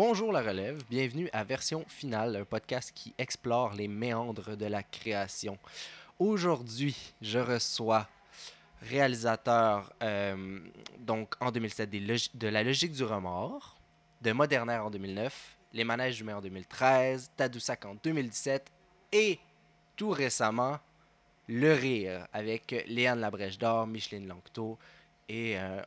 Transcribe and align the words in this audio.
Bonjour 0.00 0.30
la 0.30 0.42
relève, 0.42 0.80
bienvenue 0.88 1.28
à 1.32 1.42
Version 1.42 1.84
Finale, 1.88 2.36
un 2.36 2.44
podcast 2.44 2.92
qui 2.94 3.12
explore 3.18 3.74
les 3.74 3.88
méandres 3.88 4.56
de 4.56 4.66
la 4.66 4.84
création. 4.84 5.58
Aujourd'hui, 6.20 6.96
je 7.20 7.40
reçois 7.40 8.06
réalisateur 8.80 9.92
euh, 10.04 10.60
donc 11.00 11.34
en 11.40 11.50
2007 11.50 11.90
des 11.90 11.98
log- 11.98 12.30
de 12.32 12.46
La 12.46 12.62
logique 12.62 12.92
du 12.92 13.02
remords, 13.02 13.76
de 14.22 14.30
Modernaire 14.30 14.86
en 14.86 14.90
2009, 14.90 15.56
Les 15.72 15.82
manèges 15.82 16.20
humains 16.20 16.36
en 16.36 16.42
2013, 16.42 17.32
Tadoussac 17.36 17.84
en 17.84 17.96
2017 17.96 18.70
et 19.10 19.40
tout 19.96 20.10
récemment 20.10 20.78
Le 21.48 21.72
Rire 21.72 22.28
avec 22.32 22.84
Léane 22.86 23.18
Labrèche 23.18 23.58
d'Or, 23.58 23.88
Micheline 23.88 24.28
Lanctot 24.28 24.78
et 25.28 25.58
euh, 25.58 25.82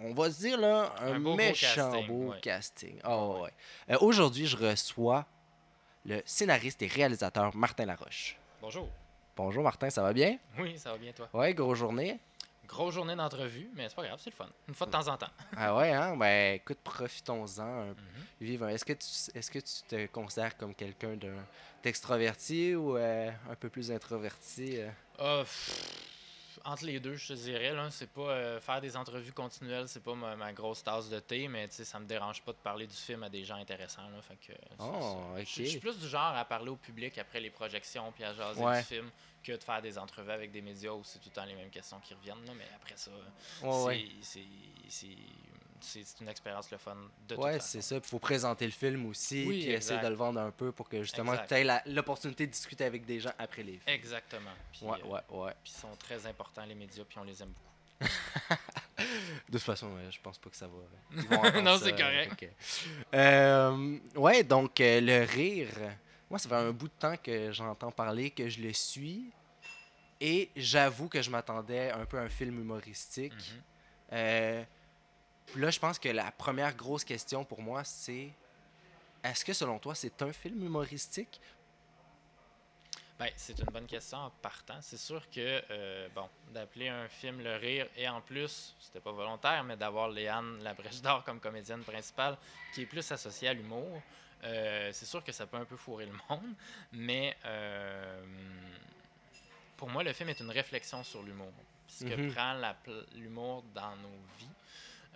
on 0.00 0.14
va 0.14 0.30
se 0.30 0.38
dire 0.40 0.58
là 0.58 0.94
un, 1.00 1.14
Un 1.14 1.20
beau, 1.20 1.30
beau 1.30 1.36
méchant 1.36 1.90
casting, 1.90 2.06
beau 2.06 2.30
ouais. 2.32 2.40
casting. 2.40 3.00
Oh, 3.06 3.40
ouais. 3.42 3.52
Euh, 3.90 3.98
Aujourd'hui, 4.00 4.46
je 4.46 4.56
reçois 4.56 5.26
le 6.04 6.22
scénariste 6.24 6.80
et 6.82 6.86
réalisateur 6.86 7.54
Martin 7.56 7.86
Laroche. 7.86 8.36
Bonjour. 8.60 8.88
Bonjour 9.36 9.62
Martin, 9.62 9.88
ça 9.90 10.02
va 10.02 10.12
bien? 10.12 10.38
Oui, 10.58 10.78
ça 10.78 10.92
va 10.92 10.98
bien, 10.98 11.12
toi? 11.12 11.28
Ouais, 11.32 11.54
grosse 11.54 11.78
journée. 11.78 12.18
Grosse 12.66 12.94
journée 12.94 13.16
d'entrevue, 13.16 13.70
mais 13.74 13.88
c'est 13.88 13.94
pas 13.94 14.04
grave, 14.04 14.20
c'est 14.22 14.28
le 14.30 14.34
fun. 14.36 14.48
Une 14.68 14.74
fois 14.74 14.86
de 14.86 14.92
temps 14.92 15.08
en 15.08 15.16
temps. 15.16 15.30
Ah 15.56 15.74
ouais, 15.76 15.90
hein? 15.92 16.16
Ben 16.16 16.56
écoute, 16.56 16.78
profitons-en. 16.84 17.62
un- 17.62 18.68
Est-ce 18.68 18.84
que, 18.84 18.92
tu, 18.92 19.06
est-ce 19.38 19.50
que 19.50 19.58
tu 19.58 19.82
te 19.88 20.06
considères 20.08 20.54
comme 20.56 20.74
quelqu'un 20.74 21.16
d'un 21.16 21.46
d'extraverti 21.82 22.74
ou 22.74 22.96
euh, 22.96 23.30
un 23.50 23.54
peu 23.54 23.70
plus 23.70 23.90
introverti? 23.90 24.80
euh? 24.80 24.90
Pff, 25.42 26.07
entre 26.64 26.84
les 26.84 27.00
deux, 27.00 27.14
je 27.14 27.28
te 27.28 27.32
dirais, 27.34 27.72
là, 27.72 27.90
c'est 27.90 28.10
pas 28.10 28.30
euh, 28.30 28.60
faire 28.60 28.80
des 28.80 28.96
entrevues 28.96 29.32
continuelles, 29.32 29.88
c'est 29.88 30.02
pas 30.02 30.14
ma, 30.14 30.36
ma 30.36 30.52
grosse 30.52 30.82
tasse 30.82 31.08
de 31.08 31.18
thé, 31.20 31.48
mais 31.48 31.68
tu 31.68 31.74
sais, 31.76 31.84
ça 31.84 31.98
me 31.98 32.06
dérange 32.06 32.42
pas 32.42 32.52
de 32.52 32.58
parler 32.58 32.86
du 32.86 32.94
film 32.94 33.22
à 33.22 33.28
des 33.28 33.44
gens 33.44 33.56
intéressants. 33.56 34.08
Là, 34.08 34.20
fait 34.22 34.36
que, 34.36 34.52
c'est 34.52 34.76
Oh. 34.80 35.34
Je, 35.38 35.44
suis 35.64 35.78
plus 35.78 35.98
du 35.98 36.08
genre 36.08 36.34
à 36.36 36.44
parler 36.44 36.70
au 36.70 36.76
public 36.76 37.16
après 37.18 37.40
les 37.40 37.50
projections 37.50 38.10
puis 38.12 38.24
à 38.24 38.32
jaser 38.34 38.62
Ouais. 38.62 38.78
du 38.78 38.84
film 38.84 39.10
que 39.42 39.52
de 39.52 39.62
faire 39.62 39.80
des 39.80 39.96
entrevues 39.98 40.30
avec 40.32 40.50
des 40.50 40.60
médias 40.60 40.90
où 40.92 41.02
c'est 41.04 41.18
tout 41.20 41.28
le 41.30 41.34
temps 41.34 41.44
les 41.44 41.54
mêmes 41.54 41.70
questions 41.70 42.00
qui 42.00 42.12
reviennent. 42.14 42.44
Là, 42.44 42.52
mais 42.56 42.66
après 42.76 42.96
ça, 42.96 43.10
Ouais, 43.62 44.06
c'est 44.20 44.42
c'est- 44.88 45.06
c'est 45.80 46.20
une 46.20 46.28
expérience 46.28 46.70
le 46.70 46.78
fun 46.78 46.96
de 47.28 47.36
Ouais, 47.36 47.60
c'est 47.60 47.80
ça. 47.80 47.96
Il 47.96 48.02
faut 48.02 48.18
présenter 48.18 48.64
le 48.66 48.72
film 48.72 49.06
aussi, 49.06 49.44
Oui, 49.46 49.60
puis 49.62 49.70
essayer 49.72 50.00
de 50.00 50.06
le 50.06 50.14
vendre 50.14 50.40
un 50.40 50.50
peu 50.50 50.72
pour 50.72 50.88
que 50.88 51.02
justement 51.02 51.34
tu 51.46 51.54
aies 51.54 51.82
l'opportunité 51.86 52.46
de 52.46 52.52
discuter 52.52 52.84
avec 52.84 53.04
des 53.04 53.20
gens 53.20 53.32
après 53.38 53.62
les 53.62 53.72
films. 53.72 53.82
Exactement. 53.86 54.50
Puis, 54.72 54.84
Ouais, 54.84 54.98
euh, 55.04 55.08
ouais, 55.08 55.44
ouais. 55.44 55.52
Puis 55.62 55.72
ils 55.76 55.80
sont 55.80 55.96
très 55.98 56.26
importants, 56.26 56.64
les 56.64 56.74
médias, 56.74 57.04
puis 57.04 57.18
on 57.18 57.24
les 57.24 57.42
aime 57.42 57.50
beaucoup. 57.50 57.68
De 59.48 59.52
toute 59.52 59.62
façon, 59.62 59.90
je 60.10 60.18
pense 60.20 60.38
pas 60.38 60.50
que 60.50 60.56
ça 60.56 60.66
va. 60.66 61.60
Non, 61.62 61.78
c'est 61.78 61.92
euh, 61.92 61.96
correct. 61.96 62.46
Euh, 63.14 63.98
ouais, 64.16 64.42
donc 64.42 64.80
euh, 64.80 65.00
le 65.00 65.24
rire. 65.24 65.68
Moi, 66.28 66.38
ça 66.38 66.48
fait 66.48 66.54
un 66.54 66.72
bout 66.72 66.88
de 66.88 66.92
temps 66.98 67.16
que 67.16 67.52
j'entends 67.52 67.90
parler, 67.90 68.30
que 68.30 68.48
je 68.48 68.60
le 68.60 68.72
suis. 68.72 69.30
Et 70.20 70.50
j'avoue 70.56 71.08
que 71.08 71.22
je 71.22 71.30
m'attendais 71.30 71.90
un 71.90 72.04
peu 72.04 72.18
à 72.18 72.22
un 72.22 72.28
film 72.28 72.60
humoristique. 72.60 73.32
Mhm. 73.32 73.62
Euh, 74.12 74.64
puis 75.52 75.60
là, 75.62 75.70
je 75.70 75.78
pense 75.78 75.98
que 75.98 76.08
la 76.08 76.30
première 76.32 76.74
grosse 76.74 77.04
question 77.04 77.44
pour 77.44 77.60
moi, 77.62 77.84
c'est 77.84 78.30
est-ce 79.24 79.44
que 79.44 79.52
selon 79.52 79.78
toi, 79.78 79.94
c'est 79.94 80.20
un 80.22 80.32
film 80.32 80.62
humoristique? 80.64 81.40
Ben, 83.18 83.30
c'est 83.36 83.58
une 83.58 83.66
bonne 83.66 83.86
question 83.86 84.18
en 84.18 84.30
partant. 84.30 84.78
C'est 84.80 84.96
sûr 84.96 85.28
que, 85.28 85.60
euh, 85.70 86.08
bon, 86.14 86.28
d'appeler 86.54 86.88
un 86.88 87.08
film 87.08 87.40
Le 87.40 87.56
Rire, 87.56 87.88
et 87.96 88.08
en 88.08 88.20
plus, 88.20 88.76
c'était 88.78 89.00
pas 89.00 89.10
volontaire, 89.10 89.64
mais 89.64 89.76
d'avoir 89.76 90.08
Léane 90.08 90.62
Labrèche 90.62 91.00
d'Or 91.02 91.24
comme 91.24 91.40
comédienne 91.40 91.82
principale, 91.82 92.38
qui 92.72 92.82
est 92.82 92.86
plus 92.86 93.10
associée 93.10 93.48
à 93.48 93.54
l'humour, 93.54 94.00
euh, 94.44 94.90
c'est 94.92 95.06
sûr 95.06 95.24
que 95.24 95.32
ça 95.32 95.48
peut 95.48 95.56
un 95.56 95.64
peu 95.64 95.76
fourrer 95.76 96.06
le 96.06 96.12
monde, 96.30 96.54
mais 96.92 97.36
euh, 97.44 98.24
pour 99.76 99.88
moi, 99.90 100.04
le 100.04 100.12
film 100.12 100.28
est 100.28 100.38
une 100.38 100.50
réflexion 100.50 101.02
sur 101.02 101.22
l'humour. 101.24 101.52
Ce 101.88 102.04
que 102.04 102.14
Mhm. 102.14 102.32
prend 102.32 102.54
l'humour 103.16 103.64
dans 103.74 103.96
nos 103.96 104.18
vies, 104.38 104.46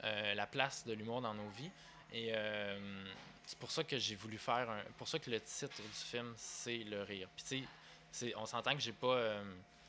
euh, 0.04 0.34
la 0.34 0.46
place 0.46 0.86
de 0.86 0.92
l'humour 0.92 1.20
dans 1.20 1.34
nos 1.34 1.48
vies. 1.50 1.70
Et 2.12 2.30
euh, 2.32 3.04
c'est 3.46 3.58
pour 3.58 3.70
ça 3.70 3.84
que 3.84 3.98
j'ai 3.98 4.14
voulu 4.14 4.38
faire 4.38 4.68
un. 4.70 4.80
Pour 4.98 5.08
ça 5.08 5.18
que 5.18 5.30
le 5.30 5.40
titre 5.40 5.80
du 5.82 5.88
film, 5.92 6.32
c'est 6.36 6.78
Le 6.78 7.02
Rire. 7.02 7.28
Puis 7.36 7.44
tu 7.48 7.66
sais, 8.10 8.34
on 8.36 8.46
s'entend 8.46 8.74
que 8.74 8.80
j'ai 8.80 8.92
pas. 8.92 9.14
euh, 9.14 9.42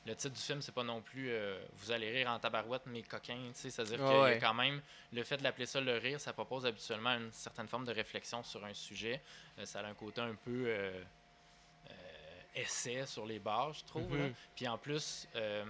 le 0.05 0.15
titre 0.15 0.35
du 0.35 0.41
film, 0.41 0.61
c'est 0.61 0.73
pas 0.73 0.83
non 0.83 1.01
plus 1.01 1.31
Vous 1.77 1.89
allez 1.91 2.11
rire 2.11 2.29
en 2.29 2.37
tabarouette, 2.37 2.85
mes 2.87 3.03
coquins. 3.03 3.51
tu 3.53 3.53
sais, 3.53 3.69
C'est-à-dire 3.69 4.01
Ouais, 4.01 4.33
y 4.33 4.35
a 4.35 4.39
quand 4.39 4.53
même. 4.53 4.81
Le 5.13 5.23
fait 5.23 5.37
de 5.37 5.43
l'appeler 5.43 5.65
ça 5.65 5.79
le 5.79 5.97
rire, 5.97 6.19
ça 6.19 6.33
propose 6.33 6.65
habituellement 6.65 7.11
une 7.11 7.31
certaine 7.31 7.69
forme 7.69 7.85
de 7.85 7.93
réflexion 7.93 8.43
sur 8.43 8.65
un 8.65 8.73
sujet. 8.73 9.21
Ça 9.63 9.79
a 9.79 9.85
un 9.85 9.93
côté 9.93 10.19
un 10.19 10.35
peu. 10.35 10.91
Essai 12.55 13.05
sur 13.05 13.25
les 13.25 13.39
bords, 13.39 13.73
je 13.73 13.83
trouve. 13.85 14.11
Mhm. 14.13 14.33
Puis 14.55 14.67
en 14.67 14.77
plus, 14.77 15.27
euh, 15.35 15.63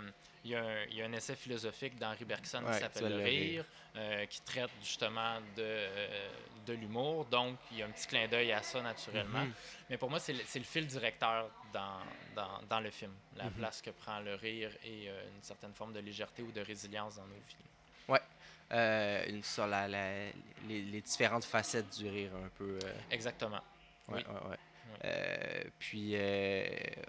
il 0.43 0.51
y, 0.51 0.55
a 0.55 0.63
un- 0.63 0.83
il 0.89 0.95
y 0.95 1.01
a 1.01 1.05
un 1.05 1.13
essai 1.13 1.35
philosophique 1.35 1.95
d'Henri 1.97 2.25
Bergson 2.25 2.63
Ouais, 2.65 2.73
qui 2.73 2.79
s'appelle 2.79 3.17
Le 3.17 3.23
Rire, 3.23 3.65
euh, 3.95 4.25
qui 4.25 4.41
traite 4.41 4.69
justement 4.81 5.39
de, 5.55 5.61
euh, 5.61 6.29
de 6.65 6.73
l'humour. 6.73 7.25
Donc, 7.25 7.57
il 7.71 7.77
y 7.77 7.81
a 7.83 7.85
un 7.85 7.89
petit 7.91 8.07
clin 8.07 8.27
d'œil 8.27 8.51
à 8.51 8.61
ça 8.61 8.81
naturellement. 8.81 9.45
Mhm. 9.45 9.53
Mais 9.89 9.97
pour 9.97 10.09
moi, 10.09 10.19
c'est 10.19 10.33
le, 10.33 10.39
le 10.39 10.63
fil 10.63 10.85
directeur 10.87 11.49
dans, 11.71 11.99
dans, 12.35 12.61
dans 12.69 12.79
le 12.81 12.91
film. 12.91 13.13
La 13.37 13.45
Mhm. 13.45 13.51
place 13.53 13.81
que 13.81 13.91
prend 13.91 14.19
le 14.19 14.35
rire 14.35 14.71
et 14.83 15.07
une 15.07 15.41
certaine 15.41 15.73
forme 15.73 15.93
de 15.93 15.99
légèreté 15.99 16.41
ou 16.43 16.51
de 16.51 16.61
résilience 16.61 17.15
dans 17.15 17.25
nos 17.27 17.35
vies. 17.35 17.57
Une- 18.71 19.43
sur 19.43 19.67
la, 19.67 19.87
la- 19.87 20.25
les, 20.67 20.81
les 20.81 21.01
différentes 21.01 21.43
facettes 21.45 21.95
du 21.95 22.09
rire 22.09 22.31
un 22.43 22.49
peu. 22.57 22.79
Exactement. 23.11 23.61
Ouais, 24.07 24.15
Oui. 24.15 24.33
ouais, 24.33 24.49
ouais. 24.49 24.57
Euh, 25.03 25.63
puis, 25.79 26.11
euh, 26.13 26.65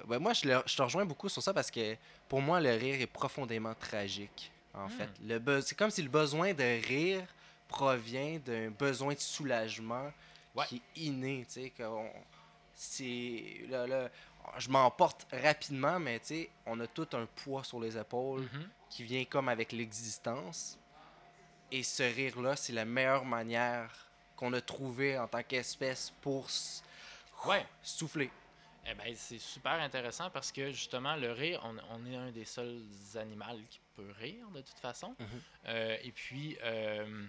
ben, 0.07 0.19
moi, 0.19 0.33
je, 0.33 0.47
le- 0.49 0.63
je 0.67 0.77
te 0.77 0.83
rejoins 0.83 1.05
beaucoup 1.05 1.29
sur 1.29 1.43
ça 1.43 1.53
parce 1.55 1.71
que 1.71 1.97
pour 2.29 2.41
moi, 2.41 2.61
le 2.61 2.71
rire 2.75 3.01
est 3.01 3.07
profondément 3.07 3.75
tragique. 3.75 4.51
En 4.73 4.87
Hmm. 4.87 4.91
fait, 4.91 5.11
le 5.23 5.61
c'est 5.61 5.77
comme 5.77 5.91
si 5.91 6.03
le 6.03 6.09
besoin 6.09 6.53
de 6.53 6.87
rire 6.87 7.25
provient 7.69 8.39
d'un 8.45 8.71
besoin 8.71 9.15
de 9.15 9.21
soulagement 9.21 10.13
Ouais. 10.55 10.67
qui 10.67 10.77
est 10.97 11.01
inné. 11.01 11.45
Tu 11.47 11.63
sais, 11.63 11.73
c'est 12.75 13.67
là, 13.69 13.87
là, 13.87 14.09
je 14.59 14.69
m'emporte 14.69 15.27
rapidement, 15.33 15.99
mais 15.99 16.19
tu 16.21 16.27
sais, 16.27 16.51
on 16.67 16.79
a 16.81 16.87
tout 16.87 17.09
un 17.13 17.27
poids 17.27 17.65
sur 17.65 17.81
les 17.81 17.97
épaules 17.97 18.43
Mhm. 18.53 18.69
qui 18.91 19.05
vient 19.05 19.25
comme 19.25 19.49
avec 19.49 19.73
l'existence. 19.73 20.79
Et 21.73 21.83
ce 21.83 22.03
rire-là, 22.03 22.57
c'est 22.57 22.73
la 22.73 22.85
meilleure 22.85 23.25
manière 23.25 23.91
qu'on 24.37 24.53
a 24.53 24.61
trouvé 24.61 25.19
en 25.19 25.27
tant 25.27 25.43
qu'espèce 25.43 26.13
pour 26.21 26.49
Ouais. 27.47 27.67
souffler. 27.83 28.31
Eh 28.87 28.95
ben, 28.95 29.15
c'est 29.17 29.39
super 29.39 29.73
intéressant 29.73 30.29
parce 30.31 30.53
que 30.53 30.71
justement, 30.71 31.17
le 31.17 31.33
rire, 31.33 31.61
on, 31.65 31.77
on 31.91 32.05
est 32.07 32.17
un 32.17 32.31
des 32.31 32.45
seuls 32.45 32.83
animaux 33.17 33.45
qui 33.71 33.81
peut 33.97 34.13
rire 34.19 34.47
de 34.55 34.61
toute 34.61 34.79
façon. 34.79 35.15
Mhm. 35.19 35.27
Euh, 35.67 35.97
et 36.03 36.13
puis, 36.13 36.59
euh, 36.63 37.27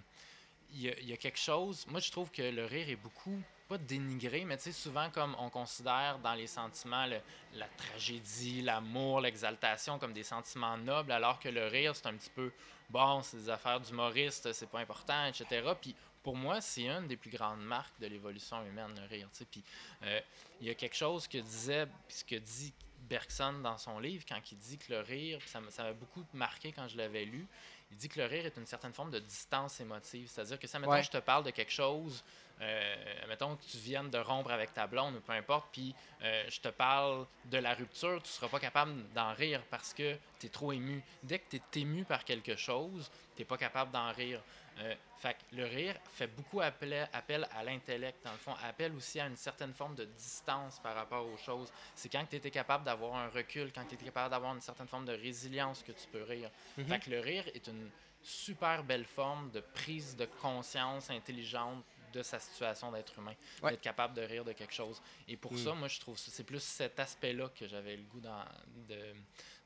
il 0.72 0.82
y, 0.82 0.90
a- 0.90 0.98
il 0.98 1.08
y 1.08 1.12
a 1.14 1.16
quelque 1.16 1.38
chose. 1.38 1.86
Moi, 1.88 2.00
je 2.00 2.10
trouve 2.10 2.30
que 2.30 2.42
le 2.42 2.66
rire 2.66 2.90
est 2.90 2.96
beaucoup, 2.96 3.40
pas 3.68 3.78
dénigré, 3.78 4.44
mais 4.44 4.56
tu 4.58 4.64
sais, 4.64 4.72
souvent 4.72 5.08
comme 5.10 5.34
on 5.38 5.48
considère 5.48 6.18
dans 6.18 6.34
les 6.34 6.46
sentiments 6.46 7.06
le- 7.06 7.20
la 7.54 7.66
tragédie, 7.68 8.60
l'amour, 8.62 9.20
l'exaltation 9.22 9.98
comme 9.98 10.12
des 10.12 10.22
sentiments 10.24 10.76
nobles, 10.76 11.10
alors 11.12 11.40
que 11.40 11.48
le 11.48 11.66
rire, 11.68 11.96
c'est 11.96 12.06
un 12.06 12.14
petit 12.14 12.30
peu 12.30 12.52
bon, 12.90 13.22
c'est 13.22 13.38
des 13.38 13.50
affaires 13.50 13.80
d'humoriste, 13.80 14.52
c'est 14.52 14.68
pas 14.70 14.78
important, 14.80 15.26
etc. 15.26 15.72
Puis 15.80 15.94
pour 16.26 16.34
moi, 16.34 16.60
c'est 16.60 16.88
une 16.88 17.06
des 17.06 17.16
plus 17.16 17.30
grandes 17.30 17.60
marques 17.62 18.00
de 18.00 18.08
l'évolution 18.08 18.60
humaine, 18.66 18.92
le 19.00 19.06
rire. 19.06 19.28
Puis 19.48 19.62
euh, 20.02 20.20
il 20.60 20.66
y 20.66 20.70
a 20.70 20.74
quelque 20.74 20.96
chose 20.96 21.28
que 21.28 21.38
disait, 21.38 21.86
ce 22.08 22.24
que 22.24 22.34
dit 22.34 22.72
Bergson 23.08 23.60
dans 23.62 23.78
son 23.78 24.00
livre, 24.00 24.24
quand 24.28 24.40
il 24.50 24.58
dit 24.58 24.76
que 24.76 24.92
le 24.92 25.02
rire, 25.02 25.38
ça 25.46 25.60
m'a 25.60 25.92
beaucoup 25.92 26.24
marqué 26.34 26.72
quand 26.72 26.88
je 26.88 26.96
l'avais 26.96 27.26
lu, 27.26 27.46
il 27.92 27.96
dit 27.96 28.08
que 28.08 28.18
le 28.18 28.26
rire 28.26 28.44
est 28.44 28.56
une 28.56 28.66
certaine 28.66 28.92
forme 28.92 29.12
de 29.12 29.20
distance 29.20 29.78
émotive. 29.78 30.26
C'est-à-dire 30.28 30.58
que 30.58 30.66
ça, 30.66 30.80
mettons, 30.80 30.90
Ouais. 30.90 31.04
je 31.04 31.10
te 31.12 31.18
parle 31.18 31.44
de 31.44 31.50
quelque 31.50 31.70
chose, 31.70 32.24
euh, 32.60 33.26
mettons 33.28 33.54
que 33.54 33.62
tu 33.62 33.76
viennes 33.76 34.10
de 34.10 34.18
rompre 34.18 34.50
avec 34.50 34.74
ta 34.74 34.88
blonde 34.88 35.14
ou 35.14 35.20
peu 35.20 35.30
importe, 35.32 35.68
puis 35.70 35.94
euh, 36.22 36.44
je 36.48 36.60
te 36.60 36.70
parle 36.70 37.24
de 37.44 37.58
la 37.58 37.72
rupture, 37.74 38.20
tu 38.20 38.30
seras 38.30 38.48
pas 38.48 38.58
capable 38.58 39.00
d'en 39.12 39.32
rire 39.32 39.62
parce 39.70 39.94
que 39.94 40.16
tu 40.40 40.46
es 40.46 40.48
trop 40.48 40.72
ému. 40.72 41.04
Dès 41.22 41.38
que 41.38 41.50
tu 41.50 41.56
es 41.78 41.82
ému 41.82 42.04
par 42.04 42.24
quelque 42.24 42.56
chose, 42.56 43.12
tu 43.36 43.44
pas 43.44 43.58
capable 43.58 43.92
d'en 43.92 44.10
rire. 44.10 44.42
Euh, 44.78 44.94
fait 45.16 45.34
que 45.34 45.56
le 45.56 45.64
rire 45.64 45.96
fait 46.12 46.26
beaucoup 46.26 46.60
appel, 46.60 47.08
appel 47.12 47.48
à 47.56 47.64
l'intellect, 47.64 48.22
dans 48.24 48.32
le 48.32 48.38
fond, 48.38 48.54
appel 48.62 48.94
aussi 48.94 49.18
à 49.18 49.26
une 49.26 49.36
certaine 49.36 49.72
forme 49.72 49.94
de 49.94 50.04
distance 50.04 50.78
par 50.80 50.94
rapport 50.94 51.26
aux 51.26 51.38
choses. 51.38 51.72
C'est 51.94 52.10
quand 52.10 52.24
tu 52.28 52.36
étais 52.36 52.50
capable 52.50 52.84
d'avoir 52.84 53.14
un 53.16 53.28
recul, 53.28 53.72
quand 53.72 53.84
tu 53.86 53.94
étais 53.94 54.04
capable 54.04 54.30
d'avoir 54.30 54.54
une 54.54 54.60
certaine 54.60 54.86
forme 54.86 55.06
de 55.06 55.12
résilience 55.14 55.82
que 55.82 55.92
tu 55.92 56.06
peux 56.08 56.22
rire. 56.24 56.50
Mhm. 56.76 56.86
Fait 56.86 56.98
que 57.00 57.10
le 57.10 57.20
rire 57.20 57.44
est 57.54 57.66
une 57.68 57.90
super 58.22 58.84
belle 58.84 59.06
forme 59.06 59.50
de 59.50 59.60
prise 59.60 60.14
de 60.16 60.26
conscience 60.26 61.08
intelligente 61.10 61.82
de 62.12 62.22
sa 62.22 62.38
situation 62.38 62.92
d'être 62.92 63.18
humain, 63.18 63.34
Ouais. 63.62 63.70
d'être 63.72 63.80
capable 63.82 64.14
de 64.14 64.22
rire 64.22 64.44
de 64.44 64.52
quelque 64.52 64.72
chose. 64.74 65.00
Et 65.28 65.36
pour 65.36 65.52
Mm. 65.52 65.58
ça, 65.58 65.72
moi, 65.74 65.88
je 65.88 66.00
trouve 66.00 66.14
que 66.16 66.20
c'est 66.30 66.44
plus 66.44 66.62
cet 66.62 66.98
aspect-là 67.00 67.48
que 67.50 67.66
j'avais 67.66 67.96
le 67.96 68.02
goût 68.04 68.20
dans- 68.20 68.44
de, 68.88 69.14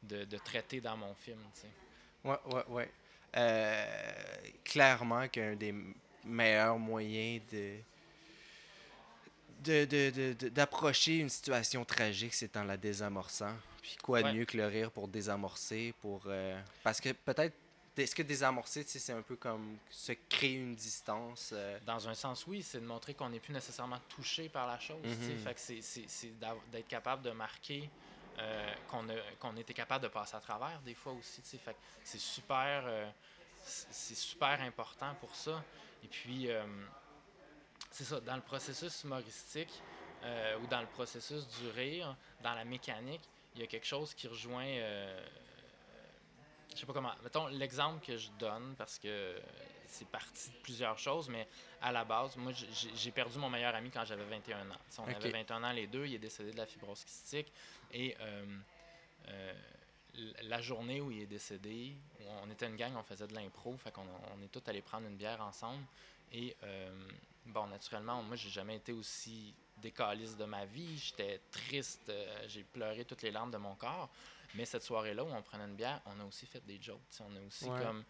de, 0.03 0.25
de 0.25 0.39
traiter 0.39 0.81
dans 0.81 0.97
mon 0.97 1.15
film. 1.15 1.41
tu 1.55 1.61
sais. 1.63 1.69
Ouais, 2.25 2.39
ouais, 2.55 2.65
ouais. 2.69 2.91
Euh, 3.37 3.87
clairement 4.65 5.29
qu'un 5.29 5.55
des 5.55 5.75
meilleurs 6.25 6.79
moyens 6.79 7.43
de 7.53 7.77
d'approcher 10.49 11.19
une 11.19 11.29
situation 11.29 11.85
tragique, 11.85 12.33
c'est 12.33 12.57
en 12.57 12.65
la 12.65 12.79
désamorçant. 12.79 13.55
Puis 13.83 13.97
quoi 14.03 14.23
de 14.23 14.33
mieux 14.33 14.45
que 14.47 14.57
le 14.57 14.67
rire 14.67 14.91
pour 14.91 15.07
désamorcer, 15.07 15.95
pour 16.01 16.23
euh, 16.27 16.59
parce 16.83 17.01
que 17.01 17.11
peut-être 17.13 17.55
est-ce 17.97 18.15
que 18.15 18.23
désamorcer, 18.23 18.85
c'est 18.87 19.13
un 19.13 19.23
peu 19.23 19.37
comme 19.37 19.77
se 19.91 20.13
créer 20.29 20.55
une 20.55 20.75
distance 20.75 21.51
euh? 21.53 21.79
Dans 21.85 22.09
un 22.09 22.15
sens, 22.15 22.47
oui, 22.47 22.63
c'est 22.63 22.81
de 22.81 22.87
montrer 22.87 23.15
qu'on 23.15 23.29
n'est 23.29 23.41
plus 23.41 23.53
nécessairement 23.53 23.99
touché 24.09 24.49
par 24.49 24.67
la 24.67 24.79
chose. 24.79 25.05
Mm-hmm. 25.05 25.39
Fait 25.45 25.55
que 25.55 25.83
c'est 25.83 26.41
d'être 26.73 26.89
capable 26.89 27.23
de 27.23 27.31
marquer 27.31 27.91
euh, 28.39 28.75
qu'on 29.41 29.57
était 29.57 29.75
capable 29.75 30.05
de 30.05 30.09
passer 30.09 30.37
à 30.37 30.41
travers 30.41 30.81
des 30.81 30.95
fois 30.95 31.13
aussi. 31.13 31.43
C'est 32.05 32.19
super, 32.19 32.85
c'est 33.63 34.17
super 34.17 34.61
important 34.63 35.15
pour 35.21 35.35
ça. 35.35 35.63
Et 36.03 36.09
puis, 36.09 36.49
c'est 37.91 38.05
ça, 38.05 38.21
dans 38.21 38.37
le 38.37 38.43
processus 38.43 39.05
humoristique 39.05 39.83
ou 40.63 40.67
dans 40.67 40.81
le 40.81 40.87
processus 40.87 41.47
du 41.49 41.69
rire, 41.69 42.17
dans 42.43 42.55
la 42.55 42.65
mécanique, 42.65 43.23
il 43.55 43.61
y 43.61 43.65
a 43.65 43.67
quelque 43.67 43.87
chose 43.87 44.15
qui 44.15 44.29
rejoint. 44.29 44.67
Euh, 44.67 45.27
je 46.73 46.81
sais 46.81 46.87
pas 46.87 46.93
comment. 46.93 47.13
Mettons 47.23 47.47
l'exemple 47.49 48.05
que 48.05 48.17
je 48.17 48.31
donne 48.39 48.75
parce 48.77 48.99
que 48.99 49.41
c'est 49.91 50.09
parti 50.09 50.51
de 50.51 50.57
plusieurs 50.63 50.99
choses, 50.99 51.29
mais 51.29 51.47
à 51.81 51.93
la 51.93 52.05
base, 52.05 52.37
moi, 52.37 52.53
j'ai 52.53 53.11
perdu 53.11 53.39
mon 53.39 53.51
meilleur 53.51 53.75
ami 53.75 53.91
quand 53.91 54.05
j'avais 54.05 54.25
21 54.25 54.71
ans. 54.71 54.75
on 54.99 55.05
avait 55.05 55.31
21 55.31 55.65
ans 55.65 55.73
les 55.73 55.87
deux, 55.87 56.07
il 56.07 56.15
est 56.15 56.19
décédé 56.19 56.53
de 56.53 56.57
la 56.57 56.67
fibrose 56.67 57.05
kystique. 57.05 57.53
Et 57.93 58.17
euh, 58.21 58.45
euh, 59.29 59.55
la 60.43 60.61
journée 60.61 61.01
où 61.01 61.11
il 61.11 61.23
est 61.23 61.27
décédé, 61.27 61.95
on 62.43 62.51
était 62.51 62.67
une 62.67 62.77
gang, 62.77 62.93
on 62.97 63.03
faisait 63.03 63.27
de 63.27 63.35
l'impro, 63.35 63.77
fait 63.77 63.91
qu'on 63.91 64.03
on 64.03 64.43
est 64.43 64.49
tous 64.49 64.69
allés 64.69 64.83
prendre 64.83 65.07
une 65.07 65.17
bière 65.17 65.41
ensemble. 65.41 65.85
Et 66.33 66.57
bon, 67.47 67.67
naturellement, 67.67 68.23
moi, 68.23 68.37
j'ai 68.37 68.51
jamais 68.51 68.77
été 68.77 68.93
aussi 68.93 69.55
décaliste 69.81 70.39
de 70.39 70.45
ma 70.45 70.65
vie. 70.65 70.99
J'étais 70.99 71.41
triste. 71.51 72.09
Euh, 72.09 72.45
j'ai 72.49 72.65
pleuré 72.65 73.05
toutes 73.05 73.23
les 73.23 73.31
larmes 73.31 73.51
de 73.51 73.57
mon 73.57 73.75
corps. 73.75 74.11
Mais 74.55 74.65
cette 74.65 74.83
soirée-là 74.83 75.25
où 75.25 75.29
on 75.29 75.43
prenait 75.43 75.65
une 75.65 75.77
bière, 75.77 76.01
on 76.07 76.21
a 76.21 76.25
aussi 76.25 76.47
fait 76.47 76.65
des 76.67 76.81
jokes. 76.81 77.01
On 77.21 77.37
a 77.37 77.41
aussi 77.47 77.67
comme 77.67 78.05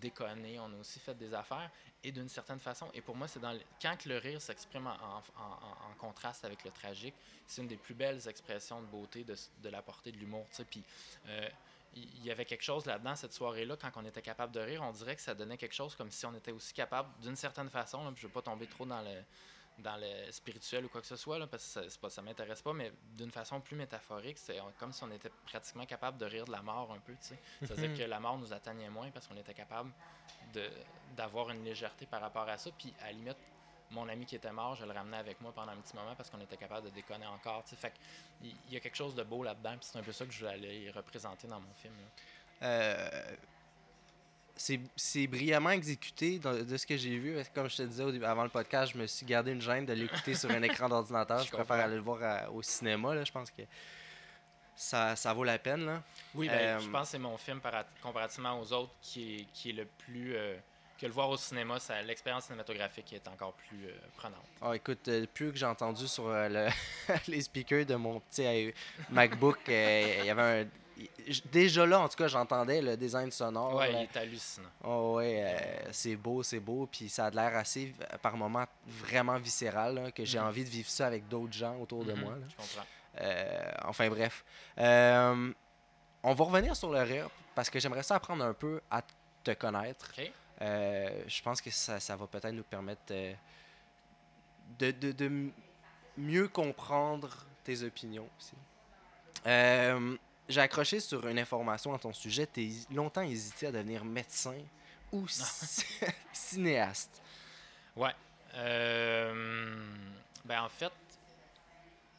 déconné, 0.00 0.58
on 0.58 0.72
a 0.72 0.76
aussi 0.76 0.98
fait 0.98 1.14
des 1.14 1.32
affaires. 1.34 1.70
Et 2.04 2.10
d'une 2.10 2.28
certaine 2.28 2.58
façon, 2.58 2.88
et 2.94 3.00
pour 3.00 3.14
moi, 3.14 3.28
c'est 3.28 3.40
dans 3.40 3.56
quand 3.80 4.04
le 4.06 4.18
rire 4.18 4.40
s'exprime 4.40 4.86
en, 4.86 5.94
contraste 5.98 6.44
avec 6.44 6.64
le 6.64 6.70
tragique, 6.72 7.14
c'est 7.46 7.62
une 7.62 7.68
des 7.68 7.76
plus 7.76 7.94
belles 7.94 8.26
expressions 8.26 8.80
de 8.80 8.86
beauté 8.86 9.22
de, 9.22 9.36
de 9.62 9.68
la 9.68 9.82
portée 9.82 10.10
de 10.10 10.16
l'humour. 10.16 10.46
Puis 10.68 10.82
euh, 11.28 11.48
il 11.94 12.24
y 12.24 12.30
avait 12.30 12.44
quelque 12.44 12.64
chose 12.64 12.86
là-dedans, 12.86 13.14
cette 13.14 13.32
soirée-là, 13.32 13.76
quand 13.76 13.90
on 13.96 14.04
était 14.04 14.22
capable 14.22 14.52
de 14.52 14.60
rire, 14.60 14.82
on 14.82 14.92
dirait 14.92 15.14
que 15.14 15.22
ça 15.22 15.34
donnait 15.34 15.58
quelque 15.58 15.74
chose 15.74 15.94
comme 15.94 16.10
si 16.10 16.24
on 16.26 16.34
était 16.34 16.50
aussi 16.50 16.72
capable, 16.72 17.08
d'une 17.20 17.36
certaine 17.36 17.68
façon, 17.68 18.02
je 18.16 18.22
ne 18.22 18.28
veux 18.28 18.32
pas 18.32 18.42
tomber 18.42 18.66
trop 18.66 18.86
dans 18.86 19.02
le, 19.02 19.22
dans 19.82 19.96
le 19.96 20.30
spirituel 20.30 20.84
ou 20.84 20.88
quoi 20.88 21.00
que 21.00 21.06
ce 21.06 21.16
soit, 21.16 21.38
là, 21.38 21.46
parce 21.46 21.78
que 21.80 21.88
ça, 21.88 22.22
ne 22.22 22.26
m'intéresse 22.26 22.62
pas, 22.62 22.72
mais 22.72 22.92
d'une 23.16 23.30
façon 23.30 23.60
plus 23.60 23.76
métaphorique, 23.76 24.38
c'est 24.38 24.58
comme 24.78 24.92
si 24.92 25.02
on 25.04 25.10
était 25.10 25.30
pratiquement 25.46 25.84
capable 25.86 26.18
de 26.18 26.26
rire 26.26 26.44
de 26.44 26.52
la 26.52 26.62
mort 26.62 26.92
un 26.92 27.00
peu. 27.00 27.14
C'est-à-dire 27.20 27.90
mhm. 27.90 27.98
que 27.98 28.02
la 28.02 28.20
mort 28.20 28.38
nous 28.38 28.52
atteignait 28.52 28.90
moins 28.90 29.10
parce 29.10 29.26
qu'on 29.26 29.36
était 29.36 29.54
capable 29.54 29.90
d'avoir 31.16 31.50
une 31.50 31.64
légèreté 31.64 32.06
par 32.06 32.20
rapport 32.20 32.48
à 32.48 32.56
ça. 32.58 32.70
Puis 32.78 32.94
à 33.00 33.06
la 33.06 33.12
limite, 33.12 33.36
mon 33.90 34.08
ami 34.08 34.24
qui 34.24 34.36
était 34.36 34.52
mort, 34.52 34.74
je 34.74 34.84
le 34.84 34.92
ramenais 34.92 35.18
avec 35.18 35.40
moi 35.40 35.52
pendant 35.52 35.72
un 35.72 35.76
petit 35.76 35.94
moment 35.94 36.14
parce 36.14 36.30
qu'on 36.30 36.40
était 36.40 36.56
capable 36.56 36.86
de 36.86 36.94
déconner 36.94 37.26
encore. 37.26 37.62
Fait 37.66 37.92
il 38.42 38.54
y 38.70 38.76
a 38.76 38.80
quelque 38.80 38.96
chose 38.96 39.14
de 39.14 39.22
beau 39.22 39.42
là-dedans, 39.42 39.76
puis 39.78 39.88
c'est 39.90 39.98
un 39.98 40.02
peu 40.02 40.12
ça 40.12 40.24
que 40.24 40.32
je 40.32 40.38
voulais 40.38 40.52
aller 40.52 40.90
représenter 40.90 41.46
dans 41.46 41.60
mon 41.60 41.74
film. 41.74 41.94
Euh, 42.62 43.36
c'est 44.96 45.26
brillamment 45.26 45.70
exécuté 45.70 46.38
de 46.38 46.76
ce 46.76 46.86
que 46.86 46.96
j'ai 46.96 47.18
vu. 47.18 47.36
Comme 47.54 47.68
je 47.68 47.78
te 47.78 47.82
disais 47.82 48.24
avant 48.24 48.44
le 48.44 48.48
podcast, 48.48 48.92
je 48.92 48.98
me 48.98 49.06
suis 49.06 49.26
gardé 49.26 49.52
une 49.52 49.60
gêne 49.60 49.84
de 49.86 49.92
l'écouter 49.92 50.34
sur 50.34 50.50
un 50.50 50.62
écran 50.62 50.88
d'ordinateur. 50.88 51.42
Je, 51.44 51.50
préfère 51.50 51.76
aller 51.76 51.96
le 51.96 52.00
voir 52.00 52.52
au 52.54 52.62
cinéma. 52.62 53.14
Là. 53.14 53.24
Je 53.24 53.32
pense 53.32 53.50
que 53.50 53.62
ça, 54.76 55.16
ça 55.16 55.32
vaut 55.32 55.44
la 55.44 55.58
peine. 55.58 55.86
Là. 55.86 56.02
Oui, 56.34 56.48
ben, 56.48 56.78
je 56.78 56.86
euh, 56.86 56.92
pense 56.92 57.08
que 57.08 57.12
c'est 57.12 57.18
mon 57.18 57.36
film 57.36 57.60
comparativement 58.02 58.60
aux 58.60 58.72
autres 58.72 58.92
qui 59.00 59.36
est, 59.36 59.46
qui 59.52 59.70
est 59.70 59.74
le 59.74 59.86
plus. 59.86 60.36
Euh, 60.36 60.56
que 60.98 61.06
le 61.06 61.12
voir 61.12 61.30
au 61.30 61.36
cinéma, 61.36 61.78
l'expérience 62.06 62.44
cinématographique 62.44 63.12
est 63.12 63.26
encore 63.26 63.54
plus 63.54 63.86
euh, 63.86 63.96
prenante. 64.16 64.44
Ah, 64.60 64.76
écoute, 64.76 65.10
plus 65.34 65.50
que 65.50 65.58
j'ai 65.58 65.66
entendu 65.66 66.06
sur 66.06 66.28
le 66.28 66.68
les 67.26 67.40
speakers 67.40 67.84
de 67.84 67.96
mon 67.96 68.20
petit 68.20 68.72
MacBook, 69.10 69.58
il 69.66 70.24
y 70.24 70.30
avait 70.30 70.62
un 70.62 70.66
déjà 71.50 71.86
là, 71.86 72.00
en 72.00 72.08
tout 72.08 72.16
cas, 72.16 72.28
j'entendais 72.28 72.80
le 72.80 72.96
design 72.96 73.30
sonore. 73.30 73.74
Ouais, 73.74 73.92
il 73.92 73.96
est 73.96 74.16
hallucinant. 74.16 74.68
Oh, 74.84 75.14
ouais, 75.16 75.42
euh, 75.44 75.88
c'est 75.92 76.16
beau, 76.16 76.42
c'est 76.42 76.60
beau. 76.60 76.88
Puis 76.90 77.08
ça 77.08 77.26
a 77.26 77.30
l'air 77.30 77.56
assez, 77.56 77.94
par 78.20 78.36
moments, 78.36 78.66
vraiment 78.86 79.38
viscéral, 79.38 80.12
que 80.14 80.24
j'ai 80.24 80.38
mhm. 80.38 80.46
envie 80.46 80.64
de 80.64 80.70
vivre 80.70 80.88
ça 80.88 81.06
avec 81.06 81.28
d'autres 81.28 81.52
gens 81.52 81.76
autour 81.78 82.04
de 82.04 82.12
mhm, 82.12 82.20
moi. 82.20 82.34
Je 82.48 82.56
comprends. 82.56 82.86
Euh, 83.20 83.72
enfin, 83.84 84.08
bref. 84.08 84.44
Euh, 84.78 85.52
on 86.22 86.34
va 86.34 86.44
revenir 86.44 86.76
sur 86.76 86.90
le 86.92 87.02
rire 87.02 87.28
parce 87.54 87.68
que 87.68 87.78
j'aimerais 87.78 88.02
ça 88.02 88.16
apprendre 88.16 88.44
un 88.44 88.54
peu 88.54 88.80
à 88.90 89.02
te 89.44 89.52
connaître. 89.52 90.12
je 90.60 91.42
pense 91.42 91.60
que 91.60 91.70
ça, 91.70 92.00
ça 92.00 92.16
va 92.16 92.26
peut-être 92.26 92.52
nous 92.52 92.62
permettre 92.62 93.02
de, 93.08 94.90
de, 94.90 95.12
de, 95.12 95.50
mieux 96.16 96.48
comprendre 96.48 97.28
tes 97.64 97.82
opinions 97.82 98.28
aussi. 98.38 98.54
J'ai 100.52 100.60
accroché 100.60 101.00
sur 101.00 101.26
une 101.26 101.38
information 101.38 101.94
à 101.94 101.98
ton 101.98 102.12
sujet. 102.12 102.46
Tu 102.46 102.70
longtemps 102.90 103.22
hésité 103.22 103.68
à 103.68 103.72
devenir 103.72 104.04
médecin 104.04 104.58
ou 105.10 105.26
cinéaste. 106.32 107.22
Ouais. 107.96 108.14
Euh, 108.54 109.82
ben 110.44 110.62
en 110.62 110.68
fait, 110.68 110.92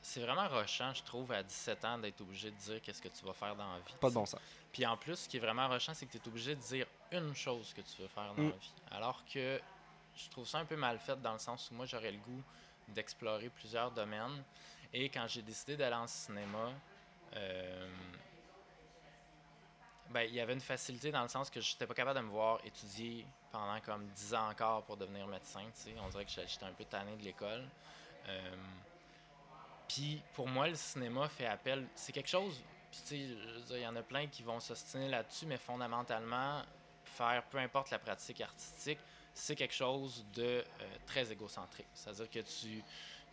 c'est 0.01 0.21
vraiment 0.21 0.47
rochant, 0.47 0.91
je 0.95 1.03
trouve, 1.03 1.31
à 1.31 1.43
17 1.43 1.85
ans, 1.85 1.97
d'être 1.99 2.21
obligé 2.21 2.49
de 2.49 2.55
dire 2.55 2.81
qu'est-ce 2.81 3.03
que 3.03 3.07
tu 3.07 3.23
vas 3.23 3.33
faire 3.33 3.55
dans 3.55 3.71
la 3.71 3.79
vie. 3.79 3.93
Pas 4.01 4.09
de 4.09 4.15
bon 4.15 4.25
sens. 4.25 4.41
Puis 4.71 4.83
en 4.83 4.97
plus, 4.97 5.15
ce 5.15 5.29
qui 5.29 5.37
est 5.37 5.39
vraiment 5.39 5.67
rochant, 5.67 5.93
c'est 5.93 6.07
que 6.07 6.11
tu 6.13 6.17
es 6.17 6.27
obligé 6.27 6.55
de 6.55 6.61
dire 6.61 6.87
une 7.11 7.35
chose 7.35 7.71
que 7.75 7.81
tu 7.81 8.01
veux 8.01 8.07
faire 8.07 8.33
dans 8.33 8.41
mm. 8.41 8.49
la 8.49 8.55
vie. 8.55 8.73
Alors 8.89 9.23
que 9.31 9.61
je 10.15 10.29
trouve 10.29 10.47
ça 10.47 10.57
un 10.57 10.65
peu 10.65 10.75
mal 10.75 10.97
fait 10.97 11.21
dans 11.21 11.33
le 11.33 11.39
sens 11.39 11.69
où 11.69 11.75
moi, 11.75 11.85
j'aurais 11.85 12.11
le 12.11 12.17
goût 12.17 12.41
d'explorer 12.87 13.49
plusieurs 13.49 13.91
domaines. 13.91 14.43
Et 14.91 15.09
quand 15.09 15.27
j'ai 15.27 15.43
décidé 15.43 15.77
d'aller 15.77 15.95
en 15.95 16.07
cinéma, 16.07 16.71
euh, 17.35 17.89
ben, 20.13 20.27
il 20.29 20.35
y 20.35 20.39
avait 20.39 20.53
une 20.53 20.61
facilité 20.61 21.11
dans 21.11 21.23
le 21.23 21.27
sens 21.27 21.49
que 21.49 21.59
je 21.59 21.73
n'étais 21.73 21.87
pas 21.87 21.95
capable 21.95 22.19
de 22.19 22.25
me 22.25 22.29
voir 22.29 22.59
étudier 22.63 23.25
pendant 23.51 23.79
comme 23.81 24.05
10 24.07 24.35
ans 24.35 24.49
encore 24.49 24.83
pour 24.83 24.95
devenir 24.95 25.25
médecin. 25.25 25.63
On 26.03 26.09
dirait 26.09 26.25
que 26.25 26.31
j'étais 26.31 26.65
un 26.65 26.73
peu 26.73 26.85
tanné 26.85 27.15
de 27.15 27.23
l'école. 27.23 27.67
Euh, 28.27 28.55
puis 29.87 30.21
pour 30.33 30.47
moi, 30.47 30.67
le 30.67 30.75
cinéma 30.75 31.27
fait 31.29 31.47
appel. 31.47 31.87
C'est 31.95 32.11
quelque 32.11 32.29
chose. 32.29 32.61
il 33.09 33.79
y 33.79 33.87
en 33.87 33.95
a 33.95 34.03
plein 34.03 34.27
qui 34.27 34.43
vont 34.43 34.59
s'ostiner 34.59 35.09
là-dessus, 35.09 35.47
mais 35.47 35.57
fondamentalement, 35.57 36.61
faire 37.03 37.43
peu 37.49 37.57
importe 37.57 37.89
la 37.89 37.99
pratique 37.99 38.41
artistique, 38.41 38.99
c'est 39.33 39.55
quelque 39.55 39.73
chose 39.73 40.23
de 40.33 40.43
euh, 40.43 40.63
très 41.07 41.31
égocentrique. 41.31 41.87
C'est-à-dire 41.95 42.29
que 42.29 42.39
tu 42.39 42.83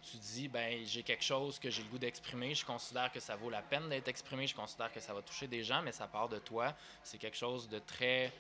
tu 0.02 0.16
dis, 0.16 0.49
ben 0.49 0.85
j'ai 0.85 1.02
quelque 1.02 1.25
chose 1.25 1.59
que 1.59 1.71
j'ai 1.71 1.83
le 1.83 1.88
goût 1.88 1.99
d'exprimer, 1.99 2.54
je 2.54 2.64
considère 2.64 3.11
que 3.12 3.21
ça 3.21 3.37
vaut 3.37 3.50
la 3.50 3.62
peine 3.62 3.88
d'être 3.88 4.09
exprimé, 4.09 4.47
je 4.47 4.54
considère 4.54 4.92
que 4.92 5.00
ça 5.00 5.14
va 5.14 5.23
toucher 5.23 5.47
des 5.47 5.62
gens, 5.62 5.83
mais 5.83 5.92
ça 5.92 6.07
part 6.07 6.28
de 6.28 6.38
toi. 6.38 6.75
C'est 7.02 7.19
quelque 7.19 7.37
chose 7.37 7.69
de 7.69 7.78
très... 7.78 8.33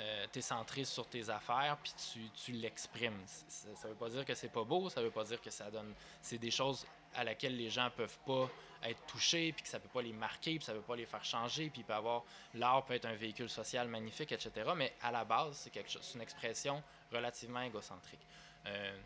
Euh, 0.00 0.26
tu 0.32 0.40
es 0.40 0.42
centré 0.42 0.84
sur 0.84 1.06
tes 1.06 1.30
affaires, 1.30 1.76
puis 1.82 1.92
tu, 2.12 2.28
tu 2.30 2.52
l'exprimes. 2.52 3.20
Ça 3.26 3.68
ne 3.84 3.92
veut 3.92 3.98
pas 3.98 4.08
dire 4.08 4.24
que 4.24 4.34
c'est 4.34 4.48
pas 4.48 4.64
beau, 4.64 4.88
ça 4.88 5.00
veut 5.00 5.10
pas 5.10 5.24
dire 5.24 5.40
que 5.40 5.50
ça 5.50 5.70
donne... 5.70 5.94
C'est 6.20 6.38
des 6.38 6.50
choses 6.50 6.84
à 7.14 7.22
laquelle 7.22 7.56
les 7.56 7.70
gens 7.70 7.88
peuvent 7.96 8.18
pas 8.26 8.50
être 8.82 9.06
touchés, 9.06 9.52
puis 9.52 9.62
que 9.62 9.68
ça 9.68 9.78
peut 9.78 9.88
pas 9.88 10.02
les 10.02 10.12
marquer, 10.12 10.56
puis 10.56 10.64
ça 10.64 10.72
peut 10.72 10.80
pas 10.80 10.96
les 10.96 11.06
faire 11.06 11.24
changer, 11.24 11.70
puis 11.70 11.84
peut 11.84 11.94
avoir... 11.94 12.24
L'art 12.54 12.84
peut 12.84 12.94
être 12.94 13.06
un 13.06 13.14
véhicule 13.14 13.48
social 13.48 13.86
magnifique, 13.86 14.32
etc. 14.32 14.72
Mais 14.76 14.92
à 15.00 15.12
la 15.12 15.24
base, 15.24 15.56
c'est 15.58 15.70
quelque 15.70 15.90
chose, 15.90 16.10
une 16.16 16.22
expression 16.22 16.82
relativement 17.12 17.62
égocentrique. 17.62 18.26
Euh, 18.66 18.98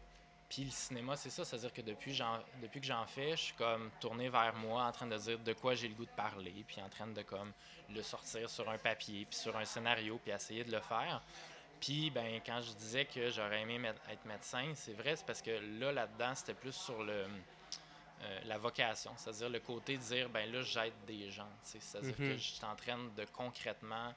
puis 0.48 0.64
le 0.64 0.70
cinéma, 0.70 1.14
c'est 1.14 1.30
ça, 1.30 1.44
c'est-à-dire 1.44 1.72
que 1.72 1.82
depuis, 1.82 2.18
depuis 2.62 2.80
que 2.80 2.86
j'en 2.86 3.04
fais, 3.06 3.32
je 3.32 3.42
suis 3.42 3.54
comme 3.54 3.90
tourné 4.00 4.30
vers 4.30 4.54
moi 4.56 4.84
en 4.84 4.92
train 4.92 5.06
de 5.06 5.16
dire 5.16 5.38
de 5.38 5.52
quoi 5.52 5.74
j'ai 5.74 5.88
le 5.88 5.94
goût 5.94 6.06
de 6.06 6.10
parler, 6.10 6.64
puis 6.66 6.80
en 6.80 6.88
train 6.88 7.06
de 7.06 7.22
comme 7.22 7.52
le 7.90 8.02
sortir 8.02 8.48
sur 8.48 8.68
un 8.70 8.78
papier, 8.78 9.26
puis 9.28 9.38
sur 9.38 9.54
un 9.56 9.66
scénario, 9.66 10.18
puis 10.22 10.32
essayer 10.32 10.64
de 10.64 10.72
le 10.72 10.80
faire. 10.80 11.22
Puis 11.80 12.10
ben 12.10 12.40
quand 12.44 12.60
je 12.62 12.72
disais 12.72 13.04
que 13.04 13.30
j'aurais 13.30 13.60
aimé 13.60 13.80
être 14.10 14.24
médecin, 14.24 14.72
c'est 14.74 14.94
vrai, 14.94 15.16
c'est 15.16 15.26
parce 15.26 15.42
que 15.42 15.50
là, 15.78 15.92
là-dedans, 15.92 16.34
c'était 16.34 16.54
plus 16.54 16.72
sur 16.72 17.02
le 17.02 17.26
euh, 18.22 18.40
la 18.46 18.58
vocation, 18.58 19.12
c'est-à-dire 19.16 19.48
le 19.48 19.60
côté 19.60 19.96
de 19.96 20.02
dire 20.02 20.28
ben 20.30 20.50
là, 20.50 20.62
j'aide 20.62 20.94
des 21.06 21.30
gens, 21.30 21.48
c'est-à-dire 21.62 22.16
que 22.16 22.22
mm-hmm. 22.22 22.38
je 22.38 22.54
suis 22.54 22.64
en 22.64 22.74
train 22.74 22.98
de 22.98 23.24
concrètement 23.32 24.12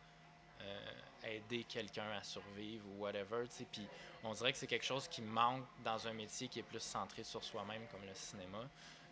aider 1.24 1.64
quelqu'un 1.66 2.10
à 2.12 2.24
survivre 2.24 2.86
ou 2.90 3.02
whatever. 3.02 3.46
Puis 3.72 3.88
on 4.24 4.34
dirait 4.34 4.52
que 4.52 4.58
c'est 4.58 4.68
quelque 4.68 4.86
chose 4.86 5.08
qui 5.08 5.22
manque 5.22 5.64
dans 5.84 6.08
un 6.08 6.14
métier 6.14 6.48
qui 6.48 6.60
est 6.60 6.64
plus 6.64 6.82
centré 6.82 7.24
sur 7.24 7.44
soi-même, 7.44 7.88
comme 7.92 8.02
le 8.06 8.14
cinéma. 8.14 8.60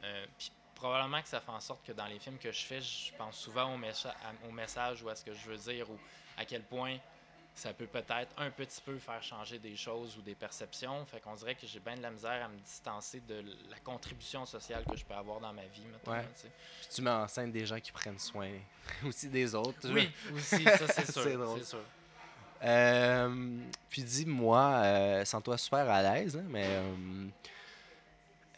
Euh, 0.03 0.25
puis 0.37 0.51
probablement 0.75 1.21
que 1.21 1.27
ça 1.27 1.41
fait 1.41 1.51
en 1.51 1.59
sorte 1.59 1.85
que 1.85 1.91
dans 1.91 2.05
les 2.05 2.19
films 2.19 2.37
que 2.37 2.51
je 2.51 2.65
fais, 2.65 2.81
je 2.81 3.13
pense 3.15 3.37
souvent 3.37 3.73
au, 3.73 4.47
au 4.47 4.51
message 4.51 5.03
ou 5.03 5.09
à 5.09 5.15
ce 5.15 5.23
que 5.23 5.33
je 5.33 5.49
veux 5.49 5.57
dire 5.57 5.89
ou 5.89 5.99
à 6.37 6.45
quel 6.45 6.63
point 6.63 6.97
ça 7.59 7.73
peut 7.73 7.87
peut-être 7.87 8.33
un 8.37 8.49
petit 8.51 8.81
peu 8.81 8.97
faire 8.97 9.21
changer 9.21 9.59
des 9.59 9.75
choses 9.75 10.17
ou 10.17 10.21
des 10.21 10.35
perceptions. 10.35 11.05
Fait 11.05 11.19
qu'on 11.19 11.35
dirait 11.35 11.55
que 11.55 11.67
j'ai 11.67 11.79
bien 11.79 11.95
de 11.95 12.01
la 12.01 12.09
misère 12.09 12.45
à 12.45 12.47
me 12.47 12.57
distancer 12.59 13.19
de 13.27 13.43
la 13.69 13.77
contribution 13.83 14.45
sociale 14.45 14.85
que 14.89 14.95
je 14.95 15.03
peux 15.03 15.13
avoir 15.13 15.39
dans 15.39 15.51
ma 15.51 15.65
vie, 15.65 15.85
maintenant. 15.91 16.13
Ouais. 16.13 16.27
Puis 16.79 16.89
tu 16.89 17.01
mets 17.01 17.09
en 17.11 17.27
scène 17.27 17.51
des 17.51 17.65
gens 17.65 17.79
qui 17.79 17.91
prennent 17.91 18.19
soin 18.19 18.49
aussi 19.05 19.27
des 19.27 19.53
autres. 19.53 19.91
Oui, 19.91 20.09
aussi, 20.33 20.63
ça 20.63 20.87
c'est 20.87 21.11
sûr. 21.11 21.57
C'est 21.57 21.65
sûr. 21.65 21.83
Euh, 22.63 23.57
puis 23.89 24.03
dis-moi, 24.03 24.61
euh, 24.83 25.25
sans 25.25 25.41
toi 25.41 25.57
super 25.57 25.89
à 25.89 26.01
l'aise, 26.01 26.37
hein, 26.37 26.45
mais 26.49 26.65
euh, 26.65 27.27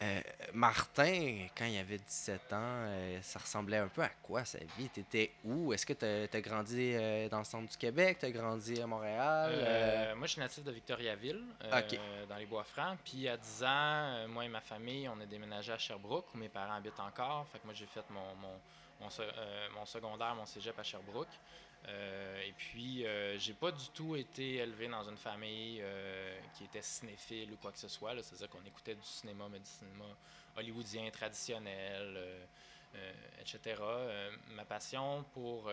euh, 0.02 0.20
Martin, 0.52 1.46
quand 1.56 1.64
il 1.64 1.78
avait 1.78 1.98
17 1.98 2.52
ans, 2.52 2.56
euh, 2.60 3.18
ça 3.22 3.38
ressemblait 3.38 3.76
un 3.76 3.88
peu 3.88 4.02
à 4.02 4.08
quoi 4.08 4.44
sa 4.44 4.58
vie? 4.76 4.88
T'étais 4.88 5.32
où? 5.44 5.72
Est-ce 5.72 5.86
que 5.86 5.92
t'as 5.92 6.36
as 6.36 6.40
grandi 6.40 6.92
euh, 6.94 7.28
dans 7.28 7.38
le 7.38 7.44
centre 7.44 7.70
du 7.70 7.76
Québec? 7.76 8.18
T'as 8.20 8.30
grandi 8.30 8.80
à 8.80 8.86
Montréal? 8.86 10.14
Moi, 10.16 10.26
je 10.26 10.32
suis 10.32 10.40
natif 10.40 10.64
de 10.64 10.72
Victoriaville, 10.72 11.44
dans 12.28 12.36
les 12.36 12.46
Bois-Francs. 12.46 12.98
Puis 13.04 13.28
à 13.28 13.36
10 13.36 13.64
ans, 13.64 14.28
moi 14.28 14.44
et 14.44 14.48
ma 14.48 14.60
famille, 14.60 15.08
on 15.08 15.20
est 15.20 15.26
déménagé 15.26 15.72
à 15.72 15.78
Sherbrooke, 15.78 16.34
où 16.34 16.38
mes 16.38 16.48
parents 16.48 16.74
habitent 16.74 17.00
encore. 17.00 17.46
Fait 17.52 17.58
que 17.58 17.64
moi, 17.64 17.74
j'ai 17.74 17.86
fait 17.86 18.04
mon, 18.10 18.34
mon, 18.40 18.60
mon, 19.00 19.08
mon 19.78 19.86
secondaire, 19.86 20.34
mon 20.34 20.46
cégep 20.46 20.76
à 20.78 20.82
Sherbrooke. 20.82 21.28
Euh, 21.88 22.42
et 22.42 22.52
puis, 22.52 23.04
euh, 23.04 23.38
j'ai 23.38 23.54
pas 23.54 23.72
du 23.72 23.88
tout 23.90 24.14
été 24.14 24.56
élevé 24.56 24.88
dans 24.88 25.08
une 25.08 25.16
famille 25.16 25.80
euh, 25.82 26.38
qui 26.54 26.64
était 26.64 26.82
cinéphile 26.82 27.52
ou 27.52 27.56
quoi 27.56 27.72
que 27.72 27.78
ce 27.78 27.88
soit. 27.88 28.14
C'est-à-dire 28.22 28.48
qu'on 28.48 28.64
écoutait 28.64 28.94
du 28.94 29.04
cinéma, 29.04 29.48
mais 29.50 29.58
du 29.58 29.68
cinéma 29.68 30.04
hollywoodien 30.56 31.10
traditionnel, 31.10 32.16
euh, 32.94 33.12
etc. 33.40 33.82
Ma 34.50 34.64
passion 34.64 35.24
pour, 35.32 35.70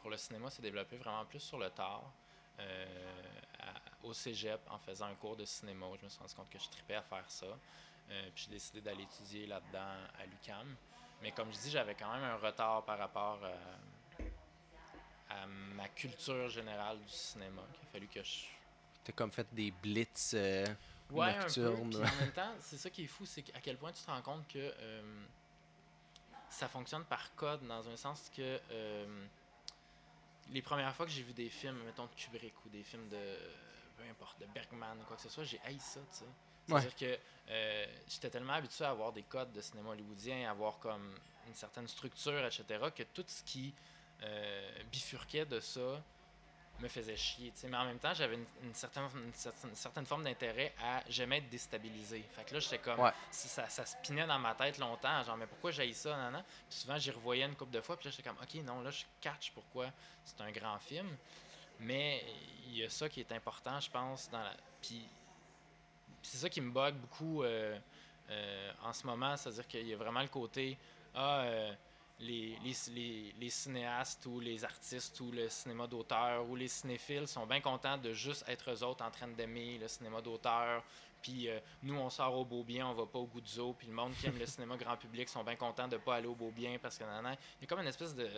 pour 0.00 0.10
le 0.10 0.16
cinéma 0.16 0.50
s'est 0.50 0.62
développée 0.62 0.96
vraiment 0.96 1.24
plus 1.24 1.40
sur 1.40 1.58
le 1.58 1.70
tard. 1.70 2.12
Au 4.02 4.12
cégep, 4.12 4.60
en 4.68 4.78
faisant 4.78 5.06
un 5.06 5.14
cours 5.14 5.36
de 5.36 5.44
cinéma, 5.44 5.86
je 5.98 6.04
me 6.04 6.10
suis 6.10 6.18
rendu 6.18 6.34
compte 6.34 6.50
que 6.50 6.58
je 6.58 6.68
tripais 6.68 6.96
à 6.96 7.02
faire 7.02 7.30
ça. 7.30 7.46
Puis 8.34 8.44
j'ai 8.44 8.50
décidé 8.50 8.80
d'aller 8.80 9.04
étudier 9.04 9.46
là-dedans 9.46 9.94
à 10.18 10.26
l'UCAM. 10.26 10.76
Mais 11.22 11.30
comme 11.30 11.52
je 11.52 11.58
dis, 11.58 11.70
j'avais 11.70 11.94
quand 11.94 12.12
même 12.12 12.24
un 12.24 12.36
retard 12.36 12.84
par 12.84 12.98
rapport 12.98 13.38
à, 13.44 13.52
à 15.30 15.46
ma 15.46 15.88
culture 15.88 16.48
générale 16.48 16.98
du 17.00 17.08
cinéma. 17.12 17.62
Il 17.72 17.86
a 17.86 17.90
fallu 17.92 18.08
que 18.08 18.22
je 18.22 18.46
T'as 19.04 19.12
comme 19.12 19.32
fait 19.32 19.46
des 19.54 19.70
blitz 19.70 20.32
euh, 20.34 20.66
Ouais, 21.10 21.30
un 21.30 21.46
peu. 21.46 21.60
nocturnes. 21.62 21.96
En 21.96 22.16
même 22.20 22.32
temps, 22.32 22.52
c'est 22.60 22.76
ça 22.76 22.90
qui 22.90 23.04
est 23.04 23.08
fou, 23.08 23.24
c'est 23.24 23.44
à 23.54 23.60
quel 23.60 23.76
point 23.78 23.92
tu 23.92 24.02
te 24.02 24.10
rends 24.10 24.22
compte 24.22 24.46
que 24.46 24.58
euh, 24.58 25.24
ça 26.50 26.68
fonctionne 26.68 27.04
par 27.04 27.34
code, 27.34 27.66
dans 27.66 27.88
un 27.88 27.96
sens 27.96 28.30
que 28.36 28.60
euh, 28.70 29.26
les 30.50 30.62
premières 30.62 30.94
fois 30.94 31.06
que 31.06 31.12
j'ai 31.12 31.22
vu 31.22 31.32
des 31.32 31.48
films, 31.48 31.82
mettons 31.84 32.04
de 32.06 32.14
Kubrick 32.14 32.54
ou 32.64 32.68
des 32.68 32.82
films 32.82 33.08
de 33.08 33.38
peu 33.96 34.04
importe, 34.10 34.40
de 34.40 34.46
Bergman 34.46 34.98
ou 35.00 35.04
quoi 35.04 35.16
que 35.16 35.22
ce 35.22 35.28
soit, 35.28 35.44
j'ai 35.44 35.60
haï 35.64 35.78
ça, 35.78 36.00
tu 36.12 36.18
sais. 36.18 36.24
C'est-à-dire 36.66 36.96
que 36.96 37.18
euh, 37.48 37.86
j'étais 38.08 38.30
tellement 38.30 38.52
habitué 38.52 38.84
à 38.84 38.90
avoir 38.90 39.12
des 39.12 39.24
codes 39.24 39.52
de 39.52 39.60
cinéma 39.60 39.90
hollywoodien, 39.90 40.46
à 40.46 40.52
avoir 40.52 40.78
comme 40.78 41.14
une 41.48 41.54
certaine 41.54 41.88
structure, 41.88 42.44
etc., 42.44 42.64
que 42.94 43.02
tout 43.02 43.24
ce 43.26 43.42
qui 43.42 43.74
euh, 44.22 44.82
bifurquait 44.90 45.44
de 45.44 45.60
ça 45.60 46.02
me 46.80 46.88
faisait 46.88 47.16
chier. 47.16 47.52
Mais 47.68 47.76
en 47.76 47.84
même 47.84 47.98
temps, 47.98 48.14
j'avais 48.14 48.34
une, 48.34 48.46
une 48.62 48.74
certaine, 48.74 49.04
une, 49.14 49.34
certaine, 49.34 49.70
une 49.70 49.76
certaine 49.76 50.06
forme 50.06 50.24
d'intérêt 50.24 50.72
à 50.82 51.02
jamais 51.08 51.38
être 51.38 51.50
déstabilisé. 51.50 52.24
Fait 52.32 52.44
que 52.44 52.54
là, 52.54 52.60
j'étais 52.60 52.78
comme. 52.78 52.98
Ouais. 53.00 53.12
Ça, 53.30 53.68
ça 53.68 53.84
spinait 53.84 54.26
dans 54.26 54.38
ma 54.38 54.54
tête 54.54 54.78
longtemps. 54.78 55.22
Genre, 55.22 55.36
mais 55.36 55.46
pourquoi 55.46 55.70
j'ai 55.70 55.92
ça, 55.92 56.16
nan, 56.16 56.32
nan? 56.32 56.44
Puis 56.68 56.78
souvent, 56.78 56.96
j'y 56.98 57.10
revoyais 57.10 57.44
une 57.44 57.54
couple 57.54 57.72
de 57.72 57.80
fois. 57.80 57.96
Puis 57.96 58.08
là, 58.08 58.14
j'étais 58.16 58.28
comme, 58.28 58.38
OK, 58.42 58.54
non, 58.64 58.80
là, 58.80 58.90
je 58.90 59.04
catch 59.20 59.52
pourquoi 59.52 59.90
c'est 60.24 60.40
un 60.40 60.50
grand 60.50 60.78
film. 60.78 61.08
Mais 61.80 62.24
il 62.66 62.76
y 62.76 62.84
a 62.84 62.90
ça 62.90 63.08
qui 63.08 63.20
est 63.20 63.32
important, 63.32 63.78
je 63.80 63.90
pense, 63.90 64.30
dans 64.30 64.42
la. 64.42 64.52
Puis 64.80 65.04
c'est 66.22 66.38
ça 66.38 66.48
qui 66.48 66.60
me 66.60 66.70
bug 66.70 66.94
beaucoup 66.94 67.42
euh, 67.42 67.78
euh, 68.30 68.72
en 68.82 68.92
ce 68.92 69.06
moment, 69.06 69.36
c'est-à-dire 69.36 69.66
qu'il 69.66 69.86
y 69.86 69.94
a 69.94 69.96
vraiment 69.96 70.22
le 70.22 70.28
côté 70.28 70.78
ah, 71.14 71.40
euh, 71.40 71.72
les, 72.20 72.56
les, 72.62 72.74
les, 72.92 73.34
les 73.38 73.50
cinéastes 73.50 74.26
ou 74.26 74.40
les 74.40 74.64
artistes 74.64 75.18
ou 75.20 75.30
le 75.32 75.48
cinéma 75.48 75.86
d'auteur 75.86 76.48
ou 76.48 76.54
les 76.56 76.68
cinéphiles 76.68 77.26
sont 77.26 77.46
bien 77.46 77.60
contents 77.60 77.96
de 77.98 78.12
juste 78.12 78.44
être 78.46 78.70
eux 78.70 78.82
autres 78.84 79.04
en 79.04 79.10
train 79.10 79.28
d'aimer 79.28 79.78
le 79.78 79.88
cinéma 79.88 80.20
d'auteur. 80.20 80.82
Puis 81.22 81.48
euh, 81.48 81.58
nous, 81.82 81.94
on 81.96 82.08
sort 82.10 82.34
au 82.36 82.44
beau 82.44 82.62
bien, 82.62 82.86
on 82.86 82.94
va 82.94 83.06
pas 83.06 83.18
au 83.18 83.26
goût 83.26 83.40
du. 83.40 83.50
Puis 83.78 83.86
le 83.88 83.92
monde 83.94 84.12
qui 84.14 84.26
aime 84.26 84.38
le 84.38 84.46
cinéma 84.54 84.76
grand 84.76 84.96
public 84.96 85.28
sont 85.28 85.44
bien 85.44 85.56
contents 85.56 85.88
de 85.88 85.96
pas 85.98 86.16
aller 86.16 86.26
au 86.28 86.34
beau 86.34 86.50
bien 86.50 86.78
parce 86.78 86.96
que 86.98 87.04
nan, 87.04 87.22
nan. 87.22 87.36
il 87.58 87.62
y 87.62 87.64
a 87.64 87.68
comme 87.68 87.80
une 87.80 87.88
espèce 87.88 88.14
de 88.14 88.28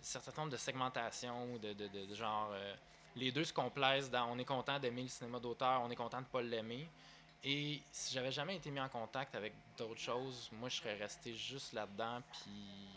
certain 0.00 0.32
nombre 0.42 0.52
de 0.52 0.56
segmentation 0.56 1.52
ou 1.52 1.58
de, 1.58 1.72
de, 1.72 1.88
de- 1.88 2.06
de 2.06 2.14
genre 2.14 2.50
euh, 2.52 2.74
les 3.16 3.32
deux 3.32 3.44
se 3.44 3.52
complaisent 3.52 4.10
dans 4.10 4.26
on 4.30 4.38
est 4.38 4.44
content 4.44 4.78
d'aimer 4.78 5.02
le 5.02 5.08
cinéma 5.08 5.40
d'auteur, 5.40 5.80
on 5.82 5.90
est 5.90 5.96
content 5.96 6.20
de 6.20 6.26
pas 6.26 6.42
l'aimer. 6.42 6.86
Et 7.44 7.80
si 7.92 8.12
j'avais 8.14 8.32
jamais 8.32 8.56
été 8.56 8.70
mis 8.70 8.80
en 8.80 8.88
contact 8.88 9.34
avec 9.34 9.52
d'autres 9.78 10.00
choses, 10.00 10.48
moi 10.52 10.68
je 10.68 10.76
serais 10.76 10.94
resté 10.96 11.34
juste 11.34 11.72
là-dedans. 11.74 12.20
Puis 12.32 12.88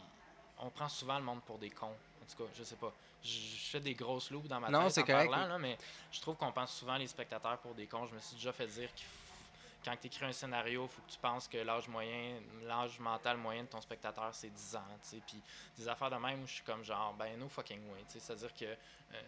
on 0.60 0.70
prend 0.70 0.90
souvent 0.90 1.18
le 1.18 1.24
monde 1.26 1.42
pour 1.44 1.58
des 1.58 1.70
cons. 1.70 1.88
En 2.22 2.26
tout 2.26 2.44
cas, 2.44 2.50
je 2.58 2.64
sais 2.64 2.76
pas. 2.76 2.92
Je, 3.24 3.30
je 3.30 3.70
fais 3.72 3.80
des 3.80 3.94
grosses 3.96 4.32
loupes 4.32 4.48
dans 4.48 4.60
ma 4.60 4.70
Non, 4.70 4.84
tête 4.84 4.92
c'est 4.94 5.02
en 5.04 5.06
correct. 5.06 5.30
parlant, 5.32 5.48
là, 5.48 5.58
mais 5.58 5.78
je 6.12 6.22
trouve 6.22 6.36
qu'on 6.36 6.52
pense 6.52 6.72
souvent 6.74 6.96
les 6.96 7.08
spectateurs 7.08 7.58
pour 7.60 7.74
des 7.74 7.86
cons. 7.88 8.06
Je 8.06 8.16
me 8.16 8.20
suis 8.20 8.36
déjà 8.36 8.52
fait 8.54 8.68
dire 8.68 8.94
qu'il 8.96 9.06
faut- 9.06 9.16
quand 9.86 9.96
tu 10.00 10.08
écris 10.08 10.26
un 10.26 10.32
scénario, 10.34 10.84
il 10.84 10.90
faut 10.90 11.02
que 11.02 11.12
tu 11.12 11.18
penses 11.20 11.48
que 11.48 11.58
l'âge 11.58 11.88
moyen, 11.88 12.40
l'âge 12.64 13.00
mental 13.00 13.38
moyen 13.38 13.64
de 13.64 13.68
ton 13.70 13.82
spectateur, 13.82 14.30
c'est 14.34 14.50
10 14.50 14.76
ans. 14.76 14.84
Puis 15.28 15.42
des 15.78 15.88
affaires 15.88 16.10
de 16.10 16.18
même 16.18 16.44
où 16.44 16.48
je 16.48 16.54
suis 16.56 16.64
comme 16.64 16.84
genre, 16.84 17.14
ben 17.14 17.38
no 17.40 17.48
fucking 17.50 17.82
way. 17.92 18.04
C'est-à-dire 18.10 18.54
que. 18.54 18.66
euh, 18.66 19.22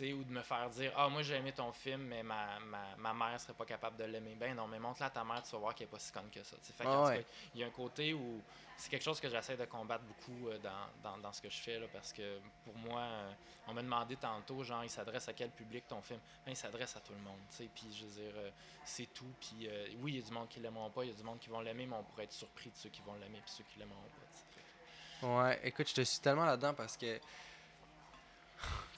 ou 0.00 0.24
de 0.24 0.30
me 0.32 0.40
faire 0.42 0.70
dire 0.70 0.90
Ah, 0.96 1.08
moi 1.08 1.22
j'ai 1.22 1.34
aimé 1.34 1.52
ton 1.52 1.70
film, 1.72 2.02
mais 2.02 2.22
ma, 2.22 2.58
ma, 2.60 2.96
ma 2.96 3.12
mère 3.12 3.38
serait 3.40 3.52
pas 3.52 3.66
capable 3.66 3.96
de 3.98 4.04
l'aimer. 4.04 4.34
Ben 4.34 4.54
non, 4.56 4.66
mais 4.66 4.78
montre-la 4.78 5.06
à 5.06 5.10
ta 5.10 5.22
mère, 5.22 5.42
tu 5.42 5.50
vas 5.52 5.58
voir 5.58 5.74
qu'elle 5.74 5.86
est 5.86 5.90
pas 5.90 5.98
si 5.98 6.10
conne 6.12 6.30
que 6.30 6.42
ça. 6.42 6.56
Fait 6.62 6.84
Ah 6.86 7.02
ouais. 7.04 7.26
il 7.54 7.60
y 7.60 7.64
a 7.64 7.66
un 7.66 7.70
côté 7.70 8.14
où 8.14 8.40
c'est 8.78 8.88
quelque 8.90 9.02
chose 9.04 9.20
que 9.20 9.28
j'essaie 9.28 9.56
de 9.56 9.66
combattre 9.66 10.02
beaucoup 10.04 10.48
euh, 10.48 10.58
dans, 10.58 10.88
dans, 11.02 11.18
dans 11.18 11.32
ce 11.32 11.42
que 11.42 11.50
je 11.50 11.58
fais, 11.60 11.78
là, 11.78 11.86
parce 11.92 12.12
que 12.12 12.40
pour 12.64 12.74
moi, 12.76 13.00
euh, 13.00 13.32
on 13.68 13.74
m'a 13.74 13.82
demandé 13.82 14.16
tantôt, 14.16 14.64
genre, 14.64 14.82
il 14.82 14.90
s'adresse 14.90 15.28
à 15.28 15.34
quel 15.34 15.50
public 15.50 15.86
ton 15.86 16.00
film? 16.00 16.18
Ben, 16.46 16.52
il 16.52 16.56
s'adresse 16.56 16.96
à 16.96 17.00
tout 17.00 17.12
le 17.12 17.20
monde, 17.20 17.38
tu 17.50 17.56
sais. 17.56 17.68
Puis 17.74 17.92
je 17.94 18.06
veux 18.06 18.10
dire, 18.22 18.32
euh, 18.36 18.50
c'est 18.84 19.12
tout. 19.12 19.30
Puis 19.40 19.68
oui, 20.00 20.12
il 20.14 20.16
y 20.20 20.22
a 20.22 20.26
du 20.26 20.32
monde 20.32 20.48
qui 20.48 20.58
l'aimeront 20.58 20.90
pas, 20.90 21.04
il 21.04 21.10
y 21.10 21.12
a 21.12 21.16
du 21.16 21.22
monde 21.22 21.38
qui 21.38 21.50
vont 21.50 21.60
l'aimer, 21.60 21.86
mais 21.86 21.96
on 21.96 22.02
pourrait 22.02 22.24
être 22.24 22.32
surpris 22.32 22.70
de 22.70 22.76
ceux 22.76 22.88
qui 22.88 23.02
vont 23.02 23.14
l'aimer, 23.14 23.40
puis 23.44 23.54
ceux 23.54 23.64
qui 23.64 23.78
l'aimeront 23.78 24.00
pas. 24.00 24.26
tu 24.32 24.38
sais. 24.38 24.44
Fait 24.54 24.60
que- 24.60 25.26
Ouais, 25.26 25.60
écoute, 25.68 25.88
je 25.90 25.94
te 25.94 26.00
suis 26.00 26.20
tellement 26.20 26.46
là-dedans 26.46 26.72
parce 26.74 26.96
que. 26.96 27.20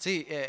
Tu 0.00 0.02
sais, 0.21 0.26
euh, 0.30 0.47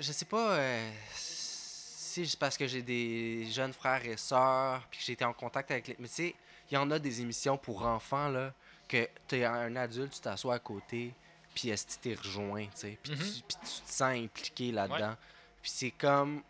je 0.00 0.12
sais 0.12 0.24
pas 0.24 0.52
euh, 0.52 0.90
si 1.14 2.26
c'est 2.26 2.38
parce 2.38 2.56
que 2.56 2.66
j'ai 2.66 2.82
des 2.82 3.46
jeunes 3.50 3.72
frères 3.72 4.04
et 4.06 4.16
sœurs, 4.16 4.86
puis 4.90 5.00
que 5.00 5.04
j'ai 5.06 5.12
été 5.12 5.24
en 5.24 5.32
contact 5.32 5.70
avec 5.70 5.88
les. 5.88 5.96
Mais 5.98 6.08
tu 6.08 6.14
sais, 6.14 6.34
il 6.70 6.74
y 6.74 6.76
en 6.76 6.90
a 6.90 6.98
des 6.98 7.20
émissions 7.20 7.56
pour 7.58 7.84
enfants, 7.84 8.28
là, 8.28 8.52
que 8.88 9.08
tu 9.28 9.36
es 9.36 9.44
un 9.44 9.74
adulte, 9.76 10.12
tu 10.14 10.20
t'assois 10.20 10.54
à 10.54 10.58
côté, 10.58 11.12
puis 11.54 11.70
est-ce 11.70 11.86
que 11.86 11.92
tu 11.92 11.98
t'es 11.98 12.14
rejoint, 12.14 12.64
tu 12.66 12.70
sais, 12.74 12.98
puis 13.02 13.12
Mhm. 13.12 13.18
tu, 13.18 13.24
puis 13.24 13.56
tu 13.60 13.82
te 13.82 13.90
sens 13.92 14.02
impliqué 14.16 14.72
là-dedans. 14.72 15.16
Puis 15.62 15.70
c'est 15.74 15.90
comme. 15.92 16.42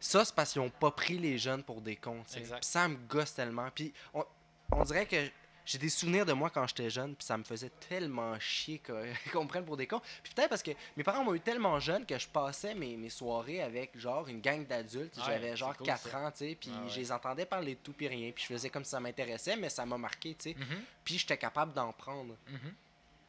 Ça, 0.00 0.24
c'est 0.24 0.34
parce 0.34 0.52
qu'ils 0.52 0.62
ont 0.62 0.70
pas 0.70 0.92
pris 0.92 1.18
les 1.18 1.38
jeunes 1.38 1.64
pour 1.64 1.80
des 1.80 1.96
cons. 1.96 2.22
Puis 2.30 2.44
ça 2.60 2.86
me 2.86 2.96
gosse 3.08 3.34
tellement. 3.34 3.68
Puis 3.74 3.92
on, 4.14 4.24
on 4.70 4.84
dirait 4.84 5.06
que 5.06 5.28
j'ai 5.70 5.76
des 5.76 5.90
souvenirs 5.90 6.24
de 6.24 6.32
moi 6.32 6.48
quand 6.48 6.66
j'étais 6.66 6.88
jeune, 6.88 7.14
puis 7.14 7.26
ça 7.26 7.36
me 7.36 7.44
faisait 7.44 7.68
tellement 7.90 8.38
chier 8.40 8.78
qu'on 9.32 9.42
me 9.44 9.48
prenne 9.48 9.66
pour 9.66 9.76
des 9.76 9.86
cons. 9.86 10.00
Puis 10.22 10.32
peut-être 10.34 10.48
parce 10.48 10.62
que 10.62 10.70
mes 10.96 11.04
parents 11.04 11.22
m'ont 11.22 11.34
eu 11.34 11.40
tellement 11.40 11.78
jeune 11.78 12.06
que 12.06 12.18
je 12.18 12.26
passais 12.26 12.74
mes, 12.74 12.96
mes 12.96 13.10
soirées 13.10 13.60
avec 13.62 13.96
genre 13.98 14.26
une 14.28 14.40
gang 14.40 14.66
d'adultes. 14.66 15.14
Ouais, 15.18 15.22
J'avais 15.26 15.54
genre 15.56 15.76
cool, 15.76 15.86
4 15.86 16.08
ça. 16.08 16.18
ans, 16.20 16.30
tu 16.30 16.38
sais, 16.38 16.56
puis 16.58 16.70
Ah 16.74 16.82
ouais. 16.84 16.88
je 16.88 16.98
les 17.00 17.12
entendais 17.12 17.44
parler 17.44 17.74
de 17.74 17.80
tout 17.80 17.92
puis 17.92 18.08
rien. 18.08 18.32
Puis 18.32 18.44
je 18.48 18.54
faisais 18.54 18.70
comme 18.70 18.82
si 18.84 18.90
ça 18.92 18.98
m'intéressait, 19.00 19.56
mais 19.56 19.68
ça 19.68 19.84
m'a 19.84 19.98
marqué, 19.98 20.34
tu 20.34 20.52
sais. 20.52 20.56
Mhm, 20.58 20.82
Puis 21.04 21.18
j'étais 21.18 21.36
capable 21.36 21.74
d'en 21.74 21.92
prendre. 21.92 22.34
mhm. 22.46 22.74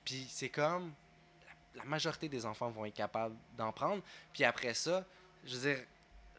Puis 0.05 0.25
c'est 0.29 0.49
comme 0.49 0.93
la, 1.75 1.83
la 1.83 1.83
majorité 1.83 2.29
des 2.29 2.45
enfants 2.45 2.69
vont 2.69 2.85
être 2.85 2.93
capables 2.95 3.35
d'en 3.57 3.73
prendre. 3.73 4.01
Puis 4.31 4.45
après 4.45 4.73
ça, 4.73 5.03
je 5.43 5.55
veux 5.57 5.73
dire, 5.75 5.85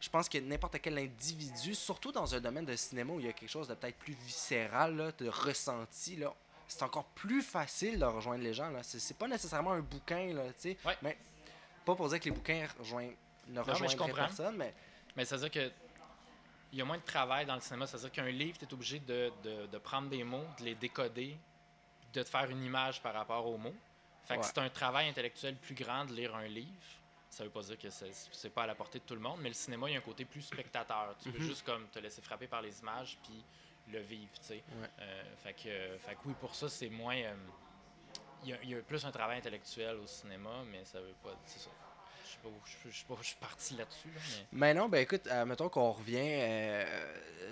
je 0.01 0.09
pense 0.09 0.27
que 0.27 0.37
n'importe 0.39 0.81
quel 0.81 0.97
individu, 0.97 1.73
surtout 1.75 2.11
dans 2.11 2.35
un 2.35 2.41
domaine 2.41 2.65
de 2.65 2.75
cinéma 2.75 3.13
où 3.13 3.19
il 3.19 3.27
y 3.27 3.29
a 3.29 3.33
quelque 3.33 3.49
chose 3.49 3.67
de 3.69 3.75
peut-être 3.75 3.97
plus 3.97 4.13
viscéral, 4.13 4.97
là, 4.97 5.11
de 5.13 5.29
ressenti, 5.29 6.17
là, 6.17 6.33
c'est 6.67 6.83
encore 6.83 7.05
plus 7.05 7.41
facile 7.41 7.99
de 7.99 8.05
rejoindre 8.05 8.43
les 8.43 8.53
gens. 8.53 8.69
Là. 8.71 8.81
C'est, 8.83 8.99
c'est 8.99 9.13
pas 9.17 9.27
nécessairement 9.27 9.71
un 9.73 9.81
bouquin, 9.81 10.33
là, 10.33 10.43
tu 10.53 10.71
sais. 10.71 10.77
Ouais. 10.83 10.97
Mais 11.01 11.17
pas 11.85 11.95
pour 11.95 12.09
dire 12.09 12.19
que 12.19 12.25
les 12.25 12.31
bouquins 12.31 12.67
rejoignent, 12.79 13.13
ne 13.47 13.61
comprends. 13.61 14.13
personne, 14.15 14.57
mais 14.57 14.73
Mais 15.15 15.23
c'est-à-dire 15.25 15.51
que 15.51 15.71
il 16.73 16.79
y 16.79 16.81
a 16.81 16.85
moins 16.85 16.97
de 16.97 17.03
travail 17.03 17.45
dans 17.45 17.55
le 17.55 17.61
cinéma. 17.61 17.85
C'est-à-dire 17.85 18.11
qu'un 18.13 18.29
livre, 18.29 18.57
tu 18.57 18.63
es 18.65 18.73
obligé 18.73 18.99
de, 18.99 19.31
de, 19.43 19.67
de 19.67 19.77
prendre 19.77 20.07
des 20.09 20.23
mots, 20.23 20.45
de 20.59 20.63
les 20.65 20.75
décoder, 20.75 21.37
de 22.13 22.23
te 22.23 22.29
faire 22.29 22.49
une 22.49 22.63
image 22.63 23.01
par 23.01 23.13
rapport 23.13 23.45
aux 23.45 23.57
mots. 23.57 23.75
Fait 24.23 24.35
que 24.35 24.39
Ouais. 24.39 24.45
c'est 24.47 24.57
un 24.59 24.69
travail 24.69 25.09
intellectuel 25.09 25.57
plus 25.57 25.75
grand 25.75 26.05
de 26.05 26.13
lire 26.13 26.33
un 26.35 26.47
livre. 26.47 26.71
Ça 27.31 27.45
veut 27.45 27.49
pas 27.49 27.61
dire 27.61 27.77
que 27.79 27.87
c'est 27.89 28.49
pas 28.49 28.63
à 28.63 28.67
la 28.67 28.75
portée 28.75 28.99
de 28.99 29.05
tout 29.05 29.13
le 29.15 29.21
monde, 29.21 29.39
mais 29.41 29.47
le 29.47 29.55
cinéma, 29.55 29.89
il 29.89 29.93
y 29.93 29.95
a 29.95 29.99
un 29.99 30.01
côté 30.03 30.25
plus 30.25 30.41
spectateur. 30.41 31.15
Tu 31.23 31.31
peux 31.31 31.39
Mhm. 31.39 31.45
juste 31.47 31.65
comme 31.65 31.87
te 31.87 31.97
laisser 31.99 32.21
frapper 32.21 32.45
par 32.45 32.61
les 32.61 32.77
images 32.81 33.17
puis 33.23 33.41
le 33.87 33.99
vivre, 34.01 34.33
tu 34.41 34.47
sais. 34.47 34.53
Ouais. 34.81 34.89
Euh, 34.99 35.23
fait, 35.41 35.53
que, 35.53 35.97
fait 35.97 36.15
que 36.15 36.19
oui, 36.25 36.33
pour 36.41 36.53
ça, 36.53 36.67
c'est 36.67 36.89
moins... 36.89 37.15
euh, 37.15 37.33
il 38.43 38.49
y, 38.49 38.53
a, 38.53 38.57
il 38.63 38.69
y 38.71 38.75
a 38.75 38.81
plus 38.81 39.05
un 39.05 39.11
travail 39.11 39.37
intellectuel 39.37 39.95
au 39.97 40.07
cinéma, 40.07 40.49
mais 40.69 40.83
ça 40.83 40.99
veut 40.99 41.15
pas. 41.23 41.33
C'est 41.45 41.59
ça. 41.59 41.69
Je 42.25 42.31
sais 42.31 42.37
pas 42.43 42.49
où 42.49 42.61
je, 42.91 43.05
pas 43.15 43.23
suis 43.23 43.35
parti 43.37 43.75
là-dessus. 43.75 44.09
Là, 44.09 44.19
mais... 44.29 44.47
Mais 44.51 44.73
non, 44.73 44.89
ben 44.89 44.97
écoute, 44.99 45.25
euh, 45.27 45.45
mettons 45.45 45.69
qu'on 45.69 45.91
revient. 45.91 46.83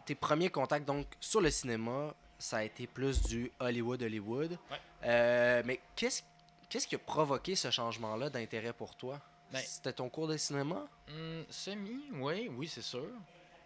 tes 0.05 0.15
premiers 0.15 0.49
contacts 0.49 0.85
donc 0.85 1.07
sur 1.21 1.39
le 1.41 1.51
cinéma, 1.51 2.13
ça 2.37 2.57
a 2.57 2.63
été 2.63 2.85
plus 2.87 3.21
du 3.23 3.51
Hollywood 3.59 4.01
Hollywood. 4.03 4.57
Ouais. 4.71 5.63
Mais 5.63 5.79
qu'est-ce 5.95 6.23
qu'est-ce 6.69 6.87
qui 6.87 6.95
a 6.95 6.99
provoqué 6.99 7.55
ce 7.55 7.71
changement-là 7.71 8.29
d'intérêt 8.29 8.73
pour 8.73 8.95
toi? 8.95 9.19
Ben- 9.51 9.59
C'était 9.65 9.93
ton 9.93 10.09
cours 10.09 10.27
de 10.27 10.37
cinéma? 10.37 10.85
Hum, 11.09 11.45
semi, 11.49 12.03
oui, 12.13 12.49
oui, 12.55 12.67
c'est 12.67 12.81
sûr. 12.81 13.07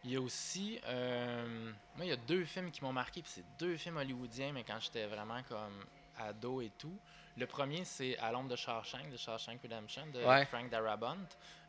Il 0.05 0.11
y 0.11 0.15
a 0.17 0.21
aussi. 0.21 0.79
euh, 0.85 1.71
moi, 1.95 2.05
il 2.05 2.09
y 2.09 2.11
a 2.11 2.17
deux 2.17 2.43
films 2.45 2.71
qui 2.71 2.83
m'ont 2.83 2.91
marqué, 2.93 3.21
puis 3.21 3.31
c'est 3.33 3.45
deux 3.57 3.77
films 3.77 3.97
hollywoodiens, 3.97 4.51
mais 4.53 4.63
quand 4.63 4.79
j'étais 4.79 5.05
vraiment 5.07 5.41
comme 5.43 5.85
ado 6.17 6.61
et 6.61 6.71
tout. 6.77 6.97
Le 7.35 7.47
premier, 7.47 7.83
c'est 7.83 8.15
À 8.19 8.31
l'ombre 8.31 8.49
de 8.49 8.55
Shawshank, 8.55 9.09
de 9.09 9.17
Shawshank 9.17 9.61
Redemption, 9.63 10.05
de 10.07 10.23
Ouais. 10.23 10.45
Frank 10.45 10.69
Darabont. 10.69 11.17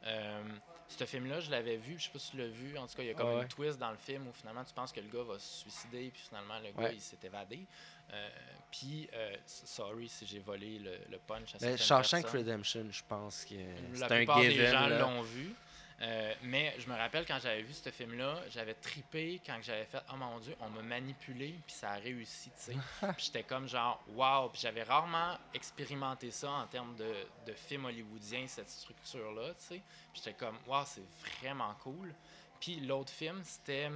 Euh, 0.04 0.42
ce 0.88 1.04
film-là, 1.06 1.40
je 1.40 1.50
l'avais 1.50 1.76
vu, 1.78 1.98
je 1.98 2.04
sais 2.04 2.10
pas 2.10 2.18
si 2.18 2.32
tu 2.32 2.36
l'as 2.36 2.48
vu. 2.48 2.76
En 2.76 2.86
tout 2.86 2.94
cas, 2.96 3.02
il 3.02 3.06
y 3.06 3.10
a 3.10 3.14
comme 3.14 3.28
Ouais, 3.34 3.42
une 3.42 3.48
twist 3.48 3.78
dans 3.78 3.90
le 3.90 3.96
film 3.96 4.26
où 4.28 4.32
finalement 4.34 4.62
tu 4.64 4.74
penses 4.74 4.92
que 4.92 5.00
le 5.00 5.08
gars 5.08 5.22
va 5.22 5.38
se 5.38 5.60
suicider, 5.62 6.10
puis 6.10 6.20
finalement 6.28 6.58
le 6.58 6.72
gars 6.72 6.88
Ouais. 6.88 6.94
il 6.94 7.00
s'est 7.00 7.16
évadé. 7.22 7.66
Euh, 8.12 8.28
puis, 8.70 9.08
euh, 9.12 9.36
sorry 9.46 10.08
si 10.08 10.26
j'ai 10.26 10.40
volé 10.40 10.78
le, 10.78 10.98
le 11.10 11.18
punch 11.18 11.54
à 11.54 11.58
Ben, 11.58 11.76
Shawshank. 11.78 12.26
Redemption, 12.26 12.86
je 12.90 13.02
pense 13.08 13.44
que 13.44 13.54
c'est 13.94 14.00
La 14.00 14.06
un 14.06 14.16
plupart 14.16 14.40
des 14.40 14.50
given. 14.50 14.70
gens 14.72 14.88
l'ont 14.88 15.22
vu. 15.22 15.54
Euh, 16.02 16.34
mais 16.42 16.74
je 16.80 16.88
me 16.90 16.96
rappelle 16.96 17.24
quand 17.24 17.38
j'avais 17.40 17.62
vu 17.62 17.72
ce 17.72 17.88
film-là, 17.88 18.40
j'avais 18.50 18.74
tripé 18.74 19.40
quand 19.46 19.56
j'avais 19.62 19.84
fait 19.84 20.02
Oh 20.12 20.16
mon 20.16 20.40
Dieu, 20.40 20.56
on 20.60 20.68
m'a 20.68 20.82
manipulé, 20.82 21.54
puis 21.64 21.74
ça 21.76 21.92
a 21.92 21.94
réussi, 21.98 22.50
tu 22.50 22.72
sais. 22.72 22.76
puis 23.16 23.26
j'étais 23.26 23.44
comme 23.44 23.68
genre 23.68 24.02
Wow, 24.08 24.48
puis 24.48 24.60
j'avais 24.60 24.82
rarement 24.82 25.38
expérimenté 25.54 26.32
ça 26.32 26.50
en 26.50 26.66
termes 26.66 26.96
de, 26.96 27.14
de 27.46 27.52
film 27.52 27.84
hollywoodien, 27.84 28.44
cette 28.48 28.68
structure-là, 28.70 29.50
tu 29.54 29.66
sais. 29.66 29.82
Puis 30.12 30.22
j'étais 30.24 30.34
comme 30.34 30.58
Wow, 30.66 30.82
c'est 30.84 31.04
vraiment 31.40 31.74
cool. 31.84 32.12
Puis 32.60 32.80
l'autre 32.80 33.12
film, 33.12 33.40
c'était. 33.44 33.88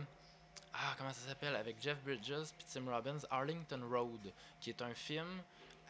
Ah, 0.72 0.94
comment 0.96 1.12
ça 1.12 1.28
s'appelle? 1.28 1.56
Avec 1.56 1.80
Jeff 1.80 1.98
Bridges 2.02 2.52
puis 2.56 2.66
Tim 2.72 2.88
Robbins, 2.90 3.18
Arlington 3.30 3.80
Road, 3.90 4.32
qui 4.60 4.70
est 4.70 4.82
un 4.82 4.94
film 4.94 5.42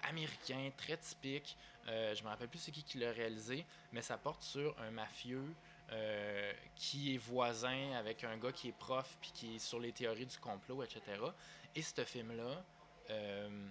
américain 0.04 0.70
très 0.76 0.96
typique. 0.96 1.56
Euh, 1.88 2.14
je 2.14 2.22
me 2.22 2.28
rappelle 2.28 2.48
plus 2.48 2.58
c'est 2.58 2.70
qui 2.70 2.82
qui 2.82 2.98
l'a 2.98 3.12
réalisé, 3.12 3.64
mais 3.92 4.02
ça 4.02 4.18
porte 4.18 4.42
sur 4.42 4.78
un 4.80 4.90
mafieux 4.90 5.54
euh, 5.90 6.52
qui 6.76 7.14
est 7.14 7.18
voisin 7.18 7.92
avec 7.92 8.24
un 8.24 8.36
gars 8.36 8.52
qui 8.52 8.68
est 8.68 8.78
prof 8.78 9.16
puis 9.20 9.30
qui 9.32 9.56
est 9.56 9.58
sur 9.58 9.80
les 9.80 9.92
théories 9.92 10.26
du 10.26 10.38
complot, 10.38 10.82
etc. 10.82 11.02
Et 11.74 11.82
ce 11.82 12.04
film-là, 12.04 12.62
euh, 13.10 13.68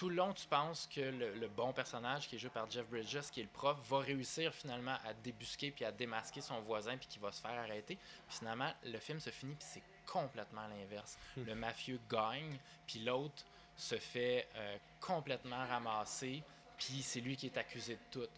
tout 0.00 0.08
le 0.08 0.14
long, 0.14 0.32
tu 0.32 0.46
penses 0.46 0.88
que 0.90 1.02
le, 1.02 1.34
le 1.34 1.48
bon 1.48 1.74
personnage 1.74 2.26
qui 2.26 2.36
est 2.36 2.38
joué 2.38 2.48
par 2.48 2.70
Jeff 2.70 2.88
Bridges, 2.88 3.30
qui 3.30 3.40
est 3.40 3.42
le 3.42 3.50
prof, 3.50 3.76
va 3.86 3.98
réussir 3.98 4.54
finalement 4.54 4.96
à 5.04 5.12
débusquer 5.12 5.70
puis 5.70 5.84
à 5.84 5.92
démasquer 5.92 6.40
son 6.40 6.58
voisin 6.62 6.96
puis 6.96 7.06
qui 7.06 7.18
va 7.18 7.30
se 7.30 7.42
faire 7.42 7.50
arrêter? 7.50 7.96
Puis 8.26 8.38
finalement, 8.38 8.72
le 8.82 8.98
film 8.98 9.20
se 9.20 9.28
finit 9.28 9.54
puis 9.56 9.68
c'est 9.70 9.82
complètement 10.10 10.66
l'inverse. 10.68 11.18
Hmm. 11.36 11.44
Le 11.44 11.54
mafieux 11.54 12.00
gagne 12.08 12.58
puis 12.86 13.00
l'autre 13.00 13.44
se 13.76 13.98
fait 13.98 14.48
euh, 14.54 14.78
complètement 15.02 15.66
ramasser 15.66 16.42
puis 16.78 17.02
c'est 17.02 17.20
lui 17.20 17.36
qui 17.36 17.44
est 17.44 17.58
accusé 17.58 17.96
de 17.96 18.00
tout. 18.10 18.28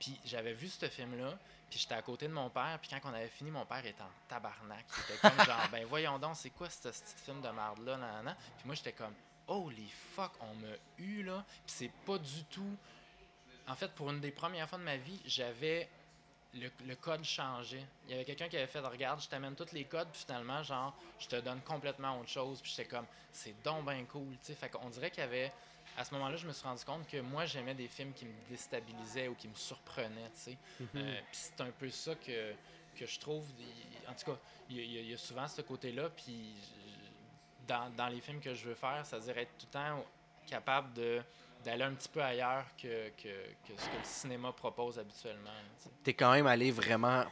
Puis 0.00 0.18
j'avais 0.24 0.54
vu 0.54 0.66
ce 0.66 0.88
film-là, 0.88 1.38
puis 1.70 1.78
j'étais 1.78 1.94
à 1.94 2.02
côté 2.02 2.26
de 2.26 2.32
mon 2.32 2.50
père, 2.50 2.80
puis 2.82 2.90
quand 2.90 3.08
on 3.08 3.14
avait 3.14 3.28
fini, 3.28 3.52
mon 3.52 3.64
père 3.64 3.86
était 3.86 4.02
en 4.02 4.10
tabarnak. 4.26 4.86
Il 5.08 5.14
était 5.14 5.20
comme 5.20 5.46
genre, 5.46 5.68
ben 5.70 5.86
voyons 5.86 6.18
donc, 6.18 6.34
c'est 6.34 6.50
quoi 6.50 6.68
ce 6.68 6.90
film 7.24 7.40
de 7.40 7.48
merde-là, 7.48 7.96
nanana? 7.96 8.36
Puis 8.56 8.66
moi, 8.66 8.74
j'étais 8.74 8.92
comme, 8.92 9.14
holy 9.48 9.88
fuck, 10.14 10.32
on 10.40 10.54
m'a 10.54 10.74
eu 10.98 11.22
là. 11.22 11.44
Puis 11.66 11.74
c'est 11.74 11.92
pas 12.06 12.18
du 12.18 12.44
tout. 12.44 12.76
En 13.66 13.74
fait, 13.76 13.92
pour 13.92 14.10
une 14.10 14.20
des 14.20 14.30
premières 14.32 14.68
fois 14.68 14.78
de 14.78 14.84
ma 14.84 14.96
vie, 14.96 15.20
j'avais. 15.24 15.88
Le, 16.54 16.68
le 16.86 16.94
code 16.96 17.24
changeait. 17.24 17.82
Il 18.04 18.10
y 18.10 18.14
avait 18.14 18.26
quelqu'un 18.26 18.46
qui 18.46 18.58
avait 18.58 18.66
fait 18.66 18.80
Regarde, 18.80 19.22
je 19.22 19.28
t'amène 19.28 19.54
tous 19.54 19.72
les 19.72 19.84
codes, 19.84 20.08
puis 20.12 20.20
finalement, 20.26 20.62
genre, 20.62 20.94
je 21.18 21.26
te 21.26 21.36
donne 21.36 21.62
complètement 21.62 22.20
autre 22.20 22.28
chose. 22.28 22.60
Puis 22.60 22.74
j'étais 22.76 22.88
comme, 22.90 23.06
c'est 23.32 23.54
donc 23.62 23.86
bien 23.86 24.04
cool, 24.04 24.32
tu 24.32 24.38
sais. 24.48 24.54
Fait 24.54 24.68
qu'on 24.68 24.90
dirait 24.90 25.10
qu'il 25.10 25.20
y 25.20 25.26
avait. 25.26 25.50
À 25.96 26.04
ce 26.04 26.12
moment-là, 26.14 26.36
je 26.36 26.46
me 26.46 26.52
suis 26.52 26.64
rendu 26.66 26.84
compte 26.84 27.06
que 27.06 27.18
moi, 27.22 27.46
j'aimais 27.46 27.74
des 27.74 27.88
films 27.88 28.12
qui 28.12 28.26
me 28.26 28.32
déstabilisaient 28.50 29.28
ou 29.28 29.34
qui 29.34 29.48
me 29.48 29.54
surprenaient, 29.54 30.30
tu 30.34 30.40
sais. 30.52 30.58
Mhm. 30.80 30.88
Euh, 30.96 31.20
puis 31.30 31.40
c'est 31.40 31.60
un 31.62 31.70
peu 31.70 31.88
ça 31.88 32.14
que, 32.16 32.52
que 32.96 33.06
je 33.06 33.18
trouve. 33.18 33.46
En 34.06 34.12
tout 34.12 34.32
cas, 34.32 34.38
il 34.68 34.76
y, 34.76 34.98
a- 34.98 35.00
y 35.02 35.12
y 35.12 35.18
souvent 35.18 35.48
ce 35.48 35.62
côté-là. 35.62 36.10
Puis 36.10 36.54
dans, 37.66 37.90
dans 37.96 38.08
les 38.08 38.20
films 38.20 38.40
que 38.40 38.54
je 38.54 38.68
veux 38.68 38.74
faire, 38.74 39.02
c'est-à-dire 39.04 39.38
être 39.38 39.50
tout 39.58 39.66
le 39.66 39.72
temps 39.72 40.04
capable 40.46 40.92
de 40.94 41.20
d'aller 41.64 41.84
un 41.84 41.92
petit 41.94 42.08
peu 42.08 42.20
ailleurs 42.20 42.64
que, 42.76 43.10
que, 43.10 43.28
que 43.28 43.72
ce 43.80 43.86
que 43.86 43.96
le 43.96 44.04
cinéma 44.04 44.50
propose 44.52 44.98
habituellement. 44.98 45.48
tu. 45.80 45.88
T'es 46.02 46.12
quand 46.12 46.32
même 46.32 46.48
allé 46.48 46.72
vraiment 46.72 47.24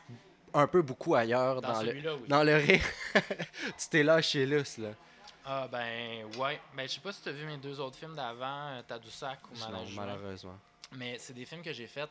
un 0.55 0.67
peu 0.69 0.83
beaucoup 0.83 1.17
ailleurs 1.17 1.61
Dans, 1.61 1.73
dans, 1.73 1.83
le, 1.83 1.93
oui. 1.93 2.29
dans 2.29 2.45
le 2.45 2.55
rire. 2.57 2.85
tu 3.15 3.89
t'es 3.91 4.05
lâché 4.05 4.47
lousse, 4.47 4.79
là. 4.79 4.91
Ah 5.45 5.67
ben 5.67 6.27
ouais. 6.39 6.61
Ben 6.77 6.87
je 6.89 6.95
sais 6.95 7.01
pas 7.01 7.13
si 7.13 7.23
tu 7.23 7.29
as 7.29 7.33
vu 7.33 7.45
mes 7.45 7.57
deux 7.57 7.81
autres 7.81 7.97
films 7.97 8.15
d'avant, 8.15 8.69
euh, 8.69 8.83
Tadoussac 8.83 9.41
ou 9.51 9.59
malheureusement. 9.97 10.59
Mais 10.93 11.19
c'est 11.19 11.33
des 11.33 11.45
films 11.45 11.63
que 11.63 11.73
j'ai 11.73 11.89
faits 11.89 12.11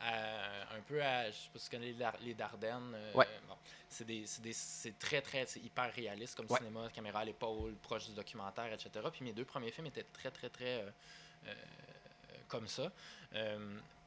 un 0.00 0.80
peu 0.86 1.02
à. 1.02 1.30
Je 1.30 1.36
sais 1.36 1.48
pas 1.52 1.58
si 1.58 1.64
tu 1.68 1.76
connais 1.76 1.86
les, 1.86 1.94
Dar- 1.94 2.16
les 2.20 2.34
Dardennes. 2.34 2.92
euh, 2.94 3.12
Ouais. 3.14 3.28
bon, 3.48 3.54
c'est 3.88 4.04
des, 4.06 4.26
c'est 4.26 4.40
des- 4.42 4.52
c'est 4.52 4.98
très, 4.98 5.20
très. 5.20 5.46
C'est 5.46 5.60
hyper 5.60 5.92
réaliste 5.92 6.34
comme 6.36 6.46
Ouais. 6.50 6.58
cinéma, 6.58 6.88
caméra 6.90 7.20
à 7.20 7.24
l'épaule, 7.24 7.74
proche 7.76 8.06
du 8.06 8.14
documentaire, 8.14 8.72
etc. 8.72 8.90
Puis 9.12 9.24
mes 9.24 9.32
deux 9.32 9.44
premiers 9.44 9.70
films 9.70 9.86
étaient 9.88 10.04
très, 10.12 10.30
très, 10.30 10.48
très. 10.48 10.82
euh, 10.82 10.90
euh, 11.46 11.54
comme 12.48 12.66
ça. 12.66 12.90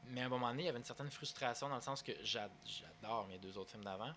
Mais 0.06 0.20
à 0.20 0.26
un 0.26 0.28
moment 0.28 0.48
donné, 0.48 0.64
il 0.64 0.66
y 0.66 0.68
avait 0.68 0.78
une 0.78 0.84
certaine 0.84 1.10
frustration 1.10 1.68
dans 1.68 1.76
le 1.76 1.80
sens 1.80 2.02
que 2.02 2.12
j'a- 2.22 2.50
j'adore 2.66 3.26
mes 3.26 3.38
deux 3.38 3.56
autres 3.56 3.70
films 3.70 3.84
d'avant. 3.84 4.12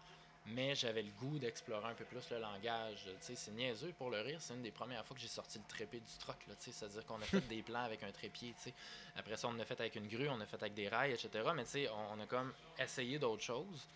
Mais 0.50 0.76
j'avais 0.76 1.02
le 1.02 1.12
goût 1.20 1.40
d'explorer 1.40 1.90
un 1.90 1.94
peu 1.94 2.06
plus 2.06 2.30
le 2.32 2.40
langage. 2.40 3.10
C'est 3.20 3.52
niaiseux 3.52 3.94
pour 3.98 4.10
le 4.10 4.22
rire. 4.22 4.38
C'est 4.40 4.54
une 4.54 4.62
des 4.62 4.72
premières 4.72 5.06
fois 5.06 5.16
que 5.16 5.22
j'ai 5.22 5.28
sorti 5.28 5.58
le 5.58 5.66
trépied 5.66 6.00
du 6.00 6.18
troc. 6.20 6.38
C'est-à-dire 6.58 7.06
qu'on 7.06 7.22
a 7.22 7.26
fait 7.26 7.42
des 7.50 7.62
plans 7.62 7.84
avec 7.84 8.02
un 8.04 8.12
trépied. 8.12 8.54
tu 8.54 8.70
sais. 8.70 8.74
Après 9.18 9.36
ça, 9.36 9.50
on 9.50 9.60
a 9.60 9.66
fait 9.66 9.80
avec 9.80 9.96
une 9.96 10.08
grue, 10.08 10.30
on 10.30 10.40
a 10.40 10.46
fait 10.46 10.62
avec 10.62 10.74
des 10.74 10.88
rails, 10.88 11.12
etc. 11.12 11.30
Mais 11.54 11.90
on, 11.90 12.14
on 12.14 12.20
a 12.22 12.26
comme 12.28 12.54
essayé 12.80 13.20
d'autres 13.20 13.44
choses. 13.44 13.88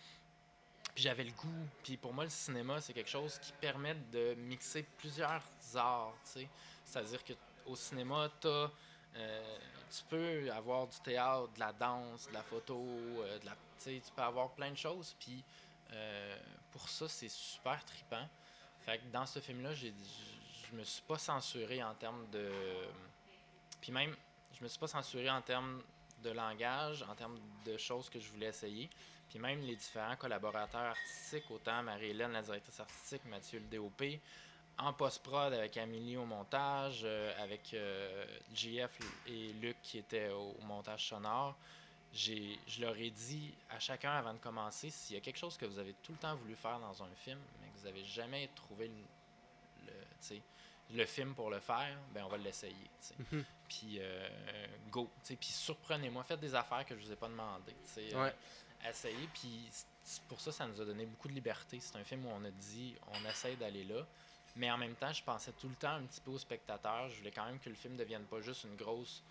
Puis 0.94 1.04
j'avais 1.04 1.24
le 1.24 1.32
goût. 1.32 1.66
Puis 1.82 1.96
pour 1.96 2.12
moi, 2.12 2.24
le 2.24 2.30
cinéma, 2.30 2.80
c'est 2.80 2.92
quelque 2.92 3.10
chose 3.10 3.38
qui 3.38 3.52
permet 3.52 3.94
de 4.12 4.34
mixer 4.34 4.82
plusieurs 4.98 5.42
arts. 5.74 6.14
C'est-à-dire 6.84 7.24
qu'au 7.24 7.76
cinéma, 7.76 8.30
t'as, 8.40 8.70
euh, 9.16 9.58
tu 9.90 10.04
peux 10.08 10.52
avoir 10.52 10.86
du 10.86 10.98
théâtre, 11.00 11.50
de 11.54 11.60
la 11.60 11.72
danse, 11.72 12.28
de 12.28 12.34
la 12.34 12.42
photo, 12.42 12.78
euh, 12.78 13.38
de 13.38 13.46
la, 13.46 13.56
tu 13.82 14.00
peux 14.14 14.22
avoir 14.22 14.50
plein 14.50 14.70
de 14.70 14.76
choses. 14.76 15.16
Puis 15.18 15.42
euh, 15.92 16.38
pour 16.70 16.88
ça, 16.88 17.08
c'est 17.08 17.28
super 17.28 17.84
tripant. 17.84 18.26
Dans 19.12 19.26
ce 19.26 19.38
film-là, 19.40 19.74
je- 19.74 19.88
me 20.72 20.84
suis 20.84 21.02
pas 21.02 21.18
censuré 21.18 21.82
en 21.82 21.94
termes 21.94 22.26
de. 22.30 22.50
Puis 23.82 23.92
même, 23.92 24.16
je 24.58 24.62
me 24.62 24.68
suis 24.68 24.78
pas 24.78 24.86
censuré 24.88 25.28
en 25.28 25.42
termes 25.42 25.82
de 26.22 26.30
langage, 26.30 27.02
en 27.02 27.14
termes 27.14 27.38
de 27.66 27.76
choses 27.76 28.08
que 28.08 28.18
je 28.18 28.30
voulais 28.30 28.46
essayer. 28.46 28.88
Puis 29.28 29.38
même 29.38 29.60
les 29.60 29.76
différents 29.76 30.16
collaborateurs 30.16 30.80
artistiques, 30.80 31.50
autant 31.50 31.82
Marie-Hélène, 31.82 32.32
la 32.32 32.40
directrice 32.42 32.80
artistique, 32.80 33.22
Mathieu 33.26 33.58
le 33.58 33.66
DOP, 33.66 34.02
en 34.78 34.94
post-prod 34.94 35.52
avec 35.52 35.76
Amélie 35.76 36.16
au 36.16 36.24
montage, 36.24 37.02
euh, 37.04 37.32
avec 37.42 37.74
euh, 37.74 38.24
JF 38.54 38.98
et 39.26 39.52
Luc 39.54 39.76
qui 39.82 39.98
étaient 39.98 40.30
au 40.30 40.56
montage 40.62 41.06
sonore. 41.08 41.56
J'ai, 42.14 42.58
je 42.66 42.82
leur 42.82 42.96
ai 42.96 43.10
dit 43.10 43.54
à 43.70 43.78
chacun 43.78 44.12
avant 44.12 44.34
de 44.34 44.38
commencer, 44.38 44.90
s'il 44.90 45.14
y 45.14 45.18
a 45.18 45.22
quelque 45.22 45.38
chose 45.38 45.56
que 45.56 45.64
vous 45.64 45.78
avez 45.78 45.94
tout 46.02 46.12
le 46.12 46.18
temps 46.18 46.34
voulu 46.36 46.54
faire 46.56 46.78
dans 46.78 47.02
un 47.02 47.14
film, 47.16 47.38
mais 47.60 47.68
que 47.68 47.78
vous 47.78 47.84
n'avez 47.86 48.04
jamais 48.04 48.48
trouvé 48.54 48.88
le, 48.88 49.92
le, 49.92 50.40
le 50.98 51.06
film 51.06 51.34
pour 51.34 51.48
le 51.48 51.58
faire, 51.60 51.96
ben 52.12 52.24
on 52.24 52.28
va 52.28 52.36
l'essayer. 52.36 52.90
Mhm. 53.32 53.44
Puis 53.68 53.96
euh, 53.98 54.66
go. 54.90 55.08
Puis 55.24 55.38
surprenez-moi, 55.40 56.22
faites 56.24 56.40
des 56.40 56.54
affaires 56.54 56.84
que 56.84 56.94
je 56.98 57.06
vous 57.06 57.12
ai 57.12 57.16
pas 57.16 57.28
demandé. 57.28 57.74
euh, 57.96 58.24
Ouais. 58.24 58.34
essayez. 58.90 59.26
Puis 59.32 59.70
pour 60.28 60.38
ça, 60.40 60.52
ça 60.52 60.66
nous 60.66 60.78
a 60.82 60.84
donné 60.84 61.06
beaucoup 61.06 61.28
de 61.28 61.32
liberté. 61.32 61.80
C'est 61.80 61.96
un 61.96 62.04
film 62.04 62.26
où 62.26 62.30
on 62.30 62.44
a 62.44 62.50
dit, 62.50 62.94
on 63.08 63.24
essaye 63.30 63.56
d'aller 63.56 63.84
là. 63.84 64.06
Mais 64.56 64.70
en 64.70 64.76
même 64.76 64.96
temps, 64.96 65.12
je 65.14 65.22
pensais 65.22 65.52
tout 65.52 65.68
le 65.70 65.76
temps 65.76 65.94
un 65.94 66.02
petit 66.04 66.20
peu 66.20 66.32
au 66.32 66.38
spectateur. 66.38 67.08
Je 67.08 67.16
voulais 67.16 67.30
quand 67.30 67.46
même 67.46 67.58
que 67.58 67.70
le 67.70 67.74
film 67.74 67.96
devienne 67.96 68.24
pas 68.24 68.42
juste 68.42 68.64
une 68.64 68.76
grosse, 68.76 69.22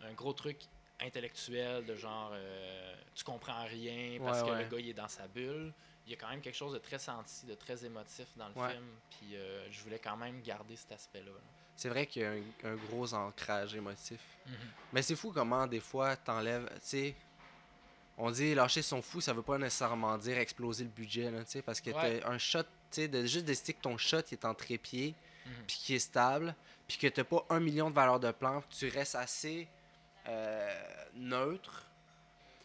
un 0.00 0.12
gros 0.12 0.32
truc 0.32 0.60
intellectuel 1.02 1.84
de 1.84 1.94
genre 1.94 2.30
euh, 2.32 2.94
tu 3.14 3.24
comprends 3.24 3.64
rien 3.64 4.18
parce 4.20 4.42
Ouais, 4.42 4.46
que 4.48 4.52
ouais. 4.54 4.62
le 4.64 4.68
gars 4.70 4.78
il 4.78 4.88
est 4.90 4.94
dans 4.94 5.08
sa 5.08 5.26
bulle. 5.28 5.72
Il 6.06 6.12
y 6.12 6.14
a 6.14 6.18
quand 6.18 6.28
même 6.30 6.40
quelque 6.40 6.56
chose 6.56 6.72
de 6.72 6.78
très 6.78 6.98
senti, 6.98 7.46
de 7.46 7.54
très 7.54 7.84
émotif 7.84 8.26
dans 8.36 8.48
le 8.48 8.54
Ouais. 8.60 8.70
film. 8.72 8.84
Puis 9.10 9.36
euh, 9.36 9.66
je 9.70 9.80
voulais 9.82 9.98
quand 9.98 10.16
même 10.16 10.40
garder 10.42 10.74
cet 10.76 10.92
aspect-là. 10.92 11.30
là. 11.30 11.40
C'est 11.76 11.88
vrai 11.88 12.06
qu'il 12.06 12.22
y 12.22 12.24
a 12.24 12.32
un, 12.32 12.72
un 12.72 12.74
gros 12.76 13.12
ancrage 13.14 13.74
émotif. 13.74 14.20
Mhm. 14.46 14.54
Mais 14.92 15.02
c'est 15.02 15.16
fou 15.16 15.32
comment 15.32 15.66
des 15.66 15.80
fois 15.80 16.16
t'enlèves, 16.16 16.66
tu 16.74 16.78
sais, 16.82 17.14
on 18.18 18.30
dit 18.30 18.54
lâcher 18.54 18.82
son 18.82 19.00
fou, 19.00 19.20
ça 19.20 19.32
veut 19.32 19.42
pas 19.42 19.56
nécessairement 19.58 20.18
dire 20.18 20.36
exploser 20.38 20.84
le 20.84 20.90
budget, 20.90 21.30
là, 21.30 21.42
tu 21.44 21.52
sais, 21.52 21.62
parce 21.62 21.80
que 21.80 21.90
t'as 21.90 22.28
un 22.28 22.36
shot, 22.38 22.62
tu 22.64 22.68
sais, 22.90 23.08
de 23.08 23.24
juste 23.24 23.46
décider 23.46 23.72
que 23.74 23.80
ton 23.80 23.96
shot 23.96 24.20
il 24.30 24.34
est 24.34 24.44
en 24.44 24.54
trépied, 24.54 25.14
Mm. 25.46 25.50
Puis 25.66 25.76
qui 25.78 25.94
est 25.94 25.98
stable, 26.00 26.54
puis 26.86 26.98
que 26.98 27.06
tu 27.06 27.18
n'as 27.18 27.24
pas 27.24 27.46
un 27.48 27.60
million 27.60 27.88
de 27.88 27.94
valeurs 27.94 28.20
de 28.20 28.30
plan, 28.30 28.60
que 28.60 28.66
tu 28.74 28.88
restes 28.88 29.14
assez 29.14 29.66
euh, 30.30 31.04
neutre. 31.14 31.86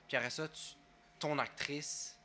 Puis 0.08 0.18
après 0.18 0.30
ça, 0.30 0.48
tu- 0.48 0.76
ton 1.20 1.38
actrice, 1.40 2.16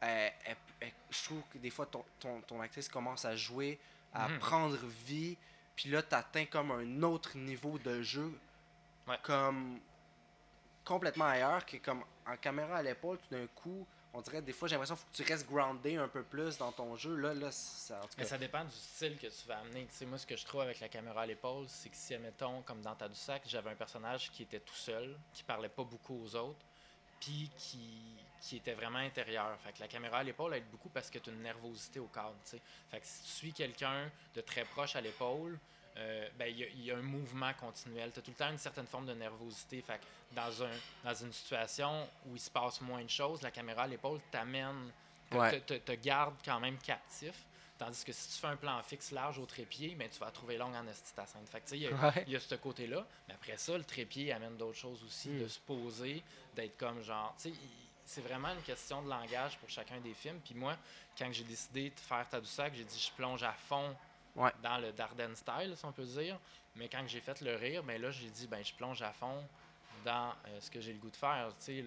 elle- 0.00 0.32
elle- 0.44 0.56
elle- 0.80 0.92
je 1.10 1.24
trouve 1.24 1.42
que 1.52 1.58
des 1.58 1.70
fois, 1.70 1.86
ton, 1.86 2.04
ton, 2.18 2.40
ton 2.42 2.60
actrice 2.60 2.88
commence 2.88 3.24
à 3.24 3.34
jouer, 3.36 3.78
à 4.12 4.28
Mhm. 4.28 4.38
prendre 4.38 4.76
vie, 5.06 5.36
puis 5.76 5.88
là, 5.90 6.02
tu 6.02 6.14
atteins 6.14 6.46
comme 6.46 6.70
un 6.72 7.02
autre 7.02 7.36
niveau 7.36 7.78
de 7.78 8.02
jeu, 8.02 8.38
Ouais. 9.06 9.18
comme 9.22 9.80
complètement 10.84 11.26
ailleurs, 11.26 11.64
que 11.64 11.76
comme 11.78 12.04
en 12.26 12.36
caméra 12.36 12.76
à 12.78 12.82
l'épaule, 12.82 13.18
tout 13.18 13.34
d'un 13.34 13.46
coup, 13.48 13.86
on 14.12 14.20
dirait 14.20 14.42
des 14.42 14.52
fois, 14.52 14.68
j'ai 14.68 14.74
l'impression 14.74 14.96
faut 14.96 15.06
que 15.10 15.16
tu 15.16 15.22
restes 15.22 15.46
groundé 15.46 15.96
un 15.96 16.08
peu 16.08 16.22
plus 16.22 16.58
dans 16.58 16.72
ton 16.72 16.96
jeu. 16.96 17.14
Là, 17.14 17.34
là, 17.34 17.50
ça, 17.52 17.98
en 17.98 18.02
tout 18.02 18.14
Mais 18.18 18.24
ça 18.24 18.38
dépend 18.38 18.64
du 18.64 18.74
style 18.74 19.16
que 19.16 19.28
tu 19.28 19.46
vas 19.46 19.58
amener. 19.58 19.86
Tu 19.86 19.94
sais, 19.94 20.06
moi, 20.06 20.18
ce 20.18 20.26
que 20.26 20.36
je 20.36 20.44
trouve 20.44 20.62
avec 20.62 20.80
la 20.80 20.88
caméra 20.88 21.22
à 21.22 21.26
l'épaule, 21.26 21.66
c'est 21.68 21.88
que 21.88 21.96
si, 21.96 22.14
admettons, 22.14 22.62
comme 22.62 22.80
dans 22.80 22.94
Tadoussac, 22.94 23.42
j'avais 23.46 23.70
un 23.70 23.76
personnage 23.76 24.30
qui 24.32 24.42
était 24.42 24.60
tout 24.60 24.74
seul, 24.74 25.16
qui 25.32 25.44
parlait 25.44 25.68
pas 25.68 25.84
beaucoup 25.84 26.20
aux 26.22 26.34
autres, 26.34 26.64
puis 27.20 27.50
qui, 27.56 28.16
qui 28.40 28.56
était 28.56 28.74
vraiment 28.74 28.98
intérieur. 28.98 29.56
Fait 29.60 29.72
que 29.72 29.80
la 29.80 29.88
caméra 29.88 30.18
à 30.18 30.22
l'épaule 30.22 30.54
aide 30.54 30.68
beaucoup 30.70 30.88
parce 30.88 31.10
que 31.10 31.18
tu 31.18 31.30
as 31.30 31.32
une 31.32 31.42
nervosité 31.42 32.00
au 32.00 32.08
cadre. 32.08 32.36
tu 32.44 32.50
sais. 32.50 32.62
Fait 32.90 33.00
que 33.00 33.06
si 33.06 33.22
tu 33.22 33.28
suis 33.28 33.52
quelqu'un 33.52 34.10
de 34.34 34.40
très 34.40 34.64
proche 34.64 34.96
à 34.96 35.00
l'épaule, 35.00 35.58
euh, 35.96 36.28
ben, 36.38 36.46
il 36.46 36.58
y, 36.58 36.64
a- 36.64 36.68
il 36.68 36.84
y 36.84 36.90
a 36.90 36.96
un 36.96 37.02
mouvement 37.02 37.52
continuel. 37.54 38.12
Tu 38.12 38.18
as 38.20 38.22
tout 38.22 38.30
le 38.30 38.36
temps 38.36 38.50
une 38.50 38.58
certaine 38.58 38.86
forme 38.86 39.06
de 39.06 39.14
nervosité. 39.14 39.82
Fait 39.82 39.98
que 39.98 40.34
dans, 40.34 40.62
un, 40.62 40.70
dans 41.04 41.14
une 41.14 41.32
situation 41.32 42.08
où 42.26 42.34
il 42.36 42.40
se 42.40 42.50
passe 42.50 42.80
moins 42.80 43.02
de 43.04 43.10
choses, 43.10 43.42
la 43.42 43.50
caméra 43.50 43.82
à 43.82 43.86
l'épaule 43.86 44.20
t'amène, 44.30 44.90
te- 45.30 45.36
Ouais. 45.36 45.60
te, 45.60 45.74
te- 45.74 45.92
te 45.92 45.92
garde 45.92 46.34
quand 46.44 46.60
même 46.60 46.78
captif. 46.78 47.34
Tandis 47.78 48.04
que 48.04 48.12
si 48.12 48.28
tu 48.28 48.34
fais 48.40 48.46
un 48.48 48.56
plan 48.56 48.82
fixe 48.82 49.10
large 49.10 49.38
au 49.38 49.46
trépied, 49.46 49.94
ben, 49.94 50.08
tu 50.10 50.18
vas 50.18 50.26
la 50.26 50.32
trouver 50.32 50.58
longue 50.58 50.74
en 50.74 50.84
scène. 50.92 51.46
Fait 51.46 51.62
il 51.72 51.78
y 51.78 51.86
a- 51.86 51.90
Ouais. 51.92 52.24
il 52.26 52.32
y 52.32 52.36
a 52.36 52.40
ce 52.40 52.54
côté-là. 52.56 53.06
Mais 53.26 53.34
après 53.34 53.56
ça, 53.56 53.76
le 53.78 53.84
trépied 53.84 54.32
amène 54.32 54.56
d'autres 54.58 54.76
choses 54.78 55.02
aussi, 55.02 55.30
Mm. 55.30 55.40
de 55.42 55.48
se 55.48 55.58
poser, 55.60 56.22
d'être 56.54 56.76
comme 56.76 57.02
genre. 57.02 57.34
Tu 57.38 57.44
sais, 57.44 57.48
il- 57.50 57.58
c'est 58.04 58.20
vraiment 58.20 58.48
une 58.52 58.62
question 58.62 59.02
de 59.02 59.08
langage 59.08 59.56
pour 59.58 59.70
chacun 59.70 59.98
des 60.00 60.12
films. 60.14 60.40
Puis 60.44 60.54
moi, 60.54 60.76
quand 61.16 61.32
j'ai 61.32 61.44
décidé 61.44 61.90
de 61.90 62.00
faire 62.00 62.28
Tadoussac, 62.28 62.74
j'ai 62.74 62.84
dit 62.84 62.98
je 62.98 63.12
plonge 63.16 63.42
à 63.44 63.52
fond 63.52 63.96
Ouais. 64.36 64.52
dans 64.62 64.78
le 64.78 64.92
Darden 64.92 65.34
style, 65.34 65.74
si 65.76 65.84
on 65.84 65.92
peut 65.92 66.04
dire. 66.04 66.38
Mais 66.76 66.88
quand 66.88 67.02
j'ai 67.06 67.20
fait 67.20 67.40
le 67.40 67.56
rire, 67.56 67.82
ben 67.82 68.00
là, 68.00 68.10
j'ai 68.10 68.30
dit 68.30 68.46
ben 68.46 68.64
je 68.64 68.72
plonge 68.74 69.02
à 69.02 69.12
fond 69.12 69.42
dans 70.04 70.32
euh, 70.46 70.60
ce 70.60 70.70
que 70.70 70.80
j'ai 70.80 70.92
le 70.92 70.98
goût 70.98 71.10
de 71.10 71.16
faire. 71.16 71.52
Il 71.68 71.86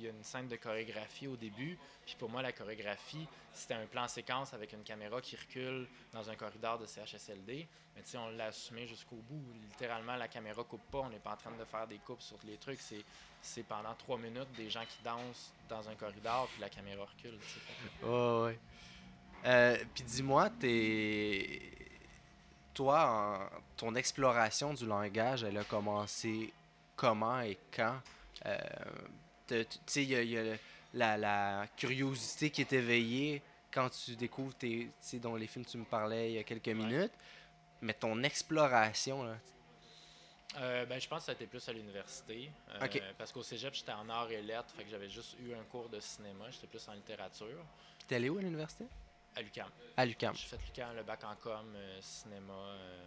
y 0.00 0.06
a 0.06 0.10
une 0.10 0.24
scène 0.24 0.48
de 0.48 0.56
chorégraphie 0.56 1.26
au 1.26 1.36
début. 1.36 1.78
Puis 2.04 2.16
pour 2.18 2.28
moi, 2.28 2.42
la 2.42 2.52
chorégraphie, 2.52 3.26
c'était 3.52 3.74
un 3.74 3.86
plan 3.86 4.08
séquence 4.08 4.52
avec 4.54 4.72
une 4.72 4.82
caméra 4.82 5.20
qui 5.20 5.36
recule 5.36 5.86
dans 6.12 6.28
un 6.28 6.34
corridor 6.36 6.78
de 6.78 6.86
CHSLD. 6.86 7.68
Mais 7.94 8.02
tu 8.02 8.10
sais, 8.10 8.18
on 8.18 8.30
l'a 8.30 8.46
assumé 8.46 8.86
jusqu'au 8.86 9.16
bout. 9.16 9.42
Littéralement, 9.70 10.16
la 10.16 10.28
caméra 10.28 10.64
coupe 10.64 10.90
pas. 10.90 10.98
On 11.00 11.08
n'est 11.10 11.20
pas 11.20 11.32
en 11.32 11.36
train 11.36 11.52
de 11.52 11.64
faire 11.64 11.86
des 11.86 11.98
coupes 11.98 12.22
sur 12.22 12.38
les 12.44 12.56
trucs. 12.56 12.80
C'est, 12.80 13.04
c'est 13.40 13.62
pendant 13.62 13.94
trois 13.94 14.18
minutes 14.18 14.50
des 14.56 14.68
gens 14.68 14.84
qui 14.88 15.02
dansent 15.04 15.52
dans 15.68 15.88
un 15.88 15.94
corridor, 15.94 16.48
puis 16.48 16.60
la 16.60 16.68
caméra 16.68 17.04
recule. 17.04 17.38
Ouais, 18.02 18.42
ouais. 18.42 18.58
Euh, 19.46 19.76
Puis 19.94 20.04
dis-moi, 20.04 20.50
t'es... 20.60 21.60
toi, 22.72 23.06
en- 23.52 23.60
ton 23.76 23.94
exploration 23.94 24.72
du 24.74 24.86
langage, 24.86 25.42
elle 25.44 25.58
a 25.58 25.64
commencé 25.64 26.52
comment 26.96 27.40
et 27.40 27.58
quand? 27.74 28.00
Euh, 28.46 28.58
Tu 29.46 29.66
sais, 29.86 30.02
il 30.02 30.08
y 30.10 30.16
a, 30.16 30.22
il 30.22 30.30
y 30.30 30.38
a 30.38 30.42
le- 30.42 30.58
la, 30.94 31.16
la 31.18 31.66
curiosité 31.76 32.50
qui 32.50 32.62
est 32.62 32.72
éveillée 32.72 33.42
quand 33.72 33.90
tu 33.90 34.16
découvres 34.16 34.54
tes, 34.54 34.86
tu 34.86 34.92
sais, 35.00 35.18
dont 35.18 35.34
les 35.36 35.46
films 35.46 35.64
tu 35.66 35.76
me 35.76 35.84
parlais 35.84 36.30
il 36.30 36.34
y 36.36 36.38
a 36.38 36.44
quelques 36.44 36.68
minutes. 36.68 37.12
Mais 37.82 37.92
ton 37.92 38.22
exploration, 38.22 39.24
là, 39.24 39.36
Euh, 40.56 40.86
ben, 40.86 41.00
je 41.00 41.08
pense 41.08 41.18
que 41.20 41.24
ça 41.26 41.32
a 41.32 41.34
été 41.34 41.46
plus 41.46 41.68
à 41.68 41.72
l'université. 41.72 42.48
Euh. 42.70 42.86
Parce 43.18 43.32
qu'au 43.32 43.42
cégep, 43.42 43.74
j'étais 43.74 43.90
en 43.92 44.08
arts 44.08 44.30
et 44.30 44.40
lettres, 44.40 44.72
fait 44.76 44.84
que 44.84 44.90
j'avais 44.90 45.08
juste 45.10 45.36
eu 45.40 45.52
un 45.52 45.64
cours 45.64 45.88
de 45.88 45.98
cinéma. 45.98 46.48
J'étais 46.50 46.68
plus 46.68 46.88
en 46.88 46.92
littérature. 46.92 47.58
puis 47.98 48.06
t'es 48.06 48.14
allé 48.14 48.28
où 48.30 48.38
à 48.38 48.42
l'université? 48.42 48.84
À 49.36 49.42
l'UQAM. 49.42 49.68
À 49.96 50.04
l'UQAM. 50.06 50.34
J'ai 50.36 50.46
fait 50.46 50.58
l'UQAM, 50.66 50.94
le 50.96 51.02
bac 51.02 51.24
en 51.24 51.34
com, 51.36 51.72
euh, 51.76 51.98
cinéma. 52.00 52.52
euh, 52.52 53.04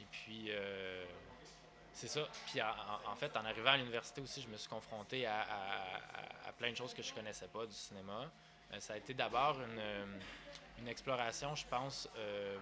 et 0.00 0.04
puis, 0.10 0.46
euh, 0.48 1.04
c'est 1.92 2.08
ça. 2.08 2.26
Puis, 2.46 2.60
en, 2.60 3.14
fait, 3.16 3.36
en 3.36 3.44
arrivant 3.44 3.70
à 3.70 3.76
l'université 3.76 4.20
aussi, 4.20 4.42
je 4.42 4.48
me 4.48 4.56
suis 4.56 4.68
confronté 4.68 5.26
à, 5.26 5.40
à- 5.42 5.44
à- 5.44 6.48
à 6.48 6.52
plein 6.52 6.70
de 6.72 6.76
choses 6.76 6.92
que 6.92 7.02
je 7.02 7.14
connaissais 7.14 7.46
pas 7.48 7.66
du 7.66 7.72
cinéma. 7.74 8.30
Ça 8.80 8.94
a 8.94 8.96
été 8.96 9.14
d'abord 9.14 9.56
une, 9.60 10.18
une 10.78 10.88
exploration, 10.88 11.54
je 11.54 11.64
pense, 11.66 12.08
euh, 12.16 12.58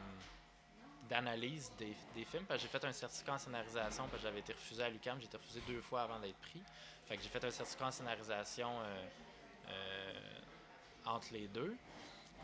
d'analyse 1.08 1.72
des, 1.78 1.96
des 2.14 2.24
films. 2.26 2.44
Parce 2.44 2.62
que 2.62 2.68
j'ai 2.70 2.78
fait 2.78 2.84
un 2.84 2.92
certificat 2.92 3.32
en 3.34 3.38
scénarisation, 3.38 4.04
parce 4.08 4.16
que 4.22 4.28
j'avais 4.28 4.40
été 4.40 4.52
refusé 4.52 4.82
à 4.82 4.90
l'UQAM. 4.90 5.18
J'ai 5.20 5.26
été 5.26 5.36
refusé 5.38 5.62
deux 5.66 5.80
fois 5.80 6.02
avant 6.02 6.18
d'être 6.20 6.38
pris. 6.40 6.62
Fait 7.06 7.16
que 7.16 7.22
j'ai 7.22 7.30
fait 7.30 7.42
un 7.44 7.50
certificat 7.50 7.86
en 7.86 7.90
scénarisation 7.90 8.80
euh, 8.80 9.06
euh, 9.68 10.38
entre 11.06 11.32
les 11.32 11.48
deux. 11.48 11.74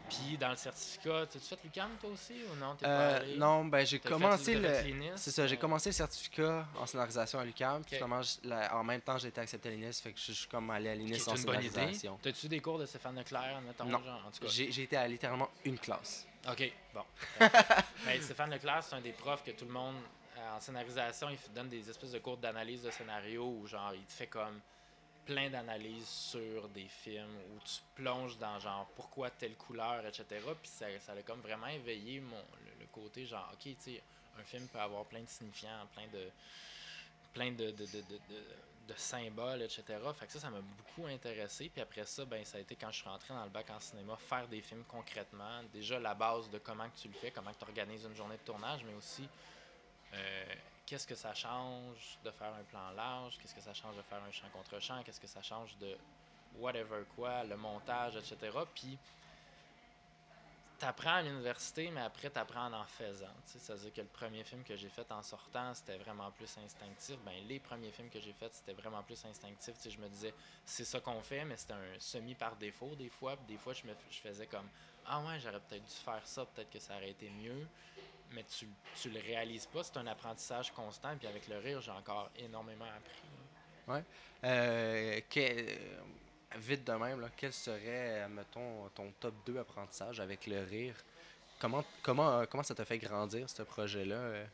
Puis 0.09 0.39
dans 0.39 0.51
le 0.51 0.57
certificat, 0.57 1.27
tu 1.31 1.39
as 1.39 1.41
fait 1.41 1.59
l'UQAM 1.65 1.91
toi 2.01 2.11
aussi 2.11 2.35
ou 2.51 2.57
non? 2.57 2.75
Pas 2.77 2.87
Euh, 2.89 3.37
non, 3.37 3.65
ben 3.67 3.85
j'ai 3.87 3.99
commencé 3.99 4.55
le... 4.55 4.71
C'est 5.17 5.31
ça, 5.31 5.47
j'ai 5.47 5.57
euh, 5.57 5.59
commencé 5.59 5.91
le 5.91 5.95
certificat 5.95 6.67
en 6.77 6.87
scénarisation 6.87 7.39
à 7.41 7.45
la- 8.45 8.77
en 8.77 8.85
même 8.85 9.01
temps, 9.01 9.19
j'ai 9.19 9.29
été 9.29 9.41
accepté 9.41 9.69
à 9.69 9.73
l'INIS. 9.73 10.01
Fait 10.03 10.13
que 10.13 10.19
je 10.19 10.33
suis 10.33 10.49
comme 10.49 10.71
allé 10.71 10.89
à 10.91 10.95
l'INIS 10.95 11.29
en 11.29 11.33
une 11.33 11.37
scénarisation. 11.39 12.19
T'as-tu 12.23 12.49
des 12.49 12.61
cours 12.61 12.79
de 12.79 12.87
Stéphane 12.87 13.17
Leclerc, 13.17 13.61
mettons, 13.67 13.85
Non. 13.85 14.03
genre, 14.03 14.25
en 14.27 14.31
tout 14.31 14.41
cas? 14.41 14.49
J'ai 14.49 14.83
été 14.83 14.97
à 14.97 15.07
littéralement 15.07 15.49
une 15.65 15.79
classe. 15.79 16.27
OK, 16.51 16.73
bon. 16.95 17.05
Ben, 18.05 18.23
Stéphane 18.23 18.51
Leclerc, 18.51 18.83
c'est 18.85 18.95
un 18.95 19.01
des 19.01 19.13
profs 19.13 19.45
que 19.45 19.51
tout 19.51 19.65
le 19.67 19.73
monde, 19.73 19.97
euh, 20.39 20.57
en 20.57 20.61
scénarisation, 20.61 21.29
il 21.31 21.37
te 21.37 21.51
donne 21.51 21.69
des 21.69 21.89
espèces 21.91 22.13
de 22.13 22.19
cours 22.21 22.37
d'analyse 22.39 22.83
de 22.83 22.91
scénario 22.91 23.45
où, 23.45 23.67
genre, 23.67 23.93
il 23.95 24.05
te 24.05 24.13
fait 24.13 24.29
comme 24.29 24.61
plein 25.29 25.51
d'analyses 25.51 26.09
sur 26.09 26.67
des 26.71 26.89
films 26.89 27.37
où 27.55 27.59
tu 27.63 27.81
plonges 27.95 28.39
dans, 28.39 28.59
genre, 28.59 28.87
pourquoi 28.97 29.29
telle 29.29 29.57
couleur, 29.57 30.05
etc. 30.07 30.25
Puis 30.59 30.71
ça, 30.71 30.87
ça 31.01 31.13
a 31.13 31.23
comme 31.23 31.41
vraiment 31.41 31.67
éveillé 31.67 32.19
mon, 32.21 32.43
le, 32.81 32.87
côté, 32.87 33.27
genre, 33.27 33.47
OK, 33.53 33.61
tu 33.63 33.77
sais, 33.79 34.03
un 34.41 34.43
film 34.43 34.67
peut 34.69 34.81
avoir 34.81 35.05
plein 35.05 35.21
de 35.21 35.29
signifiants, 35.29 35.87
plein 35.95 36.07
de 36.07 36.31
plein 37.35 37.53
de, 37.53 37.71
de, 37.73 37.85
de- 37.85 38.09
de 38.89 38.95
symboles, 38.97 39.61
etc. 39.61 39.83
Fait 40.19 40.27
que 40.27 40.33
ça, 40.33 40.41
ça 40.41 40.49
m'a 40.49 40.63
beaucoup 40.63 41.07
intéressé. 41.07 41.69
Puis 41.69 41.83
après 41.83 42.07
ça, 42.07 42.25
ben, 42.25 42.43
ça 42.43 42.57
a 42.57 42.61
été 42.63 42.75
quand 42.75 42.91
je 42.91 43.01
suis 43.01 43.09
rentré 43.09 43.35
dans 43.35 43.45
le 43.45 43.51
bac 43.51 43.69
en 43.69 43.79
cinéma, 43.79 44.17
faire 44.17 44.49
des 44.49 44.63
films 44.63 44.83
concrètement. 44.89 45.63
Déjà, 45.75 46.01
la 46.01 46.15
base 46.15 46.49
de 46.49 46.57
comment 46.59 46.89
que 46.89 46.97
tu 46.97 47.09
le 47.09 47.15
fais, 47.15 47.31
comment 47.31 47.53
tu 47.53 47.65
organises 47.67 48.05
une 48.05 48.17
journée 48.17 48.39
de 48.39 48.43
tournage, 48.43 48.83
mais 48.85 48.95
aussi 48.95 49.29
euh, 50.15 50.55
qu'est-ce 50.89 51.07
que 51.07 51.15
ça 51.15 51.35
change 51.35 52.19
de 52.25 52.31
faire 52.31 52.55
un 52.55 52.65
plan 52.65 52.91
large, 52.97 53.39
qu'est-ce 53.39 53.55
que 53.55 53.61
ça 53.61 53.75
change 53.75 53.95
de 53.97 54.03
faire 54.03 54.23
un 54.27 54.33
champ 54.33 54.49
contre 54.55 54.81
champ, 54.81 55.03
qu'est-ce 55.03 55.21
que 55.21 55.27
ça 55.27 55.43
change 55.43 55.77
de 55.77 55.97
whatever 56.59 57.05
quoi, 57.15 57.45
le 57.45 57.59
montage, 57.59 58.17
etc. 58.17 58.57
Puis 58.75 58.99
t'apprends 60.79 61.17
à 61.17 61.23
l'université, 61.23 61.91
mais 61.91 62.01
après 62.01 62.31
t'apprends 62.31 62.73
en 62.73 62.85
faisant. 62.85 63.27
C'est-à-dire 63.45 63.93
que 63.93 64.01
le 64.01 64.07
premier 64.07 64.45
film 64.45 64.65
que 64.65 64.77
j'ai 64.77 64.89
fait 64.89 65.13
en 65.13 65.23
sortant, 65.23 65.75
c'était 65.75 65.99
vraiment 65.99 66.31
plus 66.31 66.57
instinctif. 66.65 67.19
Ben, 67.23 67.35
les 67.47 67.61
premiers 67.61 67.91
films 67.91 68.09
que 68.09 68.21
j'ai 68.21 68.33
faits, 68.33 68.55
c'était 68.55 68.81
vraiment 68.81 69.03
plus 69.03 69.23
instinctif. 69.27 69.75
Je 69.87 69.99
me 69.99 70.09
disais, 70.09 70.33
c'est 70.65 70.87
ça 70.87 71.01
qu'on 71.01 71.21
fait, 71.21 71.45
mais 71.45 71.59
c'était 71.59 71.75
un 71.75 71.99
semi 71.99 72.35
par 72.35 72.57
défaut 72.57 72.95
des 72.95 73.11
fois. 73.11 73.37
Des 73.47 73.59
fois, 73.59 73.75
je 73.75 73.83
faisais 74.23 74.47
comme, 74.47 74.69
ah 75.07 75.21
ouais, 75.21 75.39
j'aurais 75.39 75.61
peut-être 75.61 75.85
dû 75.85 75.95
faire 75.95 76.27
ça, 76.27 76.47
peut-être 76.47 76.71
que 76.71 76.79
ça 76.79 76.97
aurait 76.97 77.11
été 77.11 77.29
mieux. 77.29 77.67
Mais 78.33 78.45
tu, 78.45 78.69
tu 79.01 79.11
le 79.11 79.21
réalises 79.21 79.67
pas, 79.67 79.83
c'est 79.83 79.97
un 79.97 80.07
apprentissage 80.07 80.71
constant. 80.73 81.17
Puis 81.17 81.27
avec 81.27 81.49
le 81.49 81.59
rire, 81.59 81.81
j'ai 81.81 81.91
encore 81.91 82.31
énormément 82.37 82.85
appris. 82.85 84.03
Euh, 84.45 85.21
que- 85.31 85.41
euh, 85.41 85.99
vite 86.57 86.85
de 86.85 86.93
même, 86.93 87.21
là, 87.21 87.29
quel 87.37 87.53
serait, 87.53 87.81
euh, 88.25 88.29
mettons, 88.29 88.89
ton 88.95 89.11
top 89.19 89.35
2 89.47 89.59
apprentissage 89.59 90.21
avec 90.21 90.47
le 90.47 90.63
rire? 90.63 90.95
Comment, 91.59 91.83
comment, 92.03 92.31
euh, 92.41 92.45
comment 92.47 92.63
ça 92.63 92.75
t'a 92.75 92.85
fait 92.85 92.99
grandir, 92.99 93.49
ce 93.51 93.63
projet-là, 93.63 94.15
euh, 94.15 94.47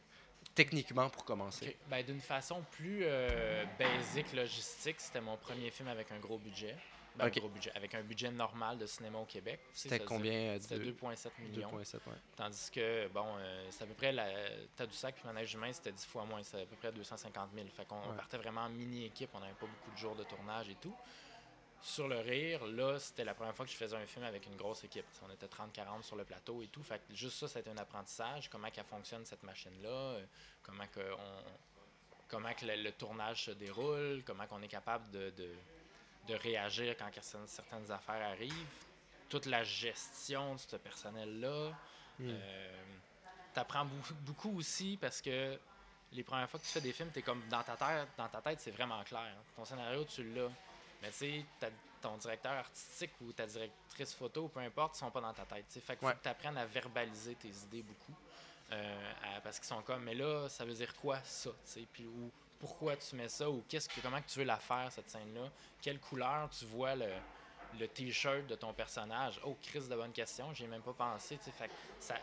techniquement, 0.55 1.11
pour 1.11 1.25
commencer? 1.25 1.77
Ben, 1.89 2.05
D'une 2.05 2.21
façon 2.21 2.63
plus 2.71 3.01
euh, 3.03 3.65
basique, 3.79 4.33
logistique, 4.33 5.01
c'était 5.01 5.21
mon 5.21 5.37
premier 5.37 5.71
film 5.71 5.89
avec 5.89 6.11
un 6.13 6.19
gros 6.19 6.39
budget. 6.39 6.77
Ben, 7.17 7.27
Ok. 7.29 7.37
un 7.37 7.41
gros 7.41 7.49
budget. 7.49 7.71
Avec 7.75 7.95
un 7.95 8.03
budget 8.03 8.31
normal 8.31 8.77
de 8.79 8.87
cinéma 8.87 9.19
au 9.19 9.25
Québec. 9.25 9.61
C'était 9.73 10.01
combien? 10.01 10.33
euh, 10.33 10.59
C'était 10.61 10.79
deux- 10.79 10.93
2,7 10.93 11.39
millions. 11.39 11.71
2,7, 11.71 12.05
ouais. 12.07 12.13
Tandis 12.37 12.71
que, 12.73 13.07
bon, 13.09 13.37
euh, 13.39 13.67
c'est 13.71 13.85
à 13.85 13.87
peu 13.87 13.95
près 13.95 14.11
la 14.13 14.27
Tadoussac 14.77 15.15
puis 15.15 15.25
Manège 15.27 15.55
Humain, 15.55 15.73
c'était 15.73 15.93
10 15.93 16.07
fois 16.07 16.25
moins. 16.25 16.43
C'était 16.43 16.63
à 16.63 16.67
peu 16.67 16.77
près 16.77 16.91
250 16.93 17.51
000. 17.55 17.67
Fait 17.69 17.85
qu'on 17.85 18.01
Ouais. 18.11 18.17
partait 18.17 18.37
vraiment 18.39 18.63
en 18.63 18.69
mini-équipe. 18.71 19.31
On 19.35 19.41
n'avait 19.41 19.53
pas 19.55 19.67
beaucoup 19.67 19.91
de 19.93 19.97
jours 19.97 20.17
de 20.17 20.25
tournage 20.25 20.69
et 20.71 20.75
tout. 20.77 20.95
Sur 21.83 22.09
le 22.09 22.19
rire, 22.19 22.65
là, 22.67 22.99
c'était 22.99 23.25
la 23.25 23.35
première 23.35 23.55
fois 23.55 23.67
que 23.67 23.71
je 23.71 23.77
faisais 23.77 23.95
un 23.97 24.07
film 24.07 24.25
avec 24.25 24.47
une 24.47 24.57
grosse 24.57 24.83
équipe. 24.85 25.05
On 25.23 25.31
était 25.31 25.47
30-40 25.47 26.03
sur 26.03 26.17
le 26.17 26.25
plateau 26.25 26.63
et 26.63 26.69
tout. 26.69 26.83
Fait 26.83 26.99
que 26.99 27.15
juste 27.15 27.37
ça, 27.39 27.47
c'était 27.47 27.69
un 27.71 27.77
apprentissage. 27.77 28.49
Comment 28.49 28.71
qu'elle 28.71 28.85
fonctionne, 28.87 29.25
cette 29.27 29.43
machine-là? 29.43 29.89
euh, 29.89 30.25
Comment 30.63 30.87
que 30.87 31.01
on, 31.13 31.43
comment 32.27 32.55
que 32.55 32.65
le, 32.65 32.77
le 32.83 32.93
tournage 32.93 33.45
se 33.45 33.51
déroule? 33.51 34.23
Comment 34.27 34.47
qu'on 34.47 34.63
est 34.63 34.69
capable 34.69 35.11
de, 35.11 35.29
de, 35.37 35.51
de 36.29 36.35
réagir 36.35 36.97
quand 36.97 37.11
certaines, 37.21 37.91
affaires 37.91 38.29
arrivent. 38.31 38.85
Toute 39.29 39.47
la 39.47 39.65
gestion 39.65 40.55
de 40.55 40.61
ce 40.61 40.77
personnel-là. 40.77 41.71
Hmm. 42.19 42.29
Euh, 42.29 42.83
apprends 43.57 43.87
beaucoup, 44.27 44.57
aussi 44.59 44.99
parce 45.01 45.21
que 45.21 45.59
les 46.13 46.23
premières 46.23 46.49
fois 46.49 46.61
que 46.61 46.65
tu 46.65 46.71
fais 46.71 46.81
des 46.81 46.93
films, 46.93 47.11
tu 47.13 47.19
es 47.19 47.23
comme 47.23 47.43
dans 47.49 47.63
ta 47.63 47.77
tête, 47.77 48.09
dans 48.17 48.29
ta 48.29 48.41
tête, 48.41 48.61
c'est 48.61 48.71
vraiment 48.71 49.03
clair. 49.05 49.35
Ton 49.57 49.65
scénario, 49.65 50.05
tu 50.05 50.23
l'as. 50.33 50.51
Mais 51.03 51.11
tu 51.11 51.17
sais, 51.17 51.45
ton 52.01 52.17
directeur 52.17 52.53
artistique 52.53 53.13
ou 53.21 53.33
ta 53.33 53.47
directrice 53.47 54.15
photo, 54.15 54.49
peu 54.49 54.61
importe, 54.61 54.97
ils 54.97 55.01
sont 55.01 55.11
pas 55.11 55.21
dans 55.21 55.33
ta 55.33 55.45
tête. 55.45 55.67
Fait 55.69 55.97
qu'il 55.97 56.09
faut 56.09 56.15
que 56.15 56.23
tu 56.23 56.29
apprennes 56.29 56.57
à 56.57 56.67
verbaliser 56.67 57.35
tes 57.35 57.49
idées 57.49 57.83
beaucoup. 57.83 58.15
Euh, 58.73 59.13
parce 59.43 59.59
qu'ils 59.59 59.69
sont 59.69 59.83
comme, 59.83 60.05
mais 60.05 60.15
là, 60.15 60.49
ça 60.49 60.65
veut 60.65 60.73
dire 60.73 60.95
quoi 60.97 61.21
ça? 61.23 61.51
Puis, 61.93 62.07
ou 62.07 62.31
pourquoi 62.61 62.97
tu 62.97 63.17
mets 63.17 63.29
ça? 63.29 63.49
Ou 63.49 63.65
qu'est-ce 63.69 63.89
que, 63.89 64.01
comment 64.01 64.21
tu 64.23 64.39
veux 64.39 64.45
la 64.45 64.59
faire, 64.59 64.91
cette 64.91 65.11
scène-là? 65.11 65.51
Quelle 65.81 66.01
couleur 66.01 66.49
tu 66.51 66.65
vois 66.67 66.95
le, 66.95 67.11
le 67.79 67.89
t-shirt 67.89 68.47
de 68.47 68.55
ton 68.55 68.73
personnage? 68.73 69.41
Oh, 69.45 69.57
Chris, 69.63 69.89
de 69.89 69.97
bonne 69.97 70.13
question, 70.13 70.53
j'ai 70.55 70.67
même 70.67 70.83
pas 70.83 70.93
pensé. 70.93 71.39
Fait 71.39 71.71
ça, 71.99 72.17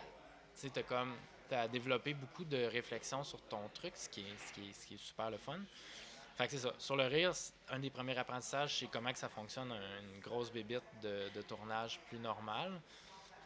tu 0.56 0.68
as 0.80 0.84
comme, 0.84 1.16
as 1.52 1.68
développé 1.68 2.14
beaucoup 2.14 2.46
de 2.46 2.64
réflexions 2.66 3.24
sur 3.24 3.42
ton 3.44 3.68
truc, 3.74 3.94
ce 3.96 4.10
qui 4.10 4.22
est, 4.22 4.38
ce 4.38 4.54
qui 4.54 4.70
est, 4.70 4.74
ce 4.74 4.88
qui 4.88 4.94
est 4.96 5.04
super 5.04 5.30
le 5.30 5.38
fun. 5.38 5.60
Fait 6.38 6.50
c'est 6.50 6.60
ça. 6.60 6.74
Sur 6.78 6.96
le 6.96 7.06
rire, 7.08 7.34
un 7.70 7.80
des 7.80 7.90
premiers 7.90 8.18
apprentissages, 8.18 8.80
c'est 8.80 8.88
comment 8.88 9.12
que 9.12 9.20
ça 9.20 9.30
fonctionne 9.30 9.72
une 9.72 10.20
grosse 10.22 10.52
bébite 10.52 10.84
de, 11.02 11.30
de 11.36 11.42
tournage 11.42 12.00
plus 12.08 12.20
normale. 12.20 12.80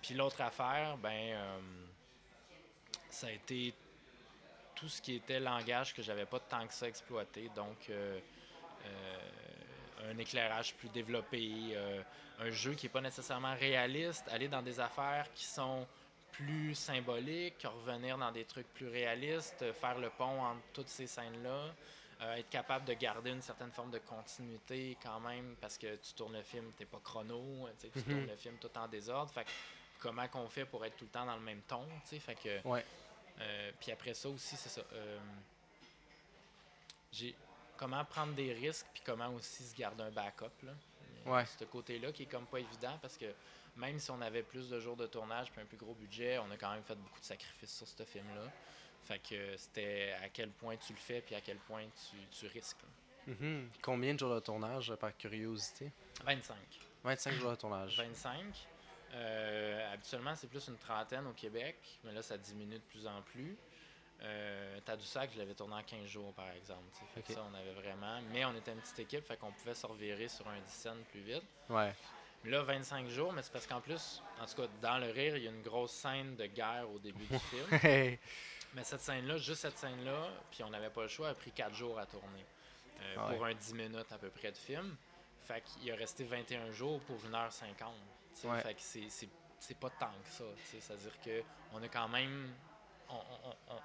Puis 0.01 0.13
l'autre 0.13 0.39
affaire, 0.41 0.97
ben, 0.97 1.33
euh, 1.33 1.59
ça 3.09 3.27
a 3.27 3.31
été 3.31 3.73
tout 4.75 4.89
ce 4.89 5.01
qui 5.01 5.15
était 5.15 5.39
langage 5.39 5.93
que 5.93 6.01
j'avais 6.01 6.25
pas 6.25 6.39
tant 6.39 6.65
que 6.67 6.73
ça 6.73 6.87
exploité. 6.87 7.49
Donc, 7.55 7.89
euh, 7.89 8.19
euh, 8.85 10.11
un 10.11 10.17
éclairage 10.17 10.75
plus 10.75 10.89
développé, 10.89 11.75
un 12.39 12.51
jeu 12.51 12.73
qui 12.73 12.85
n'est 12.85 12.91
pas 12.91 13.01
nécessairement 13.01 13.55
réaliste, 13.55 14.27
aller 14.29 14.47
dans 14.47 14.61
des 14.61 14.79
affaires 14.79 15.25
qui 15.33 15.45
sont 15.45 15.87
plus 16.31 16.75
symboliques, 16.75 17.65
revenir 17.65 18.17
dans 18.17 18.31
des 18.31 18.43
trucs 18.43 18.67
plus 18.73 18.89
réalistes, 18.89 19.71
faire 19.73 19.97
le 19.97 20.09
pont 20.09 20.41
entre 20.43 20.61
toutes 20.73 20.89
ces 20.89 21.07
scènes-là. 21.07 21.73
Euh, 22.21 22.35
être 22.35 22.49
capable 22.49 22.85
de 22.85 22.93
garder 22.93 23.31
une 23.31 23.41
certaine 23.41 23.71
forme 23.71 23.91
de 23.91 23.97
continuité 23.99 24.97
quand 25.03 25.19
même, 25.19 25.55
parce 25.59 25.77
que 25.77 25.97
tu 25.97 26.13
tournes 26.13 26.37
le 26.37 26.43
film, 26.43 26.71
tu 26.77 26.83
n'es 26.83 26.87
pas 26.87 26.99
chrono, 27.03 27.67
tu 27.77 27.87
mhm. 27.87 28.03
tournes 28.03 28.27
le 28.27 28.35
film 28.37 28.55
tout 28.59 28.69
en 28.77 28.87
désordre. 28.87 29.31
Fait 29.31 29.45
comment 29.99 30.27
qu'on 30.29 30.47
fait 30.47 30.65
pour 30.65 30.85
être 30.85 30.95
tout 30.95 31.05
le 31.05 31.11
temps 31.11 31.25
dans 31.25 31.35
le 31.35 31.41
même 31.41 31.61
ton, 31.67 31.85
fait 32.05 32.35
que... 32.35 32.61
Euh, 33.39 33.71
puis 33.79 33.91
après 33.91 34.13
ça 34.13 34.29
aussi, 34.29 34.55
c'est 34.55 34.69
ça. 34.69 34.81
Euh, 34.93 35.19
j'ai 37.11 37.35
comment 37.77 38.03
prendre 38.05 38.33
des 38.33 38.53
risques, 38.53 38.87
puis 38.93 39.03
comment 39.05 39.29
aussi 39.33 39.63
se 39.63 39.75
garder 39.75 40.03
un 40.03 40.11
backup, 40.11 40.51
là. 40.63 40.71
Ouais. 41.25 41.45
Ce 41.45 41.63
côté-là 41.65 42.11
qui 42.11 42.23
est 42.23 42.27
comme 42.27 42.45
pas 42.45 42.59
évident, 42.59 42.97
parce 43.01 43.17
que 43.17 43.25
même 43.77 43.99
si 43.99 44.11
on 44.11 44.21
avait 44.21 44.43
plus 44.43 44.69
de 44.69 44.79
jours 44.79 44.95
de 44.95 45.07
tournage 45.07 45.51
puis 45.51 45.61
un 45.61 45.65
plus 45.65 45.77
gros 45.77 45.93
budget, 45.93 46.37
on 46.37 46.49
a 46.51 46.57
quand 46.57 46.71
même 46.71 46.83
fait 46.83 46.95
beaucoup 46.95 47.19
de 47.19 47.25
sacrifices 47.25 47.75
sur 47.75 47.87
ce 47.87 48.03
film-là. 48.03 48.51
Fait 49.03 49.19
que 49.19 49.57
c'était 49.57 50.15
à 50.23 50.29
quel 50.29 50.51
point 50.51 50.77
tu 50.77 50.93
le 50.93 50.99
fais 50.99 51.21
puis 51.21 51.35
à 51.35 51.41
quel 51.41 51.57
point 51.57 51.83
tu, 51.83 52.17
tu 52.31 52.47
risques. 52.47 52.77
Mm-hmm. 53.27 53.67
Combien 53.81 54.13
de 54.13 54.19
jours 54.19 54.33
de 54.35 54.39
tournage, 54.39 54.93
par 54.95 55.15
curiosité? 55.17 55.91
25. 56.23 56.55
25 57.03 57.33
jours 57.33 57.51
de 57.51 57.55
tournage. 57.55 57.97
25. 57.97 58.67
Euh, 59.15 59.93
habituellement, 59.93 60.35
c'est 60.35 60.47
plus 60.47 60.67
une 60.67 60.77
trentaine 60.77 61.25
au 61.27 61.33
Québec, 61.33 61.77
mais 62.03 62.11
là, 62.11 62.21
ça 62.21 62.37
diminue 62.37 62.75
de 62.75 62.83
plus 62.83 63.07
en 63.07 63.21
plus. 63.21 63.57
Euh, 64.21 64.79
Tadoussac, 64.81 65.31
je 65.33 65.39
l'avais 65.39 65.53
tourné 65.53 65.75
en 65.75 65.83
15 65.83 66.05
jours, 66.05 66.33
par 66.33 66.49
exemple. 66.51 66.83
Fait 67.13 67.33
ça, 67.33 67.45
on 67.49 67.53
avait 67.53 67.73
vraiment... 67.73 68.21
Mais 68.31 68.45
on 68.45 68.55
était 68.55 68.71
une 68.71 68.79
petite 68.79 68.99
équipe, 68.99 69.23
fait 69.25 69.37
qu'on 69.37 69.51
pouvait 69.51 69.73
se 69.73 69.85
revirer 69.85 70.27
sur 70.27 70.47
un 70.47 70.59
10 70.59 70.87
plus 71.11 71.21
vite. 71.21 71.43
Ouais. 71.69 71.93
Là, 72.45 72.61
25 72.61 73.07
jours, 73.07 73.33
mais 73.33 73.41
c'est 73.41 73.51
parce 73.51 73.67
qu'en 73.67 73.81
plus, 73.81 74.21
en 74.41 74.45
tout 74.45 74.55
cas, 74.55 74.67
dans 74.81 74.97
le 74.99 75.11
rire, 75.11 75.35
il 75.37 75.43
y 75.43 75.47
a 75.47 75.51
une 75.51 75.63
grosse 75.63 75.91
scène 75.91 76.35
de 76.35 76.45
guerre 76.45 76.87
au 76.93 76.99
début 76.99 77.25
du 77.25 77.39
film. 77.39 77.67
Mais 78.75 78.83
cette 78.83 79.01
scène-là, 79.01 79.37
juste 79.37 79.61
cette 79.61 79.77
scène-là, 79.77 80.29
puis 80.51 80.61
on 80.63 80.69
n'avait 80.69 80.89
pas 80.89 81.03
le 81.03 81.07
choix, 81.07 81.29
a 81.29 81.33
pris 81.33 81.51
4 81.51 81.73
jours 81.73 81.97
à 81.97 82.05
tourner. 82.05 82.45
Euh, 83.01 83.33
pour 83.33 83.45
un 83.45 83.53
10 83.53 83.73
minutes 83.73 84.11
à 84.11 84.17
peu 84.17 84.29
près 84.29 84.51
de 84.51 84.57
film. 84.57 84.95
Fait 85.43 85.61
qu'il 85.61 85.91
a 85.91 85.95
resté 85.95 86.23
21 86.23 86.71
jours 86.71 86.99
pour 87.01 87.17
1h50. 87.17 87.85
Ouais. 88.43 88.61
Fait 88.61 88.73
que 88.73 88.81
c'est 88.81 89.79
pas 89.79 89.89
tant 89.89 90.11
que 90.23 90.29
ça. 90.29 90.43
C'est-à-dire 90.63 91.13
qu'on 91.21 91.81
a 91.81 91.87
quand 91.87 92.07
même. 92.09 92.53
On, 93.09 93.15
on, 93.15 93.75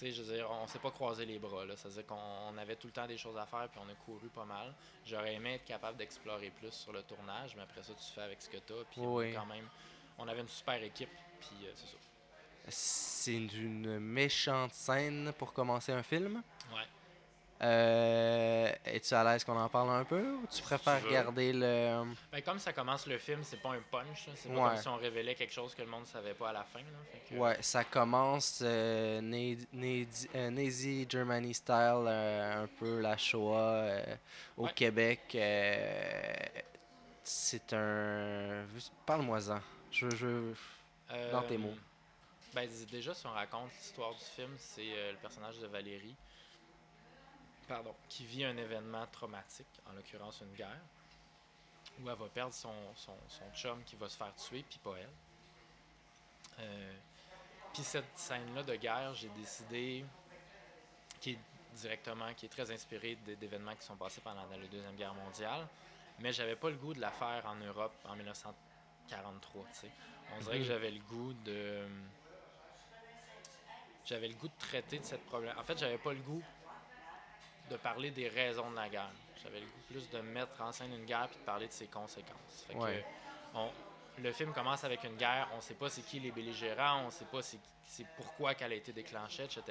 je 0.00 0.22
veux 0.22 0.34
dire, 0.34 0.50
on 0.50 0.66
s'est 0.66 0.78
pas 0.78 0.90
croisé 0.90 1.26
les 1.26 1.38
bras. 1.38 1.64
C'est-à-dire 1.76 2.06
qu'on 2.06 2.56
avait 2.56 2.76
tout 2.76 2.86
le 2.86 2.92
temps 2.92 3.06
des 3.06 3.18
choses 3.18 3.36
à 3.36 3.46
faire 3.46 3.68
puis 3.68 3.80
on 3.84 3.88
a 3.90 3.94
couru 3.94 4.28
pas 4.28 4.44
mal. 4.44 4.74
J'aurais 5.04 5.34
aimé 5.34 5.54
être 5.54 5.64
capable 5.64 5.98
d'explorer 5.98 6.50
plus 6.50 6.72
sur 6.72 6.92
le 6.92 7.02
tournage, 7.02 7.54
mais 7.56 7.62
après 7.62 7.82
ça, 7.82 7.92
tu 7.94 8.12
fais 8.12 8.22
avec 8.22 8.40
ce 8.40 8.48
que 8.48 8.56
tu 8.56 8.72
as. 8.72 8.84
Puis 8.90 9.34
quand 9.34 9.46
même. 9.46 9.68
On 10.18 10.28
avait 10.28 10.40
une 10.40 10.48
super 10.48 10.82
équipe, 10.82 11.10
puis 11.40 11.66
euh, 11.66 11.72
c'est 11.74 11.86
ça. 11.86 11.96
C'est 12.68 13.34
une 13.34 13.98
méchante 13.98 14.72
scène 14.74 15.32
pour 15.38 15.52
commencer 15.52 15.90
un 15.90 16.02
film? 16.02 16.42
Ouais. 16.70 16.86
Euh, 17.62 18.72
Es-tu 18.84 19.14
à 19.14 19.22
l'aise 19.22 19.44
qu'on 19.44 19.56
en 19.56 19.68
parle 19.68 19.90
un 19.90 20.04
peu 20.04 20.32
ou 20.32 20.46
tu 20.50 20.62
préfères 20.62 21.00
garder 21.08 21.52
le. 21.52 22.04
Ben, 22.30 22.42
comme 22.42 22.58
ça 22.58 22.72
commence 22.72 23.06
le 23.06 23.18
film, 23.18 23.40
c'est 23.44 23.60
pas 23.60 23.70
un 23.70 23.80
punch. 23.90 24.28
C'est 24.34 24.52
pas 24.52 24.70
comme 24.70 24.78
si 24.78 24.88
on 24.88 24.96
révélait 24.96 25.34
quelque 25.34 25.52
chose 25.52 25.74
que 25.74 25.82
le 25.82 25.88
monde 25.88 26.06
savait 26.06 26.34
pas 26.34 26.50
à 26.50 26.52
la 26.52 26.64
fin. 26.64 26.80
Ouais, 27.36 27.56
ça 27.60 27.84
commence 27.84 28.60
euh, 28.62 29.20
euh 29.22 30.50
Nazi, 30.50 31.06
Germany 31.08 31.54
style, 31.54 32.04
euh, 32.06 32.64
un 32.64 32.66
peu 32.66 33.00
la 33.00 33.16
Shoah 33.16 34.00
au 34.56 34.66
Québec. 34.68 35.20
c'est 37.22 37.72
un. 37.72 38.64
Parle-moi-en. 39.06 39.60
Je, 39.90 40.10
je... 40.10 40.52
Dans 41.30 41.42
tes 41.42 41.58
mots. 41.58 41.74
Ben, 42.54 42.68
déjà, 42.90 43.14
si 43.14 43.26
on 43.26 43.32
raconte 43.32 43.70
l'histoire 43.78 44.14
du 44.14 44.24
film, 44.24 44.50
c'est 44.58 44.82
euh, 44.82 45.12
le 45.12 45.18
personnage 45.18 45.58
de 45.58 45.66
Valérie 45.66 46.14
pardon, 47.72 47.94
qui 48.06 48.26
vit 48.26 48.44
un 48.44 48.56
événement 48.58 49.06
traumatique, 49.06 49.80
en 49.88 49.94
l'occurrence 49.94 50.42
une 50.42 50.54
guerre, 50.54 50.82
où 52.00 52.10
elle 52.10 52.16
va 52.16 52.26
perdre 52.26 52.52
son, 52.52 52.74
son, 52.94 53.16
son 53.28 53.44
chum 53.54 53.82
qui 53.84 53.96
va 53.96 54.10
se 54.10 54.16
faire 54.18 54.34
tuer, 54.34 54.62
puis 54.68 54.78
pas 54.78 54.94
elle. 54.98 55.08
Euh, 56.60 56.92
puis 57.72 57.82
cette 57.82 58.18
scène-là 58.18 58.62
de 58.62 58.74
guerre, 58.74 59.14
j'ai 59.14 59.30
décidé, 59.30 60.04
qui 61.18 61.30
est 61.30 61.38
directement, 61.74 62.34
qui 62.34 62.44
est 62.44 62.50
très 62.50 62.70
inspirée 62.70 63.16
d'événements 63.24 63.74
qui 63.74 63.86
sont 63.86 63.96
passés 63.96 64.20
pendant 64.20 64.44
la 64.44 64.66
Deuxième 64.66 64.94
Guerre 64.94 65.14
mondiale, 65.14 65.66
mais 66.18 66.30
j'avais 66.30 66.56
pas 66.56 66.68
le 66.68 66.76
goût 66.76 66.92
de 66.92 67.00
la 67.00 67.10
faire 67.10 67.46
en 67.46 67.56
Europe 67.56 67.94
en 68.04 68.14
1943. 68.16 69.64
On 70.34 70.40
dirait 70.40 70.56
que 70.56 70.58
mhm. 70.58 70.64
j'avais 70.64 70.90
le 70.90 71.00
goût 71.00 71.32
de 71.32 71.86
j'avais 74.04 74.28
le 74.28 74.34
goût 74.34 74.48
de 74.48 74.58
traiter 74.58 74.98
de 74.98 75.04
cette 75.04 75.24
problème. 75.24 75.56
En 75.56 75.62
fait, 75.62 75.78
j'avais 75.78 75.96
pas 75.96 76.12
le 76.12 76.20
goût 76.20 76.42
de 77.72 77.76
parler 77.78 78.10
des 78.10 78.28
raisons 78.28 78.70
de 78.70 78.76
la 78.76 78.88
guerre. 78.88 79.10
J'avais 79.42 79.60
le 79.60 79.66
goût 79.66 79.82
plus 79.88 80.08
de 80.10 80.18
mettre 80.20 80.60
en 80.60 80.70
scène 80.72 80.92
une 80.94 81.04
guerre 81.04 81.28
et 81.32 81.38
de 81.38 81.44
parler 81.44 81.66
de 81.66 81.72
ses 81.72 81.86
conséquences. 81.86 82.66
le 84.18 84.32
film 84.32 84.52
commence 84.52 84.84
avec 84.84 85.02
une 85.04 85.16
guerre, 85.16 85.48
on 85.54 85.56
ne 85.56 85.62
sait 85.62 85.74
pas 85.74 85.88
c'est 85.88 86.02
qui 86.02 86.20
les 86.20 86.30
belligérants, 86.30 87.02
on 87.02 87.06
ne 87.06 87.10
sait 87.10 87.24
pas 87.24 87.40
c'est 87.42 88.06
pourquoi 88.16 88.54
qu'elle 88.54 88.72
a 88.72 88.74
été 88.74 88.92
déclenchée, 88.92 89.44
etc. 89.44 89.62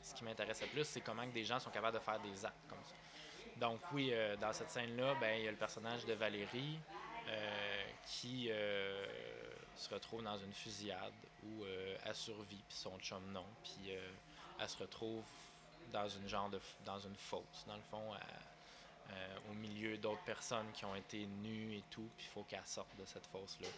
Ce 0.00 0.14
qui 0.14 0.24
m'intéressait 0.24 0.66
plus, 0.66 0.84
c'est 0.84 1.00
comment 1.00 1.26
que 1.26 1.34
des 1.34 1.44
gens 1.44 1.58
sont 1.58 1.70
capables 1.70 1.98
de 1.98 2.02
faire 2.02 2.20
des 2.20 2.44
actes 2.44 2.68
comme 2.68 2.78
ça. 2.84 2.94
Donc 3.56 3.80
oui, 3.92 4.10
euh, 4.12 4.36
dans 4.36 4.52
cette 4.52 4.70
scène-là, 4.70 5.14
ben, 5.20 5.38
il 5.38 5.44
y 5.44 5.48
a 5.48 5.50
le 5.50 5.56
personnage 5.56 6.06
de 6.06 6.14
Valérie 6.14 6.78
euh, 7.28 7.84
qui 8.06 8.48
euh, 8.50 9.06
se 9.76 9.92
retrouve 9.92 10.22
dans 10.22 10.38
une 10.38 10.52
fusillade 10.52 11.12
où 11.44 11.64
elle 12.04 12.14
survit, 12.14 12.62
puis 12.68 12.76
son 12.76 12.98
chum 12.98 13.22
non, 13.32 13.46
puis 13.62 13.92
elle 14.58 14.68
se 14.68 14.78
retrouve 14.78 15.24
dans 15.90 16.08
une 16.08 16.28
genre 16.28 16.48
de 16.50 16.60
dans 16.84 16.98
une 16.98 17.16
fosse, 17.16 17.64
dans 17.66 17.76
le 17.76 17.82
fond, 17.90 18.14
euh, 19.10 19.36
au 19.50 19.54
milieu 19.54 19.96
d'autres 19.98 20.22
personnes 20.22 20.70
qui 20.72 20.84
ont 20.84 20.94
été 20.94 21.26
nues 21.42 21.76
et 21.76 21.84
tout, 21.90 22.08
puis 22.16 22.26
il 22.28 22.32
faut 22.32 22.42
qu'elle 22.44 22.66
sorte 22.66 22.94
de 22.96 23.04
cette 23.04 23.26
fosse-là. 23.26 23.68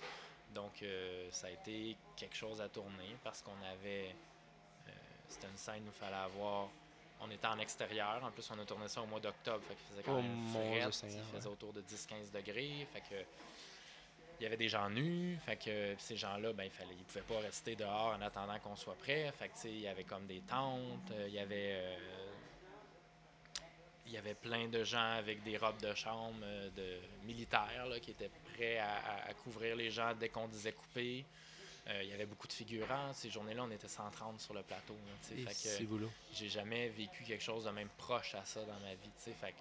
Donc 0.55 0.85
ça 1.31 1.47
a 1.47 1.51
été 1.51 1.97
quelque 2.15 2.37
chose 2.37 2.61
à 2.61 2.69
tourner 2.69 3.17
parce 3.25 3.41
qu'on 3.41 3.57
avait. 3.73 4.15
C'était 5.29 5.47
une 5.47 5.57
scène 5.57 5.83
où 5.85 5.87
il 5.87 5.93
fallait 5.93 6.15
avoir. 6.15 6.69
On 7.23 7.31
était 7.31 7.47
en 7.47 7.59
extérieur, 7.59 8.23
en 8.23 8.31
plus 8.31 8.51
on 8.51 8.59
a 8.59 8.65
tourné 8.67 8.87
ça 8.89 9.01
au 9.01 9.07
mois 9.07 9.21
d'octobre, 9.21 9.63
fait 9.67 9.75
qu'il 9.75 9.87
faisait 9.87 10.03
quand 10.03 10.19
oh 10.19 10.23
même 10.23 10.49
frais, 10.49 11.09
il 11.09 11.35
faisait 11.35 11.49
autour 11.49 11.73
de 11.73 11.81
10-15 11.81 12.33
degrés, 12.33 12.87
fait 12.93 13.01
que 13.01 13.25
il 14.43 14.47
y 14.47 14.49
avait 14.49 14.57
des 14.57 14.69
gens 14.69 14.91
nus, 14.91 15.39
fait 15.47 15.55
que 15.55 15.95
ces 15.99 16.17
gens-là, 16.17 16.53
ben, 16.53 16.65
il 16.65 16.71
fallait, 16.71 16.97
ils 16.99 17.05
pouvaient 17.05 17.21
pas 17.21 17.39
rester 17.39 17.77
dehors 17.77 18.17
en 18.19 18.21
attendant 18.21 18.59
qu'on 18.59 18.75
soit 18.75 18.97
prêt. 18.97 19.33
Fait 19.39 19.49
que, 19.49 19.69
il 19.69 19.79
y 19.79 19.87
avait 19.87 20.03
comme 20.03 20.27
des 20.27 20.41
tentes, 20.41 21.13
euh, 21.13 21.27
il 21.29 21.35
y 21.35 21.39
avait, 21.39 21.75
euh, 21.75 21.97
il 24.05 24.13
y 24.13 24.17
avait 24.17 24.35
plein 24.35 24.67
de 24.67 24.83
gens 24.83 25.13
avec 25.13 25.45
des 25.45 25.57
robes 25.57 25.81
de 25.81 25.95
chambre 25.95 26.41
euh, 26.43 26.69
de 26.71 27.25
militaires 27.25 27.87
qui 28.03 28.11
étaient 28.11 28.33
prêts 28.53 28.79
à, 28.79 29.33
couvrir 29.45 29.77
les 29.77 29.93
gens 29.93 30.13
dès 30.19 30.29
qu'on 30.29 30.49
disait 30.49 30.73
couper. 30.73 31.25
il 32.03 32.09
y 32.09 32.13
avait 32.13 32.27
beaucoup 32.27 32.49
de 32.49 32.53
figurants. 32.53 33.13
Ces 33.13 33.31
journées-là, 33.31 33.63
on 33.63 33.71
était 33.71 33.87
130 33.87 34.41
sur 34.41 34.55
le 34.55 34.65
plateau. 34.65 34.97
Là, 35.07 35.37
fait 35.53 35.55
que 35.55 35.97
j'ai 36.33 36.49
jamais 36.49 36.89
vécu 36.89 37.23
quelque 37.23 37.45
chose 37.45 37.65
de 37.65 37.71
même 37.71 37.91
proche 37.97 38.35
à 38.35 38.45
ça 38.45 38.65
dans 38.65 38.81
ma 38.81 38.95
vie. 38.95 39.11
Fait 39.19 39.55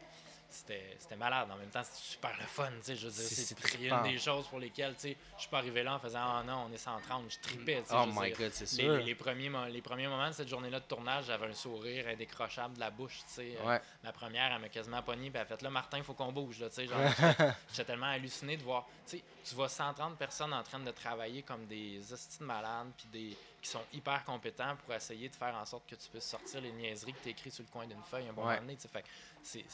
c'était 0.51 1.15
malade. 1.17 1.49
En 1.51 1.55
même 1.55 1.69
temps, 1.69 1.83
c'était 1.83 1.97
super 1.97 2.31
le 2.37 2.45
fun. 2.45 2.69
Je 2.85 2.91
veux 2.93 2.97
dire, 2.97 3.11
C'est- 3.11 3.87
une 3.87 4.03
des 4.03 4.17
choses 4.17 4.47
pour 4.47 4.59
lesquelles 4.59 4.95
je 5.01 5.07
suis 5.37 5.49
pas 5.49 5.59
arrivé 5.59 5.81
là 5.83 5.95
en 5.95 5.99
faisant 5.99 6.19
Ah 6.21 6.43
non, 6.45 6.67
on 6.69 6.73
est 6.73 6.77
130. 6.77 7.31
Je 7.31 7.39
tripais. 7.39 7.81
tu 7.81 7.87
sais, 7.89 7.95
Oh 7.97 8.03
je 8.05 8.09
veux 8.11 8.21
my 8.21 8.27
dire, 8.29 8.37
god, 8.37 8.51
c'est 8.53 8.71
les, 8.77 8.83
sûr. 8.83 8.93
les- 8.97 9.03
les 9.03 9.15
premiers, 9.15 9.49
les 9.69 9.81
premiers 9.81 10.07
moments 10.07 10.27
de 10.27 10.33
cette 10.33 10.47
journée-là 10.47 10.79
de 10.79 10.85
tournage, 10.85 11.25
j'avais 11.25 11.47
un 11.47 11.53
sourire 11.53 12.07
indécrochable 12.07 12.75
de 12.75 12.79
la 12.79 12.91
bouche. 12.91 13.19
Euh, 13.39 13.65
Ouais. 13.65 13.81
Ma 14.03 14.11
première, 14.11 14.51
elle 14.51 14.61
m'a 14.61 14.69
quasiment 14.69 15.01
pogné, 15.01 15.29
puis 15.29 15.37
elle 15.39 15.41
a 15.41 15.45
fait 15.45 15.61
là, 15.61 15.69
Martin, 15.69 15.97
il 15.97 16.03
faut 16.03 16.13
qu'on 16.13 16.31
bouge. 16.31 16.59
Là, 16.59 16.69
tu 16.69 16.75
sais, 16.75 16.87
genre, 16.87 16.97
j'étais- 17.71 17.85
tellement 17.85 18.07
halluciné 18.07 18.57
de 18.57 18.63
voir. 18.63 18.85
Tu 19.09 19.55
vois 19.55 19.69
130 19.69 20.17
personnes 20.17 20.53
en 20.53 20.63
train 20.63 20.79
de 20.79 20.91
travailler 20.91 21.41
comme 21.43 21.65
des 21.65 21.99
hosties 22.13 22.39
de 22.39 22.43
malades, 22.45 22.91
puis 22.97 23.07
des 23.07 23.37
qui 23.61 23.69
sont 23.69 23.83
hyper 23.93 24.23
compétents 24.25 24.75
pour 24.77 24.91
essayer 24.95 25.29
de 25.29 25.35
faire 25.35 25.53
en 25.55 25.65
sorte 25.65 25.87
que 25.87 25.93
tu 25.95 26.09
puisses 26.09 26.25
sortir 26.27 26.61
les 26.61 26.71
niaiseries 26.71 27.13
que 27.13 27.21
tu 27.21 27.29
écrit 27.29 27.51
sur 27.51 27.63
le 27.63 27.69
coin 27.69 27.85
d'une 27.85 28.01
feuille 28.01 28.27
un 28.27 28.33
bon 28.33 28.41
Ouais. 28.41 28.55
moment 28.55 28.61
donné. 28.67 28.77
Fait 28.91 29.03
c'est- 29.43 29.65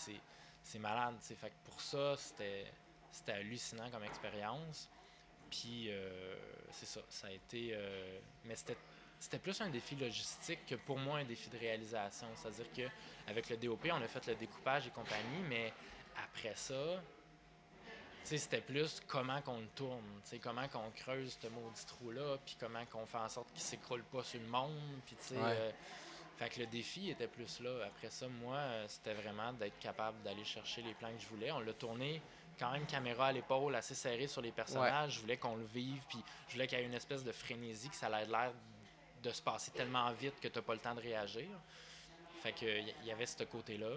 c'est 0.67 0.80
malade. 0.80 1.15
tu 1.21 1.27
sais. 1.27 1.36
Fait 1.36 1.49
que 1.49 1.56
pour 1.69 1.80
ça, 1.82 2.15
c'était 2.17 2.65
c'était 3.12 3.34
hallucinant 3.34 3.89
comme 3.89 4.03
expérience. 4.03 4.89
Puis 5.49 5.88
euh, 5.89 6.36
c'est 6.71 6.86
ça, 6.86 7.01
ça 7.10 7.27
a 7.27 7.32
été. 7.32 7.69
euh, 7.73 8.19
mais 8.45 8.56
c'était 8.56 8.77
c'était 9.19 9.39
plus 9.39 9.60
un 9.62 9.69
défi 9.69 9.95
logistique 9.95 10.65
que 10.67 10.75
pour 10.75 10.99
moi 10.99 11.19
un 11.19 11.23
défi 11.25 11.49
de 11.49 11.58
réalisation. 11.58 12.27
C'est-à-dire 12.36 12.71
que 12.73 13.30
avec 13.30 13.49
le 13.49 13.58
DOP, 13.58 13.88
on 13.91 14.01
a 14.01 14.08
fait 14.08 14.25
le 14.27 14.36
découpage 14.36 14.86
et 14.88 14.91
compagnie, 14.91 15.41
mais 15.49 15.73
après 16.23 16.53
ça, 16.56 17.01
c'était 18.23 18.62
plus 18.62 19.01
comment 19.08 19.41
qu'on 19.41 19.60
le 19.60 19.67
tourne, 19.67 20.03
comment 20.41 20.67
qu'on 20.67 20.91
creuse 20.91 21.38
ce 21.41 21.47
maudit 21.47 21.86
trou-là, 21.86 22.38
puis 22.45 22.58
comment 22.60 22.86
qu'on 22.88 23.06
fait 23.06 23.17
en 23.17 23.30
sorte 23.30 23.51
qu'il 23.53 23.62
s'écroule 23.62 24.03
pas 24.03 24.23
sur 24.23 24.39
le 24.41 24.47
monde, 24.47 24.77
puis 25.06 25.15
tu 25.15 25.30
sais, 25.30 25.36
Ouais. 25.36 25.41
euh, 25.45 25.71
fait 26.38 26.50
que 26.50 26.60
le 26.60 26.67
défi 26.67 27.10
était 27.10 27.28
plus 27.28 27.60
là. 27.62 27.86
Après 27.88 28.10
ça, 28.10 28.28
moi, 28.28 28.56
euh, 28.58 28.86
c'était 28.88 29.13
vraiment 29.15 29.52
d'être 29.54 29.80
capable 29.80 30.21
d'aller 30.23 30.43
chercher 30.45 30.82
les 30.84 30.93
plans 30.93 31.12
que 31.12 31.19
je 31.21 31.28
voulais. 31.28 31.52
On 31.52 31.60
l'a 31.60 31.73
tourné 31.73 32.21
quand 32.60 32.71
même 32.71 32.86
caméra 32.86 33.28
à 33.28 33.32
l'épaule, 33.32 33.76
assez 33.76 33.95
serré 33.95 34.28
sur 34.28 34.41
les 34.41 34.52
personnages. 34.52 35.13
Je 35.15 35.19
voulais 35.21 35.38
qu'on 35.38 35.56
le 35.56 35.65
vive, 35.65 36.02
puis 36.08 36.19
je 36.47 36.54
voulais 36.54 36.67
qu'il 36.67 36.78
y 36.78 36.82
ait 36.82 36.86
une 36.86 36.93
espèce 36.93 37.23
de 37.23 37.32
frénésie, 37.32 37.89
que 37.89 37.95
ça 37.95 38.08
ait 38.21 38.26
l'air 38.26 38.52
de 39.23 39.32
se 39.32 39.41
passer 39.41 39.71
tellement 39.71 40.12
vite 40.12 40.39
que 40.39 40.47
tu 40.47 40.58
n'as 40.58 40.62
pas 40.63 40.73
le 40.73 40.80
temps 40.80 40.93
de 40.95 41.02
réagir. 41.02 41.47
Fait 42.43 42.52
que 42.52 42.65
il 42.65 42.93
y- 43.06 43.12
avait 43.12 43.26
ce 43.26 43.43
côté-là. 43.43 43.89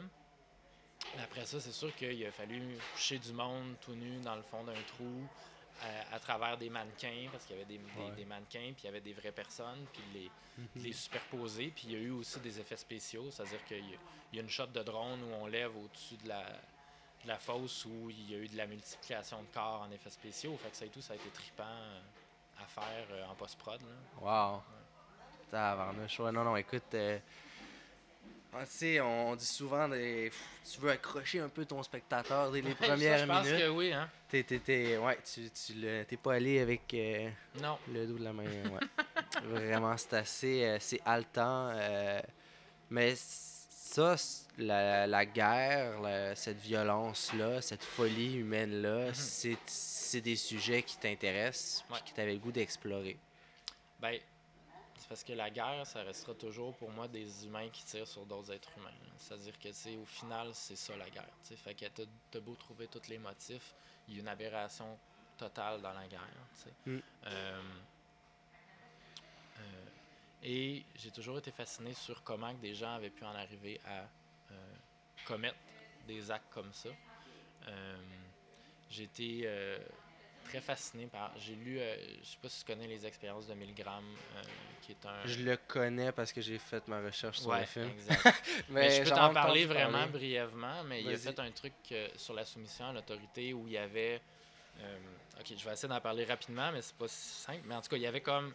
Après 1.22 1.44
ça, 1.46 1.60
c'est 1.60 1.72
sûr 1.72 1.94
qu'il 1.94 2.24
a 2.26 2.30
fallu 2.32 2.76
coucher 2.94 3.18
du 3.18 3.32
monde 3.32 3.76
tout 3.80 3.94
nu 3.94 4.18
dans 4.20 4.34
le 4.36 4.42
fond 4.42 4.64
d'un 4.64 4.80
trou 4.96 5.26
à, 5.82 6.14
à 6.14 6.18
travers 6.18 6.56
des 6.58 6.68
mannequins, 6.70 7.28
parce 7.32 7.44
qu'il 7.44 7.56
y 7.56 7.60
avait 7.60 7.68
des, 7.68 7.78
Ouais. 7.78 8.24
mannequins, 8.24 8.72
puis 8.72 8.82
il 8.82 8.86
y 8.86 8.88
avait 8.88 9.00
des 9.00 9.12
vraies 9.12 9.32
personnes, 9.32 9.86
puis 9.92 10.02
les, 10.14 10.30
les 10.82 10.92
superposer. 10.92 11.68
Puis 11.74 11.84
il 11.88 11.92
y 11.92 11.96
a 11.96 11.98
eu 11.98 12.10
aussi 12.10 12.38
des 12.40 12.58
effets 12.60 12.76
spéciaux, 12.76 13.30
c'est-à-dire 13.30 13.64
qu'il 13.64 13.84
y, 13.84 13.98
y 14.34 14.38
a 14.38 14.42
une 14.42 14.48
shot 14.50 14.66
de 14.66 14.82
drone 14.82 15.22
où 15.22 15.34
on 15.34 15.46
lève 15.46 15.76
au-dessus 15.76 16.16
de 16.18 16.28
la, 16.28 16.42
de 16.42 17.28
la 17.28 17.38
fosse 17.38 17.84
où 17.86 18.10
il 18.10 18.30
y 18.30 18.34
a 18.34 18.38
eu 18.38 18.48
de 18.48 18.56
la 18.56 18.66
multiplication 18.66 19.42
de 19.42 19.48
corps 19.48 19.82
en 19.82 19.90
effets 19.90 20.10
spéciaux. 20.10 20.56
Fait 20.62 20.70
que 20.70 20.76
ça 20.76 20.84
et 20.86 20.90
tout, 20.90 21.00
ça 21.02 21.12
a 21.14 21.16
été 21.16 21.28
trippant 21.30 21.64
euh, 21.64 22.00
à 22.62 22.66
faire 22.66 23.06
euh, 23.10 23.26
en 23.26 23.34
post-prod. 23.34 23.80
là. 23.82 24.54
Wow. 24.54 24.62
Tabarnouche. 25.50 26.20
Ouais, 26.20 26.32
non, 26.32 26.44
non, 26.44 26.56
écoute. 26.56 26.94
euh, 26.94 27.18
ah, 28.52 28.64
on, 29.02 29.36
dit 29.36 29.44
souvent 29.46 29.88
des, 29.88 30.30
tu 30.70 30.80
veux 30.80 30.90
accrocher 30.90 31.40
un 31.40 31.48
peu 31.48 31.64
ton 31.64 31.82
spectateur 31.82 32.50
dès 32.50 32.60
les 32.60 32.70
Ça, 32.70 32.76
premières 32.76 33.18
je 33.18 33.24
pense 33.26 33.46
minutes. 33.46 33.60
que 33.60 33.68
oui, 33.68 33.92
hein? 33.92 34.08
T'es, 34.28 34.42
t'es- 34.42 34.58
t'es- 34.58 34.96
ouais, 34.96 35.18
tu, 35.24 35.50
tu 35.50 35.74
le- 35.74 36.04
t'es 36.04 36.16
pas 36.16 36.34
allé 36.34 36.60
avec 36.60 36.92
euh, 36.94 37.28
Non. 37.60 37.78
le 37.92 38.06
dos 38.06 38.18
de 38.18 38.24
la 38.24 38.32
main. 38.32 38.44
Ouais. 38.44 38.80
Vraiment, 39.44 39.96
c'est 39.96 40.14
assez 40.14 40.64
euh, 40.64 40.76
c'est 40.80 41.00
haletant. 41.04 41.70
euh, 41.74 42.20
mais 42.90 43.14
ça, 43.16 44.16
la, 44.58 45.06
la 45.06 45.26
guerre, 45.26 46.00
la- 46.00 46.34
cette 46.36 46.58
violence-là, 46.58 47.60
cette 47.62 47.82
folie 47.84 48.36
humaine-là, 48.36 49.08
Mhm. 49.08 49.14
c'est, 49.14 49.56
c'est 49.66 50.20
des 50.20 50.36
sujets 50.36 50.82
qui 50.82 50.96
t'intéressent 50.96 51.84
Ouais. 51.90 51.98
et 52.04 52.08
que 52.10 52.14
tu 52.14 52.20
avais 52.20 52.32
le 52.34 52.38
goût 52.40 52.52
d'explorer. 52.52 53.16
Ben, 54.00 54.18
c'est 55.00 55.08
parce 55.08 55.24
que 55.24 55.32
la 55.32 55.48
guerre, 55.48 55.86
ça 55.86 56.02
restera 56.02 56.34
toujours 56.34 56.76
pour 56.76 56.90
moi 56.90 57.08
des 57.08 57.46
humains 57.46 57.70
qui 57.70 57.82
tirent 57.84 58.06
sur 58.06 58.26
d'autres 58.26 58.52
êtres 58.52 58.68
humains. 58.76 58.90
C'est-à-dire 59.16 59.58
que, 59.58 59.68
tu 59.68 59.96
au 59.96 60.04
final, 60.04 60.50
c'est 60.52 60.76
ça 60.76 60.94
la 60.94 61.08
guerre. 61.08 61.24
tu 61.42 61.48
sais. 61.48 61.56
Fait 61.56 61.74
que 61.74 61.86
t'as 62.30 62.40
beau 62.40 62.54
trouver 62.54 62.86
tous 62.86 63.08
les 63.08 63.16
motifs, 63.16 63.74
il 64.06 64.14
y 64.14 64.16
a 64.18 64.20
une 64.20 64.28
aberration 64.28 64.98
totale 65.38 65.80
dans 65.80 65.94
la 65.94 66.06
guerre. 66.06 66.20
Mm. 66.84 66.98
Euh, 67.24 67.62
euh, 69.58 69.62
et 70.42 70.84
j'ai 70.96 71.10
toujours 71.10 71.38
été 71.38 71.50
fasciné 71.50 71.94
sur 71.94 72.22
comment 72.22 72.54
que 72.54 72.60
des 72.60 72.74
gens 72.74 72.94
avaient 72.94 73.08
pu 73.08 73.24
en 73.24 73.34
arriver 73.34 73.80
à 73.86 74.00
euh, 74.52 74.74
commettre 75.26 75.56
des 76.06 76.30
actes 76.30 76.52
comme 76.52 76.72
ça. 76.74 76.90
J'ai 78.90 79.04
été 79.04 79.48
très 80.44 80.60
fasciné 80.60 81.06
par. 81.06 81.30
J'ai 81.38 81.54
lu, 81.54 81.78
euh, 81.78 81.94
je 82.22 82.28
sais 82.28 82.38
pas 82.42 82.48
si 82.48 82.64
tu 82.64 82.72
connais 82.72 82.86
les 82.86 83.06
expériences 83.06 83.46
de 83.46 83.54
Milgram, 83.54 84.04
euh, 84.36 84.42
qui 84.82 84.92
est 84.92 85.06
un. 85.06 85.26
Je 85.26 85.42
le 85.42 85.56
connais 85.56 86.12
parce 86.12 86.32
que 86.32 86.40
j'ai 86.40 86.58
fait 86.58 86.86
ma 86.88 87.00
recherche 87.00 87.38
sur 87.38 87.48
Ouais, 87.50 87.60
le 87.60 87.66
film. 87.66 87.88
exact. 87.90 88.42
mais, 88.68 88.90
je 88.90 89.02
peux 89.04 89.10
t'en 89.10 89.32
parler 89.32 89.66
vraiment 89.66 89.92
parler. 89.98 90.12
brièvement, 90.12 90.82
mais 90.84 91.02
il 91.02 91.08
a 91.12 91.16
fait 91.16 91.38
un 91.38 91.50
truc 91.50 91.74
euh, 91.92 92.08
sur 92.16 92.34
la 92.34 92.44
soumission 92.44 92.88
à 92.88 92.92
l'autorité 92.92 93.52
où 93.52 93.66
il 93.66 93.74
y 93.74 93.78
avait. 93.78 94.20
euh, 94.80 94.98
ok, 95.40 95.46
je 95.56 95.64
vais 95.64 95.72
essayer 95.72 95.88
d'en 95.88 96.00
parler 96.00 96.24
rapidement, 96.24 96.70
mais 96.72 96.82
c'est 96.82 96.96
pas 96.96 97.08
si 97.08 97.42
simple. 97.42 97.62
Mais 97.66 97.74
en 97.74 97.80
tout 97.82 97.88
cas, 97.90 97.96
il 97.96 98.02
y 98.02 98.06
avait 98.06 98.20
comme 98.22 98.52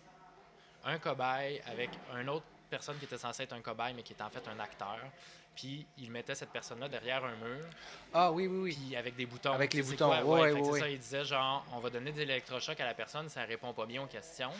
un 0.84 1.00
cobaye 1.00 1.62
avec 1.66 1.90
une 2.20 2.30
autre 2.30 2.46
personne 2.70 2.98
qui 3.00 3.06
était 3.06 3.18
censée 3.18 3.44
être 3.44 3.54
un 3.54 3.62
cobaye, 3.62 3.94
mais 3.94 4.04
qui 4.04 4.14
était 4.14 4.24
en 4.24 4.30
fait 4.30 4.48
un 4.48 4.60
acteur. 4.60 5.00
Puis 5.56 5.86
il 5.98 6.12
mettait 6.12 6.36
cette 6.36 6.50
personne-là 6.50 6.90
derrière 6.90 7.24
un 7.24 7.36
mur, 7.36 7.66
Ah 8.14 8.32
oui, 8.32 8.48
oui, 8.48 8.58
oui. 8.58 8.78
puis 8.78 8.96
avec 8.96 9.16
des 9.16 9.26
boutons. 9.26 9.54
Avec 9.54 9.74
les 9.74 9.82
boutons, 9.84 10.08
quoi? 10.10 10.24
ouais, 10.24 10.52
ouais, 10.52 10.62
c'est 10.64 10.70
ouais. 10.70 10.80
ça, 10.82 10.90
il 10.90 11.00
disait 11.00 11.24
genre, 11.24 11.66
on 11.74 11.80
va 11.80 11.90
donner 11.90 12.12
des 12.12 12.24
électrochocs 12.24 12.80
à 12.80 12.86
la 12.86 12.94
personne, 12.94 13.30
ça 13.30 13.44
répond 13.46 13.72
pas 13.74 13.86
bien 13.86 14.04
aux 14.04 14.08
questions. 14.08 14.52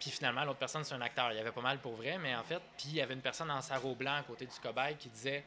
Puis 0.00 0.10
finalement, 0.10 0.44
l'autre 0.44 0.58
personne, 0.58 0.84
c'est 0.84 0.94
un 0.94 1.00
acteur. 1.00 1.32
Il 1.32 1.36
y 1.36 1.40
avait 1.40 1.52
pas 1.52 1.60
mal 1.62 1.78
pour 1.78 1.94
vrai, 1.94 2.18
mais 2.18 2.34
en 2.34 2.42
fait, 2.42 2.60
puis 2.76 2.88
il 2.88 2.94
y 2.96 3.00
avait 3.00 3.14
une 3.14 3.20
personne 3.22 3.50
en 3.50 3.60
sarrau 3.62 3.94
blanc 3.94 4.14
à 4.16 4.22
côté 4.22 4.44
du 4.44 4.58
cobaye 4.62 4.96
qui 4.96 5.08
disait 5.08 5.42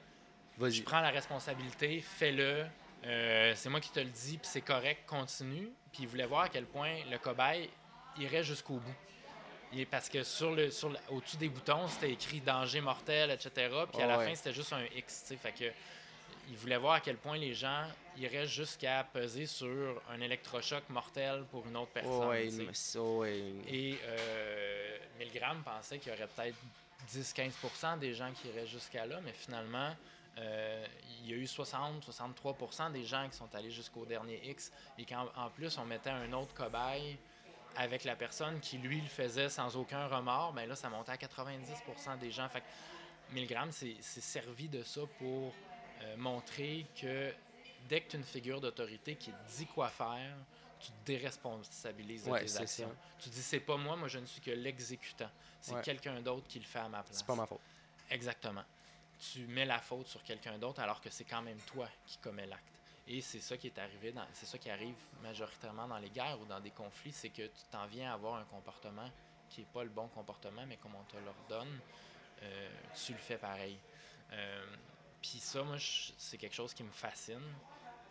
Vas-y. 0.57 0.73
Je 0.73 0.83
prends 0.83 1.01
la 1.01 1.11
responsabilité, 1.11 2.01
fais-le. 2.01 2.65
Euh, 3.05 3.53
c'est 3.55 3.69
moi 3.69 3.79
qui 3.79 3.91
te 3.91 3.99
le 3.99 4.07
dis, 4.09 4.37
puis 4.37 4.47
c'est 4.51 4.61
correct, 4.61 5.03
continue. 5.05 5.69
Puis 5.93 6.03
il 6.03 6.07
voulait 6.07 6.25
voir 6.25 6.43
à 6.43 6.49
quel 6.49 6.65
point 6.65 6.95
le 7.09 7.17
cobaye 7.17 7.69
irait 8.17 8.43
jusqu'au 8.43 8.75
bout. 8.75 8.95
Parce 9.91 10.09
que 10.09 10.23
sur 10.23 10.51
le, 10.55 10.71
sur 10.71 10.89
le- 10.89 10.97
au-dessus 11.09 11.37
des 11.37 11.49
boutons, 11.49 11.87
c'était 11.87 12.11
écrit 12.11 12.39
danger 12.41 12.81
mortel, 12.81 13.31
etc. 13.31 13.69
Puis 13.91 14.01
à 14.01 14.07
la 14.07 14.17
Ouais. 14.17 14.27
fin, 14.29 14.35
c'était 14.35 14.53
juste 14.53 14.73
un 14.73 14.83
X. 14.95 15.33
Fait 15.41 15.51
que 15.51 15.65
il 16.51 16.55
voulait 16.57 16.77
voir 16.77 16.93
à 16.95 16.99
quel 16.99 17.17
point 17.17 17.37
les 17.37 17.53
gens 17.53 17.85
iraient 18.17 18.47
jusqu'à 18.47 19.03
peser 19.13 19.45
sur 19.45 20.01
un 20.09 20.19
électrochoc 20.19 20.89
mortel 20.89 21.45
pour 21.51 21.67
une 21.67 21.77
autre 21.77 21.91
personne. 21.91 22.11
Oh, 22.97 23.19
ouais. 23.19 23.43
Et 23.67 23.95
euh, 24.03 24.97
Milgram 25.19 25.61
pensait 25.63 25.99
qu'il 25.99 26.11
y 26.11 26.15
aurait 26.15 26.27
peut-être 26.27 26.57
10-15% 27.11 27.99
des 27.99 28.15
gens 28.15 28.31
qui 28.31 28.47
iraient 28.47 28.65
jusqu'à 28.65 29.05
là, 29.05 29.19
mais 29.23 29.33
finalement, 29.33 29.95
euh, 30.39 30.85
il 31.21 31.29
y 31.29 31.33
a 31.33 31.37
eu 31.37 31.45
60-63% 31.45 32.91
des 32.91 33.03
gens 33.03 33.27
qui 33.29 33.37
sont 33.37 33.53
allés 33.53 33.71
jusqu'au 33.71 34.05
dernier 34.05 34.39
X 34.49 34.71
et 34.97 35.05
qu'en 35.05 35.27
en 35.35 35.49
plus, 35.49 35.77
on 35.77 35.85
mettait 35.85 36.09
un 36.09 36.31
autre 36.33 36.53
cobaye 36.55 37.17
avec 37.77 38.03
la 38.03 38.15
personne 38.15 38.59
qui, 38.59 38.77
lui, 38.77 38.99
le 39.01 39.07
faisait 39.07 39.49
sans 39.49 39.75
aucun 39.77 40.07
remords, 40.07 40.53
ben 40.53 40.67
là, 40.67 40.75
ça 40.75 40.89
montait 40.89 41.11
à 41.11 41.17
90% 41.17 42.17
des 42.19 42.31
gens. 42.31 42.47
Fait 42.49 42.61
que 42.61 42.65
Milgram 43.33 43.71
s'est 43.71 43.95
s'est 44.01 44.21
servi 44.21 44.67
de 44.67 44.83
ça 44.83 45.01
pour 45.17 45.53
euh, 46.01 46.17
montrer 46.17 46.85
que 46.99 47.33
dès 47.87 48.01
que 48.01 48.09
tu 48.09 48.15
as 48.15 48.19
une 48.19 48.25
figure 48.25 48.59
d'autorité 48.59 49.15
qui 49.15 49.31
dit 49.55 49.65
quoi 49.67 49.89
faire, 49.89 50.35
tu 50.79 50.87
te 50.91 51.05
déresponsabilises 51.05 52.25
de 52.25 52.29
Ouais, 52.31 52.45
tes 52.45 52.57
actions. 52.57 52.87
ça. 52.89 52.95
Tu 53.19 53.29
dis 53.29 53.41
c'est 53.41 53.59
pas 53.59 53.77
moi, 53.77 53.95
moi 53.95 54.07
je 54.07 54.19
ne 54.19 54.25
suis 54.25 54.41
que 54.41 54.51
l'exécutant. 54.51 55.29
C'est 55.61 55.73
Ouais. 55.75 55.81
quelqu'un 55.81 56.21
d'autre 56.21 56.47
qui 56.47 56.59
le 56.59 56.65
fait 56.65 56.79
à 56.79 56.87
ma 56.89 57.03
place. 57.03 57.17
C'est 57.17 57.25
pas 57.25 57.35
ma 57.35 57.45
faute. 57.45 57.59
Exactement. 58.09 58.63
Tu 59.19 59.45
mets 59.47 59.65
la 59.65 59.79
faute 59.79 60.07
sur 60.07 60.23
quelqu'un 60.23 60.57
d'autre 60.57 60.79
alors 60.81 61.01
que 61.01 61.09
c'est 61.09 61.25
quand 61.25 61.41
même 61.41 61.59
toi 61.61 61.87
qui 62.05 62.17
commets 62.17 62.45
l'acte. 62.47 62.63
Et 63.11 63.21
c'est 63.21 63.39
ça 63.39 63.57
qui 63.57 63.67
est 63.67 63.79
arrivé, 63.79 64.13
c'est 64.33 64.45
ça 64.45 64.59
qui 64.59 64.69
arrive 64.69 64.95
majoritairement 65.23 65.87
dans 65.87 65.97
les 65.97 66.11
guerres 66.11 66.39
ou 66.39 66.45
dans 66.45 66.59
des 66.59 66.69
conflits, 66.69 67.11
c'est 67.11 67.29
que 67.29 67.41
tu 67.41 67.63
t'en 67.71 67.87
viens 67.87 68.11
à 68.11 68.13
avoir 68.13 68.35
un 68.35 68.45
comportement 68.45 69.09
qui 69.49 69.61
n'est 69.61 69.67
pas 69.67 69.83
le 69.83 69.89
bon 69.89 70.07
comportement, 70.09 70.63
mais 70.67 70.77
comme 70.77 70.93
on 70.93 71.03
te 71.05 71.17
l'ordonne, 71.17 71.79
euh, 72.43 72.69
tu 73.03 73.13
le 73.13 73.17
fais 73.17 73.37
pareil. 73.37 73.79
Euh, 74.31 74.63
Puis 75.23 75.39
ça, 75.39 75.63
moi, 75.63 75.77
c'est 75.79 76.37
quelque 76.37 76.53
chose 76.55 76.71
qui 76.73 76.83
me 76.83 76.91
fascine 76.91 77.41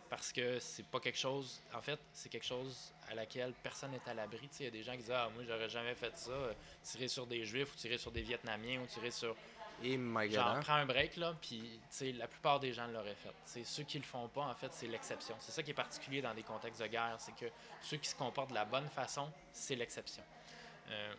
parce 0.09 0.33
que 0.33 0.59
c'est 0.59 0.85
pas 0.85 0.99
quelque 0.99 1.17
chose. 1.17 1.61
En 1.73 1.81
fait, 1.81 1.99
c'est 2.11 2.27
quelque 2.29 2.45
chose 2.45 2.93
à 3.07 3.15
laquelle 3.15 3.53
personne 3.63 3.91
n'est 3.91 4.09
à 4.09 4.13
l'abri. 4.13 4.49
Il 4.59 4.65
y 4.65 4.67
a 4.67 4.71
des 4.71 4.83
gens 4.83 4.91
qui 4.93 4.99
disent 4.99 5.11
Ah, 5.11 5.29
moi, 5.33 5.43
j'aurais 5.47 5.69
jamais 5.69 5.95
fait 5.95 6.15
ça, 6.17 6.31
euh, 6.31 6.53
tirer 6.83 7.07
sur 7.07 7.25
des 7.25 7.45
Juifs 7.45 7.73
ou 7.73 7.77
tirer 7.77 7.97
sur 7.97 8.11
des 8.11 8.21
Vietnamiens 8.21 8.81
ou 8.81 8.85
tirer 8.85 9.11
sur. 9.11 9.35
Et 9.83 9.97
my 9.97 10.27
God. 10.27 10.31
Genre, 10.31 10.47
hein. 10.47 10.59
prends 10.61 10.73
un 10.75 10.85
break, 10.85 11.15
là, 11.17 11.35
puis 11.41 11.79
la 12.17 12.27
plupart 12.27 12.59
des 12.59 12.73
gens 12.73 12.87
l'auraient 12.87 13.15
fait. 13.15 13.33
C'est 13.45 13.63
ceux 13.63 13.83
qui 13.83 13.97
le 13.97 14.03
font 14.03 14.27
pas, 14.27 14.43
en 14.43 14.55
fait, 14.55 14.73
c'est 14.73 14.87
l'exception. 14.87 15.35
C'est 15.39 15.51
ça 15.51 15.63
qui 15.63 15.71
est 15.71 15.75
particulier 15.75 16.21
dans 16.21 16.33
des 16.33 16.43
contextes 16.43 16.81
de 16.81 16.87
guerre, 16.87 17.15
c'est 17.19 17.35
que 17.35 17.45
ceux 17.81 17.97
qui 17.97 18.09
se 18.09 18.15
comportent 18.15 18.49
de 18.49 18.55
la 18.55 18.65
bonne 18.65 18.89
façon, 18.89 19.31
c'est 19.51 19.75
l'exception. 19.75 20.23
Euh, 20.89 21.13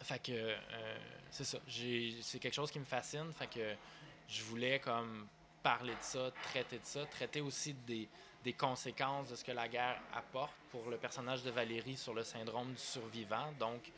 fait 0.00 0.22
que, 0.22 0.32
euh, 0.32 0.98
c'est 1.30 1.44
ça. 1.44 1.58
C'est 1.68 2.38
quelque 2.38 2.54
chose 2.54 2.70
qui 2.70 2.78
me 2.78 2.84
fascine. 2.84 3.32
Fait 3.32 3.46
que 3.46 3.74
je 4.28 4.42
voulais 4.44 4.78
comme 4.80 5.26
parler 5.62 5.94
de 5.94 6.02
ça, 6.02 6.30
traiter 6.42 6.78
de 6.78 6.84
ça, 6.84 7.06
traiter 7.06 7.40
aussi 7.40 7.72
des, 7.72 8.08
des 8.42 8.52
conséquences 8.52 9.30
de 9.30 9.36
ce 9.36 9.44
que 9.44 9.52
la 9.52 9.66
guerre 9.68 10.00
apporte 10.14 10.54
pour 10.70 10.88
le 10.90 10.98
personnage 10.98 11.42
de 11.42 11.50
Valérie 11.50 11.96
sur 11.96 12.14
le 12.14 12.22
syndrome 12.22 12.72
du 12.72 12.80
survivant. 12.80 13.52
Donc, 13.58 13.90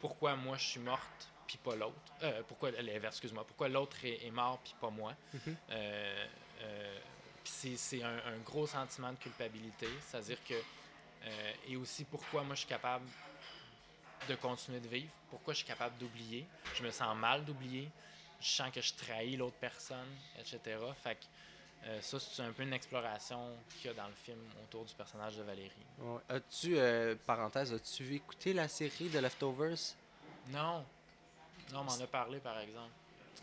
pourquoi 0.00 0.34
moi 0.36 0.56
je 0.56 0.66
suis 0.66 0.80
morte 0.80 1.31
puis 1.52 1.58
pas 1.58 1.76
l'autre 1.76 1.96
euh, 2.22 2.42
Pourquoi 2.48 2.70
l'inverse, 2.70 3.16
excuse-moi. 3.16 3.44
Pourquoi 3.46 3.68
l'autre 3.68 3.96
est, 4.04 4.30
mort 4.30 4.58
puis 4.62 4.74
pas 4.80 4.90
moi? 4.90 5.14
Mhm. 5.34 5.56
Euh, 5.70 6.26
euh, 6.62 6.98
puis 7.44 7.52
c'est, 7.52 7.76
c'est 7.76 8.02
un, 8.02 8.16
un 8.16 8.38
gros 8.44 8.66
sentiment 8.66 9.12
de 9.12 9.18
culpabilité, 9.18 9.88
c'est-à-dire 10.00 10.38
que 10.44 10.54
et 11.68 11.76
aussi 11.76 12.02
pourquoi 12.04 12.42
moi 12.42 12.56
je 12.56 12.60
suis 12.60 12.68
capable 12.68 13.04
de 14.28 14.34
continuer 14.34 14.80
de 14.80 14.88
vivre, 14.88 15.12
pourquoi 15.30 15.54
je 15.54 15.58
suis 15.58 15.66
capable 15.66 15.96
d'oublier? 15.98 16.44
Je 16.74 16.82
me 16.82 16.90
sens 16.90 17.16
mal 17.16 17.44
d'oublier, 17.44 17.88
je 18.40 18.48
sens 18.48 18.72
que 18.72 18.80
je 18.80 18.92
trahis 18.94 19.36
l'autre 19.36 19.56
personne, 19.60 20.08
etc. 20.40 20.78
Fait 21.00 21.14
que 21.14 21.24
euh, 21.86 22.00
ça, 22.00 22.18
c'est 22.18 22.42
un 22.42 22.52
peu 22.52 22.62
une 22.64 22.72
exploration 22.72 23.56
qu'il 23.70 23.86
y 23.86 23.88
a 23.90 23.94
dans 23.94 24.08
le 24.08 24.14
film 24.14 24.38
autour 24.64 24.84
du 24.84 24.94
personnage 24.94 25.36
de 25.36 25.42
Valérie. 25.42 25.70
Ouais. 25.98 26.20
As-tu, 26.28 26.76
euh, 26.76 27.14
parenthèse, 27.24 27.72
as-tu 27.72 28.14
écouté 28.14 28.52
la 28.52 28.66
série 28.66 29.08
de 29.08 29.20
Leftovers? 29.20 29.94
Non. 30.48 30.84
Non, 31.72 31.80
on 31.80 31.84
m'en 31.84 32.00
a 32.00 32.06
parlé, 32.06 32.38
par 32.38 32.58
exemple. 32.60 32.90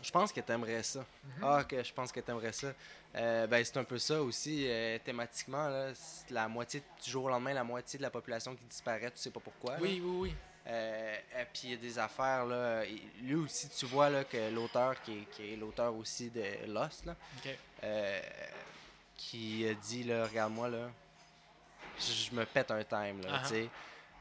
Je 0.02 0.10
pense 0.10 0.32
que 0.32 0.40
t'aimerais 0.40 0.82
ça. 0.82 1.04
Ah, 1.42 1.60
ok, 1.60 1.82
je 1.82 1.92
pense 1.92 2.10
que 2.10 2.20
t'aimerais 2.20 2.52
ça. 2.52 2.72
Euh, 3.16 3.46
ben, 3.46 3.62
c'est 3.64 3.76
un 3.76 3.84
peu 3.84 3.98
ça 3.98 4.22
aussi, 4.22 4.64
euh, 4.66 4.98
thématiquement. 5.04 5.68
Là, 5.68 5.90
C'est 5.94 6.30
la 6.30 6.48
moitié, 6.48 6.82
du 7.04 7.10
jour 7.10 7.24
au 7.24 7.28
lendemain, 7.28 7.52
la 7.52 7.64
moitié 7.64 7.98
de 7.98 8.02
la 8.02 8.10
population 8.10 8.54
qui 8.54 8.64
disparaît, 8.64 9.10
tu 9.10 9.18
sais 9.18 9.30
pas 9.30 9.40
pourquoi. 9.40 9.74
là. 9.74 9.78
Oui, 9.82 10.00
oui, 10.02 10.16
oui. 10.20 10.34
Euh, 10.66 11.16
et 11.40 11.44
puis 11.52 11.62
il 11.64 11.70
y 11.70 11.74
a 11.74 11.76
des 11.76 11.98
affaires, 11.98 12.46
là. 12.46 12.84
Lui 13.22 13.34
aussi, 13.34 13.68
tu 13.68 13.86
vois 13.86 14.08
là, 14.10 14.24
que 14.24 14.50
l'auteur, 14.50 15.00
qui 15.02 15.18
est, 15.18 15.24
qui 15.32 15.52
est 15.52 15.56
l'auteur 15.56 15.94
aussi 15.94 16.30
de 16.30 16.44
Lost, 16.68 17.04
là, 17.06 17.16
OK. 17.38 17.50
euh, 17.82 18.20
qui 19.16 19.66
a 19.68 19.74
dit, 19.74 20.04
là, 20.04 20.26
regarde-moi, 20.26 20.68
là, 20.68 20.90
je, 21.98 22.34
me 22.34 22.44
pète 22.44 22.70
un 22.70 22.84
time, 22.84 23.20
là, 23.22 23.28
Ah 23.32 23.40
ah. 23.42 23.48
tu 23.48 23.54
sais. 23.54 23.68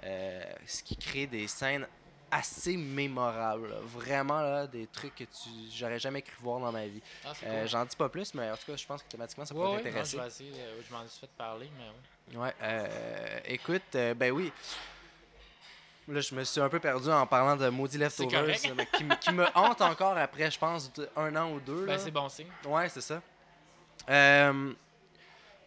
Euh, 0.05 0.53
ce 0.65 0.81
qui 0.81 0.95
crée 0.95 1.27
des 1.27 1.47
scènes 1.47 1.85
assez 2.31 2.77
mémorables, 2.77 3.69
là. 3.69 3.75
vraiment, 3.85 4.41
là, 4.41 4.67
des 4.67 4.87
trucs 4.87 5.15
que 5.15 5.23
tu 5.23 5.49
j'aurais 5.73 5.99
jamais 5.99 6.21
cru 6.21 6.35
voir 6.41 6.59
dans 6.59 6.71
ma 6.71 6.85
vie. 6.87 7.01
Ah, 7.25 7.31
Euh. 7.43 7.67
J'en 7.67 7.85
dis 7.85 7.95
pas 7.95 8.09
plus, 8.09 8.33
mais 8.33 8.49
en 8.51 8.55
tout 8.57 8.65
cas, 8.71 8.75
je 8.77 8.85
pense 8.85 9.01
que 9.03 9.07
thématiquement, 9.09 9.45
ça 9.45 9.53
Ouais, 9.55 9.61
pourrait 9.61 9.77
ouais, 9.77 9.83
t'intéresser. 9.83 10.17
de- 10.17 10.53
je 10.87 10.93
m'en 10.93 11.07
suis 11.07 11.19
fait 11.21 11.29
parler, 11.37 11.69
mais 11.77 11.85
oui. 11.89 12.37
Ouais, 12.37 12.53
euh, 12.61 13.39
écoute, 13.45 13.81
euh, 13.95 14.13
ben 14.13 14.31
oui. 14.31 14.51
Là, 16.07 16.21
je 16.21 16.33
me 16.33 16.43
suis 16.43 16.59
un 16.59 16.69
peu 16.69 16.79
perdu 16.79 17.09
en 17.09 17.27
parlant 17.27 17.55
de 17.55 17.69
Maudit 17.69 17.97
Leftovers, 17.99 18.55
qui, 18.57 19.03
me- 19.03 19.15
qui 19.15 19.31
me 19.33 19.45
hante 19.55 19.81
encore 19.81 20.17
après, 20.17 20.49
je 20.49 20.57
pense, 20.57 20.91
un 21.15 21.35
an 21.35 21.51
ou 21.51 21.59
deux. 21.59 21.85
Ben, 21.85 21.99
c'est 21.99 22.09
bon 22.11 22.27
signe. 22.29 22.47
Ouais, 22.65 22.89
c'est 22.89 23.01
ça. 23.01 23.21
Euh, 24.09 24.73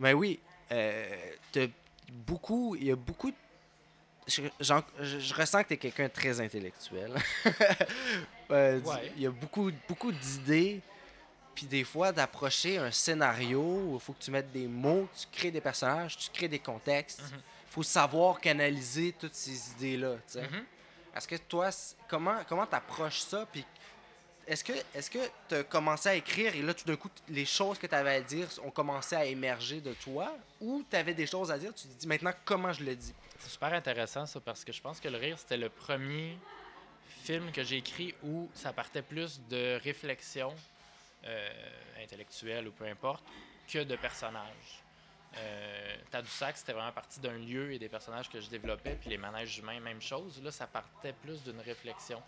ben 0.01 0.15
oui, 0.15 0.41
beaucoup, 2.11 2.75
il 2.77 2.85
y 2.87 2.91
a 2.91 2.97
beaucoup. 2.97 3.31
de- 3.31 3.37
Je, 4.27 4.43
je- 4.61 5.19
je 5.21 5.35
ressens 5.35 5.63
que 5.65 5.69
tu 5.69 5.75
es 5.75 5.77
quelqu'un 5.79 6.05
de 6.05 6.09
très 6.13 6.41
intellectuel. 6.41 7.13
Euh, 8.51 8.81
Ouais. 8.81 9.13
Il 9.17 9.23
y 9.23 9.27
a 9.27 9.31
beaucoup, 9.31 9.71
beaucoup 9.89 10.13
d'idées. 10.13 10.81
Puis 11.55 11.67
des 11.67 11.85
fois, 11.85 12.13
d'approcher 12.13 12.79
un 12.79 12.91
scénario 12.91 13.93
il 13.95 14.01
faut 14.01 14.13
que 14.13 14.23
tu 14.23 14.31
mettes 14.31 14.53
des 14.53 14.67
mots, 14.67 15.09
tu 15.19 15.27
crées 15.33 15.51
des 15.51 15.61
personnages, 15.61 16.17
tu 16.19 16.31
crées 16.31 16.49
des 16.49 16.59
contextes. 16.59 17.23
Il 17.31 17.37
Mhm. 17.37 17.43
faut 17.71 17.83
savoir 17.83 18.41
canaliser 18.41 19.13
toutes 19.19 19.35
ces 19.35 19.71
idées-là. 19.73 20.15
tu 20.27 20.35
sais. 20.35 20.43
Mhm. 20.43 20.65
Est-ce 21.17 21.29
que 21.29 21.37
toi, 21.37 21.71
comment 22.09 22.37
comment 22.49 22.67
t'approches 22.67 23.21
ça 23.21 23.47
puis 23.51 23.65
est-ce 24.47 24.65
que 24.65 24.73
est-ce 24.95 25.11
que 25.11 25.19
tu 25.49 25.55
as 25.55 25.65
commencé 25.65 26.09
à 26.09 26.15
écrire 26.15 26.55
et 26.55 26.63
là 26.63 26.75
tout 26.75 26.85
d'un 26.85 26.97
coup 26.97 27.11
les 27.29 27.45
choses 27.45 27.79
que 27.79 27.87
tu 27.87 27.95
avais 27.95 28.17
à 28.17 28.21
dire 28.21 28.49
ont 28.65 28.71
commencé 28.71 29.15
à 29.15 29.25
émerger 29.25 29.81
de 29.81 29.93
toi? 29.95 30.37
Ou 30.61 30.85
tu 30.89 30.97
avais 30.97 31.15
des 31.15 31.27
choses 31.27 31.51
à 31.51 31.59
dire, 31.59 31.75
tu 31.75 31.87
te 31.87 31.95
dis 31.95 32.07
maintenant 32.07 32.33
comment 32.45 32.73
je 32.73 32.85
le 32.85 32.97
dis? 32.97 33.15
C'est 33.39 33.51
super 33.51 33.73
intéressant, 33.73 34.27
ça, 34.27 34.41
parce 34.41 34.65
que 34.65 34.73
je 34.73 34.81
pense 34.81 35.01
que 35.01 35.09
Le 35.09 35.19
Rire, 35.19 35.39
c'était 35.39 35.57
le 35.57 35.69
premier 35.69 36.39
film 37.25 37.51
que 37.53 37.63
j'ai 37.63 37.77
écrit 37.77 38.15
où 38.23 38.49
ça 38.55 38.73
partait 38.73 39.03
plus 39.03 39.41
de 39.49 39.81
réflexion 39.83 40.55
euh, 41.25 41.51
intellectuelle 42.03 42.69
ou 42.69 42.73
peu 42.73 42.85
importe 42.85 43.25
que 43.69 43.83
de 43.83 43.97
personnages. 43.97 44.83
Euh, 45.37 45.97
Tadoussac, 46.11 46.57
c'était 46.57 46.73
vraiment 46.73 46.93
parti 46.93 47.21
d'un 47.21 47.39
lieu 47.39 47.73
et 47.73 47.79
des 47.79 47.89
personnages 47.89 48.29
que 48.29 48.41
je 48.41 48.49
développais, 48.49 48.97
puis 49.01 49.09
les 49.11 49.19
manèges 49.19 49.59
humains, 49.59 49.81
même 49.81 50.03
chose. 50.03 50.43
Là, 50.43 50.51
ça 50.51 50.67
partait 50.67 51.15
plus 51.15 51.43
d'une 51.43 51.61
réflexion. 51.61 52.23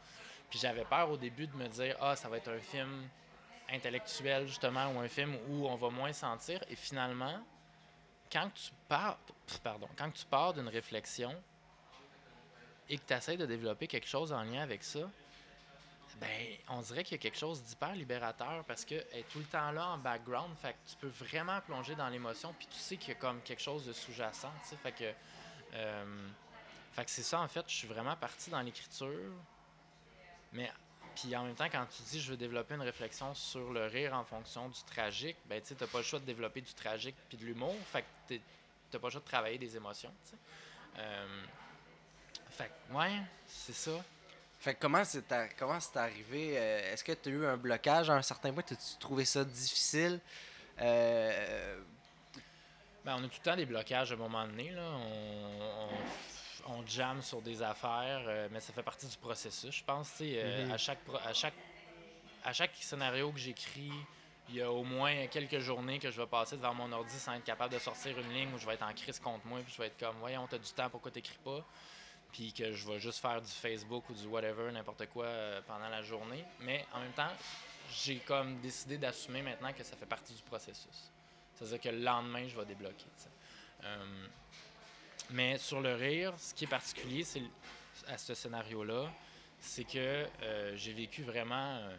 J'avais 0.59 0.85
peur 0.85 1.11
au 1.11 1.17
début 1.17 1.47
de 1.47 1.57
me 1.57 1.69
dire, 1.69 1.97
ah, 2.01 2.17
ça 2.17 2.29
va 2.29 2.37
être 2.39 2.49
un 2.49 2.61
film 2.61 3.09
intellectuel, 3.71 4.47
justement, 4.47 4.89
ou 4.93 5.01
un 5.01 5.09
film 5.09 5.37
où 5.49 5.67
on 5.67 5.75
va 5.77 5.91
moins 5.91 6.13
sentir. 6.13 6.61
Et 6.69 6.77
finalement, 6.77 7.43
quand 8.31 8.51
tu 8.55 8.71
pars, 8.89 9.19
pardon, 9.63 9.89
quand 9.97 10.11
tu 10.11 10.25
pars 10.27 10.53
d'une 10.53 10.69
réflexion 10.69 11.35
et 12.89 12.99
que 12.99 13.03
tu 13.07 13.15
essaies 13.15 13.37
de 13.37 13.47
développer 13.47 13.87
quelque 13.87 14.09
chose 14.09 14.33
en 14.33 14.43
lien 14.43 14.63
avec 14.63 14.85
ça, 14.85 15.09
ben, 16.21 16.29
on 16.69 16.81
dirait 16.81 17.03
qu'il 17.03 17.17
y 17.17 17.21
a 17.21 17.23
quelque 17.23 17.39
chose 17.39 17.63
d'hyper 17.63 17.95
libérateur 17.95 18.65
parce 18.65 18.85
est 18.91 19.29
tout 19.31 19.39
le 19.39 19.45
temps 19.45 19.73
là 19.73 19.89
en 19.89 19.99
background. 19.99 20.57
Fait 20.57 20.73
que 20.73 20.91
tu 20.91 20.97
peux 20.97 21.09
vraiment 21.09 21.61
plonger 21.61 21.95
dans 21.95 22.09
l'émotion, 22.09 22.55
puis 22.57 22.69
tu 22.69 22.79
sais 22.79 22.97
qu'il 22.97 23.09
y 23.09 23.17
a 23.17 23.21
comme 23.21 23.41
quelque 23.43 23.63
chose 23.63 23.87
de 23.87 23.93
sous-jacent. 23.93 24.53
Fait 24.83 24.93
que, 24.93 25.13
euh, 25.75 26.29
fait 26.93 27.05
que 27.05 27.11
c'est 27.11 27.23
ça, 27.23 27.41
en 27.41 27.49
fait. 27.49 27.65
Je 27.67 27.75
suis 27.75 27.89
vraiment 27.89 28.15
parti 28.17 28.51
dans 28.51 28.61
l'écriture. 28.61 29.33
Mais, 30.55 30.71
puis 31.15 31.35
en 31.37 31.45
même 31.45 31.55
temps, 31.55 31.69
quand 31.71 31.87
tu 31.87 32.03
dis 32.05 32.21
je 32.21 32.31
veux 32.31 32.37
développer 32.37 32.75
une 32.75 32.83
réflexion 32.83 33.35
sur 33.35 33.73
le 33.73 33.87
rire 33.87 34.15
en 34.15 34.25
fonction 34.25 34.69
du 34.69 34.83
tragique, 34.85 35.37
ben, 35.47 35.61
tu 35.61 35.75
t'as 35.75 35.87
pas 35.87 35.99
le 35.99 36.05
choix 36.05 36.19
de 36.19 36.25
développer 36.25 36.61
du 36.61 36.73
tragique 36.75 37.17
puis 37.29 37.37
de 37.37 37.45
l'humour. 37.45 37.75
Fait 37.93 38.03
que 38.03 38.35
t'as 38.91 38.99
pas 38.99 39.09
le 39.09 39.13
choix 39.13 39.21
de 39.21 39.27
travailler 39.27 39.59
des 39.59 39.77
émotions. 39.77 40.13
Euh, 40.99 41.43
fait 42.51 42.71
que, 42.89 42.95
ouais, 42.95 43.21
c'est 43.47 43.75
ça. 43.75 44.03
Fait 44.61 44.75
que 44.75 44.81
comment 44.81 45.05
c'est 45.05 45.25
comment 45.59 45.79
c'est 45.81 45.97
arrivé 45.99 46.55
euh, 46.57 46.93
Est-ce 46.93 47.05
que 47.05 47.13
tu 47.13 47.29
as 47.29 47.33
eu 47.33 47.45
un 47.47 47.57
blocage 47.57 48.09
à 48.09 48.15
un 48.15 48.23
certain 48.23 48.53
point? 48.53 48.63
As-tu 48.63 48.99
trouvé 48.99 49.25
ça 49.25 49.45
difficile? 49.45 50.21
Euh, 50.81 51.77
Ben, 53.05 53.17
on 53.17 53.25
a 53.25 53.29
tout 53.29 53.39
le 53.41 53.45
temps 53.45 53.57
des 53.57 53.67
blocages 53.67 54.13
à 54.13 54.15
un 54.15 54.19
moment 54.19 54.47
donné. 54.47 54.71
Là. 54.71 54.83
On, 54.83 55.63
on, 55.85 55.89
on 56.67 56.87
jamme 56.87 57.23
sur 57.23 57.43
des 57.43 57.63
affaires, 57.63 58.23
euh, 58.27 58.49
mais 58.51 58.61
ça 58.61 58.73
fait 58.73 58.83
partie 58.83 59.07
du 59.07 59.17
processus, 59.17 59.75
je 59.77 59.85
pense. 59.85 60.11
tu 60.13 60.17
sais, 60.19 60.33
euh, 60.37 60.65
Mhm. 60.67 60.73
à, 60.73 60.79
chaque, 60.79 61.01
pro- 61.05 61.17
à, 61.25 61.33
chaque, 61.33 61.55
à 62.45 62.53
chaque 62.53 62.75
scénario 62.77 63.31
que 63.33 63.39
j'écris, 63.39 63.93
il 64.51 64.57
y 64.57 64.63
a 64.63 64.71
au 64.71 64.85
moins 64.85 65.27
quelques 65.29 65.59
journées 65.59 65.99
que 65.99 66.11
je 66.11 66.21
vais 66.21 66.27
passer 66.27 66.57
devant 66.57 66.75
mon 66.75 66.91
ordi 66.93 67.19
sans 67.19 67.35
être 67.35 67.45
capable 67.45 67.73
de 67.75 67.79
sortir 67.79 68.19
une 68.19 68.31
ligne 68.33 68.53
où 68.55 68.59
je 68.59 68.67
vais 68.67 68.75
être 68.75 68.83
en 68.83 68.93
crise 68.93 69.19
contre 69.19 69.47
moi, 69.47 69.61
puis 69.65 69.73
je 69.73 69.79
vais 69.79 69.87
être 69.89 69.99
comme, 69.99 70.17
voyons, 70.19 70.47
t'as 70.47 70.59
du 70.59 70.71
temps, 70.73 70.91
pourquoi 70.91 71.11
t'écris 71.11 71.39
pas? 71.45 71.65
Puis 72.33 72.53
que 72.53 72.73
je 72.73 72.87
vais 72.87 72.99
juste 72.99 73.21
faire 73.21 73.41
du 73.41 73.51
Facebook 73.51 74.09
ou 74.11 74.15
du 74.15 74.27
whatever, 74.27 74.71
n'importe 74.73 75.07
quoi 75.07 75.25
euh, 75.27 75.61
pendant 75.67 75.89
la 75.89 76.03
journée. 76.03 76.45
Mais 76.61 76.85
en 76.93 77.01
même 77.01 77.13
temps, 77.13 77.31
j'ai 77.93 78.17
comme 78.19 78.59
décidé 78.61 78.99
d'assumer 78.99 79.41
maintenant 79.41 79.73
que 79.73 79.85
ça 79.85 79.97
fait 79.97 80.05
partie 80.07 80.35
du 80.35 80.43
processus. 80.43 81.11
C'est-à-dire 81.55 81.81
que 81.81 81.89
le 81.91 82.01
lendemain, 82.01 82.47
je 82.49 82.57
vais 82.59 82.65
débloquer. 82.67 83.07
Mais 85.31 85.59
sur 85.59 85.81
le 85.81 85.95
rire, 85.95 86.33
ce 86.39 86.55
qui 86.55 86.65
est 86.65 86.69
particulier 86.69 87.25
c'est 87.25 87.43
à 88.09 88.19
ce 88.19 88.35
scénario-là, 88.35 89.11
c'est 89.61 89.85
que 89.85 90.27
euh, 90.43 90.77
j'ai 90.77 90.93
vécu 90.93 91.23
vraiment. 91.23 91.77
euh, 91.79 91.97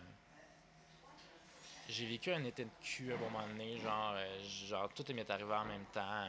j'ai 1.87 2.05
vécu 2.05 2.31
un 2.31 2.43
été 2.43 2.65
de 2.65 2.69
cul 2.81 3.11
à 3.11 3.15
un 3.15 3.19
moment 3.19 3.47
donné. 3.47 3.77
Genre, 3.79 4.13
euh, 4.15 4.43
genre 4.67 4.89
tout 4.93 5.05
m'est 5.13 5.29
arrivé 5.29 5.53
en 5.53 5.65
même 5.65 5.85
temps. 5.93 6.27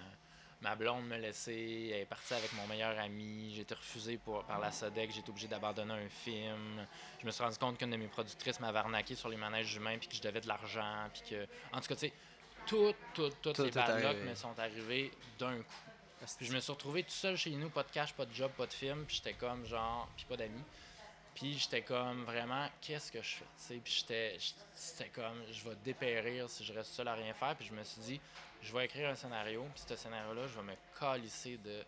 Ma 0.63 0.75
blonde 0.75 1.07
me 1.07 1.19
laissait, 1.19 1.89
elle 1.89 2.01
est 2.01 2.07
partie 2.07 2.33
avec 2.33 2.53
mon 2.55 2.67
meilleur 2.67 2.99
ami. 2.99 3.53
J'ai 3.55 3.63
été 3.63 3.75
refusé 3.75 4.17
pour, 4.17 4.43
par 4.45 4.59
la 4.59 4.73
SODEC, 4.73 5.11
j'ai 5.13 5.21
été 5.21 5.31
obligé 5.31 5.49
d'abandonner 5.49 5.93
un 5.93 6.09
film. 6.09 6.87
Je 7.21 7.27
me 7.27 7.31
suis 7.31 7.43
rendu 7.45 7.59
compte 7.59 7.77
qu'une 7.79 7.91
de 7.91 7.97
mes 7.97 8.07
productrices 8.07 8.59
m'avait 8.61 8.79
arnaqué 8.79 9.15
sur 9.15 9.29
les 9.29 9.37
manèges 9.37 9.75
humains, 9.77 9.99
puis 9.99 10.09
que 10.09 10.15
je 10.15 10.23
devais 10.23 10.41
de 10.41 10.49
l'argent, 10.49 11.09
puis 11.13 11.23
que. 11.29 11.47
En 11.73 11.81
tout 11.81 11.89
cas, 11.89 11.95
tu 11.95 12.07
sais, 12.09 12.13
toutes, 12.67 12.97
toutes, 13.13 13.43
toutes 13.43 13.57
Tout 13.57 13.65
les 13.65 13.79
arrivé. 13.79 14.15
me 14.23 14.35
sont 14.35 14.59
arrivées 14.59 15.11
d'un 15.39 15.59
coup. 15.59 15.65
Puis 16.39 16.47
je 16.47 16.53
me 16.53 16.61
suis 16.61 16.73
retrouvé 16.73 17.03
tout 17.03 17.11
seul 17.11 17.37
chez 17.37 17.51
nous, 17.51 17.69
pas 17.71 17.83
de 17.83 17.91
cash, 17.91 18.13
pas 18.15 18.25
de 18.27 18.33
job, 18.33 18.51
pas 18.57 18.67
de 18.67 18.73
film, 18.73 19.05
puis 19.07 19.17
j'étais 19.17 19.35
comme 19.35 19.65
genre, 19.67 20.09
puis 20.17 20.25
pas 20.27 20.37
d'amis. 20.37 20.63
Puis 21.35 21.59
j'étais 21.59 21.83
comme 21.83 22.25
vraiment, 22.25 22.67
qu'est-ce 22.81 23.13
que 23.13 23.21
je 23.23 23.37
fais? 23.37 23.45
tu 23.59 23.65
sais? 23.65 23.75
Puis 23.85 23.93
j'étais, 24.01 24.39
c'était 24.75 25.11
comme, 25.11 25.43
je 25.53 25.69
vais 25.69 25.77
dépérir 25.85 26.49
si 26.49 26.65
je 26.65 26.73
reste 26.73 26.93
seul 26.93 27.07
à 27.09 27.15
rien 27.15 27.35
faire. 27.35 27.55
Puis 27.57 27.67
je 27.67 27.75
me 27.75 27.85
suis 27.85 28.01
dit, 28.01 28.21
je 28.63 28.73
vais 28.73 28.87
écrire 28.87 29.11
un 29.11 29.15
scénario, 29.15 29.67
puis 29.75 29.85
ce 29.87 29.95
scénario-là, 29.97 30.47
je 30.47 30.55
vais 30.59 30.63
me 30.63 30.75
calisser 30.99 31.59
de, 31.59 31.85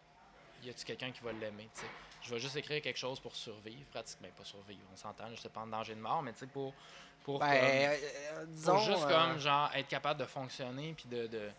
y 0.62 0.68
a-tu 0.70 0.84
quelqu'un 0.84 1.10
qui 1.10 1.20
va 1.22 1.32
l'aimer? 1.32 1.68
tu 1.74 1.80
sais? 1.80 1.86
Je 2.20 2.30
vais 2.34 2.40
juste 2.40 2.56
écrire 2.56 2.82
quelque 2.82 2.98
chose 2.98 3.18
pour 3.20 3.34
survivre, 3.34 3.88
pratiquement, 3.90 4.28
pas 4.36 4.44
survivre, 4.44 4.82
on 4.92 4.96
s'entend, 4.96 5.34
je 5.34 5.48
pas 5.48 5.60
en 5.60 5.66
danger 5.68 5.94
de 5.94 6.00
mort, 6.00 6.20
mais 6.22 6.32
tu 6.32 6.40
sais, 6.40 6.46
pour, 6.48 6.74
pour 7.22 7.38
ben, 7.38 7.46
comme- 7.48 7.70
euh, 7.70 8.40
faut 8.40 8.46
disons, 8.48 8.78
juste 8.80 9.04
euh, 9.04 9.08
comme 9.08 9.38
genre 9.38 9.70
être 9.74 9.88
capable 9.88 10.20
de 10.20 10.26
fonctionner 10.26 10.92
puis 10.94 11.08
de, 11.08 11.26
de- 11.28 11.50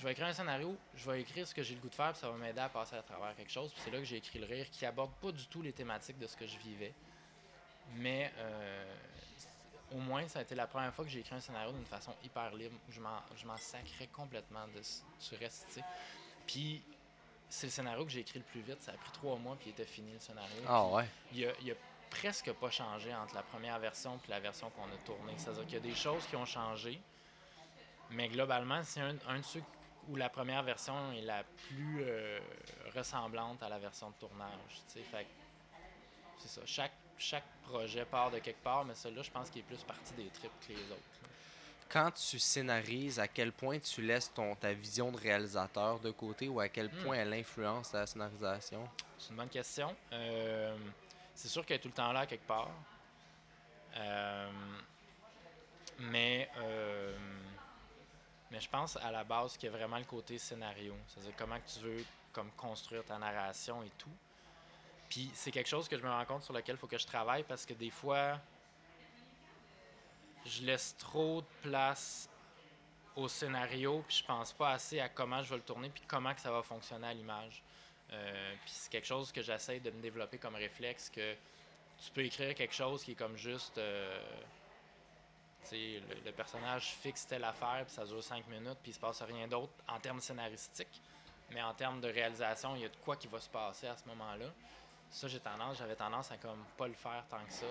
je 0.00 0.04
vais 0.06 0.12
écrire 0.12 0.28
un 0.28 0.32
scénario, 0.32 0.74
je 0.94 1.10
vais 1.10 1.20
écrire 1.20 1.46
ce 1.46 1.54
que 1.54 1.62
j'ai 1.62 1.74
le 1.74 1.80
goût 1.80 1.90
de 1.90 1.94
faire 1.94 2.12
puis 2.12 2.20
ça 2.20 2.30
va 2.30 2.36
m'aider 2.38 2.60
à 2.60 2.70
passer 2.70 2.96
à 2.96 3.02
travers 3.02 3.36
quelque 3.36 3.50
chose. 3.52 3.70
Puis 3.70 3.82
c'est 3.84 3.90
là 3.90 3.98
que 3.98 4.04
j'ai 4.04 4.16
écrit 4.16 4.38
le 4.38 4.46
rire 4.46 4.66
qui 4.70 4.86
aborde 4.86 5.12
pas 5.20 5.30
du 5.30 5.46
tout 5.46 5.60
les 5.60 5.74
thématiques 5.74 6.18
de 6.18 6.26
ce 6.26 6.38
que 6.38 6.46
je 6.46 6.56
vivais. 6.58 6.94
Mais 7.96 8.32
euh, 8.38 8.94
au 9.92 9.98
moins, 9.98 10.26
ça 10.26 10.38
a 10.38 10.42
été 10.42 10.54
la 10.54 10.66
première 10.66 10.94
fois 10.94 11.04
que 11.04 11.10
j'ai 11.10 11.20
écrit 11.20 11.34
un 11.34 11.40
scénario 11.40 11.72
d'une 11.72 11.84
façon 11.84 12.14
hyper 12.24 12.54
libre, 12.54 12.74
où 12.88 12.92
je 12.92 13.00
m'en, 13.00 13.20
je 13.36 13.44
m'en 13.44 13.58
sacrais 13.58 14.06
complètement 14.06 14.66
de, 14.68 14.80
du 14.80 15.36
reste. 15.36 15.80
Puis, 16.46 16.82
c'est 17.50 17.66
le 17.66 17.72
scénario 17.72 18.04
que 18.06 18.10
j'ai 18.10 18.20
écrit 18.20 18.38
le 18.38 18.44
plus 18.46 18.62
vite. 18.62 18.82
Ça 18.82 18.92
a 18.92 18.94
pris 18.94 19.10
trois 19.12 19.36
mois, 19.36 19.56
puis 19.56 19.68
il 19.68 19.72
était 19.72 19.84
fini 19.84 20.12
le 20.14 20.20
scénario. 20.20 20.62
Ah 20.66 20.86
ouais. 20.86 21.04
Il 21.34 21.46
a, 21.46 21.52
il 21.60 21.72
a 21.72 21.74
presque 22.08 22.50
pas 22.54 22.70
changé 22.70 23.14
entre 23.14 23.34
la 23.34 23.42
première 23.42 23.78
version 23.78 24.18
et 24.26 24.30
la 24.30 24.40
version 24.40 24.70
qu'on 24.70 24.84
a 24.84 24.96
tournée. 25.04 25.34
C'est-à-dire 25.36 25.64
qu'il 25.64 25.74
y 25.74 25.76
a 25.76 25.80
des 25.80 25.94
choses 25.94 26.24
qui 26.26 26.36
ont 26.36 26.46
changé, 26.46 26.98
mais 28.10 28.28
globalement, 28.28 28.82
c'est 28.82 29.00
un, 29.00 29.16
un 29.28 29.40
de 29.40 29.44
ceux 29.44 29.62
où 30.08 30.16
la 30.16 30.28
première 30.28 30.62
version 30.62 31.12
est 31.12 31.22
la 31.22 31.44
plus 31.44 32.02
euh, 32.02 32.40
ressemblante 32.94 33.62
à 33.62 33.68
la 33.68 33.78
version 33.78 34.10
de 34.10 34.14
tournage. 34.16 34.82
c'est 34.86 36.48
ça. 36.48 36.60
Chaque, 36.64 36.92
chaque 37.18 37.44
projet 37.62 38.04
part 38.04 38.30
de 38.30 38.38
quelque 38.38 38.62
part, 38.62 38.84
mais 38.84 38.94
celui-là, 38.94 39.22
je 39.22 39.30
pense 39.30 39.50
qu'il 39.50 39.60
est 39.60 39.64
plus 39.64 39.82
parti 39.84 40.12
des 40.14 40.28
tripes 40.28 40.52
que 40.66 40.72
les 40.72 40.84
autres. 40.90 41.20
là. 41.22 41.28
Quand 41.88 42.10
tu 42.12 42.38
scénarises, 42.38 43.18
à 43.18 43.26
quel 43.28 43.50
point 43.52 43.78
tu 43.80 44.00
laisses 44.02 44.32
ton, 44.32 44.54
ta 44.54 44.72
vision 44.72 45.10
de 45.10 45.16
réalisateur 45.18 45.98
de 46.00 46.10
côté 46.12 46.48
ou 46.48 46.60
à 46.60 46.68
quel 46.68 46.86
Hmm. 46.86 47.02
point 47.04 47.16
elle 47.16 47.32
influence 47.34 47.90
ta 47.90 48.06
scénarisation? 48.06 48.88
C'est 49.18 49.30
une 49.30 49.36
bonne 49.36 49.48
question. 49.48 49.94
Euh, 50.12 50.76
c'est 51.34 51.48
sûr 51.48 51.66
qu'elle 51.66 51.76
est 51.76 51.80
tout 51.80 51.88
le 51.88 51.94
temps 51.94 52.12
là, 52.12 52.26
quelque 52.26 52.46
part. 52.46 52.70
Euh, 53.96 54.50
mais, 55.98 56.48
mais 58.50 58.60
je 58.60 58.68
pense 58.68 58.96
à 58.96 59.10
la 59.10 59.24
base 59.24 59.56
qu'il 59.56 59.70
y 59.70 59.72
a 59.72 59.76
vraiment 59.76 59.98
le 59.98 60.04
côté 60.04 60.38
scénario. 60.38 60.94
C'est-à-dire 61.06 61.34
comment 61.36 61.58
tu 61.60 61.80
veux 61.80 62.04
comme 62.32 62.50
construire 62.52 63.04
ta 63.04 63.18
narration 63.18 63.82
et 63.82 63.90
tout. 63.98 64.10
Puis 65.08 65.30
c'est 65.34 65.50
quelque 65.50 65.68
chose 65.68 65.88
que 65.88 65.96
je 65.96 66.02
me 66.02 66.08
rends 66.08 66.24
compte 66.24 66.42
sur 66.42 66.52
lequel 66.52 66.76
il 66.76 66.78
faut 66.78 66.86
que 66.86 66.98
je 66.98 67.06
travaille 67.06 67.42
parce 67.44 67.66
que 67.66 67.74
des 67.74 67.90
fois, 67.90 68.38
je 70.46 70.62
laisse 70.62 70.96
trop 70.98 71.40
de 71.40 71.68
place 71.68 72.28
au 73.16 73.26
scénario, 73.26 74.04
puis 74.06 74.18
je 74.18 74.24
pense 74.24 74.52
pas 74.52 74.70
assez 74.70 75.00
à 75.00 75.08
comment 75.08 75.42
je 75.42 75.50
vais 75.50 75.56
le 75.56 75.62
tourner, 75.62 75.90
puis 75.90 76.02
comment 76.06 76.32
que 76.32 76.40
ça 76.40 76.50
va 76.50 76.62
fonctionner 76.62 77.08
à 77.08 77.14
l'image. 77.14 77.62
Euh, 78.12 78.54
puis 78.62 78.70
c'est 78.72 78.90
quelque 78.90 79.06
chose 79.06 79.32
que 79.32 79.42
j'essaie 79.42 79.80
de 79.80 79.90
me 79.90 80.00
développer 80.00 80.38
comme 80.38 80.54
réflexe, 80.54 81.10
que 81.10 81.34
tu 82.02 82.10
peux 82.12 82.24
écrire 82.24 82.54
quelque 82.54 82.74
chose 82.74 83.04
qui 83.04 83.12
est 83.12 83.16
comme 83.16 83.36
juste... 83.36 83.78
euh, 83.78 84.20
le, 85.72 86.24
le 86.24 86.32
personnage 86.32 86.94
fixe 87.00 87.26
telle 87.26 87.44
affaire, 87.44 87.84
puis 87.84 87.94
ça 87.94 88.04
dure 88.04 88.22
cinq 88.22 88.46
minutes, 88.48 88.78
puis 88.82 88.92
il 88.92 88.94
se 88.94 89.00
passe 89.00 89.22
rien 89.22 89.46
d'autre 89.48 89.72
en 89.88 89.98
termes 90.00 90.20
scénaristiques. 90.20 91.00
Mais 91.50 91.62
en 91.62 91.74
termes 91.74 92.00
de 92.00 92.08
réalisation, 92.08 92.76
il 92.76 92.82
y 92.82 92.84
a 92.84 92.88
de 92.88 92.96
quoi 93.04 93.16
qui 93.16 93.26
va 93.26 93.40
se 93.40 93.48
passer 93.48 93.88
à 93.88 93.96
ce 93.96 94.06
moment-là. 94.08 94.46
Ça, 95.10 95.26
j'ai 95.26 95.40
tendance, 95.40 95.78
j'avais 95.78 95.96
tendance 95.96 96.30
à 96.30 96.36
comme 96.36 96.64
pas 96.76 96.86
le 96.86 96.94
faire 96.94 97.24
tant 97.28 97.44
que 97.44 97.52
ça. 97.52 97.66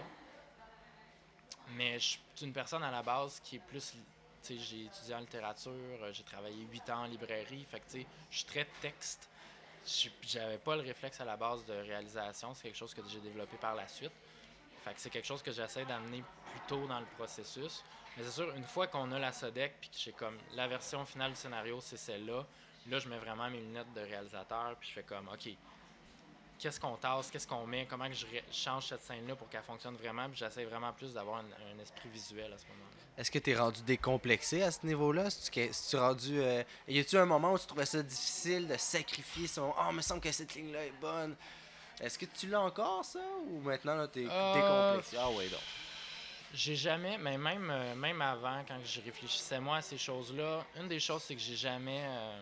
Mais 1.75 1.97
je 1.99 2.05
suis 2.07 2.21
une 2.41 2.53
personne 2.53 2.83
à 2.83 2.91
la 2.91 3.01
base 3.01 3.39
qui 3.39 3.55
est 3.57 3.65
plus. 3.67 3.95
J'ai 4.43 4.85
étudié 4.85 5.15
en 5.15 5.19
littérature, 5.19 5.71
euh, 5.73 6.11
j'ai 6.11 6.23
travaillé 6.23 6.63
huit 6.71 6.89
ans 6.89 7.03
en 7.03 7.05
librairie, 7.05 7.65
fait 7.65 7.79
que 7.79 7.85
je 8.31 8.37
suis 8.37 8.45
très 8.45 8.65
texte. 8.81 9.29
J'avais 10.21 10.57
pas 10.57 10.75
le 10.75 10.81
réflexe 10.81 11.19
à 11.21 11.25
la 11.25 11.35
base 11.37 11.65
de 11.65 11.73
réalisation, 11.73 12.53
c'est 12.53 12.63
quelque 12.63 12.77
chose 12.77 12.93
que 12.93 13.01
j'ai 13.07 13.19
développé 13.19 13.57
par 13.57 13.75
la 13.75 13.87
suite. 13.87 14.13
Fait 14.83 14.93
que 14.93 15.01
c'est 15.01 15.09
quelque 15.09 15.27
chose 15.27 15.41
que 15.41 15.51
j'essaie 15.51 15.85
d'amener 15.85 16.23
plus 16.51 16.61
tôt 16.67 16.87
dans 16.87 16.99
le 16.99 17.05
processus. 17.17 17.83
Mais 18.17 18.23
c'est 18.23 18.31
sûr, 18.31 18.53
une 18.55 18.63
fois 18.63 18.87
qu'on 18.87 19.11
a 19.11 19.19
la 19.19 19.31
SODEC, 19.31 19.73
puis 19.79 19.89
que 19.89 19.97
j'ai 19.97 20.11
comme 20.11 20.37
la 20.55 20.67
version 20.67 21.05
finale 21.05 21.31
du 21.31 21.37
scénario, 21.37 21.79
c'est 21.81 21.97
celle-là, 21.97 22.45
là, 22.87 22.99
je 22.99 23.07
mets 23.07 23.17
vraiment 23.17 23.49
mes 23.49 23.59
lunettes 23.59 23.93
de 23.93 24.01
réalisateur, 24.01 24.75
puis 24.79 24.89
je 24.89 24.93
fais 24.95 25.03
comme, 25.03 25.27
OK, 25.29 25.49
qu'est-ce 26.59 26.79
qu'on 26.79 26.95
tasse, 26.95 27.31
qu'est-ce 27.31 27.47
qu'on 27.47 27.65
met, 27.65 27.87
comment 27.89 28.07
que 28.07 28.13
je 28.13 28.25
change 28.51 28.87
cette 28.87 29.03
scène-là 29.03 29.35
pour 29.35 29.49
qu'elle 29.49 29.63
fonctionne 29.63 29.95
vraiment, 29.95 30.27
puis 30.27 30.37
j'essaie 30.37 30.65
vraiment 30.65 30.91
plus 30.93 31.13
d'avoir 31.13 31.39
un, 31.39 31.79
esprit 31.79 32.09
visuel 32.09 32.51
à 32.53 32.57
ce 32.57 32.65
moment-là. 32.65 32.97
Est-ce 33.17 33.31
que 33.31 33.39
tu 33.39 33.51
es 33.51 33.55
rendu 33.55 33.81
décomplexé 33.83 34.63
à 34.63 34.71
ce 34.71 34.85
niveau-là? 34.85 35.29
Tu 35.31 35.97
rendu. 35.97 36.41
euh, 36.41 36.63
Y 36.87 36.99
a-tu 36.99 37.17
un 37.17 37.25
moment 37.25 37.53
où 37.53 37.59
tu 37.59 37.65
trouvais 37.65 37.85
ça 37.85 38.01
difficile 38.01 38.67
de 38.67 38.77
sacrifier 38.77 39.47
son. 39.47 39.73
Oh, 39.77 39.87
il 39.89 39.95
me 39.95 40.01
semble 40.01 40.21
que 40.21 40.31
cette 40.31 40.53
ligne-là 40.55 40.85
est 40.85 40.93
bonne. 41.01 41.35
Est-ce 42.01 42.17
que 42.17 42.25
tu 42.25 42.47
l'as 42.47 42.61
encore, 42.61 43.03
ça? 43.03 43.19
Ou 43.47 43.59
maintenant, 43.61 43.95
là, 43.95 44.07
t'es 44.07 44.27
Euh, 44.29 44.53
décomplexé? 44.53 45.17
Ah, 45.17 45.29
ouais, 45.31 45.47
donc. 45.49 45.59
J'ai 46.53 46.75
jamais, 46.75 47.17
mais 47.17 47.37
même, 47.37 47.69
euh, 47.69 47.93
même 47.95 48.21
avant, 48.21 48.63
quand 48.67 48.79
je 48.83 49.01
réfléchissais 49.01 49.59
moi 49.59 49.77
à 49.77 49.81
ces 49.81 49.97
choses-là, 49.97 50.65
une 50.77 50.87
des 50.87 50.99
choses, 50.99 51.21
c'est 51.23 51.35
que 51.35 51.41
j'ai 51.41 51.55
jamais, 51.55 52.01
euh, 52.07 52.41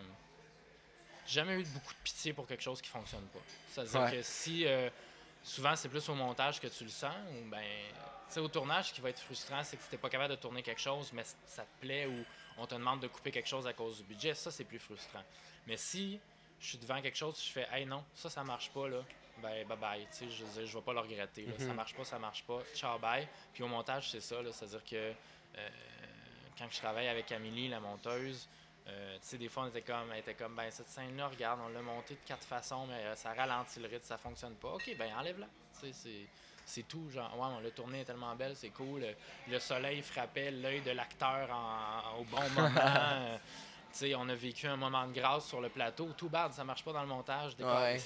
jamais 1.28 1.60
eu 1.60 1.66
beaucoup 1.66 1.94
de 1.94 2.00
pitié 2.04 2.32
pour 2.34 2.48
quelque 2.48 2.64
chose 2.64 2.82
qui 2.82 2.90
fonctionne 2.90 3.26
pas. 3.28 3.40
C'est-à-dire 3.70 4.02
Ouais. 4.02 4.12
que 4.12 4.22
si, 4.22 4.66
euh, 4.66 4.90
souvent, 5.44 5.76
c'est 5.76 5.90
plus 5.90 6.08
au 6.08 6.16
montage 6.16 6.62
que 6.62 6.68
tu 6.68 6.86
le 6.86 6.90
sens, 6.90 7.14
ou 7.32 7.50
ben, 7.50 7.60
tu 7.60 8.34
sais, 8.34 8.40
au 8.40 8.48
tournage, 8.48 8.90
ce 8.90 8.94
qui 8.94 9.02
va 9.02 9.10
être 9.10 9.20
frustrant, 9.20 9.64
c'est 9.64 9.76
que 9.76 9.84
tu 9.84 9.90
n'es 9.96 9.98
pas 9.98 10.10
capable 10.10 10.36
de 10.36 10.40
tourner 10.40 10.64
quelque 10.64 10.82
chose, 10.82 11.12
mais 11.12 11.24
ça 11.46 11.64
te 11.64 11.82
plaît, 11.82 12.06
ou 12.06 12.24
on 12.58 12.66
te 12.66 12.76
demande 12.76 13.02
de 13.02 13.08
couper 13.08 13.32
quelque 13.32 13.50
chose 13.50 13.68
à 13.68 13.74
cause 13.74 13.98
du 13.98 14.04
budget, 14.04 14.34
ça, 14.36 14.52
c'est 14.52 14.64
plus 14.64 14.80
frustrant. 14.80 15.24
Mais 15.66 15.76
si 15.76 16.18
je 16.62 16.68
suis 16.68 16.78
devant 16.78 17.02
quelque 17.02 17.18
chose, 17.18 17.42
je 17.46 17.52
fais, 17.52 17.68
hey 17.74 17.86
non, 17.86 18.06
ça, 18.16 18.30
ça 18.30 18.44
marche 18.46 18.70
pas, 18.72 18.88
là. 18.88 19.00
Ben, 19.42 19.66
bye 19.68 19.78
bye. 19.78 20.08
Tu 20.12 20.18
sais, 20.26 20.30
je, 20.32 20.44
veux 20.46 20.66
je 20.66 20.76
vais 20.78 20.84
pas 20.84 20.94
le 20.94 21.00
regretter. 21.00 21.46
là. 21.46 21.54
Ça 21.58 21.66
Mhm. 21.66 21.74
marche 21.76 21.94
pas, 21.96 22.04
ça 22.04 22.18
marche 22.20 22.44
pas. 22.44 22.60
Ciao, 22.74 22.98
bye. 23.00 23.28
Puis 23.54 23.64
au 23.64 23.68
montage, 23.68 24.10
c'est 24.10 24.22
ça. 24.22 24.38
C'est-à-dire 24.52 24.84
que 24.84 24.96
euh, 24.96 25.70
quand 26.58 26.68
je 26.70 26.78
travaille 26.78 27.08
avec 27.08 27.32
Amélie, 27.32 27.68
la 27.70 27.80
monteuse, 27.80 28.48
euh, 28.88 29.16
tu 29.22 29.28
sais, 29.28 29.38
des 29.38 29.50
fois, 29.50 29.64
on 29.64 29.68
était 29.68 29.82
comme, 29.82 30.12
elle 30.14 30.20
était 30.20 30.34
comme, 30.34 30.56
ben, 30.56 30.72
cette 30.72 30.88
scène-là, 30.90 31.28
regarde, 31.28 31.60
on 31.66 31.70
l'a 31.70 31.82
montée 31.82 32.16
de 32.16 32.20
quatre 32.26 32.46
façons, 32.46 32.88
mais 32.88 33.04
euh, 33.04 33.16
ça 33.16 33.34
ralentit 33.34 33.80
le 33.80 33.88
rythme, 33.88 34.06
ça 34.06 34.18
fonctionne 34.18 34.56
pas. 34.56 34.70
Ok, 34.70 34.90
ben, 34.98 35.14
enlève-la. 35.18 35.48
Tu 35.80 35.88
sais, 35.88 35.94
c'est. 35.94 36.28
C'est 36.70 36.84
tout, 36.86 37.10
genre, 37.10 37.32
ouais, 37.40 37.46
on 37.58 37.60
l'a 37.62 37.72
tournée, 37.72 38.02
est 38.02 38.04
tellement 38.04 38.36
belle, 38.36 38.54
c'est 38.58 38.72
cool. 38.72 39.00
Le, 39.00 39.16
le 39.48 39.58
soleil 39.58 40.02
frappait 40.02 40.52
l'œil 40.52 40.82
de 40.82 40.92
l'acteur 40.92 41.50
en- 41.50 42.20
au 42.20 42.26
bon 42.26 42.42
moment. 42.50 42.70
Euh, 43.88 43.94
tu 43.94 43.98
sais, 44.00 44.16
on 44.16 44.28
a 44.30 44.36
vécu 44.36 44.68
un 44.68 44.78
moment 44.78 45.08
de 45.08 45.14
grâce 45.14 45.46
sur 45.46 45.62
le 45.62 45.70
plateau. 45.70 46.10
Tout 46.18 46.30
bad, 46.30 46.54
ça 46.54 46.64
marche 46.64 46.84
pas 46.84 46.94
dans 46.94 47.02
le 47.02 47.08
montage. 47.08 47.56
Ouais. 47.60 48.00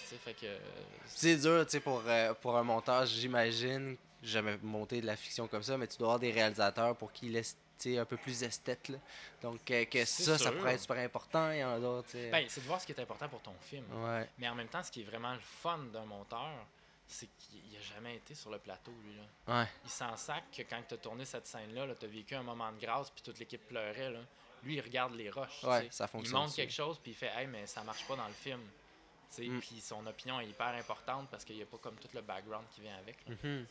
Euh, 0.44 0.60
C'est 1.06 1.38
dur, 1.38 1.66
tu 1.66 1.72
sais, 1.72 1.80
pour, 1.80 2.04
euh, 2.06 2.34
pour 2.36 2.58
un 2.58 2.64
montage, 2.64 3.10
j'imagine. 3.10 3.98
Jamais 4.24 4.58
monté 4.62 5.02
de 5.02 5.08
la 5.08 5.16
fiction 5.16 5.48
comme 5.48 5.64
ça, 5.64 5.78
mais 5.78 5.88
tu 5.88 5.98
dois 5.98 6.10
avoir 6.10 6.20
des 6.20 6.32
réalisateurs 6.32 6.96
pour 6.96 7.12
qu'ils 7.12 7.32
laissent 7.32 7.58
un 7.88 8.06
peu 8.06 8.18
plus 8.18 8.44
esthète. 8.44 8.90
Là. 8.90 8.98
Donc, 9.42 9.72
euh, 9.72 9.86
que 9.86 10.06
ça, 10.06 10.38
ça 10.38 10.52
pourrait 10.52 10.76
être 10.76 10.82
super 10.82 10.98
important. 10.98 11.52
Il 11.52 11.58
y 11.60 11.64
en 11.64 11.74
a 11.74 11.80
d'autres. 11.80 12.10
ben, 12.14 12.46
c'est 12.48 12.62
de 12.62 12.68
voir 12.68 12.80
ce 12.80 12.86
qui 12.86 12.92
est 12.92 13.02
important 13.02 13.28
pour 13.28 13.42
ton 13.42 13.56
film. 13.60 13.86
ouais. 14.06 14.30
Mais 14.38 14.48
en 14.48 14.54
même 14.56 14.68
temps, 14.68 14.84
ce 14.84 14.92
qui 14.92 15.02
est 15.02 15.06
vraiment 15.06 15.34
le 15.34 15.40
fun 15.40 15.80
d'un 15.92 16.06
monteur, 16.06 16.48
c'est 17.08 17.28
qu'il 17.40 17.60
n'a 17.74 17.82
jamais 17.82 18.18
été 18.18 18.36
sur 18.36 18.52
le 18.52 18.60
plateau, 18.60 18.92
lui. 19.04 19.16
Là. 19.16 19.62
Ouais. 19.62 19.68
Il 19.84 19.90
s'en 19.90 20.16
sac 20.16 20.44
que 20.56 20.62
quand 20.62 20.82
tu 20.88 20.94
as 20.94 20.98
tourné 20.98 21.26
cette 21.26 21.48
scène-là, 21.48 21.88
-là, 21.88 21.96
tu 22.00 22.06
as 22.06 22.10
vécu 22.10 22.36
un 22.36 22.44
moment 22.44 22.72
de 22.72 22.80
grâce, 22.80 23.10
puis 23.10 23.22
toute 23.24 23.40
l'équipe 23.40 23.68
pleurait. 23.68 24.12
Là. 24.12 24.20
Lui, 24.64 24.76
il 24.76 24.82
regarde 24.82 25.16
les 25.16 25.30
roches. 25.30 25.64
Ouais, 25.64 25.90
Il 26.24 26.32
montre 26.32 26.56
quelque 26.56 26.74
chose, 26.74 27.00
puis 27.02 27.12
il 27.12 27.16
fait 27.16 27.32
Hey, 27.36 27.48
mais 27.48 27.66
ça 27.66 27.84
marche 27.84 28.06
pas 28.08 28.16
dans 28.16 28.28
le 28.28 28.34
film. 28.34 28.60
Mm. 29.38 29.60
Puis 29.60 29.80
son 29.82 30.06
opinion 30.06 30.40
est 30.42 30.48
hyper 30.48 30.68
importante 30.76 31.30
parce 31.32 31.46
qu'il 31.46 31.56
n'y 31.56 31.62
a 31.64 31.66
pas 31.66 31.78
comme 31.78 31.96
tout 31.96 32.10
le 32.14 32.22
background 32.22 32.66
qui 32.76 32.82
vient 32.82 32.98
avec. 32.98 33.18
Mhm. 33.28 33.66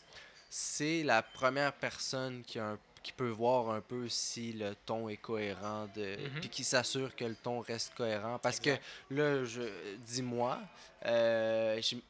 C'est 0.48 1.02
la 1.04 1.22
première 1.22 1.72
personne 1.74 2.42
qui, 2.42 2.58
a 2.58 2.70
un- 2.70 2.78
qui 3.02 3.12
peut 3.12 3.28
voir 3.28 3.70
un 3.70 3.80
peu 3.82 4.08
si 4.08 4.52
le 4.54 4.74
ton 4.74 5.08
est 5.08 5.18
cohérent, 5.18 5.86
de, 5.94 6.16
Mhm. 6.16 6.40
puis 6.40 6.48
qui 6.48 6.64
s'assure 6.64 7.14
que 7.14 7.24
le 7.24 7.36
ton 7.36 7.60
reste 7.60 7.94
cohérent. 7.94 8.38
Parce 8.38 8.58
Exact. 8.58 8.82
que 9.10 9.14
là, 9.14 9.44
je 9.44 9.96
dis-moi, 9.98 10.58
euh, 11.06 11.78
j'ai 11.82 12.02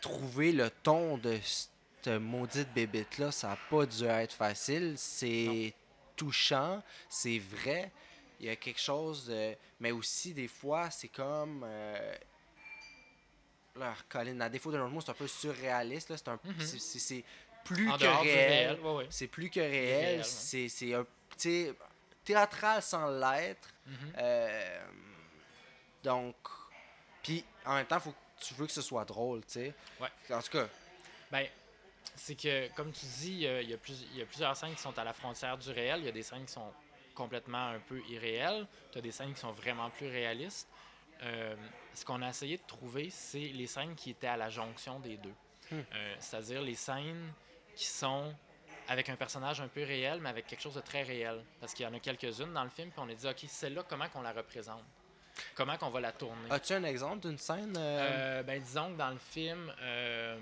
trouvé 0.00 0.52
le 0.52 0.70
ton 0.70 1.18
de 1.18 1.38
cette 1.42 2.08
maudite 2.20 2.72
bébête-là, 2.72 3.30
ça 3.30 3.48
n'a 3.48 3.58
pas 3.68 3.84
dû 3.84 4.04
être 4.04 4.32
facile. 4.32 4.94
C'est 4.96 5.74
touchant, 6.20 6.82
c'est 7.08 7.38
vrai. 7.38 7.90
Il 8.38 8.46
y 8.46 8.50
a 8.50 8.56
quelque 8.56 8.80
chose 8.80 9.26
de... 9.26 9.54
Mais 9.80 9.90
aussi, 9.90 10.34
des 10.34 10.48
fois, 10.48 10.90
c'est 10.90 11.08
comme... 11.08 11.64
Euh... 11.66 12.14
Là, 13.76 13.94
Colin, 14.08 14.38
à 14.40 14.48
défaut 14.50 14.70
d'un 14.70 14.82
autre 14.82 14.92
mot, 14.92 15.00
c'est 15.00 15.10
un 15.10 15.14
peu 15.14 15.26
surréaliste. 15.26 16.14
C'est 16.14 16.28
un... 16.28 16.38
Mhm. 16.44 16.60
c'est- 16.60 17.24
plus 17.64 17.86
que 17.86 18.22
réel. 18.22 18.78
C'est 19.10 19.28
plus 19.28 19.50
que 19.50 19.60
réel. 19.60 20.24
C'est 20.24 20.68
c'est 20.68 20.94
un... 20.94 21.06
théâtral 22.24 22.82
sans 22.82 23.08
l'être. 23.10 23.68
Mhm. 23.86 24.12
Euh, 24.18 24.84
donc, 26.02 26.34
puis 27.22 27.44
en 27.64 27.74
même 27.76 27.86
temps, 27.86 28.00
faut 28.00 28.12
que 28.12 28.44
tu 28.44 28.54
veux 28.54 28.66
que 28.66 28.72
ce 28.72 28.82
soit 28.82 29.04
drôle, 29.04 29.40
tu 29.46 29.52
sais. 29.52 29.74
Ouais. 30.00 30.08
En 30.34 30.40
tout 30.42 30.50
cas, 30.50 30.66
Ben, 31.30 31.46
c'est 32.16 32.34
que, 32.34 32.68
comme 32.74 32.92
tu 32.92 33.04
dis, 33.06 33.32
il 33.32 33.40
y 33.40 33.46
a, 33.48 33.60
il 33.62 33.70
y 33.70 33.74
a 33.74 33.78
plus- 33.78 34.06
il 34.12 34.18
y 34.18 34.22
a 34.22 34.26
plusieurs 34.26 34.56
scènes 34.56 34.74
qui 34.74 34.82
sont 34.82 34.98
à 34.98 35.04
la 35.04 35.12
frontière 35.12 35.56
du 35.58 35.70
réel. 35.70 36.00
Il 36.00 36.06
y 36.06 36.08
a 36.08 36.12
des 36.12 36.22
scènes 36.22 36.44
qui 36.44 36.52
sont 36.52 36.72
complètement 37.14 37.68
un 37.68 37.80
peu 37.80 38.00
irréelles. 38.08 38.66
Tu 38.92 38.98
as 38.98 39.00
des 39.00 39.10
scènes 39.12 39.32
qui 39.34 39.40
sont 39.40 39.52
vraiment 39.52 39.90
plus 39.90 40.08
réalistes. 40.08 40.68
Euh, 41.22 41.54
ce 41.94 42.04
qu'on 42.04 42.22
a 42.22 42.28
essayé 42.30 42.56
de 42.56 42.62
trouver, 42.66 43.10
c'est 43.10 43.38
les 43.38 43.66
scènes 43.66 43.94
qui 43.94 44.10
étaient 44.10 44.26
à 44.26 44.36
la 44.36 44.48
jonction 44.48 44.98
des 45.00 45.16
deux. 45.18 45.34
Hmm. 45.70 45.80
Euh, 45.94 46.14
C'est-à-dire 46.18 46.62
les 46.62 46.74
scènes 46.74 47.32
qui 47.76 47.86
sont 47.86 48.34
avec 48.88 49.08
un 49.08 49.16
personnage 49.16 49.60
un 49.60 49.68
peu 49.68 49.84
réel, 49.84 50.18
mais 50.20 50.30
avec 50.30 50.46
quelque 50.46 50.62
chose 50.62 50.74
de 50.74 50.80
très 50.80 51.02
réel. 51.02 51.44
Parce 51.60 51.74
qu'il 51.74 51.84
y 51.84 51.88
en 51.88 51.94
a 51.94 52.00
quelques-unes 52.00 52.52
dans 52.52 52.64
le 52.64 52.70
film, 52.70 52.90
puis 52.90 53.00
on 53.00 53.08
a 53.08 53.14
dit, 53.14 53.26
OK, 53.28 53.44
celle-là, 53.46 53.84
comment 53.88 54.08
qu'on 54.08 54.22
la 54.22 54.32
représente? 54.32 54.82
Comment 55.54 55.76
qu'on 55.76 55.90
va 55.90 56.00
la 56.00 56.12
tourner? 56.12 56.50
as-tu 56.50 56.72
un 56.72 56.82
exemple 56.84 57.26
d'une 57.28 57.38
scène 57.38 57.74
euh, 57.78 58.40
Euh, 58.40 58.42
ben, 58.42 58.60
disons 58.60 58.92
que 58.92 58.98
dans 58.98 59.10
le 59.10 59.18
film, 59.18 59.72
euh, 59.80 60.38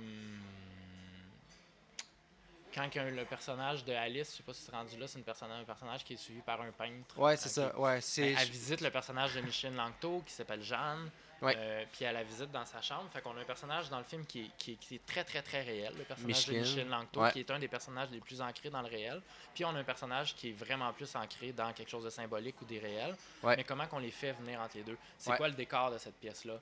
quand 2.93 3.05
le 3.05 3.25
personnage 3.25 3.85
de 3.85 3.93
Alice, 3.93 4.33
je 4.33 4.37
sais 4.39 4.43
pas 4.43 4.53
si 4.53 4.63
c'est 4.63 4.73
rendu 4.73 4.97
là, 4.99 5.07
c'est 5.07 5.19
un 5.19 5.65
personnage 5.65 6.05
qui 6.05 6.15
est 6.15 6.17
suivi 6.17 6.41
par 6.41 6.61
un 6.61 6.71
peintre. 6.71 7.19
Ouais, 7.19 7.37
c'est 7.37 7.49
ça. 7.49 7.77
Ouais, 7.79 8.01
c'est. 8.01 8.35
Ben, 8.35 8.39
elle 8.41 8.49
visite 8.49 8.81
le 8.81 8.91
personnage 8.91 9.35
de 9.35 9.41
Micheline 9.41 9.77
Langto 9.77 10.23
qui 10.27 10.33
s'appelle 10.33 10.63
Jeanne. 10.63 11.11
Ouais. 11.41 11.55
Euh, 11.57 11.85
puis 11.93 12.05
elle 12.05 12.15
la 12.15 12.25
visite 12.25 12.51
dans 12.51 12.65
sa 12.65 12.83
chambre. 12.83 13.09
Fait 13.13 13.21
qu'on 13.21 13.37
a 13.37 13.41
un 13.41 13.45
personnage 13.45 13.89
dans 13.91 13.99
le 13.99 14.05
film 14.05 14.27
qui 14.27 14.41
est, 14.41 14.51
qui 14.59 14.73
est- 14.73 14.77
qui 14.77 14.95
est 14.97 15.07
très, 15.07 15.23
très, 15.23 15.41
très 15.41 15.63
réel. 15.63 15.93
Le 15.97 16.05
personnage 16.05 16.37
Micheline. 16.37 16.63
de 16.63 16.67
Micheline 16.67 16.89
Langto, 16.89 17.21
Ouais. 17.23 17.33
qui 17.33 17.41
est 17.41 17.51
un 17.51 17.59
des 17.59 17.69
personnages 17.69 18.09
les 18.11 18.21
plus 18.21 18.41
ancrés 18.41 18.71
dans 18.71 18.83
le 18.83 18.89
réel. 18.89 19.23
Puis 19.55 19.65
on 19.65 19.69
a 19.75 19.79
un 19.79 19.85
personnage 19.85 20.35
qui 20.35 20.49
est 20.51 20.53
vraiment 20.53 20.93
plus 20.93 21.15
ancré 21.15 21.53
dans 21.53 21.73
quelque 21.73 21.89
chose 21.91 22.05
de 22.05 22.11
symbolique 22.11 22.61
ou 22.61 22.65
des 22.65 22.79
réels. 22.81 23.15
Ouais. 23.43 23.57
Mais 23.57 23.65
comment 23.65 23.87
qu'on 23.87 23.99
les 24.01 24.11
fait 24.11 24.33
venir 24.33 24.61
entre 24.61 24.77
les 24.79 24.83
deux? 24.83 24.99
C'est 25.17 25.37
quoi 25.37 25.49
le 25.49 25.55
décor 25.55 25.93
de 25.93 25.99
cette 25.99 26.17
pièce-là? 26.17 26.55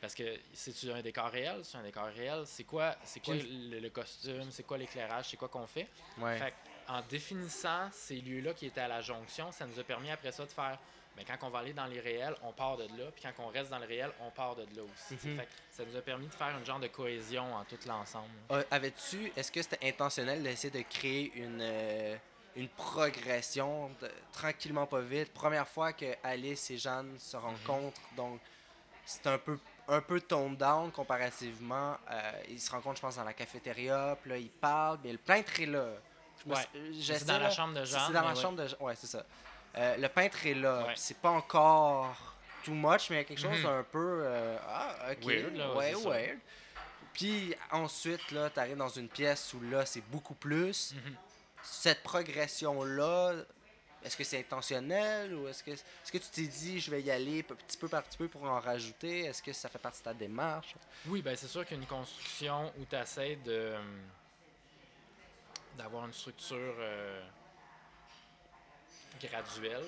Parce 0.00 0.14
que 0.14 0.36
c'est 0.52 0.90
un 0.90 1.00
décor 1.02 1.26
réel, 1.30 1.60
c'est 1.64 1.78
un 1.78 1.82
décor 1.82 2.06
réel? 2.06 2.42
C'est 2.46 2.64
quoi, 2.64 2.96
c'est 3.04 3.20
quoi 3.20 3.34
le, 3.34 3.78
le 3.78 3.90
costume? 3.90 4.50
C'est 4.50 4.64
quoi 4.64 4.78
l'éclairage? 4.78 5.26
C'est 5.30 5.36
quoi 5.36 5.48
qu'on. 5.48 5.66
Fait? 5.66 5.88
En 6.86 7.00
définissant 7.02 7.88
ces 7.92 8.16
lieux-là 8.20 8.52
qui 8.52 8.66
étaient 8.66 8.80
à 8.82 8.88
la 8.88 9.00
jonction, 9.00 9.50
ça 9.52 9.66
nous 9.66 9.78
a 9.80 9.84
permis 9.84 10.10
après 10.10 10.32
ça 10.32 10.44
de 10.44 10.50
faire. 10.50 10.78
Ben, 11.16 11.24
quand 11.24 11.46
on 11.46 11.50
va 11.50 11.60
aller 11.60 11.72
dans 11.72 11.86
les 11.86 12.00
réels, 12.00 12.34
on 12.42 12.52
part 12.52 12.76
de 12.76 12.84
là. 12.84 13.10
Puis 13.14 13.22
quand 13.22 13.44
on 13.44 13.48
reste 13.48 13.70
dans 13.70 13.78
le 13.78 13.86
réel, 13.86 14.10
on 14.20 14.30
part 14.30 14.56
de 14.56 14.62
là 14.62 14.82
aussi. 14.82 15.14
Mhm. 15.28 15.36
Fait 15.38 15.44
que 15.44 15.50
ça 15.70 15.84
nous 15.84 15.96
a 15.96 16.00
permis 16.00 16.26
de 16.26 16.34
faire 16.34 16.48
un 16.60 16.64
genre 16.64 16.80
de 16.80 16.88
cohésion 16.88 17.54
en 17.54 17.64
tout 17.64 17.78
l'ensemble. 17.86 18.28
Euh, 18.50 18.62
Avais-tu, 18.70 19.32
est-ce 19.36 19.52
que 19.52 19.62
c'était 19.62 19.86
intentionnel 19.88 20.42
d'essayer 20.42 20.70
de 20.70 20.84
créer 20.88 21.32
une, 21.36 21.60
euh, 21.60 22.16
une 22.56 22.68
progression 22.68 23.90
de- 24.00 24.10
tranquillement 24.32 24.86
pas 24.86 25.00
vite? 25.00 25.32
Première 25.32 25.68
fois 25.68 25.92
que 25.92 26.16
Alice 26.22 26.70
et 26.70 26.78
Jeanne 26.78 27.16
se 27.18 27.36
rencontrent, 27.36 28.00
donc 28.16 28.40
c'est 29.04 29.26
un 29.26 29.38
peu 29.38 29.58
un 29.86 30.00
peu 30.00 30.18
toned 30.18 30.56
down 30.56 30.90
comparativement. 30.90 31.98
Euh, 32.10 32.32
ils 32.48 32.58
se 32.58 32.70
rencontrent, 32.70 32.96
je 32.96 33.02
pense, 33.02 33.16
dans 33.16 33.24
la 33.24 33.34
cafétéria, 33.34 34.16
puis 34.22 34.30
là, 34.30 34.38
ils 34.38 34.48
parlent, 34.48 34.98
mais 35.04 35.12
le 35.12 35.18
peintre 35.18 35.60
est 35.60 35.66
là. 35.66 35.88
Ouais. 36.46 36.56
C'est 37.02 37.26
dans 37.26 37.38
la 37.38 37.50
chambre 37.50 37.74
de 37.74 37.84
Jeanne. 37.84 38.00
C'est 38.06 38.12
dans 38.14 38.20
mais 38.22 38.28
la 38.28 38.34
ouais. 38.34 38.40
chambre 38.40 38.62
de 38.62 38.66
Jeanne. 38.66 38.78
Ouais, 38.80 38.94
c'est 38.96 39.06
ça. 39.06 39.24
Euh, 39.76 39.96
le 39.96 40.08
peintre 40.08 40.46
est 40.46 40.54
là. 40.54 40.86
Ouais. 40.86 40.92
C'est 40.96 41.18
pas 41.18 41.30
encore 41.30 42.16
too 42.64 42.72
much, 42.72 43.10
mais 43.10 43.16
il 43.16 43.18
y 43.18 43.22
a 43.22 43.24
quelque 43.24 43.40
chose 43.40 43.58
Mhm. 43.58 43.62
d'un 43.64 43.82
peu. 43.82 44.22
euh, 44.24 44.56
ah, 44.68 44.96
ok. 45.12 45.24
Weird, 45.24 45.56
là, 45.56 45.74
ouais, 45.74 45.94
weird. 45.94 46.38
Puis 47.12 47.54
ensuite, 47.70 48.30
là, 48.32 48.50
t'arrives 48.50 48.76
dans 48.76 48.88
une 48.88 49.08
pièce 49.08 49.52
où 49.54 49.60
là, 49.62 49.84
c'est 49.86 50.00
beaucoup 50.10 50.34
plus. 50.34 50.94
Mhm. 50.94 51.14
Cette 51.62 52.02
progression-là, 52.02 53.34
est-ce 54.04 54.16
que 54.16 54.24
c'est 54.24 54.38
intentionnel 54.38 55.34
ou 55.34 55.48
est-ce 55.48 55.62
que, 55.64 55.70
est-ce 55.70 56.12
que 56.12 56.18
tu 56.18 56.28
t'es 56.30 56.46
dit, 56.46 56.78
je 56.78 56.90
vais 56.90 57.00
y 57.02 57.10
aller 57.10 57.42
petit 57.42 57.76
peu 57.78 57.88
par 57.88 58.02
petit 58.02 58.18
peu 58.18 58.28
pour 58.28 58.44
en 58.44 58.60
rajouter? 58.60 59.20
Est-ce 59.24 59.42
que 59.42 59.52
ça 59.52 59.68
fait 59.68 59.78
partie 59.78 60.00
de 60.00 60.04
ta 60.04 60.14
démarche? 60.14 60.74
Oui, 61.06 61.22
ben 61.22 61.34
c'est 61.36 61.46
sûr 61.48 61.64
qu'une 61.66 61.86
construction 61.86 62.72
où 62.78 62.84
tu 62.84 62.96
essaies 62.96 63.36
de 63.44 63.74
d'avoir 65.78 66.06
une 66.06 66.12
structure 66.12 66.74
euh, 66.78 67.20
graduelle. 69.28 69.84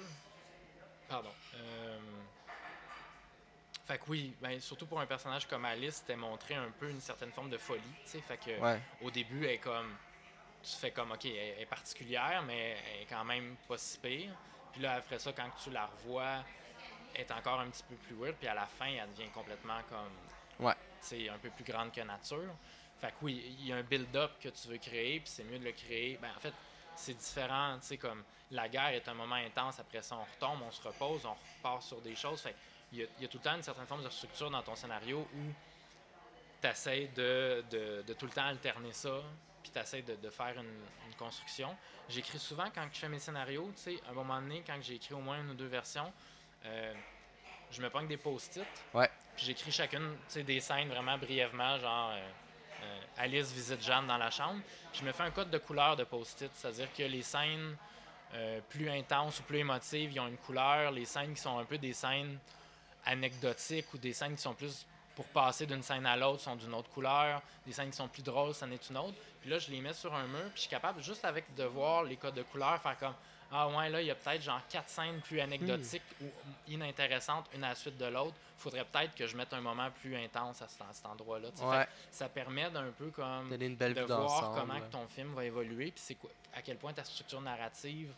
Pardon. 1.09 1.31
Euh, 1.55 1.99
fait 3.87 3.99
que 3.99 4.05
oui, 4.09 4.35
ben, 4.41 4.61
surtout 4.61 4.87
pour 4.87 5.01
un 5.01 5.07
personnage 5.07 5.47
comme 5.47 5.65
Alice, 5.65 5.97
c'était 5.97 6.17
montrer 6.17 6.55
un 6.55 6.71
peu 6.79 6.91
une 6.91 7.01
certaine 7.01 7.31
forme 7.31 7.51
de 7.51 7.59
folie. 7.59 7.81
Fait 8.05 8.37
que 8.37 8.61
Ouais. 8.61 8.81
au 9.03 9.11
début, 9.11 9.45
elle 9.45 9.53
est 9.53 9.59
comme. 9.59 9.95
Tu 10.63 10.73
fais 10.77 10.91
comme, 10.91 11.13
ok, 11.13 11.25
elle 11.27 11.61
est 11.63 11.67
particulière, 11.67 12.43
mais 12.45 12.77
elle 12.95 13.03
est 13.03 13.07
quand 13.09 13.25
même 13.25 13.55
pas 13.69 13.79
si 13.79 13.99
pire. 13.99 14.33
Puis 14.73 14.83
là, 14.83 14.95
après 14.95 15.19
ça, 15.21 15.33
quand 15.33 15.49
tu 15.63 15.71
la 15.71 15.87
revois, 15.87 16.43
elle 17.15 17.21
est 17.21 17.31
encore 17.31 17.61
un 17.61 17.71
petit 17.71 17.85
peu 17.85 17.95
plus 17.95 18.17
weird. 18.17 18.35
Puis 18.37 18.49
à 18.49 18.55
la 18.55 18.67
fin, 18.67 18.87
elle 18.89 19.09
devient 19.15 19.31
complètement 19.31 19.79
comme. 19.89 20.67
Ouais. 20.67 20.75
Tu 21.09 21.29
un 21.29 21.39
peu 21.39 21.51
plus 21.51 21.63
grande 21.65 21.93
que 21.93 22.01
nature. 22.01 22.53
Fait 23.01 23.09
que 23.09 23.15
oui, 23.23 23.55
il 23.61 23.69
y 23.69 23.73
a 23.73 23.77
un 23.77 23.83
build-up 23.83 24.33
que 24.41 24.49
tu 24.49 24.67
veux 24.69 24.79
créer, 24.79 25.21
puis 25.21 25.29
c'est 25.29 25.45
mieux 25.45 25.59
de 25.61 25.65
le 25.65 25.73
créer. 25.73 26.19
Ben, 26.21 26.31
en 26.37 26.41
fait, 26.41 26.55
c'est 26.97 27.15
différent. 27.15 27.79
Tu 27.81 27.87
sais, 27.87 27.97
comme 27.99 28.25
la 28.51 28.69
guerre 28.69 28.89
est 28.89 29.09
un 29.09 29.15
moment 29.15 29.37
intense, 29.37 29.79
après 29.79 30.03
ça, 30.03 30.17
on 30.17 30.25
retombe, 30.25 30.63
on 30.63 30.71
se 30.71 30.83
repose, 30.83 31.25
on 31.27 31.35
repart 31.57 31.83
sur 31.83 32.01
des 32.01 32.15
choses. 32.17 32.41
Fait 32.41 32.55
il 32.93 33.01
y, 33.01 33.03
a, 33.03 33.07
il 33.19 33.23
y 33.23 33.25
a 33.25 33.29
tout 33.29 33.39
le 33.39 33.43
temps 33.43 33.57
une 33.57 33.63
certaine 33.63 33.87
forme 33.87 34.05
de 34.05 34.09
structure 34.09 34.51
dans 34.51 34.63
ton 34.63 34.77
scénario 34.77 35.27
où 35.35 35.53
tu 36.63 36.69
essaies 36.69 37.11
de, 37.15 37.65
de, 37.71 38.03
de 38.07 38.13
tout 38.15 38.27
le 38.27 38.33
temps 38.33 38.47
alterner 38.47 38.93
ça, 38.93 39.21
puis 39.63 39.73
tu 39.73 39.79
essaies 39.79 40.03
de, 40.03 40.15
de 40.15 40.31
faire 40.31 40.57
une, 40.57 40.85
une 41.09 41.15
construction. 41.19 41.77
J'écris 42.09 42.39
souvent 42.39 42.71
quand 42.73 42.87
je 42.93 42.99
fais 42.99 43.09
mes 43.09 43.19
scénarios, 43.19 43.73
tu 43.75 43.83
sais, 43.83 44.01
à 44.07 44.11
un 44.11 44.15
moment 44.15 44.41
donné, 44.41 44.63
quand 44.65 44.79
j'ai 44.81 44.95
écrit 44.95 45.15
au 45.15 45.21
moins 45.21 45.41
une 45.41 45.51
ou 45.51 45.55
deux 45.55 45.67
versions, 45.67 46.13
euh, 46.65 46.95
je 47.73 47.83
me 47.83 47.91
pogne 47.91 48.07
des 48.07 48.17
post-it. 48.17 48.65
Ouais. 48.95 49.11
Puis 49.37 49.47
j'écris 49.47 49.73
chacune, 49.73 50.17
tu 50.29 50.35
sais, 50.35 50.43
des 50.45 50.61
scènes 50.61 50.89
vraiment 50.89 51.19
brièvement, 51.19 51.77
genre 51.79 52.11
euh, 52.13 52.29
euh, 52.83 53.01
Alice 53.19 53.53
visite 53.53 53.83
Jeanne 53.83 54.07
dans 54.07 54.19
la 54.19 54.31
chambre. 54.31 54.61
Je 54.93 55.03
me 55.03 55.13
fais 55.13 55.23
un 55.23 55.31
code 55.31 55.51
de 55.51 55.59
couleur 55.59 55.97
de 55.97 56.05
post-it, 56.05 56.51
c'est-à-dire 56.55 56.89
que 56.93 57.03
les 57.03 57.23
scènes 57.23 57.77
euh, 58.35 58.61
plus 58.69 58.91
intenses 58.91 59.41
ou 59.41 59.43
plus 59.45 59.59
émotives, 59.59 60.13
ils 60.13 60.21
ont 60.21 60.29
une 60.29 60.37
couleur. 60.37 60.91
Les 60.91 61.05
scènes 61.05 61.35
qui 61.35 61.41
sont 61.41 61.59
un 61.59 61.65
peu 61.65 61.79
des 61.79 61.93
scènes 61.93 62.39
anecdotiques 63.05 63.93
ou 63.95 63.99
des 63.99 64.13
scènes 64.13 64.35
qui 64.37 64.43
sont 64.43 64.55
plus 64.55 64.87
pour 65.15 65.25
passer 65.27 65.65
d'une 65.65 65.83
scène 65.83 66.05
à 66.05 66.17
l'autre 66.17 66.43
sont 66.43 66.57
d'une 66.57 66.75
autre 66.75 66.91
couleur. 66.91 67.41
Des 67.65 67.73
scènes 67.73 67.91
qui 67.91 67.97
sont 67.97 68.09
plus 68.09 68.23
drôles, 68.23 68.55
ça 68.55 68.67
en 68.67 68.71
est 68.71 68.91
une 68.91 68.99
autre. 68.99 69.17
Puis 69.41 69.49
là, 69.49 69.59
je 69.59 69.71
les 69.71 69.81
mets 69.81 69.95
sur 69.95 70.15
un 70.15 70.27
mur, 70.27 70.45
puis 70.51 70.57
je 70.57 70.61
suis 70.61 70.71
capable, 70.71 71.03
juste 71.03 71.25
avec 71.25 71.55
de 71.55 71.65
voir 71.65 72.05
les 72.05 72.17
codes 72.17 72.35
de 72.35 72.43
couleur, 72.43 72.81
faire 72.83 72.99
comme 72.99 73.15
Ah 73.53 73.69
ouais, 73.69 73.89
là, 73.89 74.01
il 74.01 74.07
y 74.07 74.11
a 74.11 74.15
peut-être 74.15 74.43
genre 74.43 74.61
quatre 74.69 74.89
scènes 74.89 75.21
plus 75.21 75.41
anecdotiques 75.41 76.03
ou 76.21 76.27
inintéressantes, 76.69 77.47
une 77.55 77.65
à 77.65 77.71
la 77.71 77.75
suite 77.75 77.97
de 77.97 78.07
l'autre. 78.07 78.35
Faudrait 78.59 78.85
peut-être 78.85 79.15
que 79.15 79.27
je 79.27 79.37
mette 79.37 79.53
un 79.53 79.61
moment 79.61 79.91
plus 80.01 80.17
intense 80.17 80.63
à 80.63 80.69
cet, 80.69 80.81
à 80.83 80.93
cet 80.93 81.07
endroit-là. 81.07 81.49
Ouais. 81.63 81.87
Ça 82.11 82.29
permet 82.29 82.71
d'un 82.71 82.91
peu 82.91 83.11
comme 83.11 83.49
Donner 83.51 83.67
une 83.67 83.77
belle 83.77 83.95
de 83.95 84.03
voir 84.03 84.53
comment 84.55 84.81
que 84.81 84.91
ton 84.91 85.07
film 85.07 85.35
va 85.35 85.45
évoluer, 85.45 85.91
puis 85.93 86.03
c'est 86.05 86.17
à 86.55 86.63
quel 86.63 86.77
point 86.77 86.93
ta 86.93 87.05
structure 87.05 87.41
narrative 87.41 88.13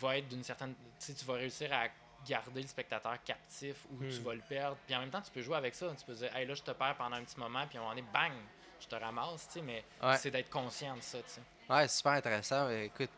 va 0.00 0.18
être 0.18 0.28
d'une 0.28 0.44
certaine. 0.44 0.74
Tu 1.04 1.12
tu 1.14 1.24
vas 1.24 1.34
réussir 1.34 1.72
à 1.72 1.88
garder 2.26 2.62
le 2.62 2.68
spectateur 2.68 3.16
captif 3.24 3.76
ou 3.92 3.98
tu 4.04 4.18
Hmm. 4.20 4.22
vas 4.24 4.34
le 4.34 4.40
perdre. 4.40 4.76
Puis 4.86 4.94
en 4.94 5.00
même 5.00 5.10
temps, 5.10 5.20
tu 5.22 5.30
peux 5.30 5.42
jouer 5.42 5.56
avec 5.56 5.74
ça. 5.74 5.92
Tu 5.98 6.04
peux 6.04 6.14
dire, 6.14 6.34
hey, 6.36 6.46
là, 6.46 6.54
je 6.54 6.62
te 6.62 6.70
perds 6.72 6.96
pendant 6.96 7.16
un 7.16 7.24
petit 7.24 7.38
moment, 7.38 7.66
puis 7.66 7.78
à 7.78 7.80
un 7.80 7.84
moment 7.84 7.94
donné, 7.94 8.06
bang, 8.12 8.32
je 8.80 8.86
te 8.86 8.94
ramasse, 8.94 9.46
tu 9.48 9.54
sais, 9.54 9.62
mais 9.62 9.84
Ouais. 10.02 10.16
c'est 10.16 10.30
d'être 10.30 10.50
conscient 10.50 10.96
de 10.96 11.00
ça, 11.02 11.18
tu 11.18 11.24
sais. 11.30 11.40
Ouais, 11.68 11.86
super 11.88 12.12
intéressant. 12.12 12.68
Écoute, 12.70 13.10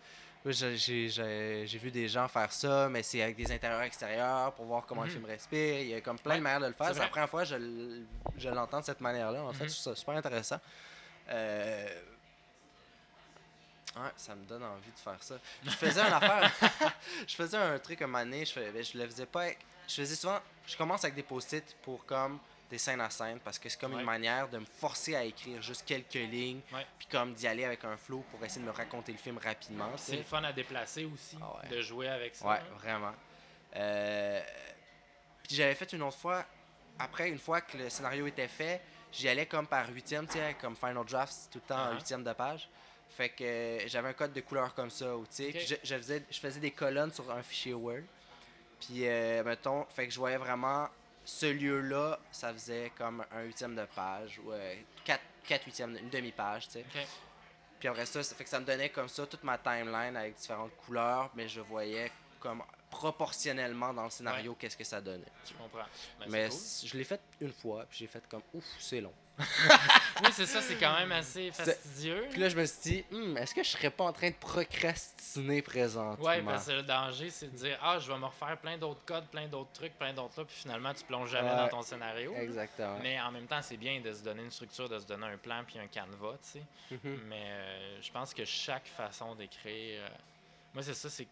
j'ai- 0.46 1.66
j'ai 1.66 1.78
vu 1.78 1.90
des 1.90 2.08
gens 2.08 2.26
faire 2.28 2.50
ça, 2.52 2.88
mais 2.88 3.02
c'est 3.02 3.22
avec 3.22 3.36
des 3.36 3.50
intérieurs 3.52 3.82
extérieurs 3.82 4.52
pour 4.54 4.64
voir 4.64 4.86
comment 4.86 5.02
le 5.02 5.08
Mhm. 5.08 5.12
film 5.14 5.24
respire. 5.26 5.80
Il 5.80 5.88
y 5.88 5.94
a 5.94 6.00
comme 6.00 6.18
plein 6.18 6.36
de 6.36 6.42
manières 6.42 6.60
de 6.60 6.66
le 6.66 6.72
faire. 6.72 6.94
c'est 6.94 6.98
la 7.00 7.08
première 7.08 7.28
fois 7.28 7.42
que 7.42 7.48
je, 7.48 8.02
je 8.38 8.48
l'entends 8.48 8.80
de 8.80 8.84
cette 8.86 9.00
manière-là. 9.00 9.42
En 9.42 9.52
fait, 9.52 9.64
Mhm. 9.64 9.70
je 9.70 9.74
trouve 9.74 9.94
ça 9.94 9.96
super 9.96 10.14
intéressant. 10.16 10.60
Euh, 11.28 11.88
Ouais, 13.96 14.08
ça 14.16 14.36
me 14.36 14.44
donne 14.44 14.62
envie 14.62 14.92
de 14.92 14.98
faire 14.98 15.20
ça. 15.20 15.34
Je 15.64 15.70
faisais 15.70 16.00
une 16.00 16.12
affaire. 16.12 16.48
je 17.26 17.34
faisais 17.34 17.56
un 17.56 17.76
truc 17.80 18.00
un 18.02 18.06
moment 18.06 18.22
donné, 18.22 18.44
je, 18.44 18.52
fais- 18.52 18.70
ben, 18.70 18.84
je 18.84 18.96
le 18.96 19.04
faisais 19.06 19.26
pas. 19.26 19.42
avec- 19.42 19.58
Je 19.88 19.94
faisais 19.96 20.14
souvent. 20.14 20.38
Je 20.64 20.76
commence 20.76 21.02
avec 21.02 21.16
des 21.16 21.24
post-it 21.24 21.76
pour 21.82 22.06
comme 22.06 22.38
des 22.70 22.78
scènes 22.78 23.00
à 23.00 23.10
scène 23.10 23.40
parce 23.40 23.58
que 23.58 23.68
c'est 23.68 23.78
comme 23.80 23.94
Ouais. 23.94 24.00
une 24.00 24.06
manière 24.06 24.48
de 24.48 24.58
me 24.58 24.64
forcer 24.64 25.16
à 25.16 25.24
écrire 25.24 25.60
juste 25.60 25.84
quelques 25.84 26.14
lignes 26.14 26.60
Ouais. 26.72 26.86
puis 26.98 27.08
comme 27.10 27.34
d'y 27.34 27.46
aller 27.46 27.64
avec 27.64 27.84
un 27.84 27.96
flow 27.96 28.24
pour 28.30 28.44
essayer 28.44 28.60
de 28.62 28.66
me 28.66 28.72
raconter 28.72 29.12
le 29.12 29.18
film 29.18 29.38
rapidement. 29.38 29.90
C'est 29.96 30.16
le 30.16 30.22
fun 30.22 30.42
à 30.44 30.52
déplacer 30.52 31.04
aussi, 31.04 31.36
Ah 31.42 31.66
de 31.68 31.80
jouer 31.82 32.08
avec 32.08 32.36
ça. 32.36 32.46
Ouais, 32.48 32.56
hein. 32.58 32.76
vraiment. 32.78 33.12
Euh, 33.76 34.40
Puis 35.42 35.56
j'avais 35.56 35.74
fait 35.74 35.92
une 35.92 36.02
autre 36.02 36.16
fois, 36.18 36.44
après, 36.98 37.28
une 37.28 37.38
fois 37.38 37.60
que 37.60 37.76
le 37.76 37.88
scénario 37.90 38.26
était 38.26 38.46
fait, 38.48 38.80
j'y 39.12 39.28
allais 39.28 39.46
comme 39.46 39.66
par 39.66 39.88
huitième, 39.90 40.26
tu 40.26 40.34
sais, 40.34 40.56
comme 40.60 40.76
Final 40.76 41.04
Draft, 41.04 41.32
c'est 41.32 41.50
tout 41.50 41.58
le 41.58 41.68
temps 41.68 41.78
un 41.80 41.90
Ah. 41.90 41.94
huitième 41.94 42.22
de 42.22 42.32
page. 42.32 42.68
Fait 43.08 43.30
que 43.30 43.42
euh, 43.42 43.88
j'avais 43.88 44.10
un 44.10 44.12
code 44.12 44.32
de 44.32 44.40
couleur 44.40 44.72
comme 44.74 44.90
ça, 44.90 45.06
tu 45.06 45.26
sais, 45.30 45.46
Ok. 45.48 45.52
puis 45.54 45.66
je, 45.66 45.74
je 45.82 45.96
faisais, 45.96 46.22
je 46.30 46.38
faisais 46.38 46.60
des 46.60 46.70
colonnes 46.70 47.12
sur 47.12 47.28
un 47.32 47.42
fichier 47.42 47.74
Word. 47.74 48.02
Puis, 48.78 49.06
euh, 49.08 49.42
mettons, 49.42 49.84
fait 49.86 50.06
que 50.06 50.12
je 50.12 50.18
voyais 50.18 50.36
vraiment 50.38 50.88
ce 51.24 51.46
lieu-là, 51.46 52.18
ça 52.30 52.52
faisait 52.52 52.92
comme 52.96 53.24
un 53.32 53.42
huitième 53.42 53.74
de 53.74 53.84
page, 53.94 54.40
ou 54.44 54.52
euh, 54.52 54.74
quatre, 55.04 55.22
quatre 55.46 55.64
huitièmes, 55.64 55.96
une 55.96 56.10
demi-page, 56.10 56.66
tu 56.66 56.72
sais. 56.72 56.84
Puis 57.78 57.88
après 57.88 58.06
ça, 58.06 58.22
ça 58.22 58.34
fait 58.34 58.44
que 58.44 58.50
ça 58.50 58.60
me 58.60 58.66
donnait 58.66 58.90
comme 58.90 59.08
ça 59.08 59.26
toute 59.26 59.42
ma 59.42 59.56
timeline 59.56 60.16
avec 60.16 60.34
différentes 60.34 60.76
couleurs, 60.76 61.30
mais 61.34 61.48
je 61.48 61.60
voyais 61.60 62.12
comme 62.38 62.62
proportionnellement 62.90 63.94
dans 63.94 64.04
le 64.04 64.10
scénario 64.10 64.54
qu'est-ce 64.54 64.76
que 64.76 64.84
ça 64.84 65.00
donnait. 65.00 65.24
Je 65.46 65.54
comprends. 65.54 65.86
Ben, 66.18 66.26
mais 66.28 66.48
cool. 66.48 66.58
je 66.84 66.96
l'ai 66.96 67.04
fait 67.04 67.20
une 67.40 67.52
fois, 67.52 67.86
puis 67.88 67.98
j'ai 68.00 68.06
fait 68.06 68.26
comme 68.28 68.42
ouf, 68.52 68.64
c'est 68.78 69.00
long. 69.00 69.12
Oui, 70.22 70.28
c'est 70.32 70.46
ça, 70.46 70.60
c'est 70.60 70.76
quand 70.76 70.94
même 70.98 71.12
assez 71.12 71.50
fastidieux. 71.50 72.26
Puis 72.30 72.40
là, 72.40 72.48
je 72.48 72.56
me 72.56 72.64
suis 72.66 72.80
dit, 72.82 73.04
Hmm, 73.10 73.36
est-ce 73.38 73.54
que 73.54 73.62
je 73.62 73.68
serais 73.70 73.90
pas 73.90 74.04
en 74.04 74.12
train 74.12 74.28
de 74.30 74.34
procrastiner 74.34 75.62
présentement? 75.62 76.24
Ouais, 76.24 76.42
parce 76.42 76.66
que 76.66 76.72
le 76.72 76.82
danger, 76.82 77.30
c'est 77.30 77.46
de 77.50 77.56
dire 77.56 77.78
Ah, 77.82 77.98
je 77.98 78.10
vais 78.12 78.18
me 78.18 78.26
refaire 78.26 78.56
plein 78.58 78.76
d'autres 78.76 79.04
codes, 79.04 79.26
plein 79.28 79.46
d'autres 79.48 79.72
trucs, 79.72 79.96
plein 79.98 80.12
d'autres 80.12 80.38
là, 80.40 80.44
puis 80.44 80.56
finalement, 80.56 80.92
tu 80.92 81.04
plonges 81.04 81.30
jamais 81.30 81.54
dans 81.56 81.68
ton 81.68 81.82
scénario. 81.82 82.34
Exactement. 82.36 82.98
Mais 83.02 83.20
en 83.20 83.30
même 83.32 83.46
temps, 83.46 83.62
c'est 83.62 83.76
bien 83.76 84.00
de 84.00 84.12
se 84.12 84.22
donner 84.22 84.42
une 84.42 84.50
structure, 84.50 84.88
de 84.88 84.98
se 84.98 85.06
donner 85.06 85.26
un 85.26 85.38
plan 85.38 85.62
puis 85.66 85.78
un 85.78 85.86
canevas, 85.86 86.36
tu 86.42 86.58
sais. 86.60 86.62
Mhm. 86.90 87.20
Mais 87.28 87.44
euh, 87.48 88.02
je 88.02 88.10
pense 88.12 88.34
que 88.34 88.44
chaque 88.44 88.86
façon 88.88 89.34
d'écrire. 89.34 90.02
euh, 90.04 90.08
moi, 90.74 90.82
c'est 90.82 90.94
ça, 90.94 91.08
c'est. 91.08 91.26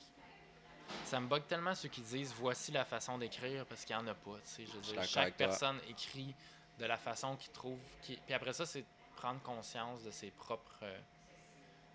Ça 1.04 1.20
me 1.20 1.26
bug 1.26 1.42
tellement 1.46 1.74
ceux 1.74 1.90
qui 1.90 2.00
disent 2.00 2.32
voici 2.38 2.72
la 2.72 2.84
façon 2.86 3.18
d'écrire 3.18 3.66
parce 3.66 3.84
qu'il 3.84 3.94
n'y 3.94 4.02
en 4.02 4.06
a 4.06 4.14
pas. 4.14 4.36
tu 4.44 4.64
sais. 4.64 4.64
Je 4.66 4.72
veux 4.72 4.80
dire, 4.94 5.04
chaque 5.04 5.34
personne 5.34 5.78
écrit 5.88 6.34
de 6.78 6.86
la 6.86 6.96
façon 6.96 7.36
qu'il 7.36 7.50
trouve. 7.52 7.78
Puis 8.02 8.18
après 8.32 8.52
ça, 8.52 8.64
c'est 8.66 8.84
prendre 9.16 9.40
conscience 9.42 10.02
de 10.04 10.10
ses 10.10 10.30
propres. 10.30 10.78
euh, 10.82 10.98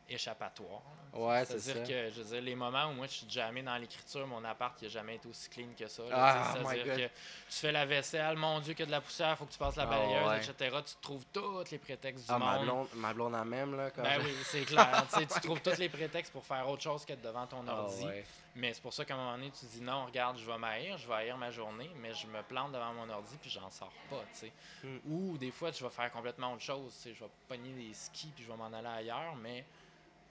échappatoire. 0.10 0.82
Ouais, 1.14 1.46
c'est 1.46 1.60
C'est-à-dire 1.60 1.86
ça. 1.88 1.94
que, 1.94 2.10
je 2.12 2.22
veux 2.22 2.30
dire, 2.36 2.42
les 2.42 2.56
moments 2.56 2.88
où 2.88 2.94
moi 2.94 3.08
je 3.08 3.14
suis 3.14 3.30
jamais 3.30 3.64
dans 3.64 3.78
l'écriture, 3.78 4.28
mon 4.28 4.44
appart, 4.44 4.76
il 4.82 4.86
n'a 4.86 4.90
jamais 4.90 5.16
été 5.16 5.30
aussi 5.30 5.50
clean 5.50 5.68
que 5.80 5.88
ça. 5.88 6.04
Ah, 6.12 6.54
C'est-à-dire 6.54 6.96
que 6.96 7.02
tu 7.08 7.10
fais 7.50 7.72
la 7.72 7.86
vaisselle, 7.86 8.36
mon 8.36 8.60
Dieu, 8.60 8.74
qu'il 8.74 8.82
y 8.82 8.84
a 8.84 8.86
de 8.88 8.92
la 8.92 9.00
poussière, 9.02 9.38
faut 9.38 9.46
que 9.46 9.54
tu 9.54 9.58
passes 9.58 9.78
la 9.78 9.84
Ah, 9.84 9.86
balayeuse, 9.86 10.28
ouais. 10.30 10.38
etc. 10.46 10.78
Tu 10.86 10.96
trouves 11.02 11.26
tous 11.32 11.64
les 11.72 11.78
prétextes 11.78 12.26
du 12.26 12.32
Ah, 12.32 12.38
ma 12.38 12.56
monde. 12.58 12.66
blonde, 12.66 12.88
ma 12.96 13.14
blonde 13.14 13.36
a 13.36 13.46
même, 13.46 13.78
là. 13.78 13.90
Ben 13.96 14.20
je- 14.20 14.26
oui, 14.26 14.36
c'est 14.44 14.66
clair. 14.66 15.06
Tu 15.34 15.40
trouves 15.42 15.62
tous 15.62 15.78
les 15.78 15.90
prétextes 15.90 16.34
pour 16.34 16.46
faire 16.46 16.68
autre 16.68 16.84
chose 16.84 17.06
qu'être 17.06 17.22
devant 17.22 17.48
ton 17.48 17.64
Ah, 17.68 17.74
ordi. 17.84 18.06
ouais. 18.06 18.26
Mais 18.56 18.72
c'est 18.74 18.82
pour 18.82 18.94
ça 18.94 19.04
qu'à 19.04 19.16
un 19.16 19.18
moment 19.18 19.32
donné, 19.34 19.50
tu 19.52 19.66
dis 19.66 19.82
non, 19.82 20.06
regarde, 20.06 20.38
je 20.38 20.46
vais 20.46 20.58
m'haïr, 20.60 20.96
je 20.98 21.08
vais 21.08 21.14
haïr 21.16 21.38
ma 21.38 21.50
journée, 21.50 21.90
mais 21.98 22.14
je 22.14 22.28
me 22.28 22.42
plante 22.44 22.72
devant 22.72 22.94
mon 22.94 23.10
ordi 23.10 23.36
puis 23.42 23.50
j'en 23.50 23.70
sors 23.72 23.92
pas, 24.10 24.24
tu 24.32 24.40
sais. 24.40 24.52
Mm. 24.84 24.98
Ou 25.12 25.38
des 25.40 25.50
fois, 25.52 25.72
je 25.72 25.84
vais 25.84 25.90
faire 25.90 26.12
complètement 26.12 26.54
autre 26.54 26.62
chose, 26.62 26.94
tu 26.96 27.02
sais, 27.02 27.14
je 27.16 27.24
vais 27.24 27.30
pogner 27.48 27.74
des 27.74 27.94
skis 27.96 28.32
puis 28.36 28.44
je 28.44 28.52
vais 28.52 28.58
m'en 28.58 28.72
aller 28.72 28.88
ailleurs, 28.88 29.36
mais 29.36 29.66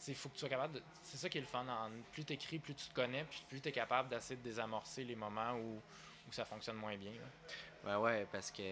il 0.06 0.14
faut 0.14 0.28
que 0.28 0.34
tu 0.34 0.40
sois 0.40 0.48
capable 0.48 0.74
de. 0.74 0.82
C'est 1.02 1.16
ça 1.16 1.28
qui 1.28 1.38
est 1.38 1.42
le 1.42 1.46
fun. 1.48 1.66
en- 1.68 1.90
Plus 2.12 2.24
tu 2.24 2.32
écris, 2.32 2.58
plus 2.60 2.74
tu 2.74 2.86
te 2.88 2.94
connais, 2.94 3.24
puis 3.24 3.42
plus 3.48 3.60
tu 3.60 3.68
es 3.68 3.72
capable 3.72 4.08
d'essayer 4.08 4.36
de 4.36 4.42
désamorcer 4.42 5.02
les 5.04 5.16
moments 5.16 5.54
où, 5.54 5.80
où 6.28 6.32
ça 6.32 6.44
fonctionne 6.44 6.76
moins 6.76 6.96
bien. 6.96 7.12
là. 7.84 7.98
Ouais, 7.98 8.04
ouais, 8.20 8.26
parce 8.30 8.50
que 8.52 8.62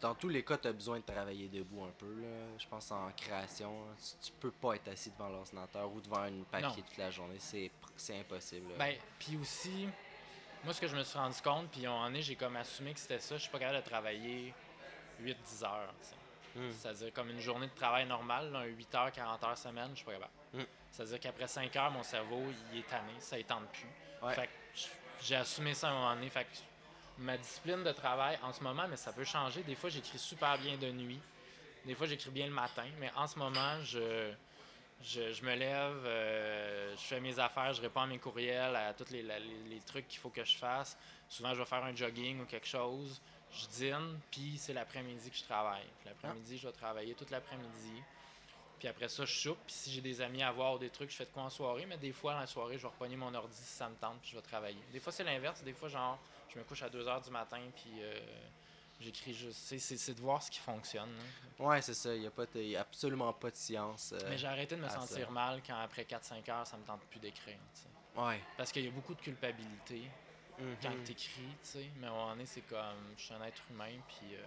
dans 0.00 0.14
tous 0.14 0.28
les 0.28 0.44
cas, 0.44 0.56
tu 0.58 0.68
as 0.68 0.72
besoin 0.72 0.98
de 0.98 1.04
travailler 1.04 1.48
debout 1.48 1.84
un 1.84 1.92
peu. 1.98 2.12
Là. 2.20 2.28
Je 2.58 2.66
pense 2.66 2.90
en 2.90 3.10
création, 3.16 3.72
tu, 3.96 4.26
tu 4.26 4.32
peux 4.38 4.50
pas 4.50 4.74
être 4.74 4.88
assis 4.88 5.10
devant 5.10 5.28
l'ordinateur 5.28 5.92
ou 5.92 6.00
devant 6.00 6.24
une 6.26 6.44
papier 6.44 6.68
Non. 6.68 6.74
toute 6.74 6.96
la 6.96 7.10
journée. 7.10 7.36
C'est 7.38 7.70
c'est 7.96 8.18
impossible. 8.20 8.70
là. 8.70 8.76
Ben, 8.78 8.96
puis 9.18 9.36
aussi, 9.36 9.88
moi, 10.64 10.72
ce 10.72 10.80
que 10.80 10.86
je 10.86 10.96
me 10.96 11.02
suis 11.02 11.18
rendu 11.18 11.40
compte, 11.42 11.68
puis 11.70 11.86
moment 11.86 12.04
donné, 12.04 12.22
j'ai 12.22 12.36
comme 12.36 12.56
assumé 12.56 12.92
que 12.94 13.00
c'était 13.00 13.18
ça, 13.18 13.36
je 13.36 13.42
suis 13.42 13.50
pas 13.50 13.58
capable 13.58 13.82
de 13.84 13.88
travailler 13.88 14.54
8-10 15.20 15.64
heures. 15.64 15.94
Hmm. 16.54 16.70
C'est-à-dire 16.70 17.12
comme 17.12 17.30
une 17.30 17.40
journée 17.40 17.66
de 17.66 17.74
travail 17.74 18.06
normale, 18.06 18.50
là, 18.52 18.60
un 18.60 18.64
8 18.64 18.94
heures, 18.94 19.12
40 19.12 19.44
heures 19.44 19.58
semaine, 19.58 19.90
je 19.90 19.96
suis 19.96 20.04
pas 20.04 20.12
capable. 20.12 20.32
Mm. 20.54 20.62
C'est-à-dire 20.90 21.20
qu'après 21.20 21.46
5 21.46 21.76
heures, 21.76 21.90
mon 21.90 22.02
cerveau, 22.02 22.42
il 22.72 22.80
est 22.80 22.86
tanné, 22.86 23.12
ça 23.18 23.36
ne 23.36 23.42
tente 23.42 23.68
plus. 23.68 24.26
Ouais. 24.26 24.34
Fait 24.34 24.46
que 24.46 24.52
j'ai 25.22 25.36
assumé 25.36 25.74
ça 25.74 25.88
à 25.88 25.90
un 25.90 25.94
moment 25.94 26.14
donné. 26.14 26.30
Fait 26.30 26.44
que 26.44 26.48
ma 27.18 27.36
discipline 27.36 27.82
de 27.82 27.92
travail 27.92 28.38
en 28.42 28.52
ce 28.52 28.62
moment, 28.62 28.86
mais 28.88 28.96
ça 28.96 29.12
peut 29.12 29.24
changer. 29.24 29.62
Des 29.62 29.74
fois, 29.74 29.90
j'écris 29.90 30.18
super 30.18 30.58
bien 30.58 30.76
de 30.76 30.90
nuit. 30.90 31.20
Des 31.84 31.94
fois, 31.94 32.06
j'écris 32.06 32.30
bien 32.30 32.46
le 32.46 32.52
matin. 32.52 32.86
Mais 33.00 33.10
en 33.16 33.26
ce 33.26 33.38
moment, 33.38 33.82
je, 33.82 34.32
me 35.42 35.54
lève, 35.54 36.04
euh, 36.04 36.94
je 36.96 37.02
fais 37.02 37.20
mes 37.20 37.38
affaires, 37.38 37.72
je 37.72 37.82
réponds 37.82 38.02
à 38.02 38.06
mes 38.06 38.18
courriels, 38.18 38.76
à 38.76 38.94
tous 38.94 39.10
les, 39.10 39.24
trucs 39.86 40.08
qu'il 40.08 40.20
faut 40.20 40.30
que 40.30 40.44
je 40.44 40.56
fasse. 40.56 40.96
Souvent, 41.28 41.54
je 41.54 41.60
vais 41.60 41.66
faire 41.66 41.84
un 41.84 41.94
jogging 41.94 42.40
ou 42.40 42.44
quelque 42.44 42.68
chose. 42.68 43.20
Je 43.52 43.66
dîne, 43.66 44.20
puis 44.30 44.58
c'est 44.58 44.74
l'après-midi 44.74 45.30
que 45.30 45.36
je 45.36 45.44
travaille. 45.44 45.86
L'après-midi, 46.04 46.58
je 46.58 46.66
vais 46.66 46.72
travailler 46.72 47.14
toute 47.14 47.30
l'après-midi. 47.30 48.02
Puis 48.78 48.86
après 48.86 49.08
ça, 49.08 49.24
je 49.24 49.34
soupe. 49.34 49.58
Puis 49.66 49.74
si 49.74 49.90
j'ai 49.90 50.00
des 50.00 50.20
amis 50.20 50.42
à 50.42 50.52
voir 50.52 50.74
ou 50.74 50.78
des 50.78 50.90
trucs, 50.90 51.10
je 51.10 51.16
fais 51.16 51.24
de 51.24 51.30
quoi 51.30 51.44
en 51.44 51.50
soirée. 51.50 51.86
Mais 51.86 51.96
des 51.96 52.12
fois, 52.12 52.34
dans 52.34 52.40
la 52.40 52.46
soirée, 52.46 52.76
je 52.76 52.82
vais 52.82 52.88
repogner 52.88 53.16
mon 53.16 53.34
ordi 53.34 53.56
si 53.56 53.64
ça 53.64 53.88
me 53.88 53.96
tente, 53.96 54.20
puis 54.20 54.30
je 54.30 54.36
vais 54.36 54.42
travailler. 54.42 54.78
Des 54.92 55.00
fois, 55.00 55.12
c'est 55.12 55.24
l'inverse. 55.24 55.62
Des 55.62 55.72
fois, 55.72 55.88
genre, 55.88 56.18
je 56.54 56.58
me 56.58 56.64
couche 56.64 56.82
à 56.82 56.88
2 56.88 57.04
h 57.04 57.24
du 57.24 57.30
matin, 57.30 57.60
puis 57.74 57.92
euh, 58.00 58.18
j'écris 59.00 59.34
juste. 59.34 59.58
c'est- 59.78 60.14
de 60.14 60.20
voir 60.20 60.42
ce 60.42 60.50
qui 60.50 60.58
fonctionne. 60.58 61.10
là. 61.58 61.64
Ouais, 61.66 61.82
c'est 61.82 61.94
ça. 61.94 62.14
Il 62.14 62.20
n'y 62.20 62.76
a, 62.76 62.80
absolument 62.80 63.32
pas 63.32 63.50
de 63.50 63.56
science. 63.56 64.12
euh, 64.12 64.18
Mais 64.28 64.38
j'ai 64.38 64.46
arrêté 64.46 64.76
de 64.76 64.80
me 64.82 64.88
ça. 64.88 65.00
sentir 65.00 65.30
mal 65.30 65.62
quand 65.66 65.76
après 65.78 66.04
4-5 66.04 66.48
heures, 66.50 66.66
ça 66.66 66.76
me 66.76 66.84
tente 66.84 67.02
plus 67.10 67.20
d'écrire. 67.20 67.58
Ouais. 68.16 68.40
Parce 68.56 68.72
qu'il 68.72 68.84
y 68.84 68.88
a 68.88 68.90
beaucoup 68.90 69.14
de 69.14 69.20
culpabilité 69.20 70.02
quand 70.82 70.90
Mhm. 70.90 71.04
tu 71.04 71.12
écris, 71.12 71.30
tu 71.42 71.48
sais. 71.62 71.86
Mais 72.00 72.06
à 72.06 72.10
un 72.10 72.12
moment 72.14 72.30
donné, 72.30 72.46
c'est 72.46 72.62
comme, 72.62 73.14
je 73.16 73.22
suis 73.22 73.34
un 73.34 73.42
être 73.42 73.62
humain, 73.70 73.92
puis, 74.08 74.34
euh, 74.34 74.42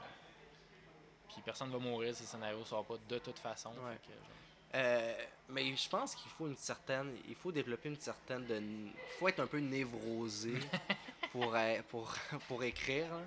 puis 1.30 1.42
personne 1.44 1.72
va 1.72 1.78
mourir 1.78 2.14
si 2.14 2.24
le 2.24 2.28
scénario 2.28 2.66
sort 2.66 2.86
pas 2.86 2.96
de 3.08 3.20
toute 3.20 3.40
façon. 3.40 3.70
Ouais. 3.78 3.94
Fait 3.94 4.08
que, 4.08 4.14
genre, 4.14 4.28
Euh, 4.74 5.26
mais 5.50 5.76
je 5.76 5.90
pense 5.90 6.16
qu'il 6.16 6.32
faut 6.32 6.48
une 6.48 6.56
certaine. 6.58 7.16
Il 7.28 7.36
faut 7.36 7.52
développer 7.52 7.90
une 7.90 8.00
certaine. 8.00 8.46
de 8.46 8.56
Il 8.60 8.92
faut 9.20 9.28
être 9.28 9.40
un 9.42 9.48
peu 9.48 9.60
névrosé 9.60 10.54
pour, 11.32 11.54
euh, 11.56 11.82
pour, 11.90 12.14
pour 12.48 12.64
écrire. 12.64 13.10
là. 13.12 13.22